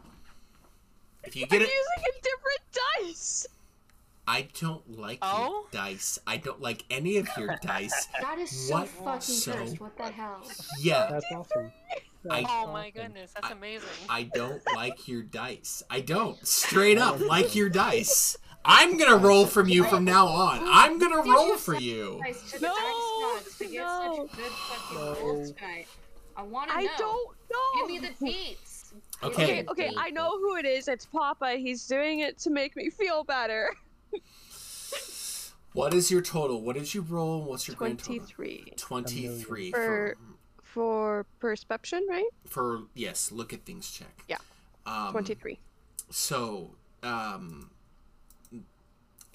If 1.24 1.36
you 1.36 1.46
get 1.46 1.56
I'm 1.56 1.62
it, 1.62 1.70
using 1.70 2.04
a 2.08 2.22
different 2.22 3.10
dice. 3.12 3.46
I 4.28 4.48
don't 4.60 4.98
like 4.98 5.18
Oh? 5.22 5.48
your 5.72 5.82
dice. 5.82 6.18
I 6.26 6.36
don't 6.36 6.60
like 6.60 6.84
any 6.90 7.16
of 7.18 7.28
your 7.38 7.56
dice. 7.62 8.08
That 8.20 8.38
is 8.38 8.50
so 8.68 8.78
What? 8.78 8.88
fucking 8.88 9.20
So- 9.20 9.52
cursed. 9.52 9.80
What 9.80 9.96
the 9.96 10.04
hell? 10.10 10.42
Yeah, 10.80 11.08
That's 11.10 11.26
awesome. 11.34 11.72
I- 12.28 12.44
Oh 12.48 12.72
my 12.72 12.90
goodness, 12.90 13.32
that's 13.34 13.48
I- 13.48 13.52
amazing. 13.52 13.88
I 14.08 14.24
don't 14.24 14.60
like 14.74 15.06
your 15.06 15.22
dice. 15.22 15.82
I 15.88 16.00
don't. 16.00 16.44
Straight 16.46 16.98
up 16.98 17.20
like 17.34 17.54
your 17.54 17.68
dice. 17.68 18.36
I'm 18.64 18.96
gonna 18.98 19.16
roll 19.16 19.46
from 19.46 19.68
you 19.68 19.84
from 19.84 20.04
now 20.04 20.26
on. 20.26 20.58
I'm 20.64 20.98
gonna 20.98 21.18
Did 21.22 21.26
you 21.26 21.34
roll 21.36 21.56
for 21.56 21.76
you. 21.76 22.20
Guys, 22.24 22.42
to 22.50 22.58
the 22.58 22.66
No, 22.66 22.74
dice 22.74 23.44
gods 23.44 23.58
to 23.58 23.64
get 23.66 23.86
no. 23.86 24.26
such 24.28 24.36
good 24.36 24.50
fucking 24.50 24.96
No. 24.98 25.52
tonight. 25.52 25.86
I 26.36 26.42
want 26.42 26.70
to 26.70 26.76
I 26.76 26.82
know. 26.82 26.90
don't 26.98 27.36
know. 27.52 27.86
Give 27.86 28.02
me 28.02 28.08
the 28.08 28.26
dates. 28.26 28.92
Okay. 29.22 29.60
Okay, 29.60 29.64
okay. 29.70 29.92
I 29.96 30.10
know 30.10 30.30
who 30.32 30.56
it 30.56 30.64
is. 30.66 30.88
It's 30.88 31.06
Papa. 31.06 31.52
He's 31.52 31.86
doing 31.86 32.20
it 32.20 32.38
to 32.40 32.50
make 32.50 32.74
me 32.76 32.90
feel 32.90 33.22
better. 33.22 33.70
What 35.72 35.92
is 35.92 36.10
your 36.10 36.22
total? 36.22 36.62
What 36.62 36.74
did 36.76 36.94
you 36.94 37.02
roll? 37.02 37.42
What's 37.42 37.68
your 37.68 37.76
grand 37.76 37.98
total? 37.98 38.16
23. 38.16 38.72
Twenty-three 38.76 39.72
For- 39.72 40.16
For 40.62 41.26
perception, 41.38 42.06
right? 42.08 42.28
for 42.46 42.82
yes. 42.94 43.30
Look 43.30 43.52
at 43.52 43.64
things. 43.66 43.90
Check. 43.90 44.24
Yeah. 44.28 44.38
Um, 44.86 45.12
23. 45.12 45.58
So, 46.10 46.70
um, 47.02 47.70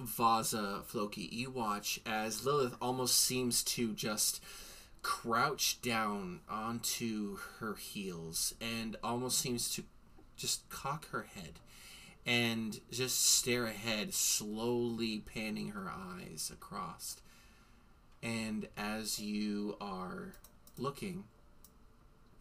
Vaza 0.02 0.84
Floki, 0.86 1.30
you 1.32 1.52
watch 1.52 2.00
as 2.06 2.46
Lilith 2.46 2.76
almost 2.82 3.20
seems 3.20 3.64
to 3.64 3.94
just 3.94 4.42
crouch 5.04 5.82
down 5.82 6.40
onto 6.50 7.38
her 7.60 7.76
heels 7.76 8.54
and 8.62 8.96
almost 9.04 9.38
seems 9.40 9.70
to 9.76 9.84
just 10.38 10.68
cock 10.70 11.10
her 11.10 11.24
head 11.36 11.60
and 12.26 12.80
just 12.92 13.26
stare 13.26 13.66
ahead, 13.66 14.14
slowly 14.14 15.20
panning 15.20 15.70
her 15.70 15.90
eyes 15.90 16.52
across. 16.54 17.18
And 18.22 18.68
as 18.78 19.20
you 19.20 19.76
are 19.82 20.34
looking, 20.78 21.24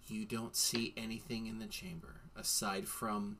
you 0.09 0.27
don't 0.27 0.57
see 0.57 0.93
anything 0.97 1.47
in 1.47 1.59
the 1.59 1.66
chamber 1.66 2.20
aside 2.36 2.86
from 2.86 3.39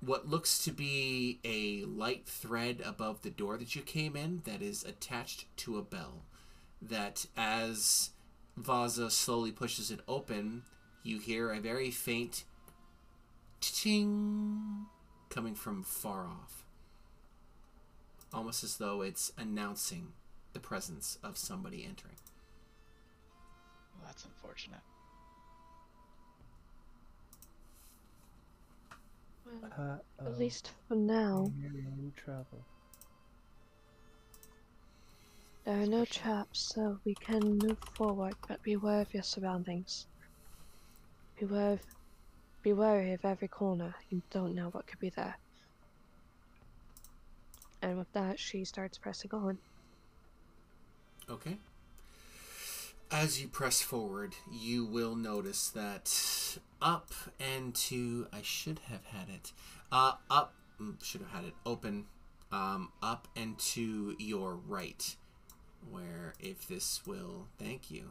what 0.00 0.28
looks 0.28 0.62
to 0.64 0.70
be 0.70 1.40
a 1.44 1.84
light 1.86 2.26
thread 2.26 2.80
above 2.84 3.22
the 3.22 3.30
door 3.30 3.56
that 3.56 3.74
you 3.74 3.82
came 3.82 4.14
in 4.14 4.42
that 4.44 4.62
is 4.62 4.84
attached 4.84 5.46
to 5.56 5.78
a 5.78 5.82
bell. 5.82 6.22
That 6.80 7.26
as 7.36 8.10
Vaza 8.60 9.10
slowly 9.10 9.52
pushes 9.52 9.90
it 9.90 10.00
open, 10.06 10.62
you 11.02 11.18
hear 11.18 11.50
a 11.50 11.60
very 11.60 11.90
faint 11.90 12.44
ting 13.60 14.86
coming 15.28 15.54
from 15.54 15.82
far 15.82 16.26
off. 16.26 16.64
Almost 18.32 18.64
as 18.64 18.76
though 18.76 19.02
it's 19.02 19.32
announcing 19.38 20.12
the 20.52 20.60
presence 20.60 21.18
of 21.22 21.36
somebody 21.38 21.84
entering. 21.84 22.16
Well, 23.94 24.06
that's 24.06 24.24
unfortunate. 24.24 24.80
Well, 29.44 29.70
Uh, 29.78 29.98
at 30.24 30.38
least 30.38 30.72
for 30.88 30.96
now, 30.96 31.44
We're 31.62 31.78
in 31.78 32.12
trouble. 32.16 32.64
there 35.64 35.80
are 35.82 35.86
no 35.86 36.04
traps, 36.04 36.60
so 36.74 36.98
we 37.04 37.14
can 37.14 37.58
move 37.58 37.78
forward, 37.94 38.34
but 38.48 38.62
beware 38.62 39.00
of 39.02 39.12
your 39.14 39.22
surroundings. 39.22 40.06
Beware 41.38 41.72
of, 41.74 41.80
be 42.66 42.72
wary 42.72 43.12
of 43.12 43.24
every 43.24 43.46
corner. 43.46 43.94
You 44.10 44.22
don't 44.30 44.52
know 44.52 44.70
what 44.70 44.88
could 44.88 44.98
be 44.98 45.10
there. 45.10 45.36
And 47.80 47.96
with 47.96 48.12
that, 48.12 48.40
she 48.40 48.64
starts 48.64 48.98
pressing 48.98 49.30
on. 49.32 49.58
Okay. 51.30 51.58
As 53.08 53.40
you 53.40 53.46
press 53.46 53.80
forward, 53.82 54.34
you 54.50 54.84
will 54.84 55.14
notice 55.14 55.68
that 55.68 56.58
up 56.82 57.12
and 57.38 57.72
to 57.86 58.26
I 58.32 58.42
should 58.42 58.80
have 58.88 59.04
had 59.04 59.28
it. 59.28 59.52
Uh 59.92 60.14
up 60.28 60.52
mm, 60.82 60.96
should 61.04 61.20
have 61.20 61.30
had 61.30 61.44
it 61.44 61.54
open. 61.64 62.06
Um 62.50 62.90
up 63.00 63.28
and 63.36 63.56
to 63.74 64.16
your 64.18 64.56
right. 64.56 65.14
Where 65.88 66.34
if 66.40 66.66
this 66.66 67.02
will 67.06 67.46
thank 67.60 67.92
you. 67.92 68.10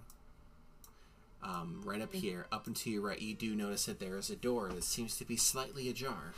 Um, 1.46 1.82
right 1.86 2.02
up 2.02 2.12
here, 2.12 2.48
up 2.52 2.66
and 2.66 2.76
to 2.78 2.90
your 2.90 3.04
right, 3.04 3.22
you 3.22 3.36
do 3.36 3.54
notice 3.54 3.86
that 3.86 4.00
there 4.00 4.18
is 4.18 4.32
a 4.32 4.36
door 4.36 4.70
that 4.70 4.84
seems 4.84 5.16
to 5.18 5.26
be 5.26 5.38
slightly 5.38 5.88
ajar. 5.88 6.34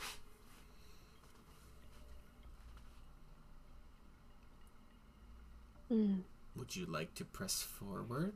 Hmm. 5.88 6.16
Would 6.58 6.76
you 6.76 6.86
like 6.86 7.16
to 7.16 7.24
press 7.24 7.62
forward? 7.62 8.34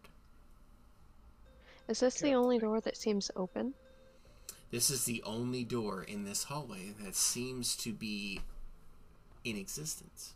Is 1.89 1.99
this 1.99 2.21
the 2.21 2.35
only 2.35 2.57
door 2.57 2.79
that 2.79 2.95
seems 2.95 3.29
open? 3.35 3.73
This 4.71 4.89
is 4.89 5.03
the 5.03 5.21
only 5.25 5.65
door 5.65 6.03
in 6.03 6.23
this 6.23 6.45
hallway 6.45 6.93
that 7.01 7.15
seems 7.15 7.75
to 7.77 7.91
be 7.91 8.39
in 9.43 9.57
existence. 9.57 10.35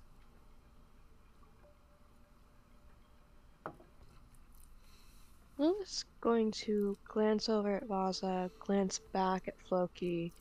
Lilith's 5.58 6.04
going 6.20 6.52
to 6.52 6.98
glance 7.08 7.48
over 7.48 7.78
at 7.78 7.88
Vaza, 7.88 8.52
glance 8.60 9.00
back 9.14 9.48
at 9.48 9.54
Floki 9.70 10.34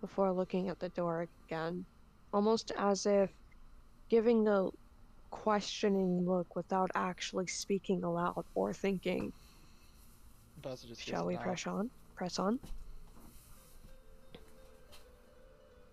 before 0.00 0.32
looking 0.32 0.68
at 0.68 0.80
the 0.80 0.88
door 0.90 1.28
again, 1.46 1.84
almost 2.32 2.72
as 2.76 3.06
if 3.06 3.30
giving 4.08 4.48
a 4.48 4.68
questioning 5.30 6.26
look 6.26 6.56
without 6.56 6.90
actually 6.94 7.46
speaking 7.46 8.02
aloud 8.02 8.44
or 8.54 8.72
thinking. 8.72 9.32
Vaza 10.60 10.88
just 10.88 11.02
Shall 11.02 11.22
a 11.22 11.26
we 11.26 11.34
nod. 11.34 11.42
press 11.44 11.66
on? 11.66 11.90
Press 12.16 12.38
on? 12.40 12.58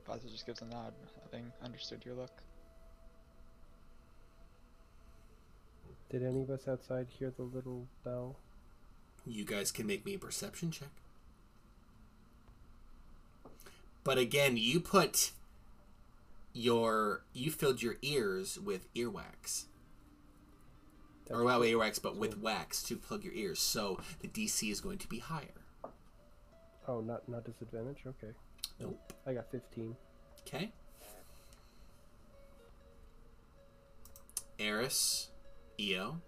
Vaza 0.07 0.29
just 0.31 0.45
gives 0.47 0.61
a 0.61 0.65
nod, 0.65 0.93
having 1.23 1.51
understood 1.63 2.03
your 2.03 2.15
look. 2.15 2.41
Did 6.09 6.23
any 6.23 6.41
of 6.41 6.49
us 6.49 6.67
outside 6.67 7.07
hear 7.09 7.31
the 7.31 7.43
little 7.43 7.87
bell? 8.03 8.35
You 9.27 9.43
guys 9.45 9.71
can 9.71 9.87
make 9.87 10.05
me 10.05 10.15
a 10.15 10.19
perception 10.19 10.71
check. 10.71 10.89
But 14.03 14.17
again, 14.17 14.55
you 14.55 14.79
put 14.79 15.31
your 16.53 17.23
you 17.33 17.51
filled 17.51 17.81
your 17.81 17.95
ears 18.01 18.59
with 18.59 18.93
earwax. 18.93 19.65
or 21.29 21.43
well, 21.43 21.61
earwax, 21.61 22.01
but 22.01 22.15
with 22.15 22.37
wax 22.37 22.83
to 22.83 22.95
plug 22.95 23.23
your 23.23 23.33
ears. 23.33 23.59
So 23.59 23.99
the 24.19 24.27
DC 24.27 24.71
is 24.71 24.79
going 24.79 24.99
to 24.99 25.07
be 25.07 25.19
higher. 25.19 25.61
Oh, 26.87 27.01
not 27.01 27.27
not 27.27 27.43
disadvantage. 27.45 28.03
Okay, 28.05 28.33
Nope. 28.79 29.13
I 29.25 29.33
got 29.33 29.49
15. 29.51 29.95
Okay. 30.41 30.71
Eris, 34.59 35.29
Eo. 35.79 36.21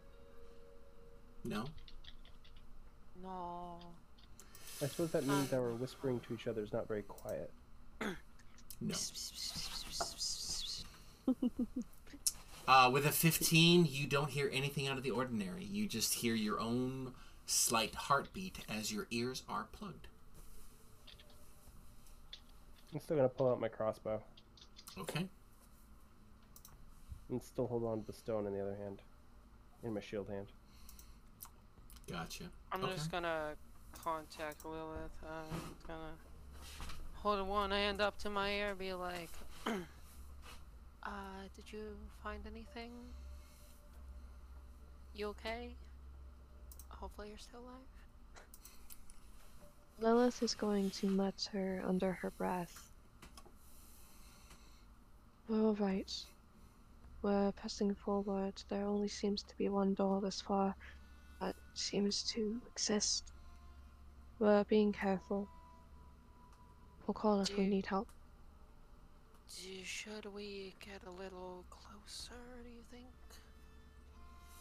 No. 1.44 1.66
No. 3.24 3.78
I 4.82 4.88
suppose 4.88 5.12
that 5.12 5.26
means 5.26 5.50
that 5.50 5.60
we're 5.60 5.74
whispering 5.74 6.20
to 6.28 6.34
each 6.34 6.48
other 6.48 6.62
is 6.62 6.72
not 6.74 6.88
very 6.88 7.04
quiet. 7.04 7.52
No. 8.80 8.94
Uh, 12.68 12.90
with 12.92 13.06
a 13.06 13.12
15, 13.12 13.88
you 13.90 14.06
don't 14.06 14.30
hear 14.30 14.50
anything 14.54 14.90
out 14.90 14.98
of 14.98 15.04
the 15.04 15.10
ordinary. 15.10 15.64
You 15.64 15.88
just 15.88 16.16
hear 16.16 16.36
your 16.36 16.60
own 16.60 17.14
slight 17.46 17.96
heartbeat 17.96 18.60
as 18.68 18.92
your 18.92 19.08
ears 19.10 19.44
are 19.48 19.68
plugged. 19.72 20.08
I'm 22.94 23.00
still 23.00 23.16
gonna 23.16 23.30
pull 23.30 23.50
out 23.50 23.62
my 23.62 23.70
crossbow 23.70 24.22
Okay. 25.00 25.28
and 27.30 27.42
still 27.42 27.68
hold 27.68 27.86
on 27.86 28.02
to 28.02 28.08
the 28.08 28.12
stone 28.14 28.46
in 28.46 28.54
the 28.54 28.62
other 28.62 28.76
hand, 28.76 29.02
in 29.84 29.94
my 29.94 30.02
shield 30.02 30.28
hand. 30.28 30.48
Gotcha. 32.12 32.46
I'm 32.72 32.82
Okay. 32.84 32.94
just 32.94 33.12
gonna 33.12 33.56
contact 34.04 34.66
Lilith. 34.66 35.12
Uh, 35.24 35.44
gonna 35.88 36.14
hold 37.16 37.48
one 37.48 37.72
hand 37.72 38.02
up 38.02 38.18
to 38.20 38.30
my 38.30 38.52
ear, 38.52 38.76
be 38.76 38.94
like, 38.94 39.30
"Uh, 39.66 41.42
did 41.56 41.72
you 41.72 41.98
find 42.24 42.46
anything? 42.46 42.92
You 45.14 45.28
okay? 45.28 45.76
Hopefully 46.90 47.30
you're 47.30 47.38
still 47.38 47.60
alive." 47.60 47.88
Lilith 50.00 50.42
is 50.44 50.56
going 50.56 50.92
to 50.92 51.08
mutter 51.10 51.82
under 51.86 52.14
her 52.14 52.32
breath. 52.32 52.92
We're 55.48 55.62
all 55.62 55.76
right. 55.76 56.12
We're 57.22 57.52
pressing 57.54 57.96
forward. 57.96 58.62
There 58.70 58.86
only 58.86 59.08
seems 59.08 59.44
to 59.44 59.58
be 59.58 59.70
one 59.70 59.94
door 59.94 60.22
this 60.22 60.42
far 60.42 60.68
that 60.70 60.97
seems 61.78 62.24
to 62.34 62.60
exist. 62.72 63.32
We're 64.40 64.64
being 64.66 64.92
careful. 64.92 65.48
We'll 67.06 67.14
call 67.14 67.42
if 67.42 67.56
we 67.58 67.68
need 67.68 67.86
help. 67.86 68.08
D- 69.56 69.82
Should 69.84 70.26
we 70.34 70.76
get 70.86 71.02
a 71.08 71.12
little 71.12 71.64
closer? 71.70 72.34
Do 72.64 72.70
you 72.70 72.84
think? 72.92 73.06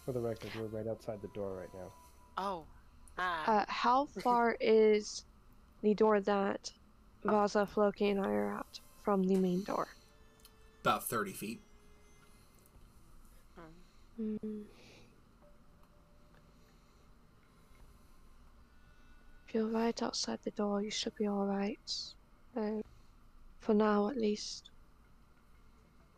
For 0.05 0.13
the 0.13 0.21
record, 0.21 0.51
we're 0.55 0.67
right 0.67 0.87
outside 0.87 1.21
the 1.21 1.29
door 1.29 1.57
right 1.57 1.75
now. 1.75 1.93
Oh, 2.39 2.65
ah, 3.19 3.45
Uh, 3.63 3.65
how 3.69 4.07
far 4.07 4.57
is 4.61 5.25
the 5.83 5.95
door 5.95 6.21
that 6.21 6.73
Vaza, 7.25 7.67
Floki, 7.69 8.11
and 8.11 8.21
I 8.21 8.29
are 8.29 8.59
at 8.59 8.81
from 9.03 9.25
the 9.25 9.37
main 9.37 9.65
door? 9.65 9.89
About 10.83 11.03
30 11.09 11.33
feet. 11.33 11.61
Hmm. 14.17 14.37
You're 19.57 19.67
right 19.69 20.03
outside 20.03 20.39
the 20.45 20.51
door, 20.51 20.83
you 20.83 20.91
should 20.91 21.17
be 21.17 21.27
alright. 21.27 21.91
Uh, 22.55 22.83
for 23.61 23.73
now, 23.73 24.09
at 24.11 24.17
least. 24.19 24.69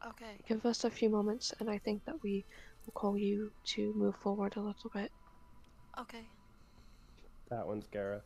okay. 0.09 0.35
Give 0.49 0.67
us 0.67 0.83
a 0.83 0.91
few 0.91 1.09
moments, 1.09 1.55
and 1.61 1.71
I 1.71 1.79
think 1.79 2.05
that 2.05 2.21
we 2.21 2.45
will 2.85 2.93
call 2.95 3.17
you 3.17 3.53
to 3.75 3.95
move 3.95 4.17
forward 4.17 4.57
a 4.57 4.61
little 4.61 4.91
bit. 4.93 5.13
Okay. 6.01 6.27
That 7.49 7.65
one's 7.65 7.87
Gareth. 7.87 8.25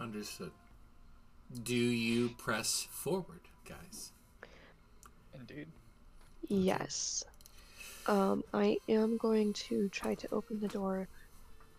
Understood. 0.00 0.50
Do 1.62 1.76
you 1.76 2.30
press 2.30 2.88
forward, 2.90 3.42
guys? 3.68 4.10
Indeed. 5.32 5.68
Yes. 6.48 7.24
Um, 8.08 8.42
I 8.52 8.78
am 8.88 9.16
going 9.16 9.52
to 9.68 9.88
try 9.90 10.16
to 10.16 10.28
open 10.32 10.58
the 10.58 10.68
door 10.68 11.08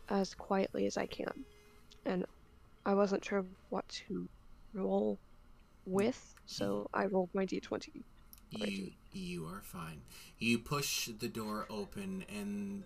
as 0.09 0.33
quietly 0.33 0.85
as 0.85 0.97
I 0.97 1.05
can. 1.05 1.45
And 2.05 2.25
I 2.85 2.93
wasn't 2.93 3.25
sure 3.25 3.45
what 3.69 3.87
to 4.07 4.27
roll 4.73 5.19
with, 5.85 6.35
so 6.45 6.89
I 6.93 7.05
rolled 7.05 7.29
my 7.33 7.45
d20. 7.45 8.03
You 8.49 8.91
you 9.11 9.45
are 9.45 9.61
fine. 9.61 10.01
You 10.39 10.59
push 10.59 11.07
the 11.07 11.27
door 11.27 11.65
open 11.69 12.23
and 12.29 12.83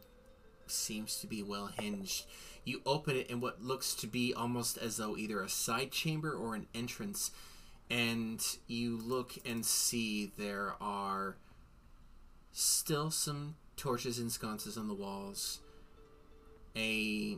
seems 0.68 1.18
to 1.18 1.27
be 1.27 1.43
well 1.43 1.68
hinged. 1.68 2.26
You 2.64 2.81
open 2.85 3.15
it 3.15 3.27
in 3.27 3.41
what 3.41 3.61
looks 3.61 3.93
to 3.95 4.07
be 4.07 4.34
almost 4.34 4.77
as 4.77 4.98
though 4.98 5.18
either 5.18 5.41
a 5.41 5.49
side 5.49 5.91
chamber 5.91 6.31
or 6.31 6.56
an 6.56 6.68
entrance 6.73 7.31
and 7.91 8.41
you 8.68 8.98
look 8.98 9.34
and 9.45 9.65
see 9.65 10.31
there 10.38 10.76
are 10.80 11.35
still 12.53 13.11
some 13.11 13.56
torches 13.76 14.18
and 14.18 14.31
sconces 14.31 14.77
on 14.77 14.88
the 14.88 14.93
walls. 14.93 15.60
A 16.76 17.38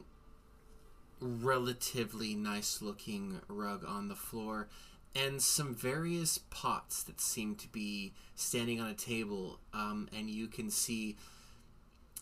relatively 1.20 2.36
nice 2.36 2.82
looking 2.82 3.42
rug 3.48 3.86
on 3.88 4.10
the 4.10 4.16
floor 4.16 4.68
and 5.16 5.42
some 5.42 5.74
various 5.76 6.38
pots 6.50 7.04
that 7.04 7.22
seem 7.22 7.56
to 7.56 7.68
be 7.70 8.14
standing 8.36 8.82
on 8.82 8.90
a 8.90 8.94
table 8.94 9.60
um, 9.74 10.10
and 10.16 10.30
you 10.30 10.48
can 10.48 10.70
see 10.70 11.16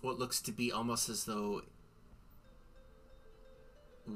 what 0.01 0.19
looks 0.19 0.41
to 0.41 0.51
be 0.51 0.71
almost 0.71 1.09
as 1.09 1.25
though 1.25 1.61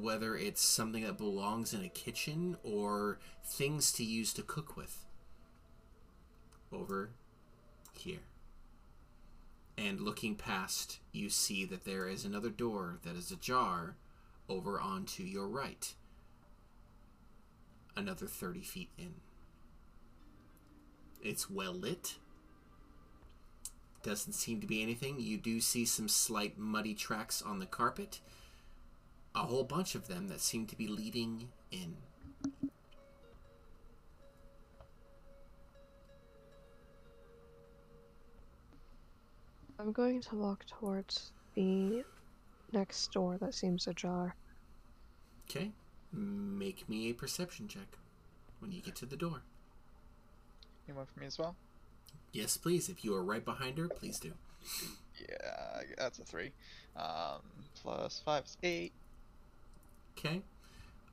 whether 0.01 0.35
it's 0.35 0.61
something 0.61 1.03
that 1.03 1.17
belongs 1.17 1.73
in 1.73 1.81
a 1.83 1.89
kitchen 1.89 2.57
or 2.63 3.17
things 3.43 3.91
to 3.91 4.03
use 4.03 4.33
to 4.33 4.41
cook 4.41 4.75
with 4.75 5.05
over 6.73 7.11
here 7.97 8.19
and 9.77 9.99
looking 9.99 10.35
past 10.35 10.99
you 11.11 11.29
see 11.29 11.65
that 11.65 11.85
there 11.85 12.07
is 12.07 12.25
another 12.25 12.49
door 12.49 12.99
that 13.03 13.15
is 13.15 13.31
ajar 13.31 13.95
over 14.47 14.79
onto 14.79 15.23
your 15.23 15.47
right 15.47 15.95
another 17.95 18.27
30 18.27 18.61
feet 18.61 18.89
in. 18.97 19.15
It's 21.21 21.49
well 21.49 21.73
lit. 21.73 22.15
Doesn't 24.03 24.33
seem 24.33 24.61
to 24.61 24.67
be 24.67 24.83
anything. 24.83 25.19
You 25.19 25.37
do 25.37 25.59
see 25.59 25.85
some 25.85 26.07
slight 26.07 26.57
muddy 26.57 26.93
tracks 26.93 27.41
on 27.41 27.59
the 27.59 27.65
carpet. 27.65 28.19
A 29.33 29.39
whole 29.39 29.63
bunch 29.63 29.95
of 29.95 30.07
them 30.07 30.27
that 30.27 30.41
seem 30.41 30.67
to 30.67 30.75
be 30.75 30.87
leading 30.87 31.49
in. 31.71 31.97
I'm 39.79 39.91
going 39.91 40.21
to 40.21 40.35
walk 40.35 40.65
towards 40.65 41.31
the 41.53 42.03
next 42.71 43.11
door 43.11 43.37
that 43.37 43.53
seems 43.53 43.87
ajar. 43.87 44.35
Okay? 45.49 45.71
Make 46.11 46.87
me 46.87 47.09
a 47.09 47.13
perception 47.13 47.67
check 47.67 47.97
when 48.59 48.71
you 48.71 48.81
get 48.81 48.95
to 48.97 49.05
the 49.05 49.17
door. 49.17 49.41
You 50.87 50.93
want 50.93 51.09
for 51.13 51.19
me 51.19 51.25
as 51.25 51.37
well? 51.37 51.55
Yes, 52.31 52.57
please. 52.57 52.89
If 52.89 53.03
you 53.03 53.15
are 53.15 53.23
right 53.23 53.43
behind 53.43 53.77
her, 53.77 53.87
please 53.87 54.19
do. 54.19 54.33
Yeah, 55.19 55.81
that's 55.97 56.19
a 56.19 56.23
three. 56.23 56.51
Um, 56.95 57.41
plus 57.81 58.21
five 58.23 58.45
is 58.45 58.57
eight. 58.63 58.93
Okay. 60.17 60.41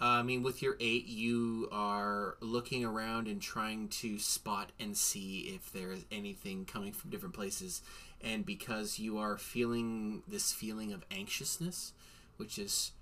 Uh, 0.00 0.18
I 0.18 0.22
mean, 0.22 0.42
with 0.42 0.62
your 0.62 0.76
eight, 0.80 1.06
you 1.06 1.68
are 1.70 2.36
looking 2.40 2.84
around 2.84 3.28
and 3.28 3.40
trying 3.40 3.88
to 3.88 4.18
spot 4.18 4.72
and 4.80 4.96
see 4.96 5.52
if 5.54 5.72
there 5.72 5.92
is 5.92 6.04
anything 6.10 6.64
coming 6.64 6.92
from 6.92 7.10
different 7.10 7.34
places. 7.34 7.82
And 8.22 8.46
because 8.46 8.98
you 8.98 9.18
are 9.18 9.36
feeling 9.36 10.22
this 10.26 10.52
feeling 10.52 10.92
of 10.92 11.04
anxiousness, 11.10 11.92
which 12.36 12.58
is 12.58 12.92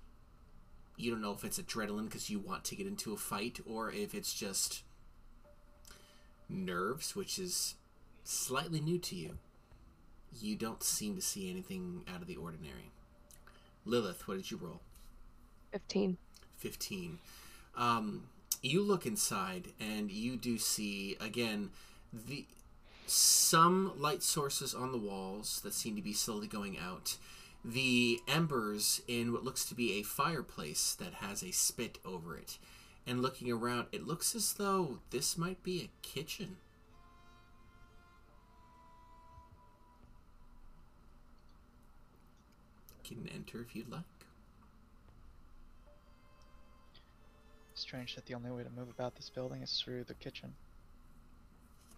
you 0.97 1.11
don't 1.11 1.21
know 1.21 1.31
if 1.31 1.43
it's 1.43 1.59
adrenaline 1.59 2.05
because 2.05 2.29
you 2.29 2.39
want 2.39 2.63
to 2.65 2.75
get 2.75 2.87
into 2.87 3.13
a 3.13 3.17
fight 3.17 3.59
or 3.65 3.91
if 3.91 4.13
it's 4.13 4.33
just 4.33 4.83
nerves, 6.47 7.15
which 7.15 7.39
is 7.39 7.75
slightly 8.23 8.79
new 8.79 8.99
to 8.99 9.15
you. 9.15 9.37
You 10.39 10.55
don't 10.55 10.83
seem 10.83 11.15
to 11.15 11.21
see 11.21 11.49
anything 11.49 12.03
out 12.13 12.21
of 12.21 12.27
the 12.27 12.35
ordinary. 12.35 12.91
Lilith, 13.85 14.27
what 14.27 14.37
did 14.37 14.51
you 14.51 14.57
roll? 14.61 14.79
15. 15.71 16.17
15. 16.57 17.19
Um, 17.75 18.23
you 18.61 18.81
look 18.81 19.05
inside 19.05 19.69
and 19.79 20.11
you 20.11 20.37
do 20.37 20.57
see 20.57 21.17
again 21.19 21.71
the 22.13 22.45
some 23.05 23.93
light 23.99 24.23
sources 24.23 24.73
on 24.73 24.91
the 24.91 24.97
walls 24.97 25.61
that 25.63 25.73
seem 25.73 25.95
to 25.95 26.01
be 26.01 26.13
slowly 26.13 26.47
going 26.47 26.77
out. 26.77 27.17
The 27.63 28.19
embers 28.27 29.01
in 29.07 29.33
what 29.33 29.43
looks 29.43 29.65
to 29.65 29.75
be 29.75 29.99
a 29.99 30.03
fireplace 30.03 30.95
that 30.95 31.15
has 31.15 31.43
a 31.43 31.51
spit 31.51 31.99
over 32.05 32.35
it. 32.35 32.57
And 33.05 33.21
looking 33.21 33.51
around, 33.51 33.87
it 33.91 34.07
looks 34.07 34.35
as 34.35 34.53
though 34.53 34.99
this 35.09 35.37
might 35.37 35.61
be 35.63 35.81
a 35.81 36.07
kitchen. 36.07 36.57
You 43.09 43.17
Can 43.17 43.29
enter 43.33 43.61
if 43.61 43.75
you'd 43.75 43.91
like. 43.91 44.01
Strange 47.73 48.15
that 48.15 48.25
the 48.27 48.35
only 48.35 48.51
way 48.51 48.63
to 48.63 48.69
move 48.69 48.89
about 48.89 49.15
this 49.15 49.29
building 49.29 49.61
is 49.63 49.81
through 49.83 50.03
the 50.03 50.13
kitchen. 50.13 50.53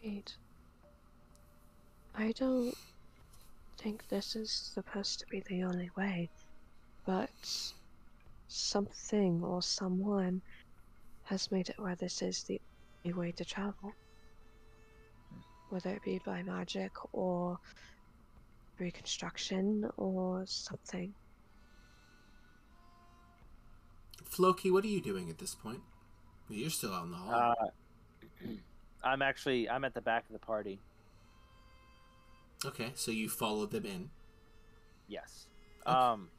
Wait. 0.03 0.35
I 2.15 2.31
don't 2.33 2.75
think 3.77 4.07
this 4.07 4.35
is 4.35 4.51
supposed 4.51 5.19
to 5.19 5.25
be 5.27 5.43
the 5.49 5.63
only 5.63 5.89
way, 5.97 6.29
but 7.05 7.29
something 8.47 9.43
or 9.43 9.61
someone 9.63 10.41
has 11.23 11.51
made 11.51 11.69
it 11.69 11.79
where 11.79 11.95
this 11.95 12.21
is 12.21 12.43
the 12.43 12.61
only 13.03 13.17
way 13.17 13.31
to 13.31 13.43
travel. 13.43 13.93
Whether 15.69 15.89
it 15.89 16.03
be 16.03 16.21
by 16.23 16.43
magic 16.43 16.91
or 17.13 17.57
reconstruction 18.77 19.89
or 19.97 20.43
something. 20.45 21.13
Floki, 24.23 24.69
what 24.69 24.83
are 24.83 24.87
you 24.87 25.01
doing 25.01 25.29
at 25.29 25.39
this 25.39 25.55
point? 25.55 25.81
You're 26.49 26.69
still 26.69 26.93
out 26.93 27.05
in 27.05 27.11
the 27.11 27.17
hall. 27.17 27.55
Uh, 27.59 28.47
I'm 29.03 29.21
actually 29.23 29.67
I'm 29.67 29.83
at 29.83 29.95
the 29.95 30.01
back 30.01 30.25
of 30.27 30.33
the 30.33 30.45
party. 30.45 30.79
Okay, 32.65 32.91
so 32.95 33.11
you 33.11 33.29
followed 33.29 33.71
them 33.71 33.85
in. 33.85 34.09
Yes. 35.07 35.47
Okay. 35.85 35.95
Um. 35.95 36.29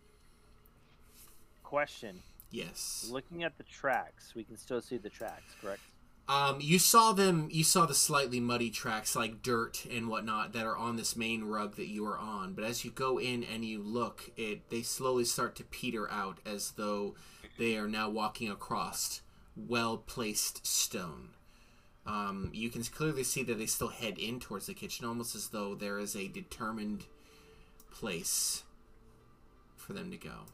Question: 1.63 2.23
Yes. 2.51 3.09
Looking 3.11 3.43
at 3.43 3.57
the 3.59 3.65
tracks, 3.65 4.35
we 4.35 4.45
can 4.45 4.57
still 4.57 4.81
see 4.81 4.97
the 4.97 5.11
tracks, 5.11 5.55
correct? 5.61 5.81
Um, 6.27 6.59
you 6.61 6.79
saw 6.79 7.13
them. 7.13 7.49
You 7.51 7.65
saw 7.65 7.85
the 7.85 7.95
slightly 7.95 8.41
muddy 8.41 8.71
tracks, 8.71 9.15
like 9.15 9.43
dirt 9.43 9.85
and 9.91 10.09
whatnot, 10.09 10.53
that 10.55 10.65
are 10.65 10.77
on 10.77 10.97
this 10.97 11.17
main 11.17 11.45
rug 11.45 11.77
that 11.77 11.89
you 11.89 12.07
are 12.07 12.19
on. 12.19 12.55
But 12.55 12.65
as 12.65 12.85
you 12.85 12.91
go 12.91 13.19
in 13.19 13.45
and 13.45 13.65
you 13.65 13.83
look, 13.83 14.31
it 14.37 14.71
they 14.71 14.83
slowly 14.83 15.25
start 15.25 15.55
to 15.57 15.65
peter 15.65 16.11
out, 16.11 16.39
as 16.47 16.73
though 16.73 17.15
they 17.59 17.77
are 17.77 17.89
now 17.89 18.09
walking 18.09 18.51
across 18.51 19.21
well 19.57 19.99
placed 19.99 20.67
stone. 20.67 21.31
Um, 22.07 22.51
you 22.53 22.69
can 22.71 22.83
clearly 22.83 23.25
see 23.25 23.43
that 23.45 23.59
they 23.59 23.67
still 23.67 23.89
head 23.89 24.19
in 24.19 24.41
towards 24.41 24.67
the 24.67 24.75
kitchen, 24.75 25.07
almost 25.07 25.35
as 25.35 25.49
though 25.49 25.75
there 25.75 25.99
is 25.99 26.15
a 26.15 26.29
determined 26.29 27.05
place 27.91 28.63
for 29.77 29.93
them 29.95 30.11
to 30.11 30.17
go. 30.17 30.47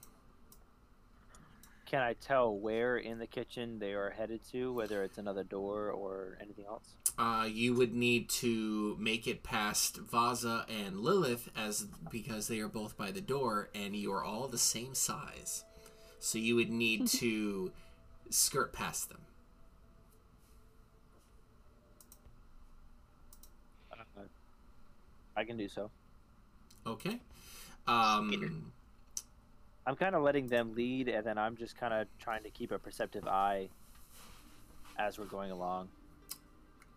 Can 1.86 2.02
I 2.02 2.14
tell 2.14 2.56
where 2.56 2.98
in 2.98 3.18
the 3.18 3.26
kitchen 3.26 3.80
they 3.80 3.94
are 3.94 4.10
headed 4.10 4.40
to, 4.52 4.72
whether 4.72 5.02
it's 5.02 5.18
another 5.18 5.42
door 5.42 5.90
or 5.90 6.38
anything 6.40 6.66
else? 6.66 6.94
uh, 7.20 7.44
you 7.44 7.74
would 7.74 7.94
need 7.94 8.30
to 8.30 8.96
make 8.98 9.26
it 9.26 9.42
past 9.42 10.00
Vaza 10.06 10.64
and 10.70 11.00
Lilith 11.00 11.50
as 11.54 11.86
because 12.10 12.48
they 12.48 12.60
are 12.60 12.68
both 12.68 12.96
by 12.96 13.10
the 13.10 13.20
door 13.20 13.68
and 13.74 13.94
you 13.94 14.10
are 14.10 14.24
all 14.24 14.48
the 14.48 14.56
same 14.56 14.94
size. 14.94 15.64
So 16.18 16.38
you 16.38 16.54
would 16.56 16.70
need 16.70 17.06
to 17.18 17.72
skirt 18.30 18.72
past 18.72 19.10
them. 19.10 19.20
Uh, 23.92 24.22
I 25.40 25.44
can 25.44 25.56
do 25.56 25.68
so. 25.68 25.90
Okay. 26.86 27.18
Um, 27.86 28.72
I'm 29.86 29.96
kind 29.96 30.14
of 30.14 30.22
letting 30.22 30.46
them 30.46 30.74
lead, 30.74 31.08
and 31.08 31.26
then 31.26 31.38
I'm 31.38 31.56
just 31.56 31.76
kind 31.76 31.92
of 31.94 32.06
trying 32.18 32.42
to 32.44 32.50
keep 32.50 32.70
a 32.70 32.78
perceptive 32.78 33.26
eye 33.26 33.68
as 34.98 35.18
we're 35.18 35.24
going 35.24 35.50
along. 35.50 35.88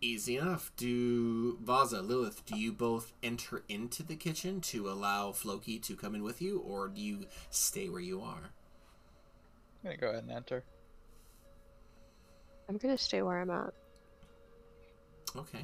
easy 0.00 0.36
enough. 0.36 0.70
Do 0.76 1.56
Vaza, 1.64 2.06
Lilith, 2.06 2.44
do 2.44 2.56
you 2.56 2.72
both 2.72 3.12
enter 3.22 3.62
into 3.68 4.02
the 4.02 4.16
kitchen 4.16 4.60
to 4.62 4.88
allow 4.90 5.32
Floki 5.32 5.78
to 5.78 5.96
come 5.96 6.14
in 6.14 6.22
with 6.22 6.42
you, 6.42 6.58
or 6.58 6.88
do 6.88 7.00
you 7.00 7.26
stay 7.50 7.88
where 7.88 8.00
you 8.00 8.20
are? 8.20 8.50
I'm 9.82 9.90
gonna 9.90 9.96
go 9.96 10.08
ahead 10.10 10.24
and 10.24 10.32
enter. 10.32 10.62
I'm 12.68 12.76
gonna 12.76 12.98
stay 12.98 13.22
where 13.22 13.40
I'm 13.40 13.50
at. 13.50 13.72
Okay. 15.36 15.62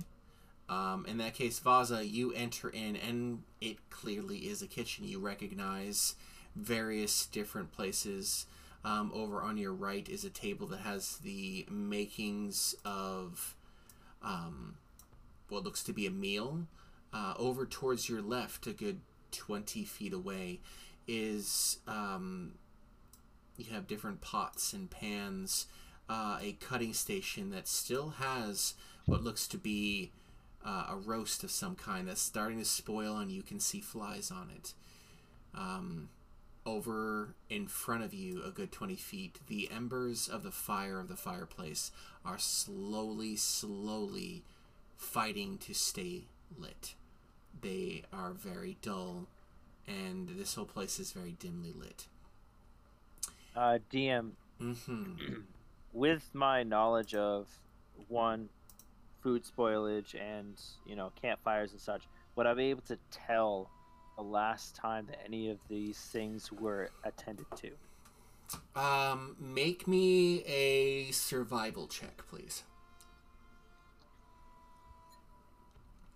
Um, 0.71 1.05
in 1.09 1.19
that 1.19 1.35
case, 1.35 1.59
Vaza, 1.59 2.09
you 2.09 2.33
enter 2.33 2.71
in, 2.71 2.95
and 2.95 3.43
it 3.61 3.91
clearly 3.91 4.39
is 4.39 4.63
a 4.63 4.69
kitchen. 4.69 5.05
You 5.05 5.19
recognize 5.19 6.15
various 6.55 7.27
different 7.27 7.73
places. 7.73 8.47
Um, 8.85 9.11
over 9.13 9.43
on 9.43 9.59
your 9.59 9.75
right 9.75 10.09
is 10.09 10.25
a 10.25 10.31
table 10.31 10.69
that 10.69 10.81
has 10.81 11.19
the 11.19 11.67
makings 11.69 12.75
of 12.85 13.57
um, 14.23 14.77
what 15.49 15.65
looks 15.65 15.83
to 15.83 15.93
be 15.93 16.07
a 16.07 16.11
meal. 16.11 16.67
Uh, 17.13 17.35
over 17.37 17.67
towards 17.67 18.09
your 18.09 18.23
left, 18.23 18.69
a 18.69 18.73
good 18.73 19.01
20 19.33 19.85
feet 19.85 20.13
away, 20.13 20.61
is 21.09 21.79
um, 21.89 22.53
you 23.57 23.73
have 23.73 23.89
different 23.89 24.21
pots 24.21 24.73
and 24.73 24.89
pans, 24.89 25.67
uh, 26.09 26.39
a 26.41 26.53
cutting 26.53 26.95
station 26.95 27.51
that 27.51 27.67
still 27.67 28.11
has 28.19 28.75
what 29.05 29.25
looks 29.25 29.49
to 29.49 29.59
be 29.59 30.13
uh, 30.65 30.87
a 30.91 30.97
roast 30.97 31.43
of 31.45 31.51
some 31.51 31.75
kind 31.75 32.09
that's 32.09 32.21
starting 32.21 32.59
to 32.59 32.65
spoil, 32.65 33.17
and 33.17 33.31
you 33.31 33.43
can 33.43 33.61
see 33.61 33.81
flies 33.81 34.31
on 34.31 34.51
it. 34.55 34.75
Um, 35.55 36.09
over 36.67 37.35
in 37.49 37.67
front 37.67 38.05
of 38.05 38.13
you, 38.13 38.43
a 38.45 38.51
good 38.51 38.71
20 38.71 38.97
feet, 38.97 39.39
the 39.47 39.71
embers 39.75 40.29
of 40.29 40.43
the 40.43 40.51
fire 40.51 41.01
of 41.01 41.09
the 41.09 41.17
fireplace 41.17 41.91
are 42.25 42.39
slowly, 42.39 43.37
slowly 43.37 44.43
fighting 44.97 45.59
to 45.59 45.75
stay 45.75 46.25
lit. 46.59 46.95
They 47.61 48.05
are 48.13 48.33
very 48.33 48.77
dull, 48.83 49.27
and 49.89 50.29
this 50.29 50.55
whole 50.55 50.67
place 50.67 50.99
is 50.99 51.13
very 51.13 51.33
dimly 51.39 51.73
lit. 51.73 52.07
Uh, 53.57 53.79
DM, 53.93 54.33
hmm 54.61 55.15
with 55.93 56.31
my 56.35 56.63
knowledge 56.63 57.15
of 57.15 57.49
one 58.09 58.49
food 59.23 59.45
spoilage 59.45 60.15
and 60.15 60.61
you 60.87 60.97
know 60.97 61.13
campfires 61.21 61.73
and 61.73 61.81
such, 61.81 62.09
would 62.37 62.47
I 62.47 62.55
be 62.55 62.71
able 62.71 62.83
to 62.83 62.97
tell 63.11 63.71
the 64.17 64.23
last 64.23 64.77
time 64.77 65.07
that 65.07 65.19
any 65.25 65.51
of 65.51 65.59
these 65.69 65.99
things 65.99 66.53
were 66.53 66.91
attended 67.05 67.47
to? 67.57 67.71
Um, 68.75 69.37
make 69.39 69.87
me 69.87 70.43
a 70.45 71.13
survival 71.13 71.87
check, 71.87 72.27
please. 72.29 72.65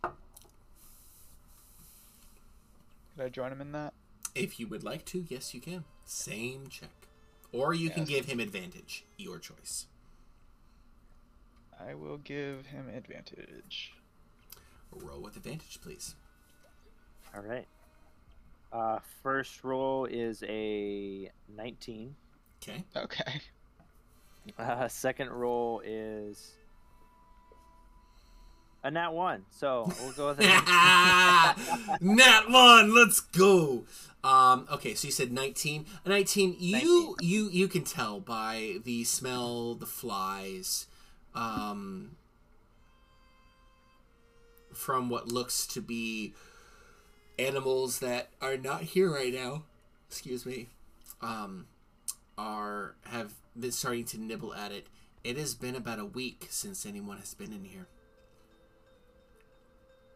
Could 0.02 0.12
I 3.26 3.28
join 3.28 3.52
him 3.52 3.60
in 3.60 3.70
that? 3.72 3.92
If 4.34 4.58
you 4.58 4.66
would 4.66 4.82
like 4.82 5.04
to, 5.06 5.24
yes, 5.28 5.54
you 5.54 5.60
can. 5.60 5.84
Same 6.04 6.66
check. 6.68 6.90
Or 7.52 7.72
you 7.72 7.90
can 7.90 8.04
give 8.04 8.26
him 8.26 8.40
advantage. 8.40 9.04
Your 9.16 9.38
choice. 9.38 9.86
I 11.80 11.94
will 11.94 12.18
give 12.18 12.66
him 12.66 12.88
advantage. 12.94 13.92
Roll 14.92 15.20
with 15.20 15.36
advantage, 15.36 15.78
please. 15.82 16.14
All 17.34 17.42
right. 17.42 17.66
Uh, 18.72 18.98
first 19.22 19.64
roll 19.64 20.04
is 20.06 20.42
a 20.46 21.30
19. 21.56 22.14
Okay. 22.62 22.84
Okay. 22.96 23.40
Uh, 24.58 24.88
second 24.88 25.30
roll 25.30 25.80
is 25.84 26.52
a 28.84 28.90
nat 28.90 29.10
one. 29.10 29.44
So 29.50 29.90
we'll 30.00 30.12
go 30.12 30.28
with 30.28 30.40
it. 30.40 30.46
Nat 32.00 32.50
one, 32.50 32.94
let's 32.94 33.20
go. 33.20 33.84
Um, 34.22 34.66
okay, 34.72 34.94
so 34.94 35.06
you 35.06 35.12
said 35.12 35.32
19. 35.32 35.86
A 36.04 36.08
19, 36.08 36.56
you 36.58 36.72
19. 36.72 37.14
you 37.20 37.48
you 37.50 37.68
can 37.68 37.82
tell 37.82 38.20
by 38.20 38.76
the 38.84 39.04
smell, 39.04 39.74
the 39.74 39.86
flies, 39.86 40.86
um, 41.34 42.16
from 44.72 45.08
what 45.08 45.28
looks 45.28 45.66
to 45.68 45.80
be 45.80 46.34
animals 47.38 47.98
that 48.00 48.28
are 48.40 48.56
not 48.56 48.82
here 48.82 49.12
right 49.12 49.32
now, 49.32 49.64
excuse 50.08 50.46
me, 50.46 50.68
um, 51.20 51.66
are 52.36 52.96
have 53.06 53.32
been 53.58 53.72
starting 53.72 54.04
to 54.04 54.20
nibble 54.20 54.54
at 54.54 54.72
it. 54.72 54.86
It 55.22 55.36
has 55.38 55.54
been 55.54 55.74
about 55.74 55.98
a 55.98 56.04
week 56.04 56.48
since 56.50 56.84
anyone 56.84 57.18
has 57.18 57.34
been 57.34 57.52
in 57.52 57.64
here. 57.64 57.86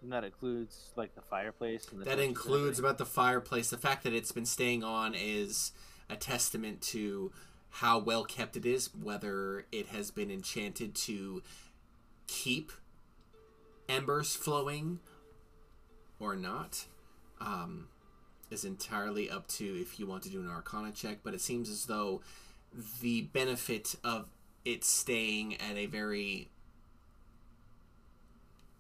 And 0.03 0.13
that 0.13 0.23
includes 0.23 0.93
like 0.97 1.15
the 1.15 1.23
fireplace 1.23 1.89
and 1.91 2.01
the 2.01 2.05
That 2.05 2.21
includes 2.21 2.79
about 2.79 2.99
the 2.99 3.07
fireplace. 3.07 3.71
The 3.71 3.79
fact 3.79 4.05
that 4.05 4.13
it's 4.13 4.33
been 4.33 4.47
staying 4.47 4.85
on 4.85 5.15
is 5.15 5.73
a 6.09 6.17
testament 6.17 6.81
to 6.83 7.33
how 7.71 7.99
well 7.99 8.25
kept 8.25 8.57
it 8.57 8.67
is, 8.67 8.91
whether 8.95 9.67
it 9.71 9.89
has 9.89 10.11
been 10.11 10.31
enchanted 10.31 10.95
to 10.95 11.43
keep 12.27 12.73
embers 13.89 14.35
flowing 14.35 15.01
or 16.19 16.35
not. 16.37 16.87
Um, 17.41 17.89
is 18.51 18.65
entirely 18.65 19.31
up 19.31 19.47
to 19.47 19.65
if 19.65 20.01
you 20.01 20.07
want 20.07 20.23
to 20.23 20.31
do 20.31 20.41
an 20.41 20.49
arcana 20.49 20.93
check, 20.93 21.19
but 21.23 21.35
it 21.35 21.41
seems 21.41 21.69
as 21.69 21.87
though 21.87 22.23
the 23.01 23.23
benefit 23.23 23.95
of 24.03 24.27
it 24.65 24.85
staying 24.85 25.55
at 25.61 25.77
a 25.77 25.87
very 25.87 26.49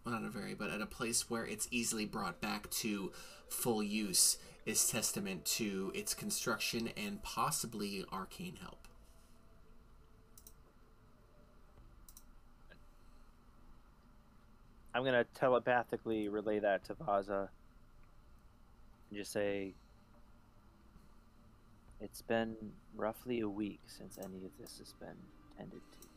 well, 0.04 0.14
not 0.20 0.24
a 0.24 0.30
very, 0.30 0.54
but 0.54 0.70
at 0.70 0.80
a 0.80 0.86
place 0.86 1.28
where 1.28 1.46
it's 1.46 1.68
easily 1.70 2.06
brought 2.06 2.40
back 2.40 2.70
to 2.70 3.12
full 3.48 3.82
use 3.82 4.38
is 4.68 4.86
testament 4.86 5.46
to 5.46 5.90
its 5.94 6.12
construction 6.12 6.90
and 6.94 7.22
possibly 7.22 8.04
arcane 8.12 8.58
help. 8.60 8.86
I'm 14.94 15.04
gonna 15.04 15.24
telepathically 15.34 16.28
relay 16.28 16.58
that 16.58 16.84
to 16.84 16.94
Vaza 16.94 17.48
and 19.08 19.18
just 19.18 19.32
say 19.32 19.72
it's 22.02 22.20
been 22.20 22.54
roughly 22.94 23.40
a 23.40 23.48
week 23.48 23.80
since 23.86 24.18
any 24.18 24.44
of 24.44 24.50
this 24.60 24.76
has 24.78 24.92
been 25.00 25.16
tended 25.56 25.80
to. 26.02 26.07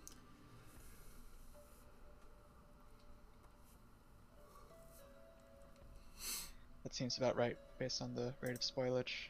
That 6.92 6.98
seems 6.98 7.18
about 7.18 7.38
right 7.38 7.56
based 7.80 8.02
on 8.02 8.14
the 8.14 8.34
rate 8.42 8.52
of 8.52 8.60
spoilage. 8.60 9.30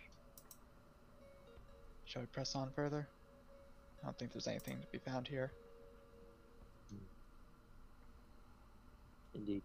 Shall 2.05 2.23
we 2.23 2.25
press 2.25 2.55
on 2.55 2.71
further? 2.75 3.07
I 4.01 4.07
don't 4.07 4.17
think 4.17 4.33
there's 4.33 4.47
anything 4.47 4.79
to 4.81 4.87
be 4.91 4.97
found 4.97 5.27
here. 5.27 5.51
Indeed. 9.35 9.61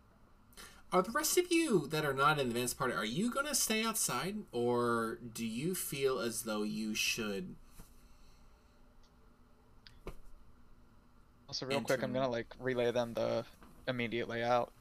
Are 0.92 1.00
the 1.00 1.10
rest 1.10 1.38
of 1.38 1.50
you 1.50 1.86
that 1.88 2.04
are 2.04 2.12
not 2.12 2.32
in 2.32 2.48
the 2.48 2.50
advanced 2.50 2.78
party, 2.78 2.92
are 2.92 3.02
you 3.02 3.30
going 3.30 3.46
to 3.46 3.54
stay 3.54 3.82
outside 3.82 4.36
or 4.52 5.18
do 5.32 5.46
you 5.46 5.74
feel 5.74 6.18
as 6.18 6.42
though 6.42 6.64
you 6.64 6.94
should 6.94 7.54
Also, 11.48 11.64
real 11.64 11.80
quick, 11.80 12.02
I'm 12.02 12.12
gonna 12.12 12.28
like 12.28 12.54
relay 12.60 12.90
them 12.90 13.14
the 13.14 13.44
immediate 13.88 14.28
layout, 14.28 14.72
just 14.74 14.75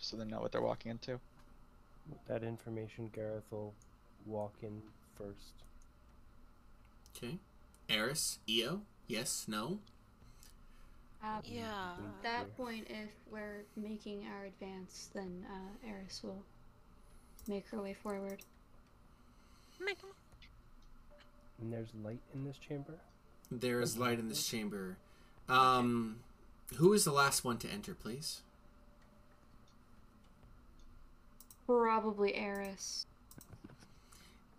so 0.00 0.16
they 0.16 0.24
know 0.24 0.40
what 0.40 0.52
they're 0.52 0.62
walking 0.62 0.90
into. 0.90 1.20
With 2.08 2.24
that 2.26 2.42
information, 2.42 3.10
Gareth 3.14 3.44
will 3.50 3.74
walk 4.26 4.54
in 4.62 4.82
first. 5.16 5.52
Okay. 7.16 7.38
Eris, 7.88 8.38
Eo, 8.48 8.80
yes, 9.06 9.44
no? 9.46 9.78
At 11.22 11.46
Yeah. 11.46 11.92
At 11.92 12.22
that 12.22 12.56
point, 12.56 12.86
if 12.88 13.10
we're 13.30 13.64
making 13.76 14.26
our 14.26 14.46
advance, 14.46 15.10
then 15.14 15.44
uh, 15.50 15.88
Eris 15.88 16.22
will 16.22 16.42
make 17.46 17.68
her 17.68 17.82
way 17.82 17.94
forward. 17.94 18.42
And 21.60 21.72
there's 21.72 21.88
light 22.02 22.20
in 22.34 22.44
this 22.44 22.56
chamber. 22.56 22.94
There 23.50 23.80
is 23.80 23.98
light 23.98 24.18
in 24.18 24.28
this 24.28 24.46
chamber. 24.46 24.96
Um, 25.48 26.20
who 26.76 26.92
is 26.92 27.04
the 27.04 27.12
last 27.12 27.44
one 27.44 27.58
to 27.58 27.68
enter, 27.68 27.94
please? 27.94 28.42
Probably 31.78 32.34
Eris. 32.34 33.06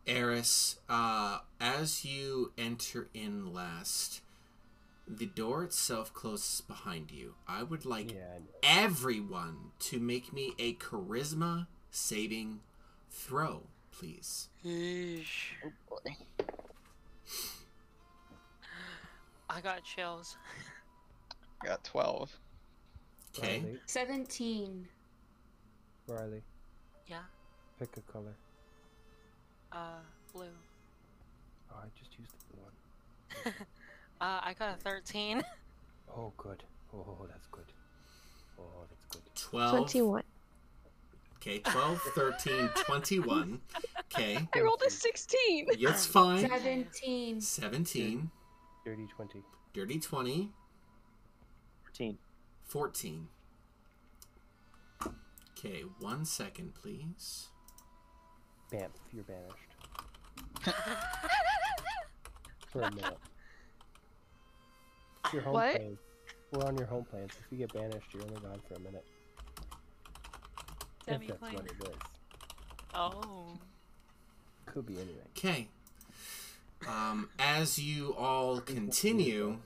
Eris, 0.07 0.77
uh, 0.87 1.39
as 1.59 2.05
you 2.05 2.53
enter 2.57 3.09
in 3.13 3.53
last, 3.53 4.21
the 5.05 5.25
door 5.25 5.63
itself 5.65 6.13
closes 6.13 6.61
behind 6.61 7.11
you. 7.11 7.35
I 7.49 7.63
would 7.63 7.85
like 7.85 8.13
Yeah. 8.13 8.37
I 8.63 8.83
everyone 8.83 9.71
to 9.79 9.99
make 9.99 10.31
me 10.31 10.53
a 10.57 10.75
charisma 10.75 11.67
saving 11.91 12.61
throw, 13.09 13.63
please. 13.91 14.47
Oh 14.65 15.71
boy. 15.89 16.15
I 19.49 19.59
got 19.59 19.83
chills. 19.83 20.37
I 21.61 21.67
got 21.67 21.83
12. 21.83 22.39
Okay. 23.37 23.75
17. 23.85 24.87
Riley, 26.07 26.41
Yeah. 27.11 27.17
pick 27.77 27.89
a 27.97 28.11
color. 28.11 28.33
Uh, 29.71 29.99
blue. 30.33 30.45
Oh, 31.69 31.75
I 31.83 31.87
just 31.99 32.17
used 32.17 32.31
the 32.31 32.53
blue 32.53 32.63
one. 32.63 33.53
Uh, 34.21 34.39
I 34.43 34.53
got 34.53 34.75
a 34.75 34.77
13. 34.77 35.41
Oh, 36.15 36.31
good. 36.37 36.61
Oh, 36.93 37.25
that's 37.27 37.47
good. 37.47 37.63
Oh, 38.59 38.63
that's 38.89 39.05
good. 39.05 39.21
12. 39.33 39.71
21. 39.77 40.23
Okay, 41.37 41.59
12, 41.59 42.01
13, 42.13 42.69
21. 42.75 43.61
Okay, 44.13 44.47
I 44.53 44.59
rolled 44.59 44.83
a 44.85 44.91
16! 44.91 45.67
it's 45.71 46.05
fine. 46.05 46.47
17. 46.47 47.39
17, 47.41 48.29
Dirty 48.85 49.07
20. 49.07 49.43
dirty 49.73 49.99
20, 49.99 50.51
14. 51.85 52.17
14. 52.65 53.27
Okay, 55.63 55.83
one 55.99 56.25
second, 56.25 56.73
please. 56.73 57.49
Bam, 58.71 58.89
you're 59.13 59.23
banished. 59.23 60.75
For 62.71 62.81
a 62.81 62.89
minute. 62.89 63.17
It's 65.25 65.33
your 65.33 65.43
home 65.43 65.53
What? 65.53 65.75
plane. 65.75 65.97
We're 66.51 66.65
on 66.65 66.77
your 66.77 66.87
home 66.87 67.05
plane, 67.05 67.27
so 67.29 67.37
if 67.45 67.51
you 67.51 67.59
get 67.59 67.73
banished, 67.73 68.07
you're 68.11 68.23
only 68.23 68.41
gone 68.41 68.59
for 68.67 68.73
a 68.73 68.79
minute. 68.79 69.05
If 71.07 71.27
that's 71.27 71.53
what 71.53 71.65
it 71.65 71.73
is. 71.79 71.95
Oh. 72.95 73.59
Could 74.65 74.87
be 74.87 74.95
anything. 74.95 75.17
Okay. 75.37 75.67
Um, 76.87 77.29
as 77.37 77.77
you 77.77 78.15
all 78.15 78.59
continue, 78.61 79.59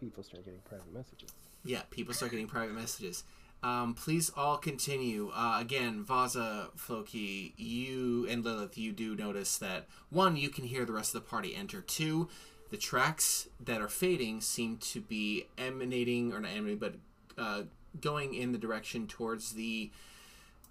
People 0.00 0.22
start 0.22 0.44
getting 0.44 0.60
private 0.60 0.92
messages. 0.92 1.30
yeah, 1.64 1.82
people 1.90 2.14
start 2.14 2.30
getting 2.30 2.46
private 2.46 2.74
messages. 2.74 3.22
Um, 3.62 3.92
please 3.92 4.30
all 4.34 4.56
continue. 4.56 5.30
Uh, 5.34 5.58
again, 5.60 6.02
Vaza, 6.08 6.68
Floki, 6.74 7.52
you 7.58 8.26
and 8.30 8.42
Lilith, 8.42 8.78
you 8.78 8.92
do 8.92 9.14
notice 9.14 9.58
that 9.58 9.86
one, 10.08 10.36
you 10.36 10.48
can 10.48 10.64
hear 10.64 10.86
the 10.86 10.94
rest 10.94 11.14
of 11.14 11.22
the 11.22 11.28
party 11.28 11.54
enter. 11.54 11.82
Two, 11.82 12.28
the 12.70 12.78
tracks 12.78 13.48
that 13.62 13.82
are 13.82 13.88
fading 13.88 14.40
seem 14.40 14.78
to 14.78 15.02
be 15.02 15.46
emanating, 15.58 16.32
or 16.32 16.40
not 16.40 16.52
emanating, 16.52 16.78
but 16.78 16.94
uh, 17.36 17.62
going 18.00 18.32
in 18.32 18.52
the 18.52 18.58
direction 18.58 19.06
towards 19.06 19.52
the 19.52 19.90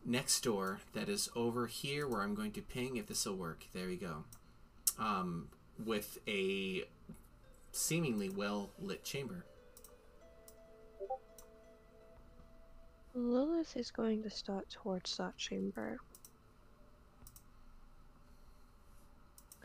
next 0.04 0.42
door 0.42 0.80
that 0.94 1.08
is 1.10 1.30
over 1.36 1.68
here, 1.68 2.08
where 2.08 2.22
I'm 2.22 2.34
going 2.34 2.54
to 2.54 2.62
ping 2.62 2.98
if 2.98 3.06
this 3.06 3.26
will 3.28 3.36
work. 3.36 3.66
There 3.74 3.88
we 3.88 3.98
go. 3.98 4.24
Um, 4.98 5.50
with 5.86 6.18
a 6.28 6.86
seemingly 7.80 8.30
well 8.30 8.70
lit 8.80 9.04
chamber. 9.04 9.46
Lilith 13.16 13.76
is 13.76 13.90
going 13.90 14.22
to 14.24 14.30
start 14.30 14.70
towards 14.70 15.18
that 15.18 15.36
chamber. 15.38 15.98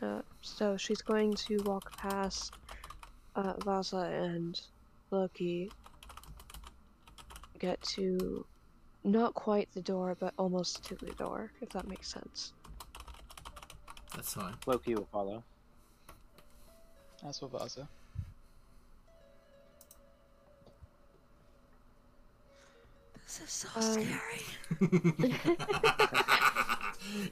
Uh, 0.01 0.21
so 0.41 0.75
she's 0.77 1.01
going 1.01 1.33
to 1.33 1.57
walk 1.63 1.95
past 1.97 2.53
uh, 3.35 3.53
Vaza 3.53 4.11
and 4.11 4.59
Loki, 5.11 5.71
get 7.59 7.81
to 7.83 8.45
not 9.03 9.33
quite 9.33 9.69
the 9.73 9.81
door, 9.81 10.17
but 10.19 10.33
almost 10.37 10.83
to 10.85 10.95
the 10.95 11.11
door, 11.13 11.51
if 11.61 11.69
that 11.69 11.87
makes 11.87 12.07
sense. 12.07 12.53
That's 14.15 14.33
fine. 14.33 14.55
Loki 14.65 14.95
will 14.95 15.07
follow. 15.11 15.43
As 17.25 17.41
will 17.41 17.49
Vaza. 17.49 17.87
This 23.39 23.41
is 23.41 23.51
so 23.51 23.67
Um, 23.75 24.05
scary. 24.79 25.19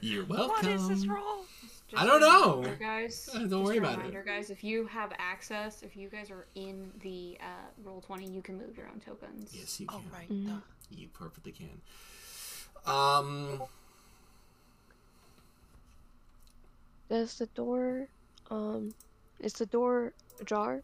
You're 0.00 0.24
welcome. 0.26 0.50
What 0.54 0.64
is 0.66 0.88
this 0.88 1.06
roll? 1.06 1.44
It's 1.62 2.00
I 2.00 2.04
don't 2.06 2.20
know. 2.20 2.64
guys. 2.78 3.28
Don't 3.32 3.48
just 3.50 3.62
worry 3.64 3.76
a 3.76 3.80
about 3.80 3.92
it. 3.94 3.96
reminder, 3.98 4.22
guys. 4.24 4.50
If 4.50 4.62
you 4.64 4.86
have 4.86 5.12
access, 5.18 5.82
if 5.82 5.96
you 5.96 6.08
guys 6.08 6.30
are 6.30 6.46
in 6.54 6.90
the 7.02 7.38
uh, 7.40 7.88
Roll20, 7.88 8.32
you 8.34 8.42
can 8.42 8.56
move 8.58 8.76
your 8.76 8.86
own 8.88 9.00
tokens. 9.00 9.50
Yes, 9.54 9.80
you 9.80 9.86
Oh 9.90 10.00
can. 10.00 10.10
right. 10.12 10.30
Mhm. 10.30 10.62
You 10.90 11.08
perfectly 11.08 11.52
can. 11.52 11.80
Um, 12.86 13.62
Does 17.08 17.38
the 17.38 17.46
door, 17.46 18.08
um, 18.50 18.94
is 19.40 19.52
the 19.54 19.66
door 19.66 20.12
ajar? 20.40 20.82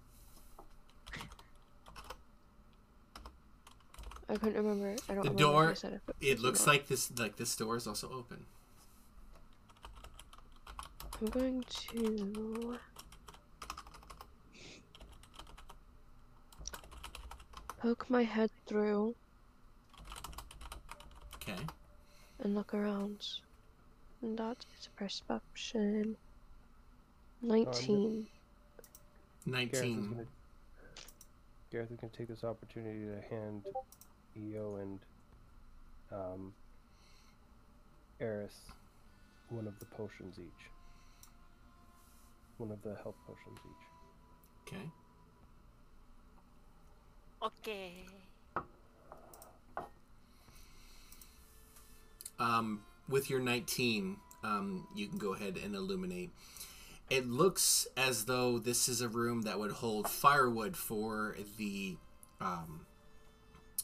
I 4.31 4.37
couldn't 4.37 4.55
remember. 4.63 4.95
I 5.09 5.15
don't 5.15 5.25
The 5.25 5.31
remember 5.31 5.33
if 5.33 5.39
door- 5.39 5.69
you 5.71 5.75
said 5.75 5.93
it. 5.95 6.15
it 6.21 6.39
looks 6.39 6.65
like 6.67 6.87
this. 6.87 7.11
Like 7.19 7.37
this 7.37 7.55
door 7.57 7.77
is 7.77 7.87
also 7.89 8.09
open. 8.13 8.47
I'm 11.21 11.27
going 11.27 11.65
to. 11.91 12.79
Poke 17.79 18.09
my 18.11 18.23
head 18.25 18.51
through 18.67 19.15
Okay. 21.37 21.57
and 22.41 22.55
look 22.55 22.75
around. 22.75 23.27
And 24.23 24.39
that 24.39 24.67
is 24.79 24.87
a 24.87 24.91
perception. 24.99 26.17
19. 27.43 28.27
Gareth 28.27 28.27
is 29.43 29.47
Nineteen. 29.47 30.11
gonna 30.11 30.27
Gareth 31.71 31.91
is 31.91 31.97
gonna 31.99 32.13
take 32.13 32.29
this 32.29 32.45
opportunity 32.45 33.07
to 33.07 33.21
hand 33.35 33.65
Eo 34.37 34.77
and 34.77 35.01
um 36.13 36.53
Eris 38.21 38.55
one 39.51 39.67
of 39.67 39.79
the 39.79 39.85
potions 39.85 40.39
each. 40.39 40.71
One 42.59 42.71
of 42.71 42.83
the 42.83 42.95
health 43.03 43.17
potions 43.27 43.59
each. 43.65 44.73
Okay. 44.73 44.91
Okay. 47.43 47.93
Um, 52.39 52.83
with 53.09 53.29
your 53.29 53.41
19, 53.41 54.17
um, 54.45 54.87
you 54.95 55.09
can 55.09 55.19
go 55.19 55.35
ahead 55.35 55.59
and 55.63 55.75
illuminate. 55.75 56.31
It 57.09 57.29
looks 57.29 57.87
as 57.97 58.27
though 58.27 58.59
this 58.59 58.89
is 58.89 59.01
a 59.01 59.09
room 59.09 59.43
that 59.43 59.59
would 59.59 59.73
hold 59.73 60.09
firewood 60.09 60.77
for 60.77 61.37
the 61.59 61.97
um, 62.41 62.87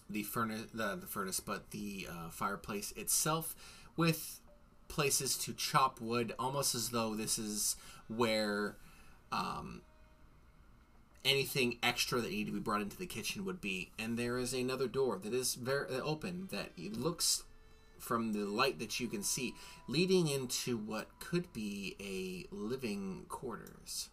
the 0.09 0.23
furnace, 0.23 0.63
the, 0.73 0.97
the 0.97 1.07
furnace, 1.07 1.41
but 1.41 1.71
the 1.71 2.07
uh, 2.11 2.31
fireplace 2.31 2.93
itself, 2.97 3.55
with 3.97 4.41
places 4.89 5.37
to 5.39 5.53
chop 5.53 6.01
wood, 6.01 6.35
almost 6.39 6.75
as 6.75 6.91
though 6.91 7.15
this 7.15 7.39
is 7.39 7.77
where 8.09 8.77
um, 9.33 9.83
anything 11.25 11.79
extra 11.83 12.21
that 12.21 12.31
needed 12.31 12.47
to 12.47 12.53
be 12.53 12.61
brought 12.61 12.83
into 12.83 12.97
the 12.97 13.07
kitchen 13.07 13.45
would 13.45 13.61
be. 13.61 13.91
And 13.99 14.17
there 14.17 14.39
is 14.39 14.53
another 14.53 14.87
door 14.87 15.19
that 15.23 15.35
is 15.35 15.55
very 15.55 15.89
open 16.01 16.49
that 16.53 16.71
looks 16.79 17.43
from 17.99 18.33
the 18.33 18.45
light 18.45 18.79
that 18.79 19.01
you 19.01 19.09
can 19.09 19.23
see, 19.23 19.55
leading 19.89 20.29
into 20.29 20.77
what 20.77 21.09
could 21.19 21.53
be 21.53 21.97
a 22.01 22.55
living 22.55 23.25
quarters. 23.29 24.11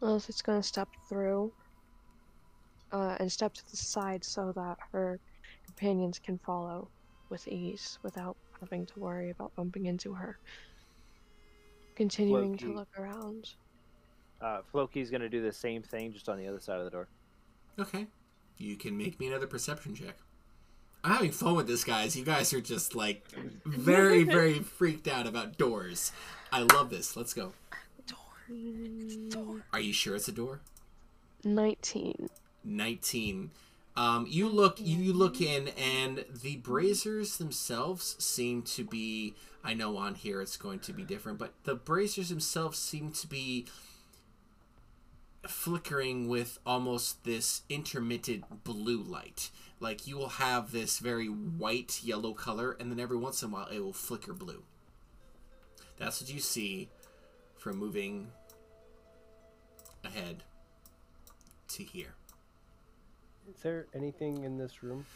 Well, 0.00 0.16
if 0.16 0.28
it's 0.28 0.42
going 0.42 0.60
to 0.60 0.66
step 0.66 0.88
through 1.08 1.52
uh, 2.92 3.16
and 3.18 3.30
step 3.30 3.54
to 3.54 3.70
the 3.70 3.76
side 3.76 4.24
so 4.24 4.52
that 4.52 4.78
her 4.92 5.18
companions 5.64 6.18
can 6.18 6.38
follow 6.38 6.88
with 7.28 7.46
ease 7.48 7.98
without 8.02 8.36
having 8.60 8.86
to 8.86 9.00
worry 9.00 9.30
about 9.30 9.54
bumping 9.56 9.86
into 9.86 10.12
her. 10.12 10.38
Continuing 11.96 12.56
to 12.58 12.72
look 12.72 12.88
around. 12.98 13.50
Uh, 14.40 14.60
Floki's 14.70 15.10
gonna 15.10 15.28
do 15.28 15.42
the 15.42 15.52
same 15.52 15.82
thing, 15.82 16.12
just 16.12 16.28
on 16.28 16.38
the 16.38 16.46
other 16.46 16.60
side 16.60 16.78
of 16.78 16.84
the 16.84 16.90
door. 16.90 17.08
Okay. 17.78 18.06
You 18.58 18.76
can 18.76 18.96
make 18.96 19.18
me 19.18 19.28
another 19.28 19.46
perception 19.46 19.94
check. 19.94 20.16
I'm 21.04 21.12
having 21.12 21.32
fun 21.32 21.56
with 21.56 21.66
this, 21.66 21.82
guys. 21.84 22.16
You 22.16 22.24
guys 22.24 22.52
are 22.52 22.60
just 22.60 22.94
like 22.94 23.26
very, 23.64 24.22
very 24.38 24.60
freaked 24.60 25.08
out 25.08 25.26
about 25.26 25.58
doors. 25.58 26.12
I 26.52 26.60
love 26.60 26.90
this. 26.90 27.16
Let's 27.16 27.34
go. 27.34 27.52
Mm, 28.50 29.62
Are 29.72 29.80
you 29.80 29.92
sure 29.92 30.16
it's 30.16 30.28
a 30.28 30.32
door? 30.32 30.60
19. 31.44 32.28
19 32.64 33.50
um, 33.94 34.26
you 34.28 34.48
look 34.48 34.76
you 34.78 35.12
look 35.12 35.40
in 35.40 35.68
and 35.68 36.24
the 36.42 36.56
braziers 36.56 37.36
themselves 37.36 38.16
seem 38.18 38.62
to 38.62 38.84
be 38.84 39.34
i 39.62 39.74
know 39.74 39.96
on 39.96 40.14
here 40.14 40.40
it's 40.40 40.56
going 40.56 40.78
to 40.78 40.92
be 40.92 41.02
different 41.02 41.38
but 41.38 41.52
the 41.64 41.74
braziers 41.74 42.30
themselves 42.30 42.78
seem 42.78 43.12
to 43.12 43.26
be 43.26 43.66
flickering 45.46 46.28
with 46.28 46.58
almost 46.64 47.24
this 47.24 47.62
intermittent 47.68 48.64
blue 48.64 49.02
light. 49.02 49.50
Like 49.80 50.06
you 50.06 50.16
will 50.16 50.28
have 50.30 50.70
this 50.70 50.98
very 50.98 51.26
white 51.26 52.00
yellow 52.02 52.32
color 52.32 52.76
and 52.78 52.90
then 52.90 53.00
every 53.00 53.16
once 53.16 53.42
in 53.42 53.50
a 53.50 53.52
while 53.52 53.66
it 53.66 53.80
will 53.80 53.92
flicker 53.92 54.32
blue. 54.32 54.62
That's 55.98 56.20
what 56.20 56.32
you 56.32 56.40
see 56.40 56.88
from 57.56 57.76
moving 57.76 58.28
ahead 60.04 60.42
to 61.68 61.82
here 61.82 62.14
Is 63.54 63.62
there 63.62 63.86
anything 63.94 64.44
in 64.44 64.58
this 64.58 64.82
room? 64.82 65.06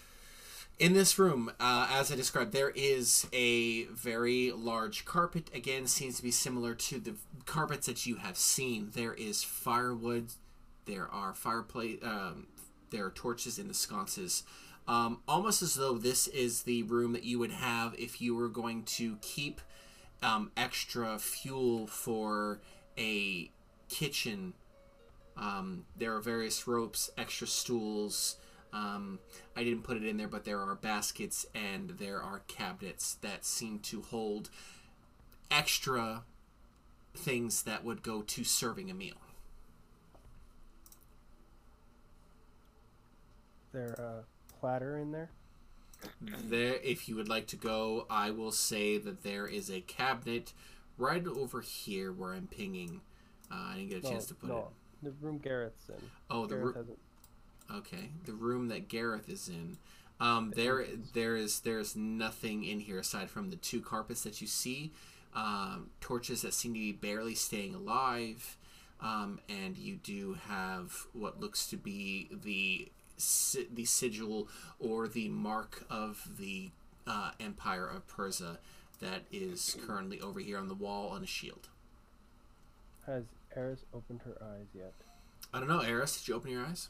In 0.79 0.93
this 0.93 1.19
room, 1.19 1.51
uh, 1.59 1.89
as 1.91 2.13
I 2.13 2.17
described, 2.17 2.53
there 2.53 2.73
is 2.75 3.27
a 3.33 3.85
very 3.85 4.53
large 4.53 5.07
carpet. 5.07 5.51
Again, 5.55 5.87
seems 5.87 6.19
to 6.19 6.23
be 6.23 6.31
similar 6.31 6.75
to 6.75 6.99
the 6.99 7.15
carpets 7.47 7.87
that 7.87 8.05
you 8.05 8.17
have 8.17 8.37
seen. 8.37 8.91
There 8.95 9.15
is 9.15 9.43
firewood. 9.43 10.33
There 10.85 11.09
are 11.09 11.33
fireplace. 11.33 11.99
Um, 12.03 12.49
there 12.91 13.07
are 13.07 13.11
torches 13.11 13.59
in 13.59 13.69
the 13.69 13.75
sconces. 13.75 14.43
Um, 14.87 15.23
almost 15.27 15.63
as 15.63 15.75
though 15.75 15.97
this 15.97 16.29
is 16.29 16.63
the 16.63 16.83
room 16.85 17.13
that 17.15 17.25
you 17.25 17.39
would 17.39 17.53
have 17.53 17.95
if 17.99 18.21
you 18.21 18.37
were 18.37 18.49
going 18.49 18.85
to 18.85 19.17
keep 19.23 19.63
um, 20.23 20.53
extra 20.57 21.19
fuel 21.19 21.87
for 21.87 22.61
a 22.99 23.51
kitchen. 23.89 24.53
Um, 25.37 25.85
there 25.97 26.15
are 26.15 26.21
various 26.21 26.67
ropes, 26.67 27.11
extra 27.19 27.47
stools. 27.47 28.37
Um, 28.73 29.19
I 29.57 29.65
didn't 29.65 29.83
put 29.83 29.97
it 29.97 30.05
in 30.05 30.17
there, 30.17 30.29
but 30.29 30.45
there 30.45 30.61
are 30.61 30.75
baskets 30.75 31.47
and 31.55 31.91
there 31.91 32.21
are 32.21 32.43
cabinets 32.47 33.15
that 33.23 33.45
seem 33.45 33.79
to 33.81 34.03
hold 34.03 34.51
extra 35.51 36.25
things 37.15 37.63
that 37.63 37.85
would 37.85 38.03
go 38.03 38.23
to 38.23 38.45
serving 38.45 38.91
a 38.91 38.95
meal. 38.95 39.15
There 43.73 43.95
a 43.99 44.25
platter 44.59 44.99
in 44.99 45.13
there? 45.13 45.31
There, 46.21 46.75
if 46.83 47.09
you 47.09 47.17
would 47.17 47.29
like 47.29 47.47
to 47.49 47.57
go, 47.57 48.07
I 48.09 48.31
will 48.31 48.53
say 48.53 48.99
that 48.99 49.23
there 49.23 49.47
is 49.47 49.71
a 49.71 49.81
cabinet 49.81 50.53
right 50.99 51.27
over 51.27 51.61
here 51.61 52.13
where 52.13 52.33
I'm 52.33 52.47
pinging. 52.47 53.01
Uh, 53.51 53.73
I 53.73 53.75
didn't 53.77 53.91
get 53.91 54.05
a 54.05 54.09
chance 54.09 54.27
to 54.27 54.35
put 54.35 54.49
no, 54.49 54.59
it. 54.59 54.65
The 55.07 55.27
room 55.27 55.39
Gareth's 55.39 55.89
in. 55.89 55.95
Oh, 56.29 56.47
the 56.47 56.57
room. 56.57 56.75
Okay, 57.73 58.11
the 58.25 58.33
room 58.33 58.69
that 58.69 58.89
Gareth 58.89 59.29
is 59.29 59.49
in. 59.49 59.77
Um, 60.19 60.53
there, 60.57 60.87
there 61.15 61.37
is 61.37 61.61
there's 61.61 61.95
nothing 61.95 62.65
in 62.65 62.81
here 62.81 62.99
aside 62.99 63.31
from 63.31 63.51
the 63.51 63.57
two 63.57 63.81
carpets 63.81 64.23
that 64.23 64.41
you 64.41 64.47
see, 64.47 64.93
um, 65.35 65.91
torches 66.01 66.43
that 66.43 66.55
seem 66.55 66.73
to 66.73 66.81
be 66.81 66.93
barely 66.93 67.35
staying 67.35 67.75
alive, 67.75 68.57
um, 69.01 69.41
and 69.49 69.77
you 69.77 69.97
do 69.97 70.39
have 70.49 71.07
what 71.13 71.41
looks 71.41 71.67
to 71.69 71.77
be 71.77 72.29
the 72.33 72.89
the 73.73 73.85
sigil 73.85 74.49
or 74.79 75.09
the 75.09 75.29
mark 75.29 75.85
of 75.89 76.29
the 76.39 76.71
uh, 77.07 77.31
Empire 77.41 77.87
of 77.87 78.07
Persia 78.09 78.59
that 79.01 79.23
is 79.31 79.77
currently 79.87 80.21
over 80.21 80.41
here 80.41 80.59
on 80.59 80.69
the 80.69 80.75
wall 80.75 81.11
on 81.11 81.23
a 81.23 81.27
shield. 81.27 81.69
Has 83.07 83.25
Eris 83.57 83.85
opened 83.95 84.21
her 84.25 84.37
eyes 84.43 84.67
yet? 84.75 84.93
I 85.53 85.59
don't 85.59 85.69
know, 85.69 85.81
Eris, 85.81 86.19
did 86.19 86.29
you 86.29 86.35
open 86.35 86.51
your 86.51 86.65
eyes? 86.65 86.89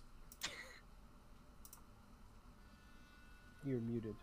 You're 3.64 3.80
muted. 3.80 4.14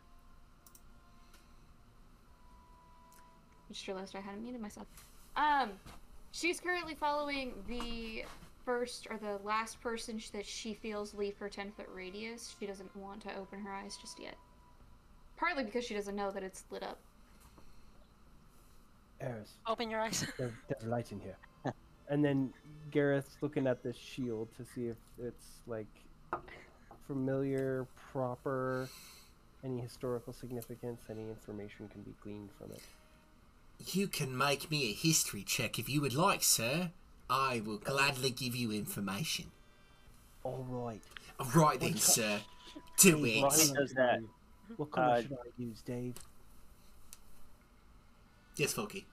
I 3.69 3.73
just 3.73 3.87
realized 3.87 4.15
I 4.15 4.21
hadn't 4.21 4.43
muted 4.43 4.61
myself. 4.61 4.87
Um, 5.35 5.71
she's 6.31 6.59
currently 6.59 6.95
following 6.95 7.53
the 7.67 8.23
first 8.65 9.07
or 9.09 9.17
the 9.17 9.39
last 9.43 9.81
person 9.81 10.21
that 10.31 10.45
she 10.45 10.73
feels 10.73 11.13
leave 11.13 11.37
her 11.37 11.49
10 11.49 11.71
foot 11.71 11.89
radius. 11.93 12.55
She 12.59 12.65
doesn't 12.65 12.95
want 12.95 13.21
to 13.23 13.35
open 13.37 13.59
her 13.61 13.73
eyes 13.73 13.97
just 13.99 14.19
yet. 14.19 14.35
Partly 15.35 15.63
because 15.63 15.83
she 15.83 15.93
doesn't 15.93 16.15
know 16.15 16.31
that 16.31 16.43
it's 16.43 16.63
lit 16.71 16.83
up. 16.83 16.99
Eris, 19.19 19.53
Open 19.67 19.89
your 19.89 20.01
eyes. 20.01 20.25
there, 20.37 20.53
there's 20.69 20.83
light 20.83 21.11
in 21.11 21.19
here. 21.19 21.37
And 22.09 22.23
then 22.23 22.53
Gareth's 22.91 23.37
looking 23.41 23.67
at 23.67 23.81
this 23.83 23.95
shield 23.97 24.49
to 24.57 24.65
see 24.75 24.87
if 24.87 24.97
it's 25.21 25.45
like 25.67 25.87
familiar, 27.07 27.87
proper. 28.11 28.87
any 29.63 29.79
historical 29.79 30.33
significance, 30.33 31.01
any 31.09 31.23
information 31.29 31.87
can 31.87 32.01
be 32.01 32.13
gleaned 32.21 32.49
from 32.59 32.71
it. 32.71 32.81
You 33.93 34.07
can 34.07 34.37
make 34.37 34.69
me 34.69 34.89
a 34.89 34.93
history 34.93 35.43
check 35.43 35.79
if 35.79 35.89
you 35.89 36.01
would 36.01 36.13
like, 36.13 36.43
sir. 36.43 36.91
I 37.29 37.61
will 37.65 37.77
gladly 37.77 38.29
give 38.29 38.55
you 38.55 38.71
information. 38.71 39.51
All 40.43 40.65
right. 40.69 41.01
Right 41.55 41.79
then, 41.79 41.95
sir. 41.97 42.41
Do 42.97 43.25
Dave, 43.25 43.37
it. 43.37 43.41
what 43.41 43.53
color 43.53 43.75
does 43.75 43.89
should 43.89 43.97
that? 43.97 44.09
I 44.09 44.17
use? 44.17 44.29
What 44.77 44.91
color 44.91 45.07
Uh, 45.13 45.21
should 45.21 45.33
I 45.33 45.61
use, 45.61 45.81
Dave? 45.81 46.15
Yes, 48.55 48.73
Floki. 48.73 49.05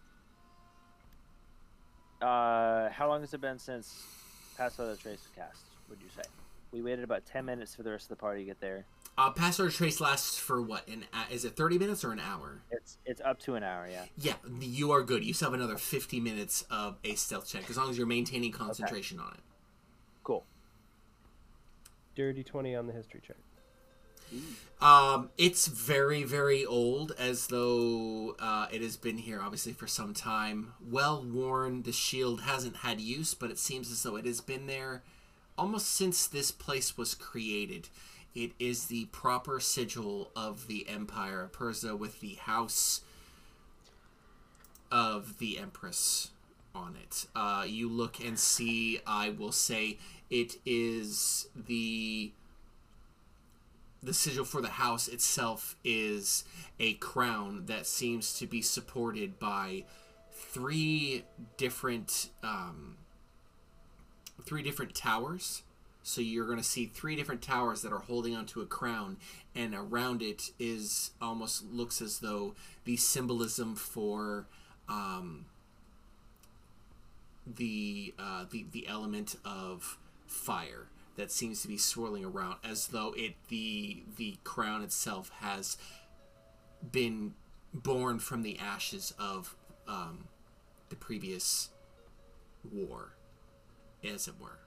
Uh, 2.20 2.90
how 2.90 3.09
long 3.09 3.20
has 3.20 3.32
it 3.32 3.40
been 3.40 3.59
since 3.59 4.05
Pass 4.56 4.76
Without 4.78 4.92
a 4.92 4.97
Trace 4.97 5.18
was 5.18 5.28
cast? 5.34 5.62
Would 5.88 5.98
you 6.02 6.09
say? 6.14 6.28
We 6.72 6.82
waited 6.82 7.02
about 7.05 7.24
ten 7.26 7.44
minutes 7.44 7.74
for 7.74 7.82
the 7.82 7.90
rest 7.90 8.05
of 8.05 8.09
the 8.10 8.16
party 8.16 8.40
to 8.42 8.47
get 8.47 8.60
there. 8.60 8.84
Uh, 9.18 9.30
Pass 9.30 9.59
without 9.59 9.72
Trace 9.72 10.01
lasts 10.01 10.38
for 10.38 10.62
what? 10.62 10.86
An 10.86 11.05
a- 11.12 11.32
is 11.32 11.44
it 11.44 11.56
thirty 11.56 11.78
minutes 11.78 12.05
or 12.05 12.12
an 12.12 12.20
hour? 12.20 12.60
It's 12.70 12.98
it's 13.05 13.20
up 13.22 13.40
to 13.40 13.55
an 13.55 13.62
hour, 13.62 13.88
yeah. 13.90 14.05
Yeah, 14.16 14.34
you 14.60 14.92
are 14.92 15.02
good. 15.02 15.24
You 15.24 15.32
still 15.32 15.51
have 15.51 15.59
another 15.59 15.76
fifty 15.76 16.20
minutes 16.20 16.64
of 16.70 16.98
a 17.05 17.14
stealth 17.14 17.48
check 17.48 17.68
as 17.70 17.76
long 17.76 17.90
as 17.90 17.98
you're 17.98 18.06
maintaining 18.06 18.52
concentration 18.52 19.18
on 19.18 19.32
it. 19.34 19.40
Cool. 20.22 20.44
Dirty 22.14 22.44
20 22.44 22.74
on 22.76 22.86
the 22.86 22.92
history 22.92 23.20
check. 23.26 23.36
Um, 24.81 25.28
it's 25.36 25.66
very, 25.66 26.24
very 26.24 26.65
old, 26.65 27.12
as 27.19 27.48
though 27.48 28.35
uh, 28.39 28.66
it 28.73 28.81
has 28.81 28.97
been 28.97 29.19
here 29.19 29.40
obviously 29.43 29.73
for 29.73 29.86
some 29.86 30.15
time. 30.15 30.73
Well 30.81 31.23
worn. 31.23 31.82
The 31.82 31.93
shield 31.93 32.43
hasn't 32.43 32.77
had 32.77 33.01
use, 33.01 33.35
but 33.35 33.51
it 33.51 33.59
seems 33.59 33.90
as 33.90 34.02
though 34.02 34.16
it 34.16 34.24
has 34.24 34.40
been 34.40 34.66
there 34.66 35.02
almost 35.59 35.93
since 35.93 36.27
this 36.27 36.51
place 36.51 36.97
was 36.97 37.15
created. 37.15 37.89
It 38.35 38.52
is 38.59 38.86
the 38.86 39.07
proper 39.07 39.61
sigil 39.61 40.31
of 40.35 40.66
the 40.69 40.89
Empire 40.89 41.43
of 41.43 41.52
Persia 41.52 41.94
with 41.94 42.20
the 42.20 42.36
house 42.36 43.02
of 44.90 45.39
the 45.39 45.59
Empress 45.59 46.31
on 46.74 46.97
it. 47.02 47.27
Uh, 47.36 47.65
you 47.66 47.90
look 47.90 48.24
and 48.24 48.39
see, 48.39 49.01
I 49.07 49.31
will 49.31 49.52
say, 49.52 49.98
it 50.31 50.57
is 50.65 51.48
the 51.55 52.32
the 54.02 54.14
sigil 54.14 54.44
for 54.44 54.60
the 54.60 54.68
house 54.68 55.09
itself 55.09 55.77
is 55.85 56.44
a 56.78 56.94
crown 56.94 57.64
that 57.66 57.86
seems 57.86 58.39
to 58.39 58.47
be 58.47 58.62
supported 58.62 59.39
by 59.39 59.85
three 60.32 61.24
different 61.56 62.31
um, 62.43 62.97
three 64.44 64.62
different 64.62 64.94
towers. 64.94 65.62
So 66.02 66.22
you're 66.22 66.47
going 66.47 66.59
to 66.59 66.64
see 66.64 66.86
three 66.86 67.14
different 67.14 67.43
towers 67.43 67.82
that 67.82 67.93
are 67.93 67.98
holding 67.98 68.35
onto 68.35 68.62
a 68.62 68.66
crown, 68.66 69.18
and 69.55 69.74
around 69.74 70.22
it 70.22 70.51
is 70.59 71.10
almost 71.20 71.70
looks 71.70 72.01
as 72.01 72.20
though 72.20 72.55
the 72.85 72.97
symbolism 72.97 73.77
for 73.77 74.47
um, 74.89 75.44
the 77.47 78.14
uh, 78.18 78.47
the 78.51 78.64
the 78.72 78.89
element 78.89 79.36
of 79.44 79.98
fire 80.27 80.86
that 81.20 81.30
seems 81.30 81.60
to 81.60 81.68
be 81.68 81.76
swirling 81.76 82.24
around 82.24 82.56
as 82.64 82.88
though 82.88 83.12
it 83.14 83.34
the 83.51 84.02
the 84.16 84.38
crown 84.42 84.82
itself 84.82 85.30
has 85.40 85.76
been 86.90 87.34
born 87.74 88.18
from 88.18 88.40
the 88.40 88.59
ashes 88.59 89.12
of 89.18 89.55
um, 89.86 90.28
the 90.88 90.97
previous 90.97 91.68
war 92.72 93.12
as 94.02 94.26
it 94.26 94.34
were. 94.40 94.60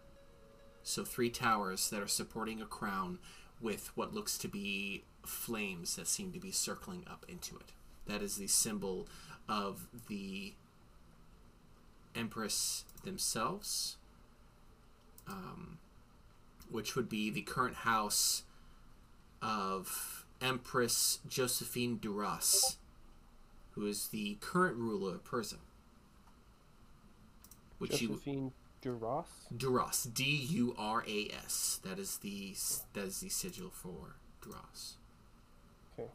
So 0.84 1.04
three 1.04 1.32
towers 1.32 1.90
that 1.90 2.02
are 2.02 2.08
supporting 2.08 2.62
a 2.62 2.66
crown 2.66 3.18
with 3.60 3.90
what 3.96 4.14
looks 4.14 4.38
to 4.38 4.48
be 4.48 5.06
flames 5.26 5.96
that 5.96 6.08
seem 6.08 6.32
to 6.34 6.40
be 6.40 6.52
circling 6.52 7.04
up 7.10 7.26
into 7.28 7.56
it. 7.56 7.72
That 8.06 8.22
is 8.22 8.36
the 8.36 8.48
symbol 8.48 9.08
of 9.50 9.88
the 10.08 10.54
empress 12.16 12.86
themselves. 13.04 13.98
Um, 15.28 15.80
which 16.74 16.96
would 16.96 17.08
be 17.08 17.30
the 17.30 17.42
current 17.42 17.76
house 17.76 18.44
of 19.42 20.26
Empress 20.42 21.20
Josephine 21.28 21.98
Duras, 21.98 22.78
who 23.72 23.86
is 23.86 24.08
the 24.08 24.38
current 24.42 24.76
ruler 24.78 25.16
of 25.16 25.24
Persia. 25.24 25.58
Which 27.78 28.02
you 28.02 28.10
Josephine 28.10 28.52
Duras? 28.82 29.28
Duras, 29.56 30.04
D 30.04 30.24
U 30.24 30.76
R 30.78 31.04
A 31.08 31.30
S. 31.46 31.80
That 31.84 32.00
is 32.00 32.18
the 32.18 32.56
that 32.94 33.06
is 33.06 33.20
the 33.20 33.30
sigil 33.30 33.70
for 33.70 34.16
Duras. 34.42 34.96
Okay, 35.98 36.10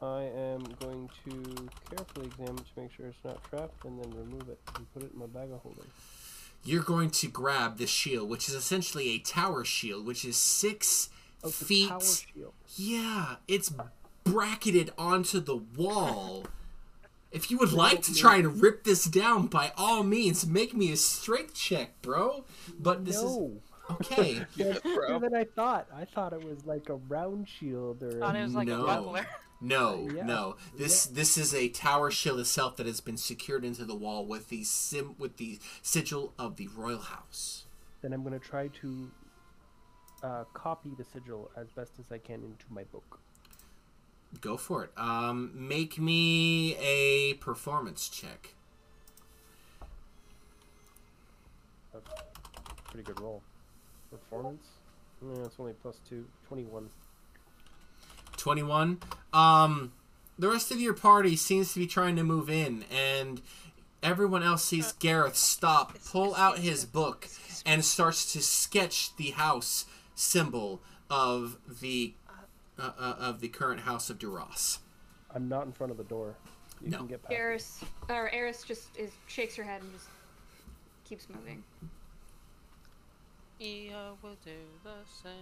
I 0.00 0.22
am 0.22 0.64
going 0.80 1.10
to 1.26 1.68
carefully 1.94 2.26
examine 2.26 2.56
to 2.56 2.80
make 2.80 2.92
sure 2.92 3.06
it's 3.06 3.24
not 3.24 3.44
trapped 3.44 3.84
and 3.84 4.02
then 4.02 4.10
remove 4.12 4.48
it 4.48 4.58
and 4.76 4.92
put 4.94 5.02
it 5.02 5.12
in 5.12 5.18
my 5.18 5.26
bag 5.26 5.50
of 5.52 5.60
holding. 5.60 5.84
You're 6.64 6.82
going 6.82 7.10
to 7.10 7.28
grab 7.28 7.76
the 7.78 7.86
shield, 7.86 8.28
which 8.30 8.48
is 8.48 8.54
essentially 8.54 9.10
a 9.10 9.18
tower 9.18 9.64
shield, 9.64 10.06
which 10.06 10.24
is 10.24 10.36
six 10.36 11.10
Oh, 11.42 11.48
it's 11.48 11.60
a 11.60 11.64
feet. 11.66 11.88
tower 11.88 12.00
shield. 12.00 12.52
Yeah, 12.76 13.36
it's 13.46 13.72
bracketed 14.24 14.92
onto 14.96 15.40
the 15.40 15.56
wall. 15.56 16.46
if 17.32 17.50
you 17.50 17.58
would 17.58 17.72
like 17.72 18.00
to 18.02 18.14
try 18.14 18.36
and 18.36 18.62
rip 18.62 18.84
this 18.84 19.04
down, 19.04 19.48
by 19.48 19.72
all 19.76 20.02
means, 20.02 20.46
make 20.46 20.72
me 20.74 20.90
a 20.92 20.96
strength 20.96 21.54
check, 21.54 22.00
bro. 22.00 22.44
But 22.78 23.04
this 23.04 23.16
is 23.16 23.22
no. 23.24 23.52
okay. 23.90 24.46
Better 24.56 25.18
than 25.20 25.34
I 25.34 25.44
thought. 25.44 25.86
I 25.94 26.06
thought 26.06 26.32
it 26.32 26.42
was 26.42 26.64
like 26.64 26.88
a 26.88 26.94
round 26.94 27.46
shield 27.48 28.02
or. 28.02 28.12
Thought 28.18 28.36
A... 28.36 28.38
it 28.38 28.42
was 28.44 28.54
like 28.54 28.68
No. 28.68 28.84
a 28.84 28.86
buckler. 28.86 29.26
No, 29.64 30.08
Yeah. 30.14 30.24
no. 30.26 30.56
This 30.76 31.06
this 31.06 31.38
is 31.38 31.54
a 31.54 31.68
tower 31.68 32.10
shield 32.10 32.38
itself 32.40 32.76
that 32.76 32.86
has 32.86 33.00
been 33.00 33.16
secured 33.16 33.64
into 33.64 33.84
the 33.84 33.94
wall 33.94 34.26
with 34.26 34.48
the 34.50 34.62
sim 34.64 35.14
with 35.18 35.38
the 35.38 35.58
sigil 35.82 36.34
of 36.38 36.56
the 36.56 36.68
royal 36.68 37.00
house. 37.00 37.64
Then 38.02 38.12
I'm 38.12 38.22
going 38.22 38.38
to 38.38 38.46
try 38.46 38.68
to 38.68 39.10
uh, 40.22 40.44
copy 40.52 40.90
the 40.98 41.04
sigil 41.04 41.50
as 41.56 41.68
best 41.70 41.92
as 41.98 42.12
I 42.12 42.18
can 42.18 42.42
into 42.44 42.66
my 42.68 42.84
book. 42.84 43.18
Go 44.40 44.56
for 44.58 44.84
it. 44.84 44.90
Um, 44.98 45.52
make 45.54 45.98
me 45.98 46.76
a 46.76 47.34
performance 47.34 48.08
check. 48.08 48.54
That's 51.92 52.10
a 52.10 52.82
pretty 52.90 53.04
good 53.04 53.20
roll. 53.20 53.42
Performance? 54.10 54.66
No, 55.22 55.42
it's 55.44 55.56
only 55.58 55.72
plus 55.74 55.96
two. 56.08 56.26
21. 56.48 56.90
21 58.44 58.98
um 59.32 59.90
the 60.38 60.46
rest 60.46 60.70
of 60.70 60.78
your 60.78 60.92
party 60.92 61.34
seems 61.34 61.72
to 61.72 61.78
be 61.78 61.86
trying 61.86 62.14
to 62.14 62.22
move 62.22 62.50
in 62.50 62.84
and 62.94 63.40
everyone 64.02 64.42
else 64.42 64.62
sees 64.62 64.92
gareth 64.92 65.34
stop 65.34 65.96
pull 66.04 66.34
out 66.34 66.58
his 66.58 66.84
book 66.84 67.26
and 67.64 67.82
starts 67.82 68.30
to 68.34 68.42
sketch 68.42 69.16
the 69.16 69.30
house 69.30 69.86
symbol 70.14 70.82
of 71.08 71.56
the 71.80 72.12
uh, 72.78 72.90
uh, 72.98 73.14
of 73.18 73.40
the 73.40 73.48
current 73.48 73.80
house 73.80 74.10
of 74.10 74.18
duras 74.18 74.78
I'm 75.34 75.48
not 75.48 75.64
in 75.64 75.72
front 75.72 75.90
of 75.90 75.96
the 75.96 76.04
door. 76.04 76.34
You 76.80 76.90
No. 76.90 76.98
can 76.98 77.06
get 77.08 77.22
past. 77.22 77.32
Eris 77.34 77.80
or 78.10 78.28
Eris 78.30 78.62
just 78.62 78.94
is 78.96 79.10
shakes 79.26 79.56
her 79.56 79.64
head 79.64 79.80
and 79.82 79.90
just 79.92 80.06
keeps 81.04 81.26
moving. 81.28 81.64
Eo 83.60 84.16
will 84.22 84.36
do 84.44 84.52
the 84.84 84.92
same. 85.22 85.32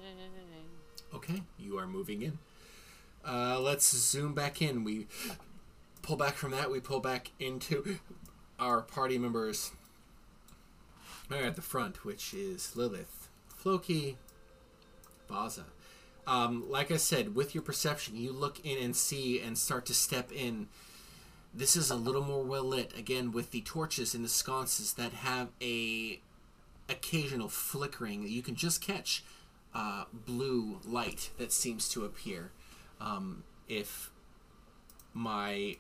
okay 1.13 1.43
you 1.59 1.77
are 1.79 1.87
moving 1.87 2.23
in 2.23 2.39
uh, 3.27 3.61
let's 3.61 3.91
zoom 3.91 4.35
back 4.35 4.61
in. 4.61 4.85
We 4.85 5.07
pull 6.03 6.17
back 6.17 6.35
from 6.35 6.51
that. 6.53 6.71
We 6.71 6.81
pull 6.81 7.01
back 7.01 7.31
into 7.39 7.99
our 8.59 8.83
party 8.83 9.19
members. 9.19 9.73
Are 11.31 11.37
at 11.39 11.57
the 11.57 11.63
front 11.63 12.05
which 12.05 12.35
is 12.35 12.77
lilith 12.77 13.31
floki 13.49 14.19
vaza. 15.31 15.65
Um, 16.27 16.71
like 16.71 16.91
i 16.91 16.99
said 16.99 17.35
with 17.35 17.55
your 17.55 17.63
perception 17.63 18.17
you 18.17 18.33
look 18.33 18.61
in 18.65 18.77
and 18.83 18.95
see 18.95 19.41
and 19.41 19.57
start 19.57 19.87
to 19.87 19.95
step 19.95 20.31
in. 20.31 20.69
This 21.55 21.75
is 21.75 21.91
a 21.91 21.97
little 21.97 22.23
more 22.23 22.43
well 22.43 22.65
lit 22.65 22.97
again 22.99 23.33
with 23.33 23.51
the 23.51 23.63
torches 23.63 24.15
in 24.15 24.23
the 24.23 24.29
sconces 24.29 24.95
that 24.95 25.13
have 25.13 25.49
a 25.63 26.21
occasional 26.89 27.49
flickering. 27.49 28.29
You 28.29 28.43
can 28.43 28.55
just 28.55 28.83
catch 28.83 29.25
uh, 29.75 30.05
blue 30.13 30.81
light 30.85 31.31
that 31.39 31.51
seems 31.51 31.89
to 31.91 32.05
appear 32.05 32.51
um, 33.03 33.43
if 33.69 34.11
my 35.13 35.77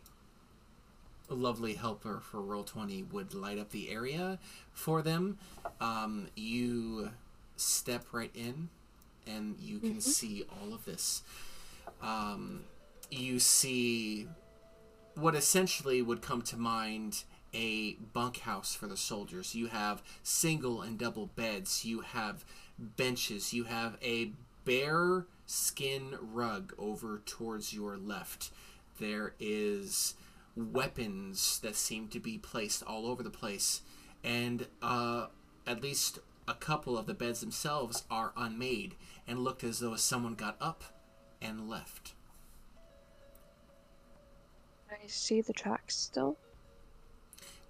lovely 1.28 1.74
helper 1.74 2.20
for 2.20 2.38
Roll20 2.38 3.10
would 3.12 3.32
light 3.32 3.58
up 3.58 3.70
the 3.70 3.90
area 3.90 4.38
for 4.72 5.00
them 5.00 5.38
um, 5.80 6.28
you 6.36 7.10
step 7.56 8.04
right 8.12 8.30
in 8.34 8.68
and 9.26 9.56
you 9.58 9.78
can 9.78 10.00
see 10.00 10.44
all 10.50 10.74
of 10.74 10.84
this 10.84 11.22
um, 12.02 12.64
you 13.10 13.38
see 13.38 14.26
what 15.14 15.34
essentially 15.34 16.02
would 16.02 16.22
come 16.22 16.42
to 16.42 16.56
mind 16.56 17.24
a 17.54 17.94
bunkhouse 18.12 18.74
for 18.74 18.86
the 18.86 18.96
soldiers. 18.96 19.54
You 19.54 19.66
have 19.68 20.02
single 20.22 20.80
and 20.82 20.98
double 20.98 21.26
beds. 21.26 21.84
You 21.84 22.00
have 22.00 22.44
benches. 22.78 23.52
You 23.52 23.64
have 23.64 23.96
a 24.02 24.32
bare 24.64 25.26
skin 25.46 26.16
rug 26.20 26.72
over 26.78 27.22
towards 27.24 27.72
your 27.72 27.96
left. 27.96 28.50
There 28.98 29.34
is 29.40 30.14
weapons 30.56 31.58
that 31.60 31.76
seem 31.76 32.08
to 32.08 32.20
be 32.20 32.38
placed 32.38 32.82
all 32.82 33.06
over 33.06 33.22
the 33.22 33.30
place, 33.30 33.82
and 34.22 34.66
uh, 34.82 35.26
at 35.66 35.82
least 35.82 36.18
a 36.46 36.54
couple 36.54 36.98
of 36.98 37.06
the 37.06 37.14
beds 37.14 37.40
themselves 37.40 38.04
are 38.10 38.32
unmade 38.36 38.94
and 39.26 39.38
looked 39.38 39.64
as 39.64 39.78
though 39.80 39.96
someone 39.96 40.34
got 40.34 40.56
up 40.60 40.84
and 41.40 41.68
left. 41.68 42.14
I 44.90 45.06
see 45.06 45.40
the 45.40 45.52
tracks 45.52 45.96
still. 45.96 46.36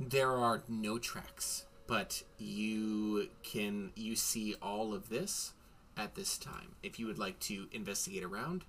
There 0.00 0.32
are 0.32 0.62
no 0.68 0.98
tracks, 0.98 1.66
but 1.86 2.24
you 2.38 3.28
can 3.42 3.92
you 3.94 4.16
see 4.16 4.54
all 4.60 4.92
of 4.92 5.08
this 5.08 5.52
at 5.96 6.14
this 6.14 6.38
time. 6.38 6.74
If 6.82 6.98
you 6.98 7.06
would 7.06 7.18
like 7.18 7.38
to 7.40 7.68
investigate 7.72 8.24
around, 8.24 8.64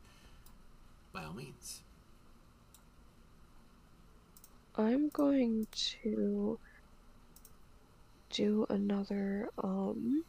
by 1.11 1.23
all 1.23 1.33
means. 1.33 1.81
I'm 4.75 5.09
going 5.09 5.67
to 6.01 6.57
do 8.31 8.65
another 8.69 9.49
um 9.63 10.23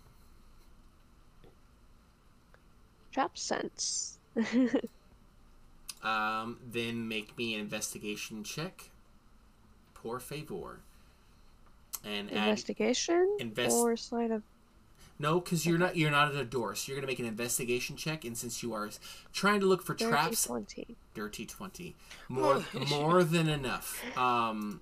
trap 3.12 3.38
sense. 3.38 4.18
Um, 6.02 6.58
then 6.70 7.08
make 7.08 7.36
me 7.38 7.54
an 7.54 7.60
investigation 7.60 8.44
check. 8.44 8.90
Por 9.94 10.20
favor. 10.20 10.80
And 12.04 12.30
add 12.30 12.48
Investigation 12.48 13.38
invest- 13.40 13.74
or 13.74 13.96
sleight 13.96 14.30
of 14.30 14.42
no, 15.18 15.40
because 15.40 15.64
you're 15.64 15.78
not 15.78 15.96
you're 15.96 16.10
not 16.10 16.34
at 16.34 16.40
a 16.40 16.44
door, 16.44 16.74
so 16.74 16.90
you're 16.90 16.96
gonna 16.96 17.06
make 17.06 17.20
an 17.20 17.26
investigation 17.26 17.96
check. 17.96 18.24
And 18.24 18.36
since 18.36 18.62
you 18.62 18.72
are 18.74 18.90
trying 19.32 19.60
to 19.60 19.66
look 19.66 19.82
for 19.82 19.94
dirty 19.94 20.10
traps, 20.10 20.44
twenty. 20.44 20.96
dirty 21.14 21.46
20 21.46 21.94
more 22.28 22.64
more 22.90 23.22
than 23.22 23.48
enough. 23.48 24.02
Um 24.18 24.80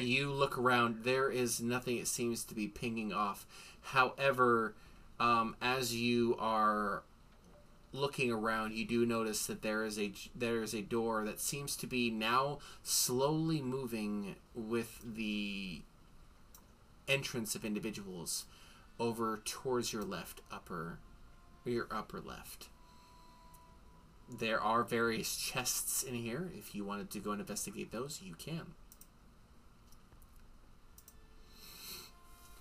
you 0.00 0.30
look 0.32 0.58
around. 0.58 1.04
There 1.04 1.30
is 1.30 1.60
nothing 1.60 1.98
it 1.98 2.08
seems 2.08 2.44
to 2.44 2.54
be 2.54 2.66
pinging 2.66 3.12
off. 3.12 3.46
However 3.82 4.74
um 5.20 5.54
as 5.62 5.94
you 5.94 6.36
are 6.40 7.02
looking 7.94 8.32
around 8.32 8.72
you 8.72 8.86
do 8.86 9.04
notice 9.04 9.46
that 9.46 9.60
there 9.60 9.84
is 9.84 9.98
a 9.98 10.10
there 10.34 10.62
is 10.62 10.72
a 10.72 10.80
door 10.80 11.24
that 11.26 11.38
seems 11.38 11.76
to 11.76 11.86
be 11.86 12.10
now 12.10 12.58
slowly 12.82 13.60
moving 13.60 14.34
with 14.54 14.98
the 15.14 15.82
entrance 17.06 17.54
of 17.54 17.64
individuals 17.66 18.46
over 18.98 19.40
towards 19.44 19.92
your 19.92 20.02
left 20.02 20.40
upper 20.50 20.98
or 21.64 21.72
your 21.72 21.88
upper 21.90 22.20
left 22.20 22.68
there 24.38 24.60
are 24.60 24.82
various 24.82 25.36
chests 25.36 26.02
in 26.02 26.14
here. 26.14 26.50
If 26.56 26.74
you 26.74 26.84
wanted 26.84 27.10
to 27.10 27.18
go 27.18 27.32
and 27.32 27.40
investigate 27.40 27.92
those, 27.92 28.20
you 28.22 28.34
can. 28.34 28.74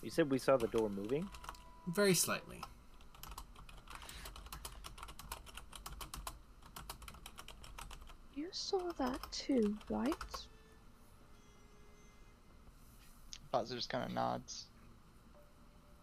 You 0.01 0.09
said 0.09 0.31
we 0.31 0.39
saw 0.39 0.57
the 0.57 0.67
door 0.67 0.89
moving. 0.89 1.29
Very 1.87 2.13
slightly. 2.13 2.61
You 8.35 8.47
saw 8.51 8.91
that 8.97 9.19
too, 9.31 9.77
right? 9.89 10.15
Vaza 13.53 13.75
just 13.75 13.89
kind 13.89 14.03
of 14.03 14.11
nods. 14.11 14.65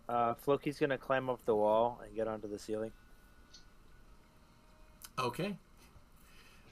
Uh, 0.09 0.35
Floki's 0.35 0.79
gonna 0.79 0.99
climb 0.99 1.29
up 1.29 1.45
the 1.45 1.55
wall 1.55 2.01
and 2.05 2.15
get 2.17 2.27
onto 2.27 2.49
the 2.49 2.59
ceiling. 2.59 2.93
Okay. 5.19 5.57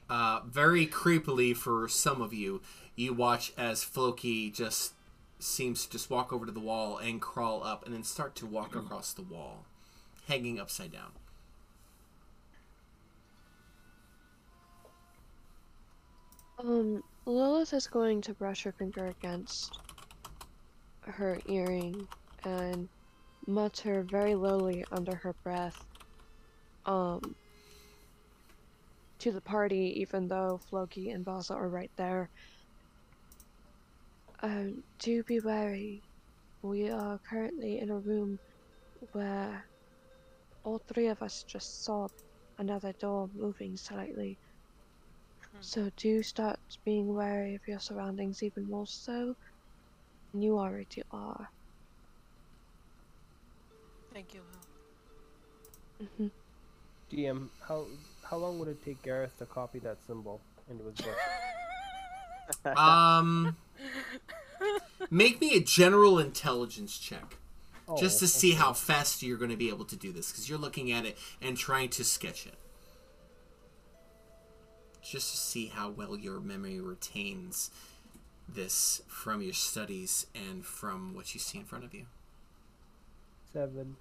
Uh, 0.09 0.41
very 0.47 0.87
creepily 0.87 1.55
for 1.55 1.89
some 1.89 2.23
of 2.23 2.33
you, 2.33 2.63
you 2.95 3.13
watch 3.13 3.53
as 3.59 3.83
Floki 3.83 4.51
just 4.51 4.93
seems 5.39 5.85
to 5.85 5.93
just 5.93 6.09
walk 6.09 6.33
over 6.33 6.47
to 6.47 6.53
the 6.53 6.61
wall 6.61 6.97
and 6.99 7.21
crawl 7.21 7.63
up 7.63 7.85
and 7.85 7.93
then 7.93 8.05
start 8.05 8.35
to 8.37 8.47
walk 8.47 8.75
across 8.75 9.13
the 9.13 9.23
wall, 9.23 9.65
hanging 10.29 10.59
upside 10.59 10.93
down. 10.93 11.13
Um, 16.59 17.03
Lilith 17.27 17.75
is 17.75 17.87
going 17.87 18.23
to 18.23 18.33
brush 18.33 18.63
her 18.63 18.73
finger 18.73 19.07
against 19.07 19.79
her 21.01 21.39
earring 21.47 22.09
and 22.45 22.89
mutter 23.47 24.05
very 24.09 24.35
lowly 24.35 24.85
under 24.91 25.17
her 25.17 25.35
breath, 25.45 25.87
um, 26.87 27.21
to 29.21 29.33
the 29.33 29.41
party, 29.43 30.01
even 30.01 30.29
though 30.29 30.61
Floki 30.69 31.11
and 31.11 31.25
Vaza 31.25 31.55
are 31.55 31.69
right 31.69 31.93
there. 31.97 32.31
Um, 34.43 34.83
do 35.01 35.23
be 35.25 35.41
wary. 35.41 36.05
We 36.63 36.91
are 36.91 37.19
currently 37.29 37.79
in 37.79 37.91
a 37.91 37.99
room 37.99 38.39
where 39.13 39.65
all 40.65 40.81
three 40.93 41.09
of 41.09 41.23
us 41.23 41.45
just 41.45 41.85
saw 41.85 42.09
another 42.59 42.93
door 43.01 43.29
moving 43.35 43.77
slightly. 43.77 44.39
So 45.61 45.91
do 45.97 46.23
start 46.23 46.59
being 46.85 47.13
wary 47.15 47.55
of 47.55 47.63
your 47.67 47.81
surroundings 47.81 48.43
even 48.43 48.69
more 48.69 48.87
so 48.87 49.35
than 50.33 50.43
you 50.43 50.59
already 50.59 51.03
are. 51.11 51.49
Thank 54.17 54.33
you. 54.33 54.41
Will. 56.01 56.07
hmm 56.17 56.27
DM, 57.13 57.49
how 57.69 57.85
how 58.25 58.39
long 58.39 58.59
would 58.59 58.69
it 58.69 58.83
take 58.83 59.03
Gareth 59.03 59.37
to 59.41 59.45
copy 59.45 59.79
that 59.81 59.99
symbol 60.07 60.41
into 60.71 60.85
his 60.85 60.95
book? 60.95 61.17
Um, 62.77 63.57
make 65.11 65.41
me 65.41 65.57
a 65.57 65.61
general 65.61 66.21
intelligence 66.21 66.97
check. 66.97 67.37
Oh, 67.89 67.97
just 67.97 68.21
to 68.21 68.29
see 68.29 68.53
okay. 68.53 68.59
how 68.59 68.73
fast 68.73 69.21
you're 69.21 69.37
going 69.37 69.51
to 69.51 69.57
be 69.57 69.69
able 69.69 69.85
to 69.85 69.97
do 69.97 70.13
this 70.13 70.31
because 70.31 70.49
you're 70.49 70.59
looking 70.59 70.93
at 70.93 71.05
it 71.05 71.19
and 71.43 71.57
trying 71.57 71.89
to 71.91 72.05
sketch 72.05 72.47
it 72.47 72.55
just 75.03 75.33
to 75.33 75.37
see 75.37 75.67
how 75.67 75.91
well 75.91 76.17
your 76.17 76.39
memory 76.39 76.81
retains 76.81 77.73
this 78.49 79.03
from 79.09 79.43
your 79.43 79.53
studies 79.53 80.27
and 80.33 80.65
from 80.65 81.15
what 81.15 81.35
you 81.35 81.41
see 81.41 81.59
in 81.59 81.65
front 81.65 81.85
of 81.85 81.93
you 81.93 82.07
seven. 83.57 83.97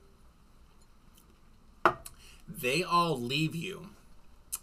They 2.48 2.84
all 2.84 3.20
leave 3.20 3.56
you 3.56 3.90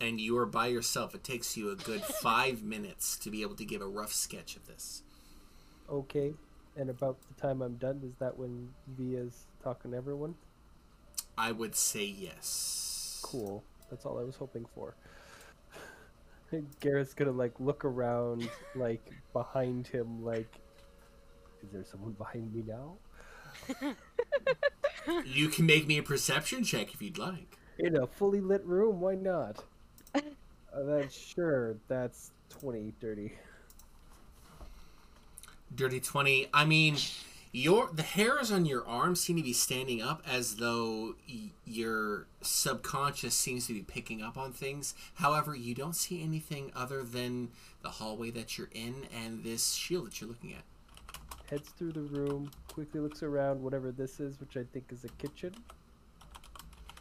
and 0.01 0.20
you 0.20 0.36
are 0.39 0.47
by 0.47 0.66
yourself 0.66 1.15
it 1.15 1.24
takes 1.24 1.57
you 1.57 1.70
a 1.70 1.77
good 1.77 2.03
five 2.23 2.62
minutes 2.62 3.16
to 3.16 3.31
be 3.31 3.43
able 3.43 3.55
to 3.55 3.65
give 3.65 3.81
a 3.82 3.86
rough 3.86 4.12
sketch 4.12 4.57
of 4.57 4.66
this 4.66 5.03
Okay. 5.90 6.32
And 6.77 6.89
about 6.89 7.19
the 7.28 7.40
time 7.40 7.61
I'm 7.61 7.74
done, 7.77 8.01
is 8.03 8.15
that 8.19 8.39
when 8.39 8.70
Via's 8.97 9.44
talking 9.62 9.90
to 9.90 9.97
everyone? 9.97 10.35
i 11.39 11.51
would 11.51 11.74
say 11.74 12.05
yes 12.05 13.19
Cool. 13.23 13.62
That's 13.89 14.05
all 14.05 14.19
I 14.19 14.24
was 14.24 14.36
hoping 14.36 14.66
for. 14.74 14.97
Gareth's 16.81 17.15
gonna 17.15 17.31
like 17.31 17.53
look 17.61 17.85
around, 17.85 18.49
like 18.74 19.12
behind 19.32 19.86
him, 19.86 20.24
like, 20.24 20.59
is 21.62 21.70
there 21.73 21.85
someone 21.85 22.12
behind 22.12 22.53
me 22.53 22.65
now? 22.66 22.97
You 25.24 25.49
can 25.49 25.66
make 25.66 25.87
me 25.87 25.99
a 25.99 26.03
perception 26.03 26.65
check 26.65 26.95
if 26.95 27.03
you'd 27.03 27.19
like 27.19 27.59
In 27.79 27.97
a 27.97 28.07
fully 28.07 28.41
lit 28.41 28.65
room, 28.65 29.01
why 29.01 29.15
not? 29.15 29.65
uh, 30.15 30.20
that's 30.73 31.15
sure. 31.16 31.77
That's 31.89 32.33
twenty 32.49 32.93
dirty. 33.01 33.33
Dirty 35.74 36.01
20. 36.01 36.49
I 36.53 36.65
mean, 36.65 36.97
your 37.51 37.91
the 37.93 38.03
hairs 38.03 38.51
on 38.53 38.66
your 38.66 38.87
arms 38.87 39.20
seem 39.23 39.37
to 39.37 39.43
be 39.43 39.53
standing 39.53 40.03
up 40.03 40.23
as 40.27 40.57
though 40.57 41.15
y- 41.29 41.51
your 41.65 42.27
subconscious 42.43 43.35
seems 43.35 43.66
to 43.66 43.74
be 43.74 43.83
picking 43.83 44.23
up 44.23 44.37
on 44.37 44.53
things. 44.53 44.95
However, 45.15 45.55
you 45.55 45.74
don't 45.74 45.97
see 45.97 46.23
anything 46.23 46.73
other 46.77 47.03
than 47.03 47.51
the 47.83 47.91
hallway 47.91 48.31
that 48.33 48.59
you're 48.59 48.70
in 48.73 49.07
and 49.15 49.45
this 49.45 49.73
shield 49.73 50.07
that 50.07 50.20
you're 50.20 50.29
looking 50.29 50.53
at. 50.53 50.65
Heads 51.51 51.69
through 51.70 51.93
the 51.93 52.01
room, 52.02 52.51
quickly 52.66 52.98
looks 53.01 53.23
around, 53.23 53.62
whatever 53.62 53.93
this 53.93 54.19
is, 54.19 54.40
which 54.40 54.56
I 54.56 54.64
think 54.64 54.90
is 54.90 55.05
a 55.05 55.09
kitchen. 55.10 55.55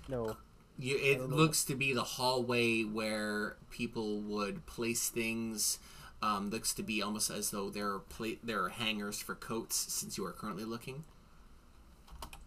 No, 0.08 0.38
You, 0.78 0.98
it 0.98 1.22
looks 1.30 1.64
to 1.66 1.76
be 1.76 1.94
the 1.94 2.04
hallway 2.04 2.84
where 2.84 3.58
people 3.70 4.20
would 4.22 4.66
place 4.66 5.10
things. 5.10 5.80
Um, 6.22 6.50
looks 6.50 6.74
to 6.76 6.84
be 6.84 7.02
almost 7.02 7.30
as 7.30 7.52
though 7.52 7.70
there 7.70 7.92
are 7.94 8.00
pla- 8.00 8.40
there 8.44 8.64
are 8.64 8.70
hangers 8.70 9.20
for 9.20 9.36
coats 9.36 9.76
since 9.76 10.18
you 10.18 10.26
are 10.26 10.34
currently 10.34 10.66
looking. 10.66 11.04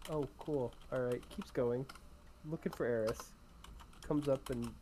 Oh, 0.09 0.29
cool. 0.39 0.73
All 0.91 0.99
right, 0.99 1.21
keeps 1.29 1.51
going. 1.51 1.85
Looking 2.45 2.71
for 2.71 2.85
Eris. 2.85 3.31
Comes 4.07 4.27
up 4.27 4.49
and 4.49 4.73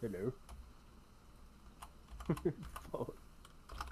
hello. 0.00 0.32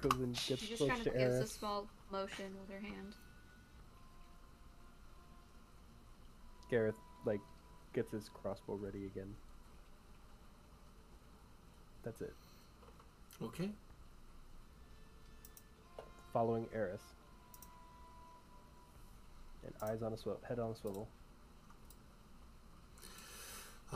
and 0.05 0.35
gets 0.35 0.63
she 0.63 0.69
just 0.69 0.79
close 0.79 0.91
kind 0.91 1.07
of 1.07 1.13
Aerith. 1.15 1.19
gives 1.19 1.41
a 1.41 1.47
small 1.47 1.87
motion 2.11 2.53
with 2.61 2.71
her 2.71 2.81
hand. 2.81 3.15
Gareth 6.71 6.97
like 7.25 7.41
gets 7.93 8.13
his 8.13 8.29
crossbow 8.29 8.75
ready 8.75 9.07
again. 9.07 9.35
That's 12.05 12.21
it. 12.21 12.35
Okay. 13.43 13.71
Following 16.33 16.67
Eris. 16.75 17.01
And 19.65 19.75
eyes 19.91 20.03
on 20.03 20.13
a 20.13 20.17
swivel, 20.17 20.41
head 20.47 20.59
on 20.59 20.71
a 20.71 20.77
swivel. 20.77 21.09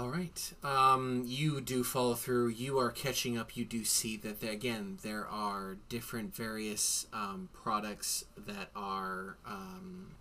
All 0.00 0.08
right. 0.08 0.52
Um, 0.64 1.24
you 1.26 1.60
do 1.60 1.84
follow 1.84 2.14
through. 2.14 2.48
You 2.48 2.78
are 2.78 2.90
catching 2.90 3.36
up. 3.36 3.54
You 3.54 3.66
do 3.66 3.84
see 3.84 4.16
that 4.16 4.42
again 4.42 4.96
there 5.02 5.26
are 5.26 5.76
different 5.90 6.34
various 6.34 7.06
um, 7.12 7.50
products 7.52 8.24
that 8.46 8.70
are 8.74 9.36
um, 9.44 10.12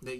that 0.00 0.18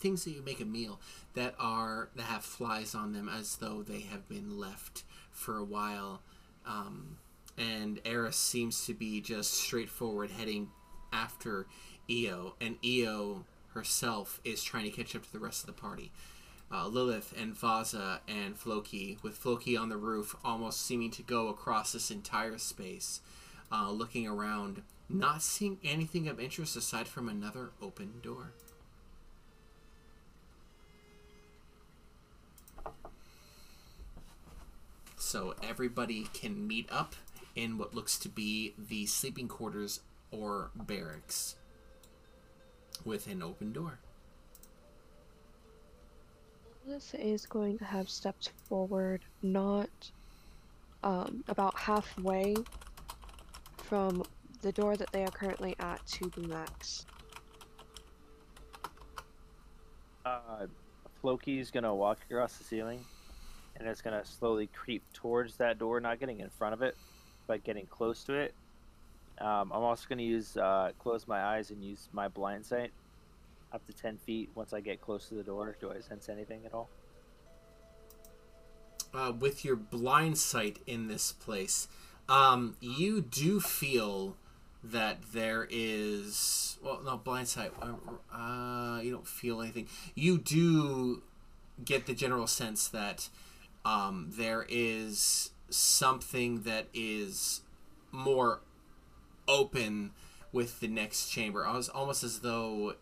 things 0.00 0.24
that 0.24 0.32
you 0.32 0.42
make 0.42 0.60
a 0.60 0.64
meal 0.64 0.98
that 1.34 1.54
are 1.60 2.08
that 2.16 2.24
have 2.24 2.44
flies 2.44 2.92
on 2.92 3.12
them 3.12 3.28
as 3.28 3.54
though 3.58 3.84
they 3.84 4.00
have 4.00 4.28
been 4.28 4.58
left 4.58 5.04
for 5.30 5.56
a 5.56 5.64
while. 5.64 6.20
Um, 6.66 7.18
and 7.56 8.00
Eris 8.04 8.36
seems 8.36 8.84
to 8.86 8.94
be 8.94 9.20
just 9.20 9.52
straightforward 9.52 10.32
heading 10.32 10.70
after 11.12 11.66
Eo, 12.10 12.56
and 12.60 12.84
Eo 12.84 13.44
herself 13.74 14.40
is 14.44 14.64
trying 14.64 14.84
to 14.84 14.90
catch 14.90 15.14
up 15.14 15.22
to 15.22 15.32
the 15.32 15.38
rest 15.38 15.60
of 15.60 15.68
the 15.68 15.80
party 15.80 16.10
uh, 16.70 16.86
Lilith 16.86 17.34
and 17.38 17.54
Vaza 17.54 18.20
and 18.26 18.56
Floki, 18.56 19.18
with 19.22 19.36
Floki 19.36 19.76
on 19.76 19.88
the 19.88 19.96
roof, 19.96 20.34
almost 20.44 20.82
seeming 20.84 21.10
to 21.12 21.22
go 21.22 21.48
across 21.48 21.92
this 21.92 22.10
entire 22.10 22.58
space, 22.58 23.20
uh, 23.70 23.90
looking 23.90 24.26
around, 24.26 24.82
not 25.08 25.42
seeing 25.42 25.78
anything 25.84 26.28
of 26.28 26.40
interest 26.40 26.76
aside 26.76 27.06
from 27.06 27.28
another 27.28 27.70
open 27.80 28.14
door. 28.22 28.52
So 35.16 35.54
everybody 35.62 36.28
can 36.32 36.66
meet 36.66 36.88
up 36.92 37.14
in 37.56 37.78
what 37.78 37.94
looks 37.94 38.18
to 38.18 38.28
be 38.28 38.74
the 38.78 39.06
sleeping 39.06 39.48
quarters 39.48 40.00
or 40.30 40.70
barracks 40.74 41.56
with 43.04 43.26
an 43.26 43.42
open 43.42 43.72
door. 43.72 43.98
This 46.86 47.14
is 47.14 47.46
going 47.46 47.78
to 47.78 47.84
have 47.84 48.10
stepped 48.10 48.52
forward, 48.68 49.22
not 49.42 49.88
um, 51.02 51.42
about 51.48 51.78
halfway 51.78 52.56
from 53.78 54.22
the 54.60 54.70
door 54.70 54.94
that 54.96 55.10
they 55.10 55.24
are 55.24 55.30
currently 55.30 55.74
at 55.78 56.06
to 56.06 56.28
the 56.30 56.42
max. 56.46 57.06
Uh, 60.26 60.66
Floki's 61.22 61.70
gonna 61.70 61.94
walk 61.94 62.18
across 62.28 62.58
the 62.58 62.64
ceiling, 62.64 63.02
and 63.76 63.88
it's 63.88 64.02
gonna 64.02 64.24
slowly 64.24 64.66
creep 64.66 65.02
towards 65.14 65.56
that 65.56 65.78
door, 65.78 66.00
not 66.00 66.20
getting 66.20 66.40
in 66.40 66.50
front 66.50 66.74
of 66.74 66.82
it, 66.82 66.96
but 67.46 67.64
getting 67.64 67.86
close 67.86 68.24
to 68.24 68.34
it. 68.34 68.54
Um, 69.38 69.72
I'm 69.72 69.82
also 69.82 70.04
gonna 70.06 70.22
use 70.22 70.58
uh, 70.58 70.92
close 70.98 71.26
my 71.26 71.42
eyes 71.42 71.70
and 71.70 71.82
use 71.82 72.10
my 72.12 72.28
blind 72.28 72.66
sight 72.66 72.92
up 73.74 73.84
to 73.86 73.92
ten 73.92 74.16
feet. 74.18 74.50
Once 74.54 74.72
I 74.72 74.80
get 74.80 75.00
close 75.00 75.28
to 75.28 75.34
the 75.34 75.42
door, 75.42 75.76
do 75.80 75.90
I 75.90 76.00
sense 76.00 76.28
anything 76.28 76.64
at 76.64 76.72
all? 76.72 76.88
uh, 79.14 79.32
with 79.32 79.64
your 79.64 79.76
blind 79.76 80.36
sight 80.36 80.80
in 80.86 81.06
this 81.08 81.32
place, 81.32 81.88
um, 82.28 82.76
you 82.80 83.20
do 83.20 83.60
feel 83.60 84.36
that 84.82 85.18
there 85.32 85.66
is 85.70 86.78
well, 86.82 87.00
no 87.04 87.16
blind 87.16 87.48
sight. 87.48 87.72
Uh, 87.80 87.94
uh, 88.34 89.00
you 89.00 89.12
don't 89.12 89.26
feel 89.26 89.62
anything. 89.62 89.88
You 90.14 90.38
do 90.38 91.22
get 91.84 92.06
the 92.06 92.14
general 92.14 92.46
sense 92.46 92.88
that 92.88 93.28
um, 93.84 94.30
there 94.36 94.66
is 94.68 95.50
something 95.70 96.62
that 96.62 96.88
is 96.92 97.62
more 98.12 98.60
open 99.48 100.12
with 100.52 100.80
the 100.80 100.88
next 100.88 101.28
chamber. 101.28 101.66
Almost 101.66 102.22
as 102.22 102.40
though 102.40 102.94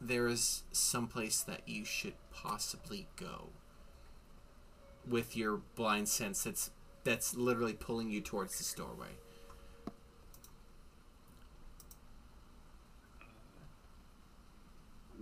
there 0.00 0.28
is 0.28 0.62
some 0.72 1.08
place 1.08 1.40
that 1.42 1.62
you 1.66 1.84
should 1.84 2.14
possibly 2.32 3.06
go 3.16 3.48
with 5.08 5.36
your 5.36 5.60
blind 5.74 6.08
sense 6.08 6.44
that's 6.44 6.70
that's 7.04 7.34
literally 7.34 7.72
pulling 7.72 8.10
you 8.10 8.20
towards 8.20 8.58
this 8.58 8.72
doorway. 8.74 9.08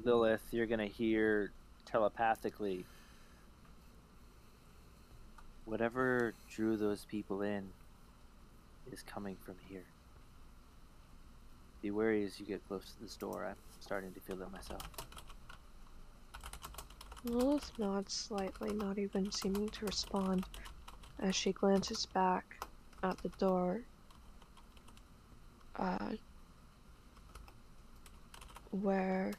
Lilith, 0.03 0.43
you're 0.51 0.67
gonna 0.67 0.87
hear 0.87 1.53
telepathically. 1.85 2.85
Whatever 5.65 6.35
drew 6.51 6.77
those 6.77 7.05
people 7.05 7.43
in 7.43 7.71
is 8.93 9.03
coming 9.03 9.37
from 9.45 9.57
here. 9.69 9.85
Be 11.83 11.91
wary 11.91 12.25
as 12.25 12.39
you 12.41 12.47
get 12.47 12.67
close 12.67 12.93
to 12.93 13.03
this 13.03 13.17
door. 13.17 13.47
I'm 13.49 13.57
starting 13.81 14.13
to 14.13 14.21
feel 14.21 14.41
it 14.43 14.51
myself. 14.53 14.83
Lilith 17.25 17.73
nods 17.79 18.13
slightly, 18.13 18.73
not 18.73 18.99
even 18.99 19.31
seeming 19.31 19.69
to 19.69 19.87
respond, 19.87 20.45
as 21.19 21.35
she 21.35 21.53
glances 21.53 22.07
back 22.07 22.65
at 23.03 23.19
the 23.19 23.29
door. 23.31 23.83
Uh, 25.77 26.13
where 28.71 29.33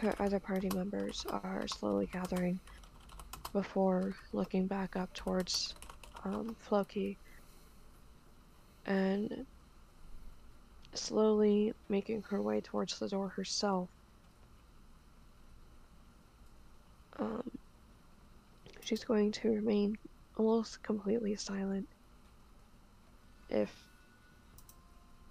her 0.00 0.14
other 0.20 0.38
party 0.38 0.68
members 0.74 1.24
are 1.30 1.66
slowly 1.68 2.08
gathering 2.12 2.58
before 3.52 4.14
looking 4.32 4.66
back 4.66 4.96
up 4.96 5.12
towards 5.14 5.74
um, 6.24 6.54
Floki 6.60 7.16
and 8.84 9.46
slowly 10.96 11.72
making 11.88 12.22
her 12.22 12.40
way 12.42 12.60
towards 12.60 12.98
the 12.98 13.08
door 13.08 13.28
herself. 13.28 13.88
Um, 17.18 17.50
she's 18.80 19.04
going 19.04 19.32
to 19.32 19.50
remain 19.50 19.96
almost 20.36 20.82
completely 20.82 21.34
silent. 21.36 21.88
If 23.48 23.72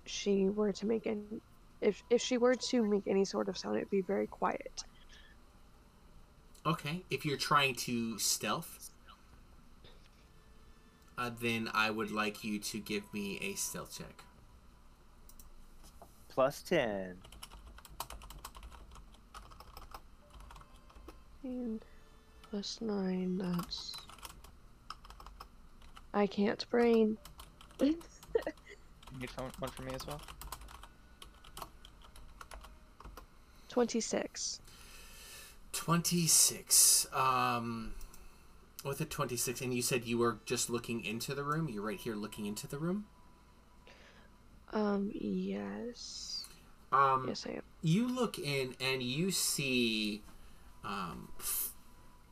she 0.06 0.50
were 0.50 0.72
to 0.74 0.86
make 0.86 1.06
any, 1.06 1.42
if 1.82 2.02
if 2.10 2.22
she 2.22 2.38
were 2.38 2.56
to 2.56 2.84
make 2.84 3.04
any 3.08 3.26
sort 3.26 3.50
of 3.50 3.58
sound, 3.58 3.78
it'd 3.78 3.90
be 3.90 4.02
very 4.02 4.28
quiet. 4.28 4.84
Okay, 6.66 7.04
if 7.12 7.26
you're 7.26 7.38
trying 7.38 7.76
to 7.76 8.18
stealth, 8.18 8.90
uh, 11.18 11.30
then 11.40 11.70
I 11.74 11.92
would 11.92 12.12
like 12.12 12.44
you 12.44 12.58
to 12.60 12.80
give 12.80 13.14
me 13.14 13.38
a 13.42 13.54
stealth 13.54 13.98
check. 13.98 14.24
Plus 16.36 16.62
10. 16.64 17.16
And 21.44 21.86
plus 22.50 22.80
nine, 22.82 23.38
that's. 23.38 23.96
I 26.14 26.28
can't 26.28 26.70
brain. 26.70 27.18
You 29.16 29.22
need 29.22 29.30
one 29.38 29.52
one 29.60 29.72
for 29.72 29.84
me 29.84 29.94
as 29.96 30.06
well. 30.06 30.20
26. 33.70 34.60
26. 35.72 37.08
Um, 37.14 37.94
with 38.84 39.00
a 39.00 39.06
26, 39.06 39.62
and 39.62 39.74
you 39.74 39.82
said 39.82 40.04
you 40.04 40.18
were 40.18 40.40
just 40.46 40.70
looking 40.70 41.06
into 41.06 41.34
the 41.34 41.44
room? 41.44 41.70
You're 41.70 41.82
right 41.82 41.98
here 42.00 42.16
looking 42.16 42.46
into 42.46 42.68
the 42.68 42.78
room? 42.78 43.06
Um, 44.76 45.10
yes. 45.14 46.46
Um, 46.92 47.26
Yes, 47.28 47.46
I 47.48 47.52
am. 47.54 47.62
you 47.82 48.08
look 48.08 48.38
in 48.38 48.76
and 48.80 49.02
you 49.02 49.32
see 49.32 50.22
um, 50.84 51.30
f- 51.40 51.72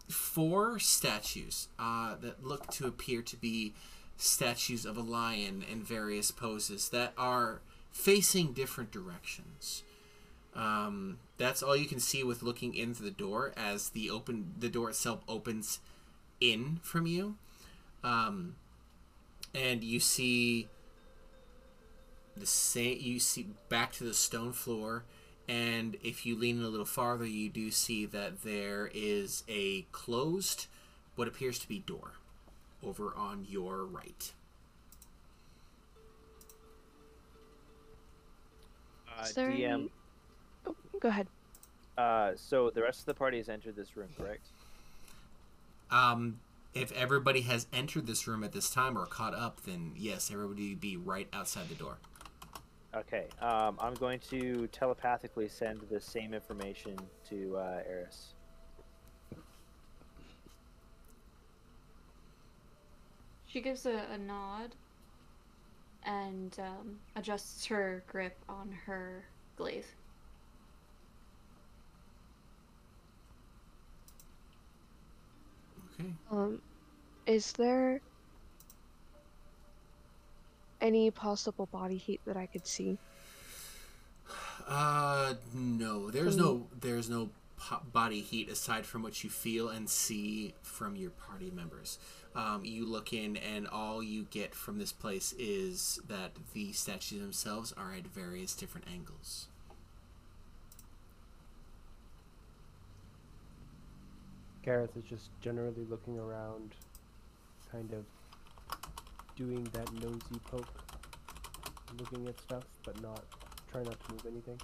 four 0.10 0.78
statues 0.78 1.70
uh, 1.80 2.15
that 2.22 2.44
look 2.45 2.68
to 2.74 2.86
appear 2.86 3.22
to 3.24 3.36
be 3.38 3.74
statues 4.18 4.86
of 4.86 4.98
a 4.98 5.02
lion 5.02 5.64
in 5.70 5.82
various 5.84 6.32
poses 6.32 6.90
that 6.90 7.14
are 7.18 7.61
facing 7.91 8.53
different 8.53 8.91
directions. 8.91 9.84
Um, 10.56 11.18
that's 11.38 11.64
all 11.64 11.76
you 11.76 11.88
can 11.88 11.99
see 11.99 12.24
with 12.24 12.44
looking 12.44 12.76
into 12.76 13.02
the 13.02 13.10
door 13.11 13.53
as 13.57 13.90
the 13.90 14.10
open 14.11 14.53
the 14.60 14.70
door 14.70 14.90
itself 14.90 15.22
opens 15.28 15.80
in 16.40 16.80
from 16.84 17.07
you, 17.07 17.38
um, 18.03 18.56
and 19.56 19.84
you 19.84 19.99
see 19.99 20.68
the 22.35 22.45
same 22.45 22.97
you 22.99 23.19
see 23.19 23.47
back 23.69 23.91
to 23.93 24.03
the 24.03 24.14
stone 24.14 24.51
floor 24.53 25.03
and 25.47 25.97
if 26.03 26.26
you 26.26 26.38
lean 26.38 26.61
a 26.64 26.68
little 26.68 26.85
farther 26.85 27.26
you 27.26 27.49
do 27.49 27.69
see 27.69 28.05
that 28.05 28.41
there 28.43 28.89
is 28.93 29.43
a 29.47 29.81
closed 29.91 30.68
what 31.15 31.27
appears 31.27 31.60
to 31.60 31.68
be 31.68 31.80
door 31.80 32.14
over 32.84 33.14
on 33.15 33.45
your 33.49 33.85
right 33.85 34.34
Uh, 39.18 39.23
Is 39.23 39.34
there 39.35 39.49
DM, 39.51 39.73
any- 39.73 39.91
Oh, 40.65 40.76
go 40.99 41.10
ahead. 41.10 41.27
uh, 41.97 42.31
so 42.35 42.69
the 42.72 42.81
rest 42.81 43.01
of 43.01 43.05
the 43.05 43.14
party 43.14 43.38
has 43.38 43.47
entered 43.49 43.76
this 43.76 43.95
room, 43.95 44.10
correct? 44.18 44.45
um 45.91 46.39
if 46.73 46.91
everybody 46.93 47.41
has 47.41 47.68
entered 47.72 48.07
this 48.07 48.26
room 48.27 48.43
at 48.43 48.51
this 48.51 48.68
time 48.72 48.97
or 48.97 49.05
caught 49.05 49.35
up, 49.35 49.61
then 49.61 49.91
yes, 49.95 50.31
everybody 50.31 50.69
would 50.69 50.81
be 50.81 50.97
right 50.97 51.27
outside 51.31 51.69
the 51.69 51.76
door. 51.76 51.97
Okay, 52.95 53.26
um, 53.41 53.76
I'm 53.80 53.95
going 53.95 54.20
to 54.30 54.68
telepathically 54.68 55.48
send 55.48 55.82
the 55.90 55.99
same 55.99 56.32
information 56.32 56.95
to 57.30 57.57
uh, 57.57 57.82
Eris. 57.90 58.34
She 63.48 63.61
gives 63.61 63.88
a, 63.88 64.06
a 64.11 64.18
nod 64.18 64.76
and 66.06 66.56
um, 66.60 66.99
adjusts 67.15 67.65
her 67.65 68.03
grip 68.07 68.38
on 68.48 68.72
her 68.86 69.24
glaive. 69.57 69.88
Okay. 75.99 76.10
Um, 76.32 76.61
is 77.26 77.53
there 77.53 78.02
any 80.84 81.10
possible 81.10 81.68
body 81.72 81.97
heat 81.97 82.22
that 82.26 82.38
I 82.38 82.45
could 82.45 82.68
see? 82.68 82.99
Uh, 84.68 85.34
no. 85.53 86.11
There's 86.11 86.35
Can 86.35 86.43
no 86.43 86.68
there's 86.80 87.10
no 87.10 87.30
po- 87.57 87.81
body 87.91 88.22
heat 88.22 88.49
aside 88.49 88.85
from 88.85 89.01
what 89.01 89.23
you 89.23 89.30
feel 89.30 89.69
and 89.69 89.89
see 89.89 90.53
from 90.61 90.95
your 90.95 91.11
party 91.11 91.51
members. 91.51 91.97
Um, 92.35 92.65
you 92.65 92.85
look 92.85 93.14
in, 93.14 93.38
and 93.38 93.68
all 93.68 94.01
you 94.03 94.23
get 94.31 94.55
from 94.55 94.80
this 94.80 94.91
place 94.91 95.34
is 95.38 95.99
that 96.07 96.31
the 96.53 96.72
statues 96.73 97.19
themselves 97.22 97.73
are 97.77 97.93
at 97.93 98.07
various 98.07 98.55
different 98.55 98.88
angles. 98.91 99.47
Gareth 104.64 104.95
is 104.97 105.03
just 105.03 105.30
generally 105.41 105.85
looking 105.89 106.18
around, 106.18 106.72
kind 107.72 107.91
of 107.93 108.05
doing 109.35 109.64
that 109.73 109.91
nosy 109.93 110.39
poke, 110.49 110.68
looking 111.99 112.27
at 112.27 112.39
stuff, 112.41 112.64
but 112.84 113.01
not 113.01 113.23
trying 113.72 113.85
not 113.85 113.99
to 114.05 114.11
move 114.14 114.26
anything. 114.26 114.60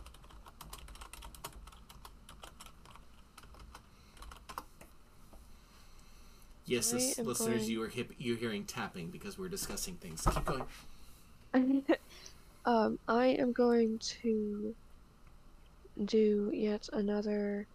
Yes, 6.66 6.94
I 6.94 6.98
lis- 6.98 7.20
am 7.20 7.26
listeners, 7.26 7.62
going- 7.62 7.70
you 7.72 7.82
are 7.84 7.88
hip, 7.88 8.12
you're 8.20 8.38
hearing 8.38 8.64
tapping 8.66 9.10
because 9.10 9.40
we're 9.40 9.50
discussing 9.50 9.96
things. 9.96 10.26
Keep 10.32 10.46
going. 10.46 10.66
um, 12.66 13.00
I 13.08 13.28
am 13.28 13.52
going 13.54 13.98
to 14.22 14.76
do 16.06 16.52
yet 16.54 16.88
another 16.94 17.66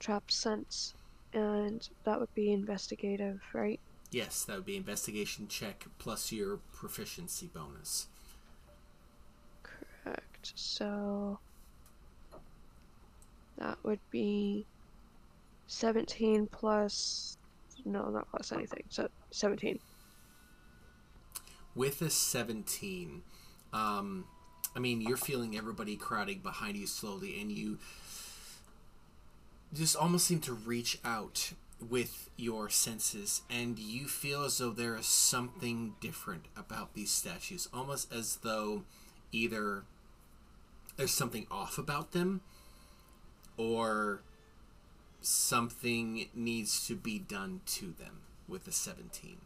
trap 0.00 0.30
sense, 0.32 0.94
and 1.32 1.88
that 2.04 2.18
would 2.18 2.34
be 2.34 2.52
investigative, 2.52 3.40
right? 3.52 3.78
Yes, 4.14 4.44
that 4.44 4.54
would 4.54 4.64
be 4.64 4.76
investigation 4.76 5.48
check 5.48 5.86
plus 5.98 6.30
your 6.30 6.58
proficiency 6.72 7.48
bonus. 7.52 8.06
Correct. 9.64 10.52
So 10.54 11.40
that 13.58 13.76
would 13.82 13.98
be 14.12 14.66
17 15.66 16.46
plus. 16.46 17.38
No, 17.84 18.08
not 18.10 18.30
plus 18.30 18.52
anything. 18.52 18.84
So 18.88 19.08
17. 19.32 19.80
with 21.74 22.00
a 22.00 22.08
17 22.08 23.22
um 23.72 24.24
i 24.76 24.78
mean 24.78 25.00
you're 25.00 25.16
feeling 25.16 25.56
everybody 25.56 25.96
crowding 25.96 26.38
behind 26.38 26.76
you 26.76 26.86
slowly 26.86 27.40
and 27.40 27.50
you 27.50 27.78
just 29.72 29.96
almost 29.96 30.24
seem 30.24 30.38
to 30.38 30.52
reach 30.52 31.00
out 31.04 31.52
with 31.80 32.30
your 32.36 32.68
senses 32.70 33.42
and 33.50 33.78
you 33.78 34.06
feel 34.06 34.44
as 34.44 34.58
though 34.58 34.70
there 34.70 34.96
is 34.96 35.06
something 35.06 35.94
different 36.00 36.46
about 36.56 36.94
these 36.94 37.10
statues 37.10 37.68
almost 37.74 38.12
as 38.12 38.36
though 38.36 38.84
either 39.32 39.84
there's 40.96 41.12
something 41.12 41.46
off 41.50 41.76
about 41.76 42.12
them 42.12 42.40
or 43.56 44.22
something 45.20 46.28
needs 46.34 46.86
to 46.86 46.94
be 46.94 47.18
done 47.18 47.60
to 47.66 47.86
them 47.98 48.20
with 48.48 48.64
the 48.64 48.72
17 48.72 49.36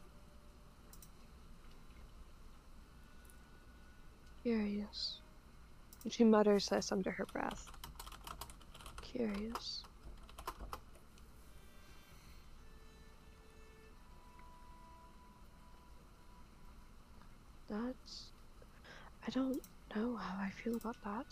Curious. 4.49 5.19
She 6.09 6.25
mutters 6.25 6.69
this 6.69 6.91
under 6.91 7.11
her 7.11 7.27
breath. 7.27 7.71
Curious. 9.03 9.83
That's. 17.69 18.33
I 19.27 19.31
don't 19.31 19.61
know 19.95 20.17
how 20.17 20.37
I 20.39 20.51
feel 20.51 20.77
about 20.77 20.97
that. 21.05 21.27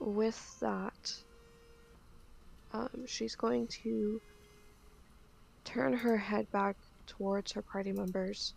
With 0.00 0.58
that, 0.60 1.12
um, 2.72 3.04
she's 3.06 3.36
going 3.36 3.68
to 3.82 4.20
turn 5.64 5.92
her 5.94 6.16
head 6.16 6.46
back 6.52 6.76
towards 7.06 7.52
her 7.52 7.62
party 7.62 7.92
members 7.92 8.54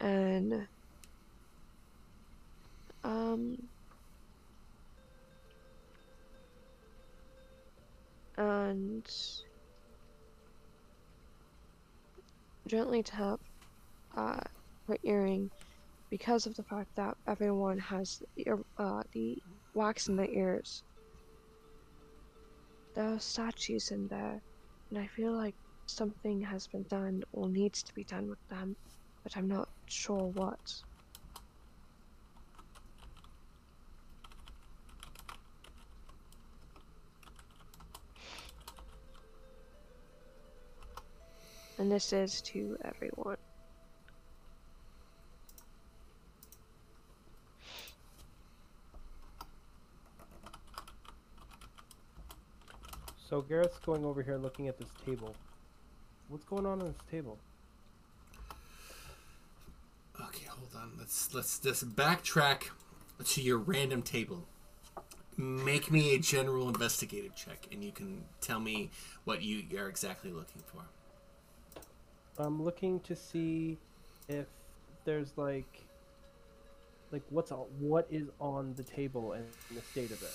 and 0.00 0.68
um 3.04 3.56
and 8.40 9.06
gently 12.66 13.02
tap 13.02 13.40
uh, 14.16 14.40
her 14.88 14.96
earring 15.04 15.50
because 16.10 16.46
of 16.46 16.54
the 16.56 16.64
fact 16.64 16.90
that 16.96 17.16
everyone 17.28 17.78
has 17.78 18.18
the, 18.36 18.44
ear, 18.46 18.58
uh, 18.78 19.02
the 19.12 19.42
wax 19.74 20.08
in 20.08 20.16
their 20.16 20.30
ears 20.30 20.82
there 22.94 23.14
are 23.14 23.20
statues 23.20 23.90
in 23.90 24.08
there, 24.08 24.42
and 24.90 24.98
I 25.00 25.06
feel 25.08 25.32
like 25.36 25.56
something 25.86 26.42
has 26.42 26.66
been 26.68 26.84
done 26.90 27.22
or 27.32 27.48
needs 27.48 27.82
to 27.84 27.94
be 27.94 28.04
done 28.04 28.28
with 28.28 28.40
them, 28.48 28.76
but 29.22 29.36
I'm 29.36 29.48
not 29.48 29.68
sure 29.88 30.28
what. 30.32 30.58
And 41.80 41.90
this 41.90 42.12
is 42.12 42.42
to 42.42 42.76
everyone. 42.84 43.38
So 53.26 53.40
Gareth's 53.40 53.78
going 53.78 54.04
over 54.04 54.22
here 54.22 54.36
looking 54.36 54.68
at 54.68 54.76
this 54.76 54.90
table. 55.06 55.34
What's 56.28 56.44
going 56.44 56.66
on 56.66 56.82
on 56.82 56.88
this 56.88 56.96
table? 57.10 57.38
Okay, 60.20 60.44
hold 60.48 60.68
on. 60.76 60.92
Let's 60.98 61.32
let's 61.32 61.58
just 61.58 61.96
backtrack 61.96 62.64
to 63.24 63.40
your 63.40 63.56
random 63.56 64.02
table. 64.02 64.46
Make 65.38 65.90
me 65.90 66.14
a 66.14 66.18
general 66.18 66.68
investigative 66.68 67.34
check, 67.34 67.68
and 67.72 67.82
you 67.82 67.92
can 67.92 68.24
tell 68.42 68.60
me 68.60 68.90
what 69.24 69.40
you 69.40 69.62
are 69.78 69.88
exactly 69.88 70.30
looking 70.30 70.60
for. 70.66 70.82
I'm 72.40 72.62
looking 72.62 73.00
to 73.00 73.16
see 73.16 73.78
if 74.28 74.46
there's 75.04 75.32
like 75.36 75.84
like 77.12 77.22
what's 77.30 77.50
on, 77.50 77.66
what 77.78 78.06
is 78.10 78.28
on 78.40 78.74
the 78.76 78.82
table 78.82 79.32
and 79.32 79.44
the 79.74 79.80
state 79.82 80.10
of 80.10 80.22
it. 80.22 80.30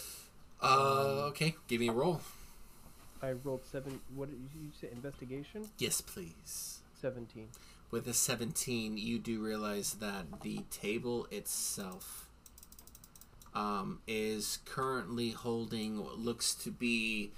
Uh, 0.62 1.28
okay. 1.28 1.56
Give 1.68 1.80
me 1.80 1.88
a 1.90 1.94
roll. 1.94 2.22
I 3.22 3.32
rolled 3.32 3.66
seven. 3.66 4.02
What 4.14 4.30
did 4.30 4.40
you 4.54 4.70
say? 4.80 4.90
Investigation. 4.92 5.70
Yes, 5.78 6.02
please. 6.02 6.80
Seventeen. 7.00 7.48
With 7.92 8.08
a 8.08 8.14
17, 8.14 8.98
you 8.98 9.20
do 9.20 9.40
realize 9.40 9.94
that 9.96 10.42
the 10.42 10.64
table 10.72 11.28
itself 11.32 12.28
um, 13.54 14.00
is 14.08 14.60
currently 14.66 15.30
holding 15.30 16.04
what 16.04 16.20
looks 16.20 16.56
to 16.56 16.72
be 16.72 17.32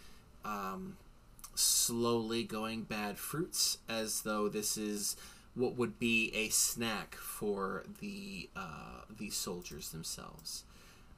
um, 0.44 0.98
slowly 1.58 2.44
going 2.44 2.84
bad 2.84 3.18
fruits, 3.18 3.80
as 3.90 4.22
though 4.22 4.48
this 4.48 4.78
is 4.78 5.16
what 5.56 5.76
would 5.76 5.98
be 6.00 6.32
a 6.36 6.50
snack 6.50 7.16
for 7.16 7.84
the 8.00 8.50
uh, 8.56 9.02
the 9.10 9.30
soldiers 9.30 9.90
themselves. 9.90 10.64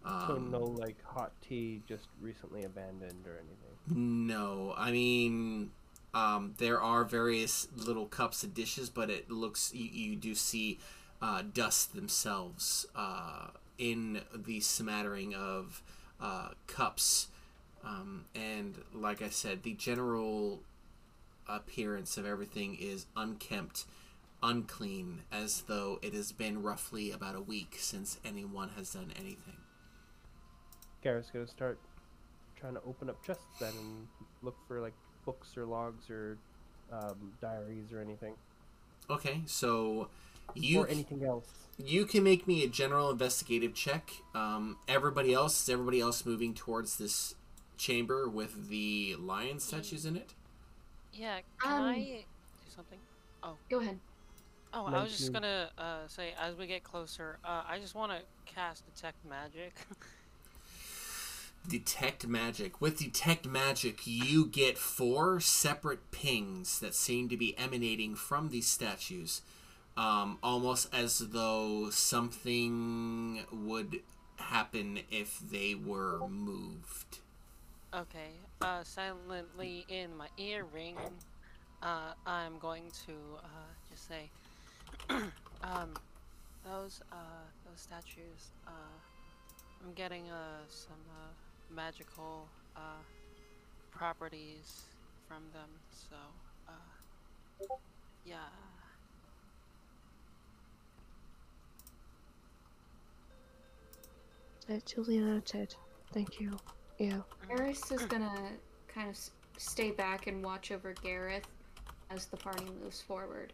Um, 0.06 0.24
So 0.28 0.38
no 0.38 0.64
like 0.64 1.04
hot 1.04 1.32
tea 1.42 1.82
just 1.88 2.08
recently 2.22 2.64
abandoned 2.64 3.28
or 3.28 3.34
anything. 3.38 4.28
No, 4.28 4.74
I 4.78 4.92
mean, 4.92 5.72
um, 6.14 6.54
there 6.58 6.82
are 6.82 7.04
various 7.04 7.68
little 7.76 8.06
cups 8.06 8.44
and 8.44 8.54
dishes, 8.54 8.90
but 8.90 9.10
it 9.10 9.30
looks 9.30 9.74
you, 9.74 9.90
you 9.92 10.16
do 10.16 10.36
see 10.36 10.80
uh, 11.22 11.44
dust 11.54 11.96
themselves 11.96 12.86
uh, 12.96 13.48
in 13.78 14.22
the 14.34 14.60
smattering 14.62 15.36
of 15.36 15.82
uh, 16.22 16.50
cups. 16.68 17.28
Um, 17.84 18.26
and 18.36 18.76
like 18.94 19.22
I 19.22 19.30
said, 19.30 19.64
the 19.64 19.74
general 19.74 20.62
appearance 21.48 22.18
of 22.18 22.26
everything 22.26 22.76
is 22.80 23.06
unkempt, 23.16 23.86
unclean, 24.44 25.22
as 25.32 25.62
though 25.62 26.00
it 26.02 26.14
has 26.14 26.32
been 26.32 26.62
roughly 26.62 27.12
about 27.12 27.36
a 27.36 27.42
week 27.42 27.76
since 27.80 28.20
anyone 28.26 28.70
has 28.78 28.94
done 28.94 29.12
anything. 29.18 29.58
Gareth's 31.04 31.32
gonna 31.32 31.48
start 31.48 31.80
trying 32.56 32.74
to 32.74 32.82
open 32.86 33.10
up 33.10 33.24
chests 33.26 33.44
then 33.60 33.74
and 33.80 34.08
look 34.42 34.58
for 34.68 34.82
like 34.82 34.94
books 35.26 35.56
or 35.58 35.66
logs 35.66 36.10
or 36.10 36.38
um, 36.92 37.32
diaries 37.42 37.92
or 37.94 38.02
anything 38.02 38.34
Okay, 39.10 39.42
so 39.46 40.10
you 40.54 40.80
or 40.82 40.88
anything 40.88 41.24
else. 41.24 41.46
you 41.78 42.06
can 42.06 42.24
make 42.24 42.48
me 42.48 42.64
a 42.64 42.68
general 42.68 43.10
investigative 43.10 43.74
check. 43.74 44.12
Um, 44.36 44.78
everybody 44.88 45.34
else 45.34 45.62
is 45.64 45.70
everybody 45.70 46.00
else 46.00 46.26
moving 46.26 46.54
towards 46.54 46.98
this 46.98 47.36
chamber 47.80 48.30
with 48.30 48.70
the 48.70 49.16
lion 49.18 49.60
statues 49.60 50.06
in 50.06 50.18
it. 50.18 50.36
Yeah, 51.12 51.42
can 51.60 51.82
Um, 51.82 51.84
I 51.84 52.26
do 52.64 52.72
something? 52.72 53.00
Oh. 53.44 53.58
Go 53.70 53.80
ahead. 53.80 54.00
Oh, 54.74 54.86
I 54.88 55.02
was 55.04 55.12
just 55.12 55.32
Nineteen. 55.32 55.34
gonna 55.34 55.72
uh, 55.78 56.08
say, 56.08 56.34
as 56.40 56.56
we 56.56 56.68
get 56.68 56.84
closer, 56.84 57.40
uh, 57.44 57.64
I 57.68 57.80
just 57.80 57.96
want 57.96 58.12
to 58.12 58.24
cast 58.46 58.86
detect 58.86 59.26
magic. 59.26 59.80
Detect 61.68 62.26
magic. 62.28 62.82
With 62.82 62.98
detect 63.00 63.46
magic, 63.48 64.02
you 64.06 64.46
get 64.46 64.78
four 64.78 65.40
separate 65.40 66.12
pings 66.12 66.80
that 66.80 66.96
seem 66.96 67.30
to 67.30 67.38
be 67.38 67.58
emanating 67.58 68.16
from 68.16 68.50
these 68.50 68.68
statues, 68.68 69.42
um, 69.98 70.40
almost 70.42 70.94
as 70.94 71.20
though 71.20 71.90
something 71.92 73.46
would 73.52 74.02
happen 74.38 75.02
if 75.12 75.40
they 75.40 75.76
were 75.76 76.26
moved. 76.28 77.20
Okay. 77.94 78.42
Uh, 78.62 78.84
silently 78.84 79.86
in 79.88 80.16
my 80.16 80.28
earring, 80.38 80.98
uh, 81.82 82.14
I'm 82.26 82.60
going 82.60 82.92
to 83.06 83.14
uh, 83.44 83.74
just 83.90 84.08
say, 84.08 84.32
um, 85.64 85.94
those 86.64 87.02
uh, 87.12 87.48
those 87.66 87.82
statues. 87.82 88.54
Uh, 88.68 88.72
I'm 89.84 89.94
getting 89.94 90.30
uh, 90.30 90.66
some 90.68 91.04
magical 91.70 92.52
properties 93.92 94.88
from 95.28 95.52
them. 95.54 95.70
So, 95.92 96.16
yeah. 98.24 98.50
Duly 104.86 105.20
noted. 105.20 105.76
Thank 106.14 106.40
you. 106.40 106.58
Yeah. 107.00 107.22
Eris 107.50 107.92
is 107.92 108.04
gonna 108.06 108.36
kind 108.94 109.10
of 109.10 109.18
stay 109.58 109.92
back 109.92 110.28
and 110.28 110.44
watch 110.44 110.72
over 110.72 110.94
Gareth 111.02 111.48
as 112.12 112.26
the 112.26 112.38
party 112.38 112.66
moves 112.84 113.02
forward. 113.02 113.54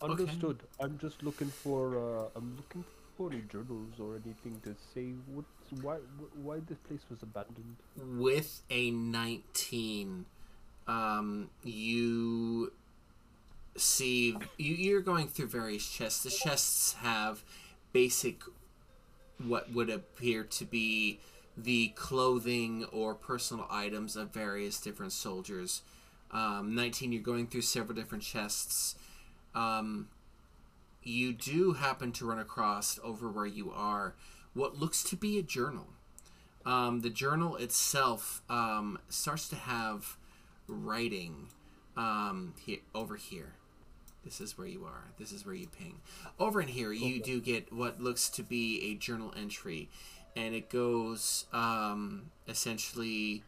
Okay. 0.00 0.12
Understood. 0.22 0.60
I'm 0.80 0.98
just 0.98 1.22
looking 1.22 1.48
for. 1.48 1.96
Uh, 1.98 2.24
I'm 2.34 2.56
looking 2.56 2.84
for 3.16 3.30
any 3.30 3.42
journals 3.42 3.92
or 4.00 4.14
anything 4.14 4.60
to 4.64 4.74
say 4.94 5.12
what, 5.34 5.44
why, 5.82 5.96
why 6.42 6.60
this 6.66 6.78
place 6.88 7.00
was 7.10 7.22
abandoned. 7.22 7.76
with 8.18 8.62
a 8.70 8.90
19 8.90 10.24
um 10.88 11.50
you 11.62 12.72
see 13.76 14.36
you, 14.56 14.74
you're 14.74 15.00
going 15.02 15.28
through 15.28 15.46
various 15.46 15.88
chests 15.88 16.24
the 16.24 16.30
chests 16.30 16.94
have 16.94 17.44
basic 17.92 18.42
what 19.46 19.72
would 19.72 19.90
appear 19.90 20.44
to 20.44 20.64
be 20.64 21.20
the 21.56 21.88
clothing 21.88 22.84
or 22.92 23.14
personal 23.14 23.66
items 23.70 24.16
of 24.16 24.32
various 24.32 24.80
different 24.80 25.12
soldiers. 25.12 25.82
Um, 26.30 26.74
19 26.74 27.12
you're 27.12 27.22
going 27.22 27.46
through 27.46 27.62
several 27.62 27.94
different 27.94 28.24
chests. 28.24 28.94
Um, 29.54 30.08
you 31.02 31.32
do 31.32 31.72
happen 31.72 32.12
to 32.12 32.26
run 32.26 32.38
across 32.38 32.98
over 33.02 33.28
where 33.28 33.46
you 33.46 33.70
are 33.70 34.14
what 34.54 34.78
looks 34.78 35.02
to 35.04 35.16
be 35.16 35.38
a 35.38 35.42
journal. 35.42 35.88
Um, 36.64 37.00
the 37.00 37.10
journal 37.10 37.56
itself 37.56 38.42
um, 38.48 38.98
starts 39.08 39.48
to 39.48 39.56
have 39.56 40.16
writing 40.68 41.48
um, 41.96 42.54
here 42.64 42.78
over 42.94 43.16
here. 43.16 43.54
This 44.24 44.40
is 44.40 44.56
where 44.56 44.66
you 44.66 44.84
are. 44.84 45.10
This 45.18 45.32
is 45.32 45.44
where 45.44 45.54
you 45.54 45.66
ping. 45.66 46.00
Over 46.38 46.60
in 46.60 46.68
here, 46.68 46.92
you 46.92 47.20
do 47.20 47.40
get 47.40 47.72
what 47.72 48.00
looks 48.00 48.28
to 48.30 48.42
be 48.42 48.80
a 48.90 48.94
journal 48.94 49.32
entry, 49.36 49.88
and 50.36 50.54
it 50.54 50.70
goes 50.70 51.46
um, 51.52 52.30
essentially 52.46 53.42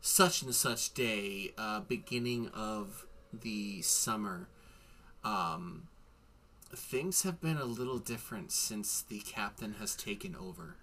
such 0.00 0.42
and 0.42 0.54
such 0.54 0.94
day, 0.94 1.52
uh, 1.58 1.80
beginning 1.80 2.48
of 2.54 3.06
the 3.32 3.82
summer. 3.82 4.48
Um, 5.24 5.88
things 6.74 7.22
have 7.22 7.40
been 7.40 7.58
a 7.58 7.64
little 7.64 7.98
different 7.98 8.52
since 8.52 9.02
the 9.02 9.20
captain 9.20 9.74
has 9.80 9.94
taken 9.94 10.36
over 10.36 10.76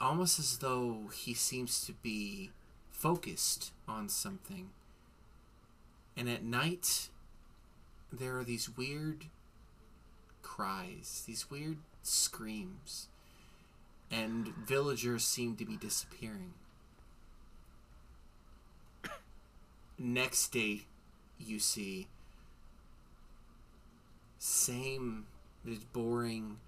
almost 0.00 0.38
as 0.38 0.58
though 0.58 1.08
he 1.12 1.34
seems 1.34 1.84
to 1.86 1.92
be 1.92 2.50
focused 2.90 3.72
on 3.88 4.08
something. 4.08 4.70
And 6.16 6.28
at 6.28 6.42
night, 6.42 7.08
there 8.12 8.38
are 8.38 8.44
these 8.44 8.70
weird 8.76 9.26
cries, 10.42 11.24
these 11.26 11.50
weird 11.50 11.78
screams, 12.02 13.08
and 14.10 14.48
villagers 14.48 15.24
seem 15.24 15.56
to 15.56 15.64
be 15.64 15.76
disappearing. 15.76 16.54
Next 19.98 20.52
day, 20.52 20.82
you 21.38 21.58
see 21.58 22.06
same, 24.38 25.26
it's 25.66 25.84
boring. 25.84 26.58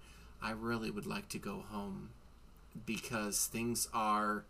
I 0.41 0.51
really 0.51 0.91
would 0.91 1.05
like 1.05 1.29
to 1.29 1.39
go 1.39 1.63
home 1.69 2.09
because 2.85 3.47
things 3.47 3.87
are 3.93 4.45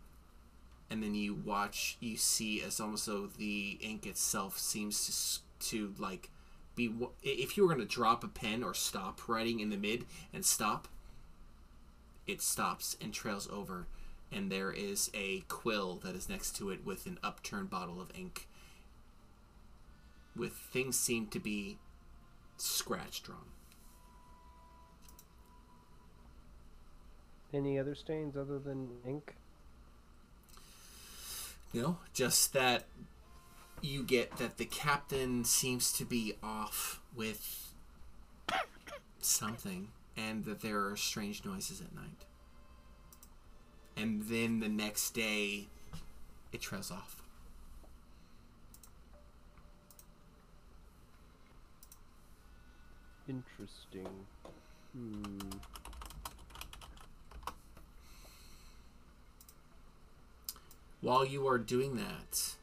and 0.90 1.02
then 1.02 1.14
you 1.14 1.34
watch 1.34 1.96
you 2.00 2.16
see 2.16 2.62
as 2.62 2.80
almost 2.80 3.06
though 3.06 3.28
the 3.38 3.78
ink 3.80 4.06
itself 4.06 4.58
seems 4.58 5.40
to 5.60 5.68
to 5.68 5.94
like 5.98 6.30
be 6.74 6.92
if 7.22 7.56
you 7.56 7.62
were 7.62 7.72
going 7.72 7.86
to 7.86 7.94
drop 7.94 8.24
a 8.24 8.28
pen 8.28 8.62
or 8.62 8.74
stop 8.74 9.28
writing 9.28 9.60
in 9.60 9.70
the 9.70 9.76
mid 9.76 10.04
and 10.32 10.44
stop 10.44 10.88
it 12.26 12.42
stops 12.42 12.96
and 13.00 13.12
trails 13.12 13.48
over 13.52 13.86
and 14.32 14.50
there 14.50 14.72
is 14.72 15.10
a 15.14 15.40
quill 15.48 15.96
that 16.04 16.14
is 16.14 16.28
next 16.28 16.56
to 16.56 16.70
it 16.70 16.84
with 16.84 17.06
an 17.06 17.18
upturned 17.22 17.70
bottle 17.70 18.00
of 18.00 18.10
ink 18.16 18.48
with 20.36 20.52
things 20.52 20.98
seem 20.98 21.26
to 21.26 21.38
be 21.38 21.78
scratch 22.56 23.22
drawn 23.22 23.46
Any 27.52 27.78
other 27.78 27.96
stains 27.96 28.36
other 28.36 28.60
than 28.60 28.88
ink? 29.04 29.34
You 31.72 31.82
know, 31.82 31.98
just 32.12 32.52
that 32.52 32.84
you 33.80 34.02
get 34.02 34.36
that 34.38 34.58
the 34.58 34.64
captain 34.64 35.44
seems 35.44 35.92
to 35.92 36.04
be 36.04 36.34
off 36.42 37.00
with 37.14 37.72
something, 39.20 39.88
and 40.16 40.44
that 40.44 40.60
there 40.60 40.86
are 40.86 40.96
strange 40.96 41.44
noises 41.44 41.80
at 41.80 41.94
night. 41.94 42.24
And 43.96 44.24
then 44.24 44.60
the 44.60 44.68
next 44.68 45.10
day, 45.10 45.68
it 46.52 46.60
trails 46.60 46.90
off. 46.90 47.22
Interesting. 53.28 54.08
Hmm. 54.92 55.38
While 61.00 61.24
you 61.24 61.46
are 61.48 61.58
doing 61.58 61.96
that, 61.96 62.54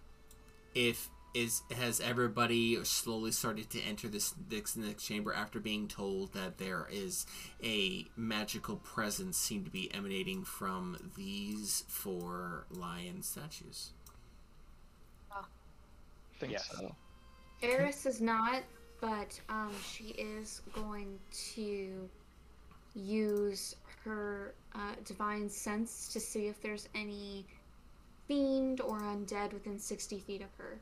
if 0.76 1.10
is 1.34 1.62
has 1.76 2.00
everybody 2.00 2.84
slowly 2.84 3.32
started 3.32 3.70
to 3.70 3.82
enter 3.82 4.08
this 4.08 4.34
this 4.50 4.76
next 4.76 5.06
chamber 5.06 5.34
after 5.34 5.60
being 5.60 5.88
told 5.88 6.34
that 6.34 6.58
there 6.58 6.88
is 6.92 7.26
a 7.64 8.06
magical 8.16 8.78
presence 8.78 9.38
seem 9.38 9.64
to 9.64 9.70
be 9.70 9.94
emanating 9.94 10.44
from 10.44 11.12
these 11.16 11.84
four 11.88 12.66
lion 12.72 13.22
statues. 13.22 13.92
think 16.40 16.54
Yes. 16.54 16.70
so. 16.72 16.96
Eris 17.62 18.06
is 18.06 18.22
not, 18.22 18.64
but 19.02 19.40
um, 19.50 19.74
she 19.84 20.10
is 20.10 20.62
going 20.74 21.20
to 21.54 22.10
use 22.96 23.76
her 24.04 24.54
uh, 24.76 24.94
divine 25.06 25.50
sense 25.50 26.08
to 26.14 26.20
see 26.20 26.48
if 26.48 26.62
there's 26.62 26.88
any 26.96 27.46
fiend 28.28 28.82
or 28.82 29.00
undead 29.02 29.54
within 29.54 29.80
60 29.80 30.20
feet 30.20 30.42
of 30.42 30.50
her. 30.58 30.80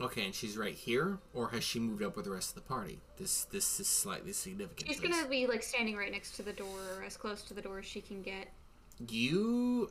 Okay, 0.00 0.24
and 0.24 0.34
she's 0.34 0.56
right 0.56 0.74
here, 0.74 1.18
or 1.32 1.50
has 1.50 1.62
she 1.62 1.78
moved 1.78 2.02
up 2.02 2.16
with 2.16 2.24
the 2.24 2.30
rest 2.32 2.50
of 2.50 2.56
the 2.56 2.68
party? 2.68 3.00
This 3.16 3.44
this 3.44 3.78
is 3.78 3.86
slightly 3.86 4.32
significant. 4.32 4.88
She's 4.88 4.98
gonna 5.00 5.28
be 5.28 5.46
like 5.46 5.62
standing 5.62 5.96
right 5.96 6.10
next 6.10 6.32
to 6.36 6.42
the 6.42 6.52
door, 6.52 6.96
or 6.98 7.04
as 7.04 7.16
close 7.16 7.42
to 7.44 7.54
the 7.54 7.62
door 7.62 7.78
as 7.78 7.86
she 7.86 8.00
can 8.00 8.22
get. 8.22 8.48
you 9.08 9.90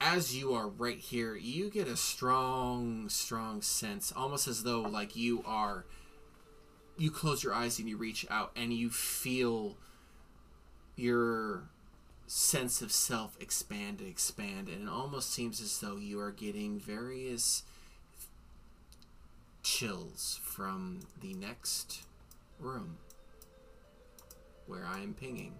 as 0.00 0.34
you 0.36 0.52
are 0.52 0.68
right 0.68 0.98
here 0.98 1.36
you 1.36 1.70
get 1.70 1.86
a 1.86 1.96
strong 1.96 3.08
strong 3.08 3.62
sense 3.62 4.12
almost 4.16 4.48
as 4.48 4.64
though 4.64 4.80
like 4.82 5.14
you 5.14 5.42
are 5.46 5.84
you 6.98 7.10
close 7.10 7.42
your 7.44 7.54
eyes 7.54 7.78
and 7.78 7.88
you 7.88 7.96
reach 7.96 8.26
out 8.28 8.50
and 8.56 8.72
you 8.72 8.90
feel 8.90 9.76
your 10.96 11.70
sense 12.34 12.80
of 12.80 12.90
self 12.90 13.36
expand 13.40 14.00
and 14.00 14.08
expand 14.08 14.66
and 14.68 14.84
it 14.84 14.88
almost 14.88 15.30
seems 15.30 15.60
as 15.60 15.80
though 15.80 15.96
you 15.96 16.18
are 16.18 16.30
getting 16.32 16.78
various 16.80 17.62
chills 19.62 20.40
from 20.42 21.00
the 21.20 21.34
next 21.34 22.04
room 22.58 22.96
where 24.66 24.86
i 24.86 25.00
am 25.00 25.12
pinging 25.12 25.52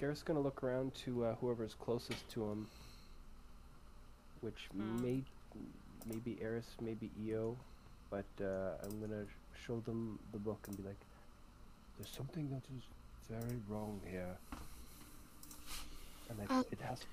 Gareth's 0.00 0.24
gonna 0.24 0.40
look 0.40 0.64
around 0.64 0.92
to 1.04 1.24
uh, 1.26 1.34
whoever's 1.36 1.74
closest 1.74 2.28
to 2.30 2.42
him, 2.50 2.66
which 4.40 4.66
Hmm. 4.76 5.00
may 5.00 5.22
maybe 6.04 6.36
Eris, 6.42 6.66
maybe 6.80 7.08
Eo, 7.24 7.56
but 8.10 8.24
uh, 8.40 8.72
I'm 8.82 9.00
gonna 9.00 9.24
show 9.64 9.78
them 9.78 10.18
the 10.32 10.38
book 10.40 10.58
and 10.66 10.76
be 10.76 10.82
like, 10.82 10.98
"There's 12.02 12.16
something 12.16 12.50
that 12.50 12.64
is 12.76 12.82
very 13.30 13.60
wrong 13.68 14.00
here, 14.04 14.36
and 16.28 16.40
I, 16.40 16.46
Uh. 16.52 16.64
it 16.72 16.80
has 16.80 17.06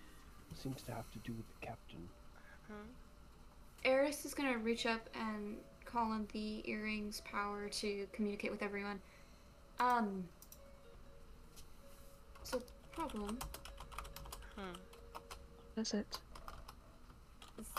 seems 0.56 0.82
to 0.82 0.91
have 0.91 1.11
to 1.11 1.20
do 1.20 1.32
with 1.32 1.45
the 1.48 1.68
captain." 1.68 2.10
Eris 3.84 4.26
is 4.26 4.34
gonna 4.34 4.57
reach 4.57 4.88
up 4.88 5.07
and 5.14 5.64
call 5.86 6.11
on 6.11 6.28
the 6.34 6.68
earrings' 6.68 7.22
power 7.22 7.70
to 7.70 8.07
communicate 8.14 8.49
with 8.49 8.64
everyone. 8.64 8.99
Um. 9.80 10.28
So 12.44 12.60
problem. 12.91 13.38
Hmm. 14.56 14.74
That's 15.76 15.94
it. 15.94 16.18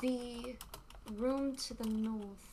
The 0.00 0.56
room 1.14 1.56
to 1.56 1.74
the 1.74 1.88
north. 1.88 2.46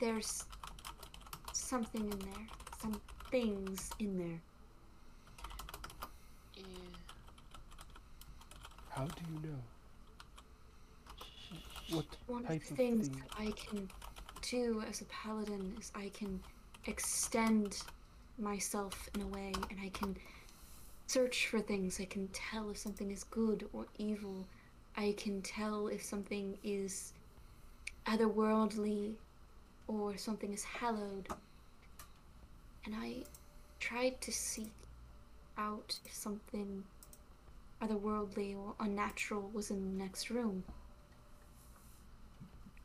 There's 0.00 0.44
something 1.70 2.02
in 2.02 2.18
there. 2.18 2.46
Some 2.82 3.00
things 3.30 3.90
in 4.00 4.18
there. 4.18 4.40
Yeah. 6.56 6.64
How 8.90 9.04
do 9.04 9.22
you 9.32 9.48
know? 9.48 9.58
What 11.96 12.06
One 12.26 12.42
of 12.42 12.48
type 12.48 12.64
the 12.64 12.70
of 12.72 12.76
things 12.76 13.08
thing? 13.08 13.22
that 13.22 13.28
I 13.38 13.52
can 13.52 13.88
do 14.42 14.82
as 14.88 15.00
a 15.00 15.04
paladin 15.06 15.76
is 15.78 15.92
I 15.94 16.10
can 16.10 16.40
extend 16.86 17.82
myself 18.38 19.08
in 19.14 19.20
a 19.22 19.26
way 19.28 19.52
and 19.70 19.78
I 19.80 19.90
can 19.90 20.16
search 21.06 21.46
for 21.46 21.60
things. 21.60 22.00
I 22.00 22.04
can 22.06 22.28
tell 22.28 22.70
if 22.70 22.78
something 22.78 23.10
is 23.12 23.22
good 23.24 23.68
or 23.72 23.86
evil. 23.98 24.44
I 24.96 25.14
can 25.16 25.40
tell 25.42 25.86
if 25.86 26.02
something 26.02 26.58
is 26.64 27.12
otherworldly 28.06 29.14
or 29.86 30.16
something 30.16 30.52
is 30.52 30.64
hallowed. 30.64 31.28
And 32.84 32.94
I 32.96 33.24
tried 33.78 34.20
to 34.22 34.32
seek 34.32 34.72
out 35.58 35.98
if 36.04 36.14
something 36.14 36.84
otherworldly 37.82 38.56
or 38.56 38.74
unnatural 38.80 39.50
was 39.52 39.70
in 39.70 39.80
the 39.96 40.02
next 40.04 40.30
room. 40.30 40.64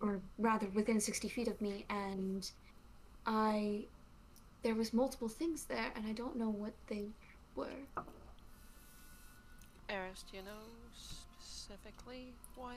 Or 0.01 0.21
rather 0.37 0.67
within 0.73 0.99
60 0.99 1.29
feet 1.29 1.47
of 1.47 1.61
me 1.61 1.85
and 1.89 2.49
i 3.25 3.85
there 4.61 4.75
was 4.75 4.93
multiple 4.93 5.27
things 5.27 5.63
there 5.65 5.91
and 5.95 6.05
i 6.05 6.11
don't 6.11 6.35
know 6.35 6.49
what 6.49 6.73
they 6.87 7.05
were. 7.55 7.81
Eris, 9.89 10.23
do 10.29 10.37
you 10.37 10.43
know 10.43 10.61
specifically 10.95 12.33
what 12.55 12.75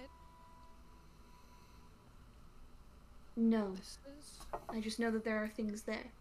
no. 3.37 3.75
this 3.75 3.99
is? 4.19 4.39
i 4.69 4.81
just 4.81 4.99
know 4.99 5.11
that 5.11 5.25
there 5.25 5.43
are 5.43 5.49
things 5.49 5.83
there 5.83 6.13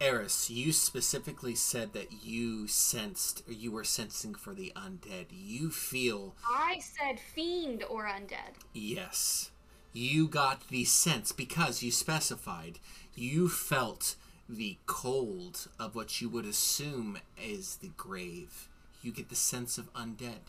Eris, 0.00 0.48
you 0.48 0.72
specifically 0.72 1.54
said 1.56 1.92
that 1.92 2.24
you 2.24 2.68
sensed, 2.68 3.42
or 3.48 3.52
you 3.52 3.72
were 3.72 3.84
sensing 3.84 4.34
for 4.34 4.54
the 4.54 4.72
undead. 4.76 5.26
You 5.32 5.70
feel, 5.70 6.34
i 6.48 6.78
said 6.80 7.18
fiend 7.18 7.82
or 7.84 8.04
undead 8.04 8.54
yes, 8.72 9.50
you 9.92 10.28
got 10.28 10.68
the 10.68 10.84
sense 10.84 11.32
because 11.32 11.82
you 11.82 11.90
specified. 11.90 12.78
You 13.14 13.48
felt 13.48 14.14
the 14.48 14.78
cold 14.86 15.68
of 15.78 15.94
what 15.96 16.20
you 16.20 16.28
would 16.28 16.46
assume 16.46 17.18
is 17.42 17.76
the 17.76 17.88
grave. 17.96 18.68
You 19.02 19.12
get 19.12 19.28
the 19.28 19.34
sense 19.36 19.78
of 19.78 19.92
undead. 19.94 20.40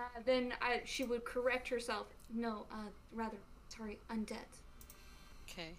uh, 0.00 0.04
then 0.24 0.54
I, 0.60 0.82
she 0.84 1.04
would 1.04 1.24
correct 1.24 1.68
herself 1.68 2.06
no 2.32 2.66
uh, 2.70 2.88
rather 3.12 3.36
sorry 3.68 3.98
undead 4.10 4.60
Okay. 5.48 5.70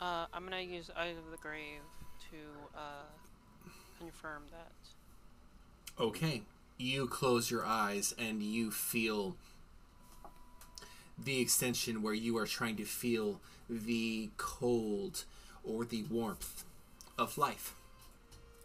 Uh, 0.00 0.24
I'm 0.32 0.44
gonna 0.44 0.60
use 0.60 0.90
Eyes 0.96 1.16
of 1.18 1.30
the 1.30 1.36
Grave 1.36 1.82
to 2.30 2.36
uh, 2.74 3.68
confirm 3.98 4.44
that. 4.50 6.02
Okay. 6.02 6.42
You 6.78 7.06
close 7.06 7.50
your 7.50 7.66
eyes 7.66 8.14
and 8.18 8.42
you 8.42 8.70
feel 8.70 9.36
the 11.22 11.38
extension 11.40 12.00
where 12.00 12.14
you 12.14 12.38
are 12.38 12.46
trying 12.46 12.76
to 12.76 12.86
feel 12.86 13.40
the 13.68 14.30
cold 14.38 15.24
or 15.62 15.84
the 15.84 16.04
warmth 16.04 16.64
of 17.18 17.36
life 17.36 17.74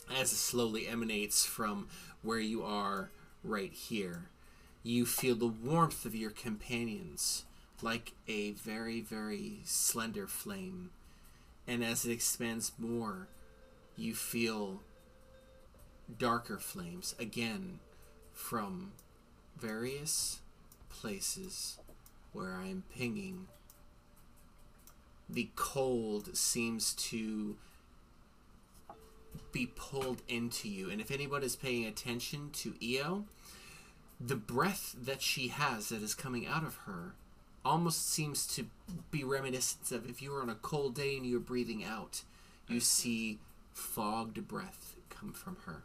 as 0.09 0.31
it 0.31 0.37
slowly 0.37 0.87
emanates 0.87 1.45
from 1.45 1.89
where 2.21 2.39
you 2.39 2.63
are 2.63 3.09
right 3.43 3.73
here. 3.73 4.29
You 4.83 5.05
feel 5.05 5.35
the 5.35 5.47
warmth 5.47 6.05
of 6.05 6.15
your 6.15 6.31
companions 6.31 7.43
like 7.81 8.13
a 8.29 8.51
very, 8.51 9.01
very 9.01 9.59
slender 9.65 10.27
flame. 10.27 10.91
And 11.67 11.83
as 11.83 12.05
it 12.05 12.11
expands 12.11 12.71
more, 12.77 13.27
you 13.95 14.13
feel 14.13 14.81
darker 16.17 16.57
flames 16.57 17.15
again 17.19 17.79
from 18.33 18.91
various 19.57 20.41
places 20.89 21.77
where 22.33 22.53
I 22.53 22.67
am 22.67 22.83
pinging. 22.95 23.47
The 25.29 25.49
cold 25.55 26.35
seems 26.37 26.93
to 26.93 27.55
be 29.51 29.65
pulled 29.75 30.21
into 30.27 30.69
you, 30.69 30.89
and 30.89 31.01
if 31.01 31.09
anybody's 31.09 31.55
paying 31.55 31.85
attention 31.85 32.51
to 32.51 32.75
Eo, 32.81 33.25
the 34.19 34.35
breath 34.35 34.95
that 35.01 35.21
she 35.21 35.47
has 35.47 35.89
that 35.89 36.03
is 36.03 36.13
coming 36.13 36.45
out 36.45 36.63
of 36.63 36.75
her 36.85 37.15
almost 37.65 38.09
seems 38.09 38.45
to 38.47 38.67
be 39.11 39.23
reminiscent 39.23 39.91
of 39.91 40.09
if 40.09 40.21
you 40.21 40.31
were 40.31 40.41
on 40.41 40.49
a 40.49 40.55
cold 40.55 40.95
day 40.95 41.17
and 41.17 41.25
you 41.25 41.35
were 41.35 41.39
breathing 41.39 41.83
out, 41.83 42.21
you 42.67 42.79
see 42.79 43.39
fogged 43.73 44.47
breath 44.47 44.95
come 45.09 45.33
from 45.33 45.57
her 45.65 45.83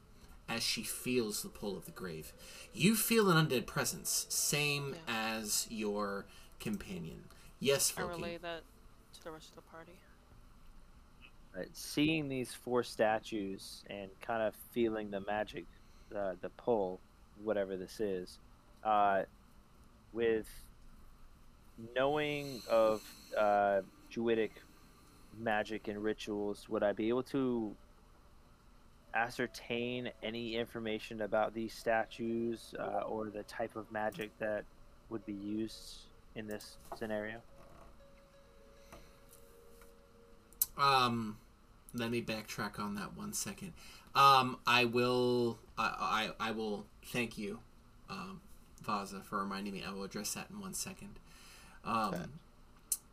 as 0.49 0.62
she 0.62 0.83
feels 0.83 1.42
the 1.42 1.49
pull 1.49 1.76
of 1.76 1.86
the 1.86 1.91
grave. 1.92 2.33
You 2.75 2.94
feel 2.97 3.31
an 3.31 3.47
undead 3.47 3.67
presence, 3.67 4.26
same 4.28 4.97
as 5.09 5.67
your 5.70 6.26
companion. 6.59 7.25
Yes, 7.60 7.92
I 7.97 8.02
relay 8.02 8.36
that 8.39 8.62
to 9.15 9.25
the 9.25 9.31
rest 9.31 9.50
of 9.50 9.57
the 9.57 9.62
party. 9.62 9.92
Uh, 11.57 11.62
seeing 11.73 12.28
these 12.28 12.52
four 12.52 12.83
statues 12.83 13.83
and 13.89 14.09
kind 14.20 14.42
of 14.42 14.55
feeling 14.73 15.10
the 15.10 15.20
magic, 15.20 15.65
uh, 16.17 16.33
the 16.41 16.49
pull, 16.50 17.00
whatever 17.42 17.76
this 17.76 18.00
is, 18.00 18.39
uh, 18.84 19.23
with 20.12 20.49
knowing 21.94 22.62
of 22.68 23.02
uh, 23.36 23.81
Druidic 24.10 24.52
magic 25.39 25.89
and 25.89 26.02
rituals, 26.02 26.68
would 26.68 26.83
I 26.83 26.92
be 26.92 27.09
able 27.09 27.23
to 27.25 27.75
ascertain 29.15 30.10
any 30.23 30.57
information 30.57 31.23
about 31.23 31.55
these 31.55 31.73
statues 31.75 32.75
uh, 32.78 33.02
or 33.07 33.31
the 33.31 33.42
type 33.44 33.76
of 33.76 33.91
magic 33.91 34.31
that 34.39 34.65
would 35.09 35.25
be 35.26 35.33
used 35.33 36.02
in 36.34 36.47
this 36.47 36.76
scenario? 36.97 37.41
Um, 40.78 41.36
let 41.94 42.10
me 42.10 42.23
backtrack 42.23 42.78
on 42.78 42.94
that 42.94 43.17
one 43.17 43.33
second. 43.33 43.73
Um, 44.15 44.59
I 44.67 44.84
will. 44.86 45.59
I 45.76 46.31
I, 46.41 46.49
I 46.49 46.50
will 46.52 46.86
thank 47.07 47.36
you, 47.36 47.60
um, 48.09 48.41
Vaza, 48.84 49.23
for 49.25 49.39
reminding 49.39 49.73
me. 49.73 49.84
I 49.86 49.92
will 49.92 50.05
address 50.05 50.34
that 50.34 50.47
in 50.50 50.60
one 50.60 50.75
second. 50.75 51.18
Um, 51.84 52.15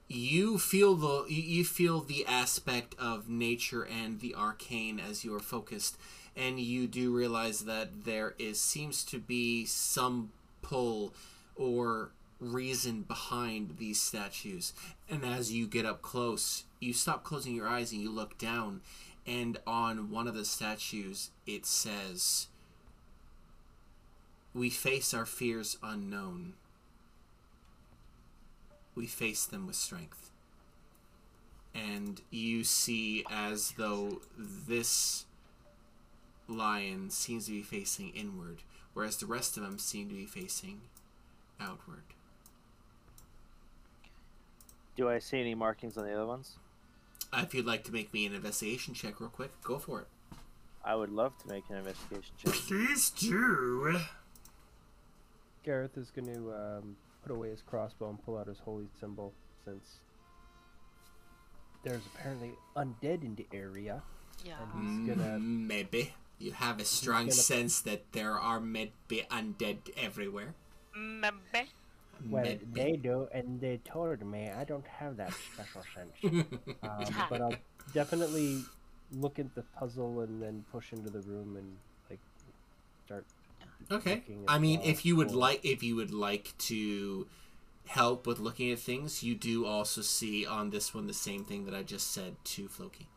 you 0.08 0.58
feel 0.58 0.96
the 0.96 1.26
you 1.28 1.42
you 1.42 1.66
feel 1.66 2.02
the 2.02 2.26
aspect 2.26 2.96
of 2.98 3.30
nature 3.30 3.84
and 3.84 4.20
the 4.20 4.36
arcane 4.36 5.00
as 5.00 5.26
you 5.26 5.36
are 5.36 5.40
focused 5.40 5.98
and 6.36 6.60
you 6.60 6.88
do 6.88 7.14
realize 7.14 7.62
that 7.66 8.06
there 8.06 8.36
is 8.40 8.60
seems 8.62 9.04
to 9.04 9.20
be 9.20 9.66
some 9.66 10.32
pull 10.62 11.14
or 11.56 12.12
reason 12.40 13.02
behind 13.02 13.78
these 13.80 14.00
statues. 14.00 14.72
And 15.10 15.26
as 15.26 15.52
you 15.52 15.68
get 15.68 15.86
up 15.86 16.02
close 16.02 16.64
you 16.80 16.94
stop 16.94 17.24
closing 17.24 17.56
your 17.56 17.68
eyes 17.68 17.92
and 17.92 18.02
you 18.02 18.12
look 18.12 18.38
down 18.38 18.82
and 19.26 19.58
on 19.68 20.10
one 20.10 20.28
of 20.28 20.36
the 20.36 20.46
statues 20.46 21.32
it 21.46 21.66
says 21.66 22.48
we 24.54 24.70
face 24.70 25.14
our 25.14 25.26
fears 25.26 25.78
unknown 25.84 26.54
we 28.98 29.06
face 29.06 29.46
them 29.46 29.68
with 29.68 29.76
strength. 29.76 30.32
And 31.76 32.22
you 32.32 32.64
see 32.64 33.24
as 33.30 33.74
though 33.78 34.22
this 34.38 35.26
lion 36.48 37.12
seems 37.12 37.46
to 37.46 37.52
be 37.52 37.62
facing 37.62 38.10
inward, 38.10 38.64
whereas 38.94 39.18
the 39.18 39.28
rest 39.28 39.56
of 39.58 39.64
them 39.64 39.78
seem 39.78 40.10
to 40.10 40.16
be 40.16 40.26
facing 40.26 40.82
outward. 41.60 42.02
Do 44.96 45.08
I 45.08 45.20
see 45.20 45.40
any 45.40 45.54
markings 45.54 45.96
on 45.98 46.06
the 46.06 46.14
other 46.14 46.26
ones? 46.26 46.56
Uh, 47.32 47.42
If 47.44 47.54
you'd 47.54 47.68
like 47.68 47.84
to 47.84 47.92
make 47.92 48.12
me 48.12 48.26
an 48.26 48.34
investigation 48.34 48.96
check 48.96 49.20
real 49.20 49.30
quick, 49.30 49.52
go 49.62 49.78
for 49.78 50.02
it. 50.02 50.08
I 50.84 50.96
would 50.96 51.12
love 51.12 51.38
to 51.44 51.48
make 51.48 51.66
an 51.70 51.76
investigation 51.76 52.34
check. 52.38 52.54
Please 52.54 53.12
do. 53.12 54.00
Gareth 55.64 55.98
is 55.98 56.10
going 56.10 56.34
to 56.34 56.54
um, 56.54 56.96
put 57.28 57.36
away 57.36 57.50
his 57.50 57.62
crossbow 57.62 58.10
and 58.10 58.24
pull 58.24 58.38
out 58.38 58.48
his 58.48 58.60
holy 58.60 58.88
symbol 59.00 59.34
since 59.66 59.98
there's 61.84 62.02
apparently 62.16 62.52
undead 62.76 63.24
in 63.24 63.36
the 63.36 63.46
area. 63.54 64.02
Yeah. 64.46 64.54
And 64.76 65.08
he's 65.08 65.16
gonna 65.16 65.38
Mm, 65.38 65.68
Maybe. 65.68 66.14
You 66.40 66.52
have 66.54 66.80
a 66.80 66.86
strong 66.86 67.24
gonna- 67.24 67.32
sense 67.34 67.82
that 67.82 68.12
there 68.12 68.34
are 68.40 68.60
maybe 68.60 69.26
undead 69.32 69.78
everywhere. 69.98 70.54
Maybe. 70.96 71.70
well, 72.30 72.44
Maybe. 72.44 72.66
they 72.72 72.96
do, 72.96 73.28
and 73.34 73.60
they 73.60 73.78
told 73.78 74.24
me 74.26 74.50
I 74.50 74.64
don't 74.64 74.88
have 74.88 75.18
that 75.18 75.34
special 75.54 75.84
sense. 75.94 76.16
um, 76.84 77.06
but 77.30 77.42
I'll 77.42 77.56
definitely 77.94 78.64
look 79.12 79.40
at 79.40 79.54
the 79.56 79.64
puzzle 79.78 80.22
and 80.22 80.42
then 80.42 80.64
push 80.72 80.94
into 80.94 81.10
the 81.10 81.22
room 81.22 81.56
and 81.58 81.78
like 82.10 82.20
start. 83.06 83.26
Okay. 83.92 84.24
I 84.48 84.60
mean, 84.60 84.82
if 84.84 85.06
you 85.06 85.16
would 85.16 85.32
like, 85.32 85.64
if 85.64 85.82
you 85.82 85.96
would 85.96 86.14
like 86.14 86.54
to 86.60 87.28
help 87.88 88.28
with 88.28 88.40
looking 88.40 88.72
at 88.72 88.80
things, 88.80 89.24
you 89.24 89.34
do 89.34 89.66
also 89.66 90.02
see 90.02 90.46
on 90.46 90.72
this 90.72 90.94
one 90.94 91.08
the 91.08 91.14
same 91.14 91.46
thing 91.46 91.66
that 91.66 91.74
I 91.74 91.84
just 91.84 92.12
said 92.12 92.36
to 92.44 92.68
Floki. 92.68 93.08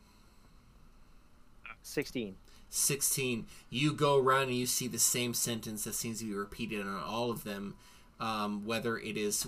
16. 1.83 2.35
16 2.69 3.45
you 3.69 3.91
go 3.91 4.17
around 4.17 4.43
and 4.43 4.55
you 4.55 4.65
see 4.65 4.87
the 4.87 4.97
same 4.97 5.33
sentence 5.33 5.83
that 5.83 5.93
seems 5.93 6.19
to 6.19 6.25
be 6.25 6.33
repeated 6.33 6.81
on 6.81 7.03
all 7.03 7.29
of 7.29 7.43
them 7.43 7.75
um, 8.19 8.65
whether 8.65 8.97
it 8.97 9.17
is 9.17 9.45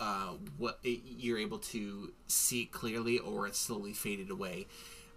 uh, 0.00 0.32
what 0.58 0.80
it, 0.82 1.00
you're 1.04 1.38
able 1.38 1.58
to 1.58 2.12
see 2.26 2.62
it 2.62 2.72
clearly 2.72 3.20
or 3.20 3.46
it's 3.46 3.58
slowly 3.60 3.92
faded 3.92 4.30
away 4.30 4.66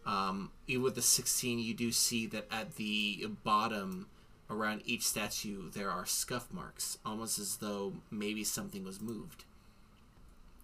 um, 0.06 0.52
even 0.68 0.84
with 0.84 0.94
the 0.94 1.02
16 1.02 1.58
you 1.58 1.74
do 1.74 1.92
see 1.92 2.28
that 2.28 2.46
at 2.52 2.76
the 2.76 3.26
bottom 3.44 4.06
around 4.50 4.82
each 4.86 5.06
statue 5.06 5.70
there 5.72 5.90
are 5.90 6.06
scuff 6.06 6.48
marks 6.52 6.98
almost 7.06 7.38
as 7.40 7.58
though 7.58 7.94
maybe 8.12 8.44
something 8.44 8.84
was 8.84 9.02
moved 9.02 9.44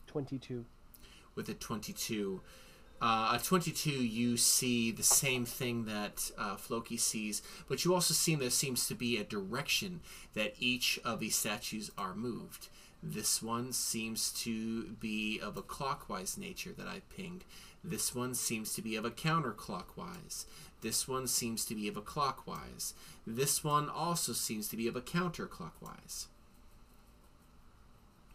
Twenty-two. 0.07 0.65
with 1.35 1.49
a 1.49 1.53
22. 1.53 2.41
Uh, 3.01 3.37
a 3.37 3.43
22, 3.43 3.89
you 3.89 4.37
see 4.37 4.89
the 4.91 5.03
same 5.03 5.43
thing 5.43 5.83
that 5.85 6.31
uh, 6.37 6.55
Floki 6.55 6.95
sees, 6.95 7.41
but 7.67 7.83
you 7.83 7.93
also 7.93 8.13
see 8.13 8.33
there 8.35 8.49
seems 8.49 8.87
to 8.87 8.95
be 8.95 9.17
a 9.17 9.23
direction 9.25 9.99
that 10.35 10.53
each 10.59 10.97
of 11.03 11.19
these 11.19 11.35
statues 11.35 11.91
are 11.97 12.13
moved. 12.15 12.69
This 13.01 13.43
one 13.43 13.73
seems 13.73 14.31
to 14.43 14.83
be 15.01 15.37
of 15.41 15.57
a 15.57 15.61
clockwise 15.61 16.37
nature 16.37 16.71
that 16.77 16.87
I 16.87 17.01
pinged. 17.13 17.43
This 17.83 18.15
one 18.15 18.33
seems 18.35 18.73
to 18.75 18.81
be 18.81 18.95
of 18.95 19.03
a 19.03 19.11
counterclockwise. 19.11 20.45
This 20.83 21.07
one 21.07 21.25
seems 21.27 21.65
to 21.65 21.75
be 21.75 21.87
of 21.87 21.97
a 21.97 22.01
clockwise. 22.01 22.93
This 23.25 23.63
one 23.63 23.89
also 23.89 24.33
seems 24.33 24.67
to 24.67 24.77
be 24.77 24.87
of 24.87 24.95
a 24.95 25.01
counterclockwise. 25.01 26.27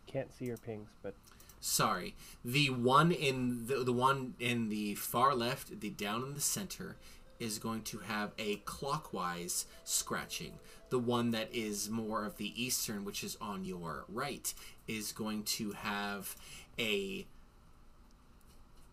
Can't 0.07 0.33
see 0.33 0.47
your 0.47 0.57
pings, 0.57 0.89
but 1.03 1.15
Sorry, 1.61 2.15
the 2.45 2.71
one 2.71 3.11
in 3.11 3.67
the, 3.67 3.83
the 3.83 3.93
one 3.93 4.35
in 4.39 4.69
the 4.69 4.95
far 4.95 5.35
left, 5.35 5.81
the 5.81 5.91
down 5.91 6.23
in 6.23 6.35
the 6.35 6.41
center, 6.41 6.97
is 7.41 7.59
going 7.59 7.83
to 7.83 7.99
have 7.99 8.33
a 8.39 8.57
clockwise 8.65 9.67
scratching. 9.85 10.55
The 10.91 10.99
one 10.99 11.33
that 11.33 11.49
is 11.53 11.91
more 11.91 12.25
of 12.25 12.37
the 12.37 12.61
eastern, 12.61 13.05
which 13.05 13.23
is 13.25 13.37
on 13.41 13.65
your 13.65 14.05
right, 14.09 14.53
is 14.87 15.13
going 15.13 15.43
to 15.45 15.73
have 15.73 16.37
a 16.79 17.27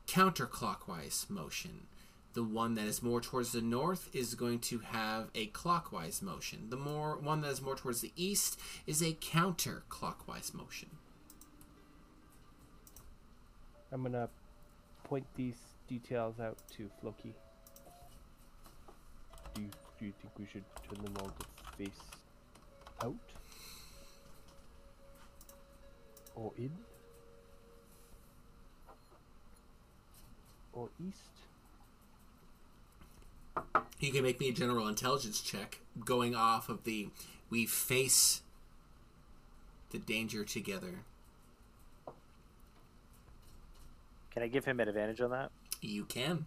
counterclockwise 0.07 1.29
motion. 1.29 1.87
The 2.35 2.43
one 2.43 2.75
that 2.75 2.85
is 2.85 3.01
more 3.01 3.21
towards 3.21 3.53
the 3.53 3.61
north 3.61 4.09
is 4.13 4.35
going 4.35 4.59
to 4.59 4.79
have 4.79 5.29
a 5.33 5.45
clockwise 5.47 6.21
motion. 6.21 6.69
The 6.69 6.75
more 6.75 7.17
one 7.17 7.39
that 7.41 7.47
is 7.47 7.61
more 7.61 7.77
towards 7.77 8.01
the 8.01 8.11
east 8.17 8.59
is 8.85 9.01
a 9.01 9.13
counterclockwise 9.13 10.53
motion. 10.53 10.89
I'm 13.89 14.03
gonna 14.03 14.27
point 15.05 15.25
these 15.37 15.55
details 15.87 16.41
out 16.41 16.57
to 16.75 16.89
Floki. 16.99 17.33
Do 19.53 19.61
you, 19.61 19.69
do 19.97 20.05
you 20.07 20.13
think 20.21 20.33
we 20.37 20.45
should 20.51 20.65
turn 20.89 21.05
them 21.05 21.13
all 21.21 21.29
to 21.29 21.77
face 21.77 22.01
out? 23.01 23.15
Or 26.35 26.51
in? 26.57 26.71
Or 30.73 30.89
east? 30.99 31.44
You 33.99 34.11
can 34.11 34.23
make 34.23 34.39
me 34.39 34.49
a 34.49 34.53
general 34.53 34.87
intelligence 34.87 35.41
check 35.41 35.79
going 36.03 36.35
off 36.35 36.69
of 36.69 36.83
the 36.83 37.09
we 37.49 37.65
face 37.65 38.41
the 39.91 39.97
danger 39.97 40.43
together. 40.43 40.99
Can 44.31 44.43
I 44.43 44.47
give 44.47 44.65
him 44.65 44.79
an 44.79 44.89
advantage 44.89 45.21
on 45.21 45.31
that? 45.31 45.51
You 45.81 46.03
can. 46.05 46.45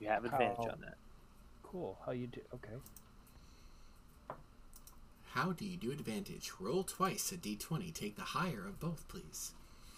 You 0.00 0.08
have 0.08 0.24
advantage 0.24 0.56
How? 0.56 0.70
on 0.70 0.80
that. 0.80 0.96
Cool. 1.62 1.98
How 2.04 2.12
you 2.12 2.26
do? 2.26 2.40
Okay. 2.54 2.74
How 5.34 5.52
do 5.52 5.64
you 5.64 5.76
do 5.76 5.90
advantage? 5.90 6.50
Roll 6.58 6.82
twice 6.82 7.30
a 7.32 7.36
d20. 7.36 7.92
Take 7.94 8.16
the 8.16 8.22
higher 8.22 8.66
of 8.66 8.80
both, 8.80 9.06
please. 9.08 9.52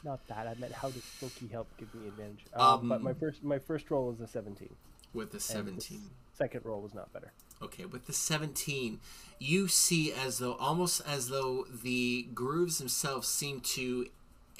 Not 0.05 0.27
that. 0.29 0.47
I 0.47 0.55
meant 0.61 0.73
how 0.73 0.91
does 0.91 1.03
Floki 1.03 1.49
help 1.49 1.67
give 1.79 1.93
me 1.95 2.09
advantage? 2.09 2.45
Um, 2.55 2.89
but 2.89 3.03
my 3.03 3.11
Um, 3.11 3.17
first 3.17 3.43
my 3.43 3.59
first 3.59 3.91
roll 3.91 4.09
was 4.09 4.21
a 4.21 4.27
17. 4.27 4.69
With 5.13 5.31
the 5.31 5.37
and 5.57 5.79
the 5.79 5.81
17. 5.81 6.11
Second 6.35 6.65
roll 6.65 6.83
was 6.83 6.95
not 6.95 7.13
better. 7.13 7.33
Okay, 7.63 7.85
with 7.87 8.07
the 8.07 8.13
17, 8.13 9.01
you 9.39 9.69
see 9.69 10.13
as 10.13 10.39
though 10.39 10.55
almost 10.55 11.01
as 11.07 11.29
though 11.29 11.65
the 11.65 12.29
grooves 12.35 12.79
themselves 12.79 13.29
seem 13.29 13.61
to 13.61 14.09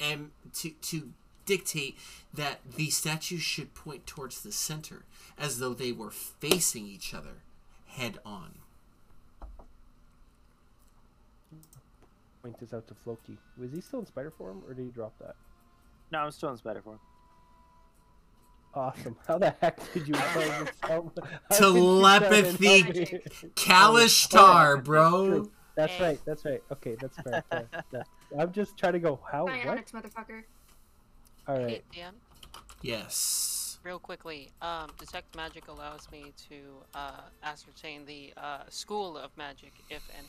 um, 0.01 0.31
to 0.53 0.71
to 0.71 1.11
dictate 1.45 1.97
that 2.33 2.59
the 2.75 2.89
statues 2.89 3.41
should 3.43 3.75
point 3.75 4.07
towards 4.07 4.41
the 4.41 4.51
center 4.51 5.05
as 5.37 5.59
though 5.59 5.73
they 5.75 5.91
were 5.91 6.09
facing 6.11 6.87
each 6.87 7.13
other 7.13 7.43
head 7.85 8.17
on. 8.25 8.55
Point 12.45 12.59
this 12.59 12.75
out 12.75 12.87
to 12.89 12.93
Floki. 12.93 13.39
Was 13.57 13.71
he 13.71 13.81
still 13.81 14.01
in 14.01 14.05
spider 14.05 14.29
form, 14.29 14.61
or 14.67 14.75
did 14.75 14.83
he 14.85 14.91
drop 14.91 15.17
that? 15.19 15.33
No, 16.11 16.19
I'm 16.19 16.29
still 16.29 16.51
in 16.51 16.57
spider 16.57 16.79
form. 16.83 16.99
Awesome. 18.75 19.15
How 19.27 19.39
the 19.39 19.49
heck 19.61 19.79
did 19.93 20.07
you 20.07 20.13
tell 20.13 20.41
this? 20.59 20.69
How, 20.83 20.89
how 20.89 20.99
did 20.99 21.75
you 21.75 22.61
Telepathy. 22.61 23.05
tell 23.05 23.23
me? 23.23 23.51
Kalashtar, 23.55 24.83
bro. 24.83 25.49
That's 25.75 25.93
Hey. 25.93 26.03
right. 26.03 26.19
That's 26.23 26.45
right. 26.45 26.61
Okay, 26.71 26.95
that's 27.01 27.17
fair. 27.17 27.43
fair. 27.49 27.67
That- 27.91 28.07
I'm 28.37 28.51
just 28.51 28.77
trying 28.77 28.93
to 28.93 28.99
go. 28.99 29.19
How? 29.31 29.45
What? 29.45 29.53
Psionics, 29.63 29.91
motherfucker. 29.93 30.43
All 31.47 31.55
Hey, 31.55 31.65
right. 31.65 31.83
Dan, 31.95 32.13
Yes. 32.83 33.79
real 33.81 33.97
quickly, 33.97 34.51
um, 34.61 34.91
detect 34.99 35.35
magic 35.35 35.67
allows 35.67 36.07
me 36.11 36.31
to 36.49 36.55
uh, 36.93 37.21
ascertain 37.43 38.05
the 38.05 38.33
uh, 38.37 38.59
school 38.69 39.17
of 39.17 39.35
magic, 39.35 39.73
if 39.89 40.03
any. 40.15 40.27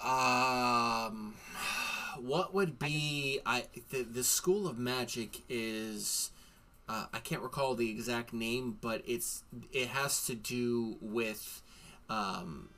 Um, 0.00 1.34
what 2.20 2.54
would 2.54 2.78
be 2.78 3.40
I 3.44 3.64
the 3.90 4.02
the 4.02 4.24
school 4.24 4.66
of 4.68 4.78
magic 4.78 5.42
is 5.48 6.30
uh, 6.88 7.06
I 7.12 7.18
can't 7.18 7.42
recall 7.42 7.74
the 7.74 7.90
exact 7.90 8.32
name, 8.32 8.78
but 8.80 9.02
it's 9.06 9.42
it 9.72 9.88
has 9.88 10.24
to 10.26 10.34
do 10.34 10.96
with 11.00 11.62
um. 12.08 12.70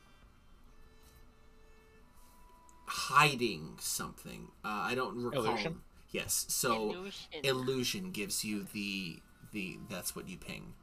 hiding 2.87 3.77
something. 3.81 4.49
Uh, 4.65 4.69
I 4.91 4.95
don't 4.95 5.17
recall. 5.23 5.45
Illusion? 5.47 5.81
Yes. 6.11 6.47
So 6.49 6.91
Illusion. 6.91 7.29
illusion 7.45 8.11
gives 8.11 8.45
you 8.45 8.67
the 8.73 9.21
the 9.53 9.79
that's 9.89 10.17
what 10.17 10.29
you 10.29 10.37
ping. 10.37 10.75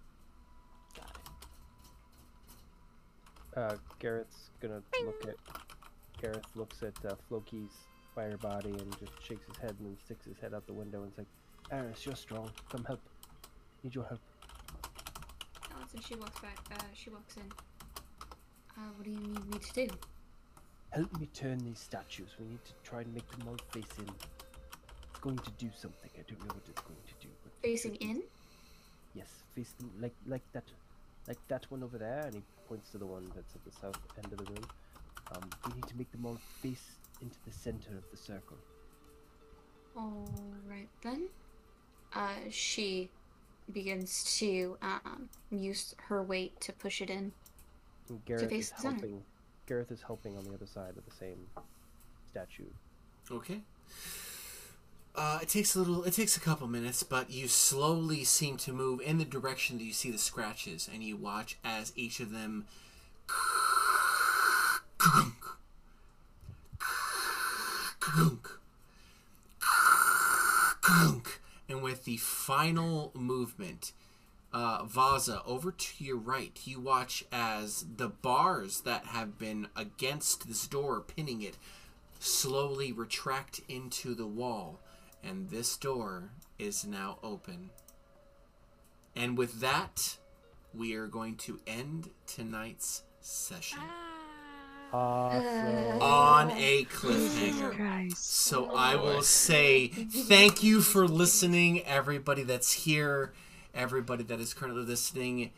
Got 0.96 1.18
it. 3.56 3.58
Uh, 3.58 3.76
Gareth's 4.00 4.50
gonna 4.62 4.82
look 5.04 5.26
at. 5.28 5.36
Gareth 6.22 6.48
looks 6.56 6.82
at 6.84 6.94
uh, 7.06 7.16
Floki's 7.30 7.72
fire 8.16 8.38
body 8.38 8.70
and 8.70 9.00
just 9.00 9.12
shakes 9.24 9.46
his 9.48 9.58
head 9.58 9.76
and 9.80 9.88
then 9.88 9.98
sticks 10.04 10.26
his 10.26 10.38
head 10.40 10.54
out 10.54 10.66
the 10.66 10.74
window 10.74 11.04
and 11.04 11.12
is 11.12 11.18
like, 11.18 11.28
Eris, 11.72 12.06
you're 12.06 12.16
strong. 12.16 12.50
Come 12.70 12.84
help. 12.86 13.00
Need 13.84 13.94
your 13.94 14.06
help. 14.06 14.20
Allison, 15.76 16.00
she 16.02 16.16
walks 16.16 16.40
back. 16.40 16.58
Uh, 16.72 16.84
she 16.94 17.10
walks 17.10 17.36
in. 17.38 17.44
Uh, 18.78 18.90
what 18.96 19.06
do 19.06 19.12
you 19.12 19.18
need 19.20 19.54
me 19.54 19.60
to 19.60 19.88
do? 19.88 19.88
Help 20.92 21.20
me 21.20 21.28
turn 21.34 21.60
these 21.60 21.80
statues. 21.80 22.30
We 22.40 22.46
need 22.46 22.64
to 22.66 22.72
try 22.84 23.02
and 23.02 23.14
make 23.14 23.30
them 23.32 23.48
all 23.48 23.58
face 23.72 23.98
in. 24.00 24.10
It's 25.10 25.20
going 25.20 25.38
to 25.38 25.52
do 25.58 25.70
something. 25.78 26.10
I 26.18 26.22
don't 26.28 26.40
know 26.40 26.54
what 26.54 26.64
it's 26.68 26.82
going 26.82 27.00
to 27.08 27.28
do. 27.28 27.32
But 27.44 27.52
Facing 27.62 27.96
in? 27.96 28.24
Yes, 29.14 29.28
facing 29.56 29.90
like 30.00 30.14
like 30.28 30.44
that, 30.54 30.64
like 31.28 31.40
that 31.48 31.66
one 31.70 31.84
over 31.84 31.98
there, 31.98 32.22
and 32.26 32.36
he 32.36 32.42
points 32.68 32.92
to 32.92 32.98
the 32.98 33.06
one 33.06 33.26
that's 33.36 33.56
at 33.56 33.64
the 33.66 33.72
south 33.72 34.00
end 34.24 34.32
of 34.32 34.38
the 34.38 34.46
room. 34.46 34.66
Um, 35.34 35.50
we 35.68 35.74
need 35.76 35.88
to 35.88 35.98
make 35.98 36.12
them 36.12 36.26
all 36.26 36.40
face 36.62 36.92
into 37.22 37.38
the 37.46 37.52
center 37.52 37.98
of 37.98 38.04
the 38.12 38.18
circle. 38.18 38.58
All 39.96 40.30
right 40.70 40.90
then. 41.02 41.28
Uh, 42.14 42.30
she 42.50 43.10
begins 43.74 44.38
to 44.40 44.78
um, 44.82 45.30
use 45.52 45.94
her 46.08 46.24
weight 46.24 46.60
to 46.62 46.72
push 46.74 47.02
it 47.02 47.10
in. 47.10 47.32
And 48.10 48.24
Gareth 48.26 48.50
face 48.50 48.66
is 48.66 48.72
the 48.72 48.82
center. 48.82 48.96
helping. 48.96 49.24
Gareth 49.68 49.92
is 49.92 50.02
helping 50.02 50.38
on 50.38 50.46
the 50.46 50.54
other 50.54 50.66
side 50.66 50.94
of 50.98 51.06
the 51.06 51.16
same 51.16 51.48
statue. 52.32 52.70
Okay. 53.30 53.62
Uh, 55.16 55.40
it 55.42 55.50
takes 55.50 55.76
a 55.76 55.80
little. 55.80 56.04
It 56.04 56.14
takes 56.14 56.38
a 56.38 56.40
couple 56.40 56.68
minutes, 56.68 57.04
but 57.04 57.32
you 57.32 57.48
slowly 57.48 58.24
seem 58.24 58.56
to 58.58 58.72
move 58.72 59.02
in 59.02 59.18
the 59.18 59.26
direction 59.26 59.80
that 59.80 59.84
you 59.84 59.92
see 59.94 60.12
the 60.12 60.18
scratches, 60.18 60.88
and 60.92 61.04
you 61.04 61.18
watch 61.18 61.58
as 61.64 61.92
each 61.96 62.20
of 62.20 62.32
them. 62.32 62.66
And 71.70 71.82
with 71.84 72.06
the 72.06 72.18
final 72.18 73.12
movement, 73.14 73.92
uh, 74.54 74.84
Vaza, 74.84 75.42
over 75.46 75.72
to 75.72 76.04
your 76.04 76.18
right, 76.18 76.58
you 76.64 76.80
watch 76.80 77.26
as 77.32 77.86
the 77.98 78.08
bars 78.08 78.82
that 78.82 79.06
have 79.08 79.38
been 79.38 79.68
against 79.76 80.48
this 80.48 80.66
door, 80.68 81.02
pinning 81.02 81.42
it, 81.42 81.58
slowly 82.20 82.92
retract 82.92 83.62
into 83.68 84.16
the 84.16 84.26
wall, 84.26 84.80
and 85.24 85.50
this 85.50 85.76
door 85.78 86.32
is 86.58 86.86
now 86.86 87.20
open. 87.22 87.70
And 89.16 89.38
with 89.38 89.60
that, 89.60 90.18
we 90.74 90.94
are 90.96 91.08
going 91.08 91.36
to 91.38 91.60
end 91.68 92.10
tonight's 92.26 93.04
session 93.20 93.80
Awesome. 94.94 96.02
on 96.02 96.52
a 96.52 96.86
cliffhanger. 96.86 97.76
Christ. 97.76 98.34
So 98.34 98.74
I 98.74 98.96
will 98.96 99.22
say 99.22 99.88
thank 99.88 100.64
you 100.64 100.82
for 100.82 101.08
listening, 101.08 101.84
everybody 101.84 102.44
that's 102.44 102.72
here, 102.72 103.34
everybody 103.74 104.24
that 104.24 104.40
is 104.40 104.54
currently 104.54 104.84
listening. 104.84 105.52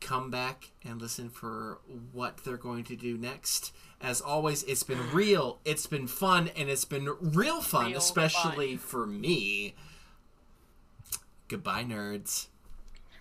Come 0.00 0.30
back 0.30 0.70
and 0.84 1.00
listen 1.00 1.28
for 1.28 1.78
what 2.12 2.38
they're 2.44 2.56
going 2.56 2.84
to 2.84 2.96
do 2.96 3.18
next. 3.18 3.72
As 4.00 4.20
always, 4.20 4.62
it's 4.62 4.82
been 4.82 5.12
real, 5.12 5.58
it's 5.64 5.86
been 5.86 6.06
fun, 6.06 6.48
and 6.56 6.70
it's 6.70 6.86
been 6.86 7.08
real 7.20 7.60
fun, 7.60 7.88
Real 7.88 7.98
especially 7.98 8.76
for 8.76 9.06
me. 9.06 9.74
Goodbye, 11.48 11.84
nerds. 11.84 12.46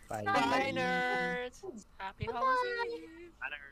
Bye. 0.08 0.24
Bye, 0.24 0.72
nerds. 0.74 1.62
Happy 1.98 2.26
Halloween. 2.32 3.32
Bye, 3.40 3.48
nerds. 3.48 3.69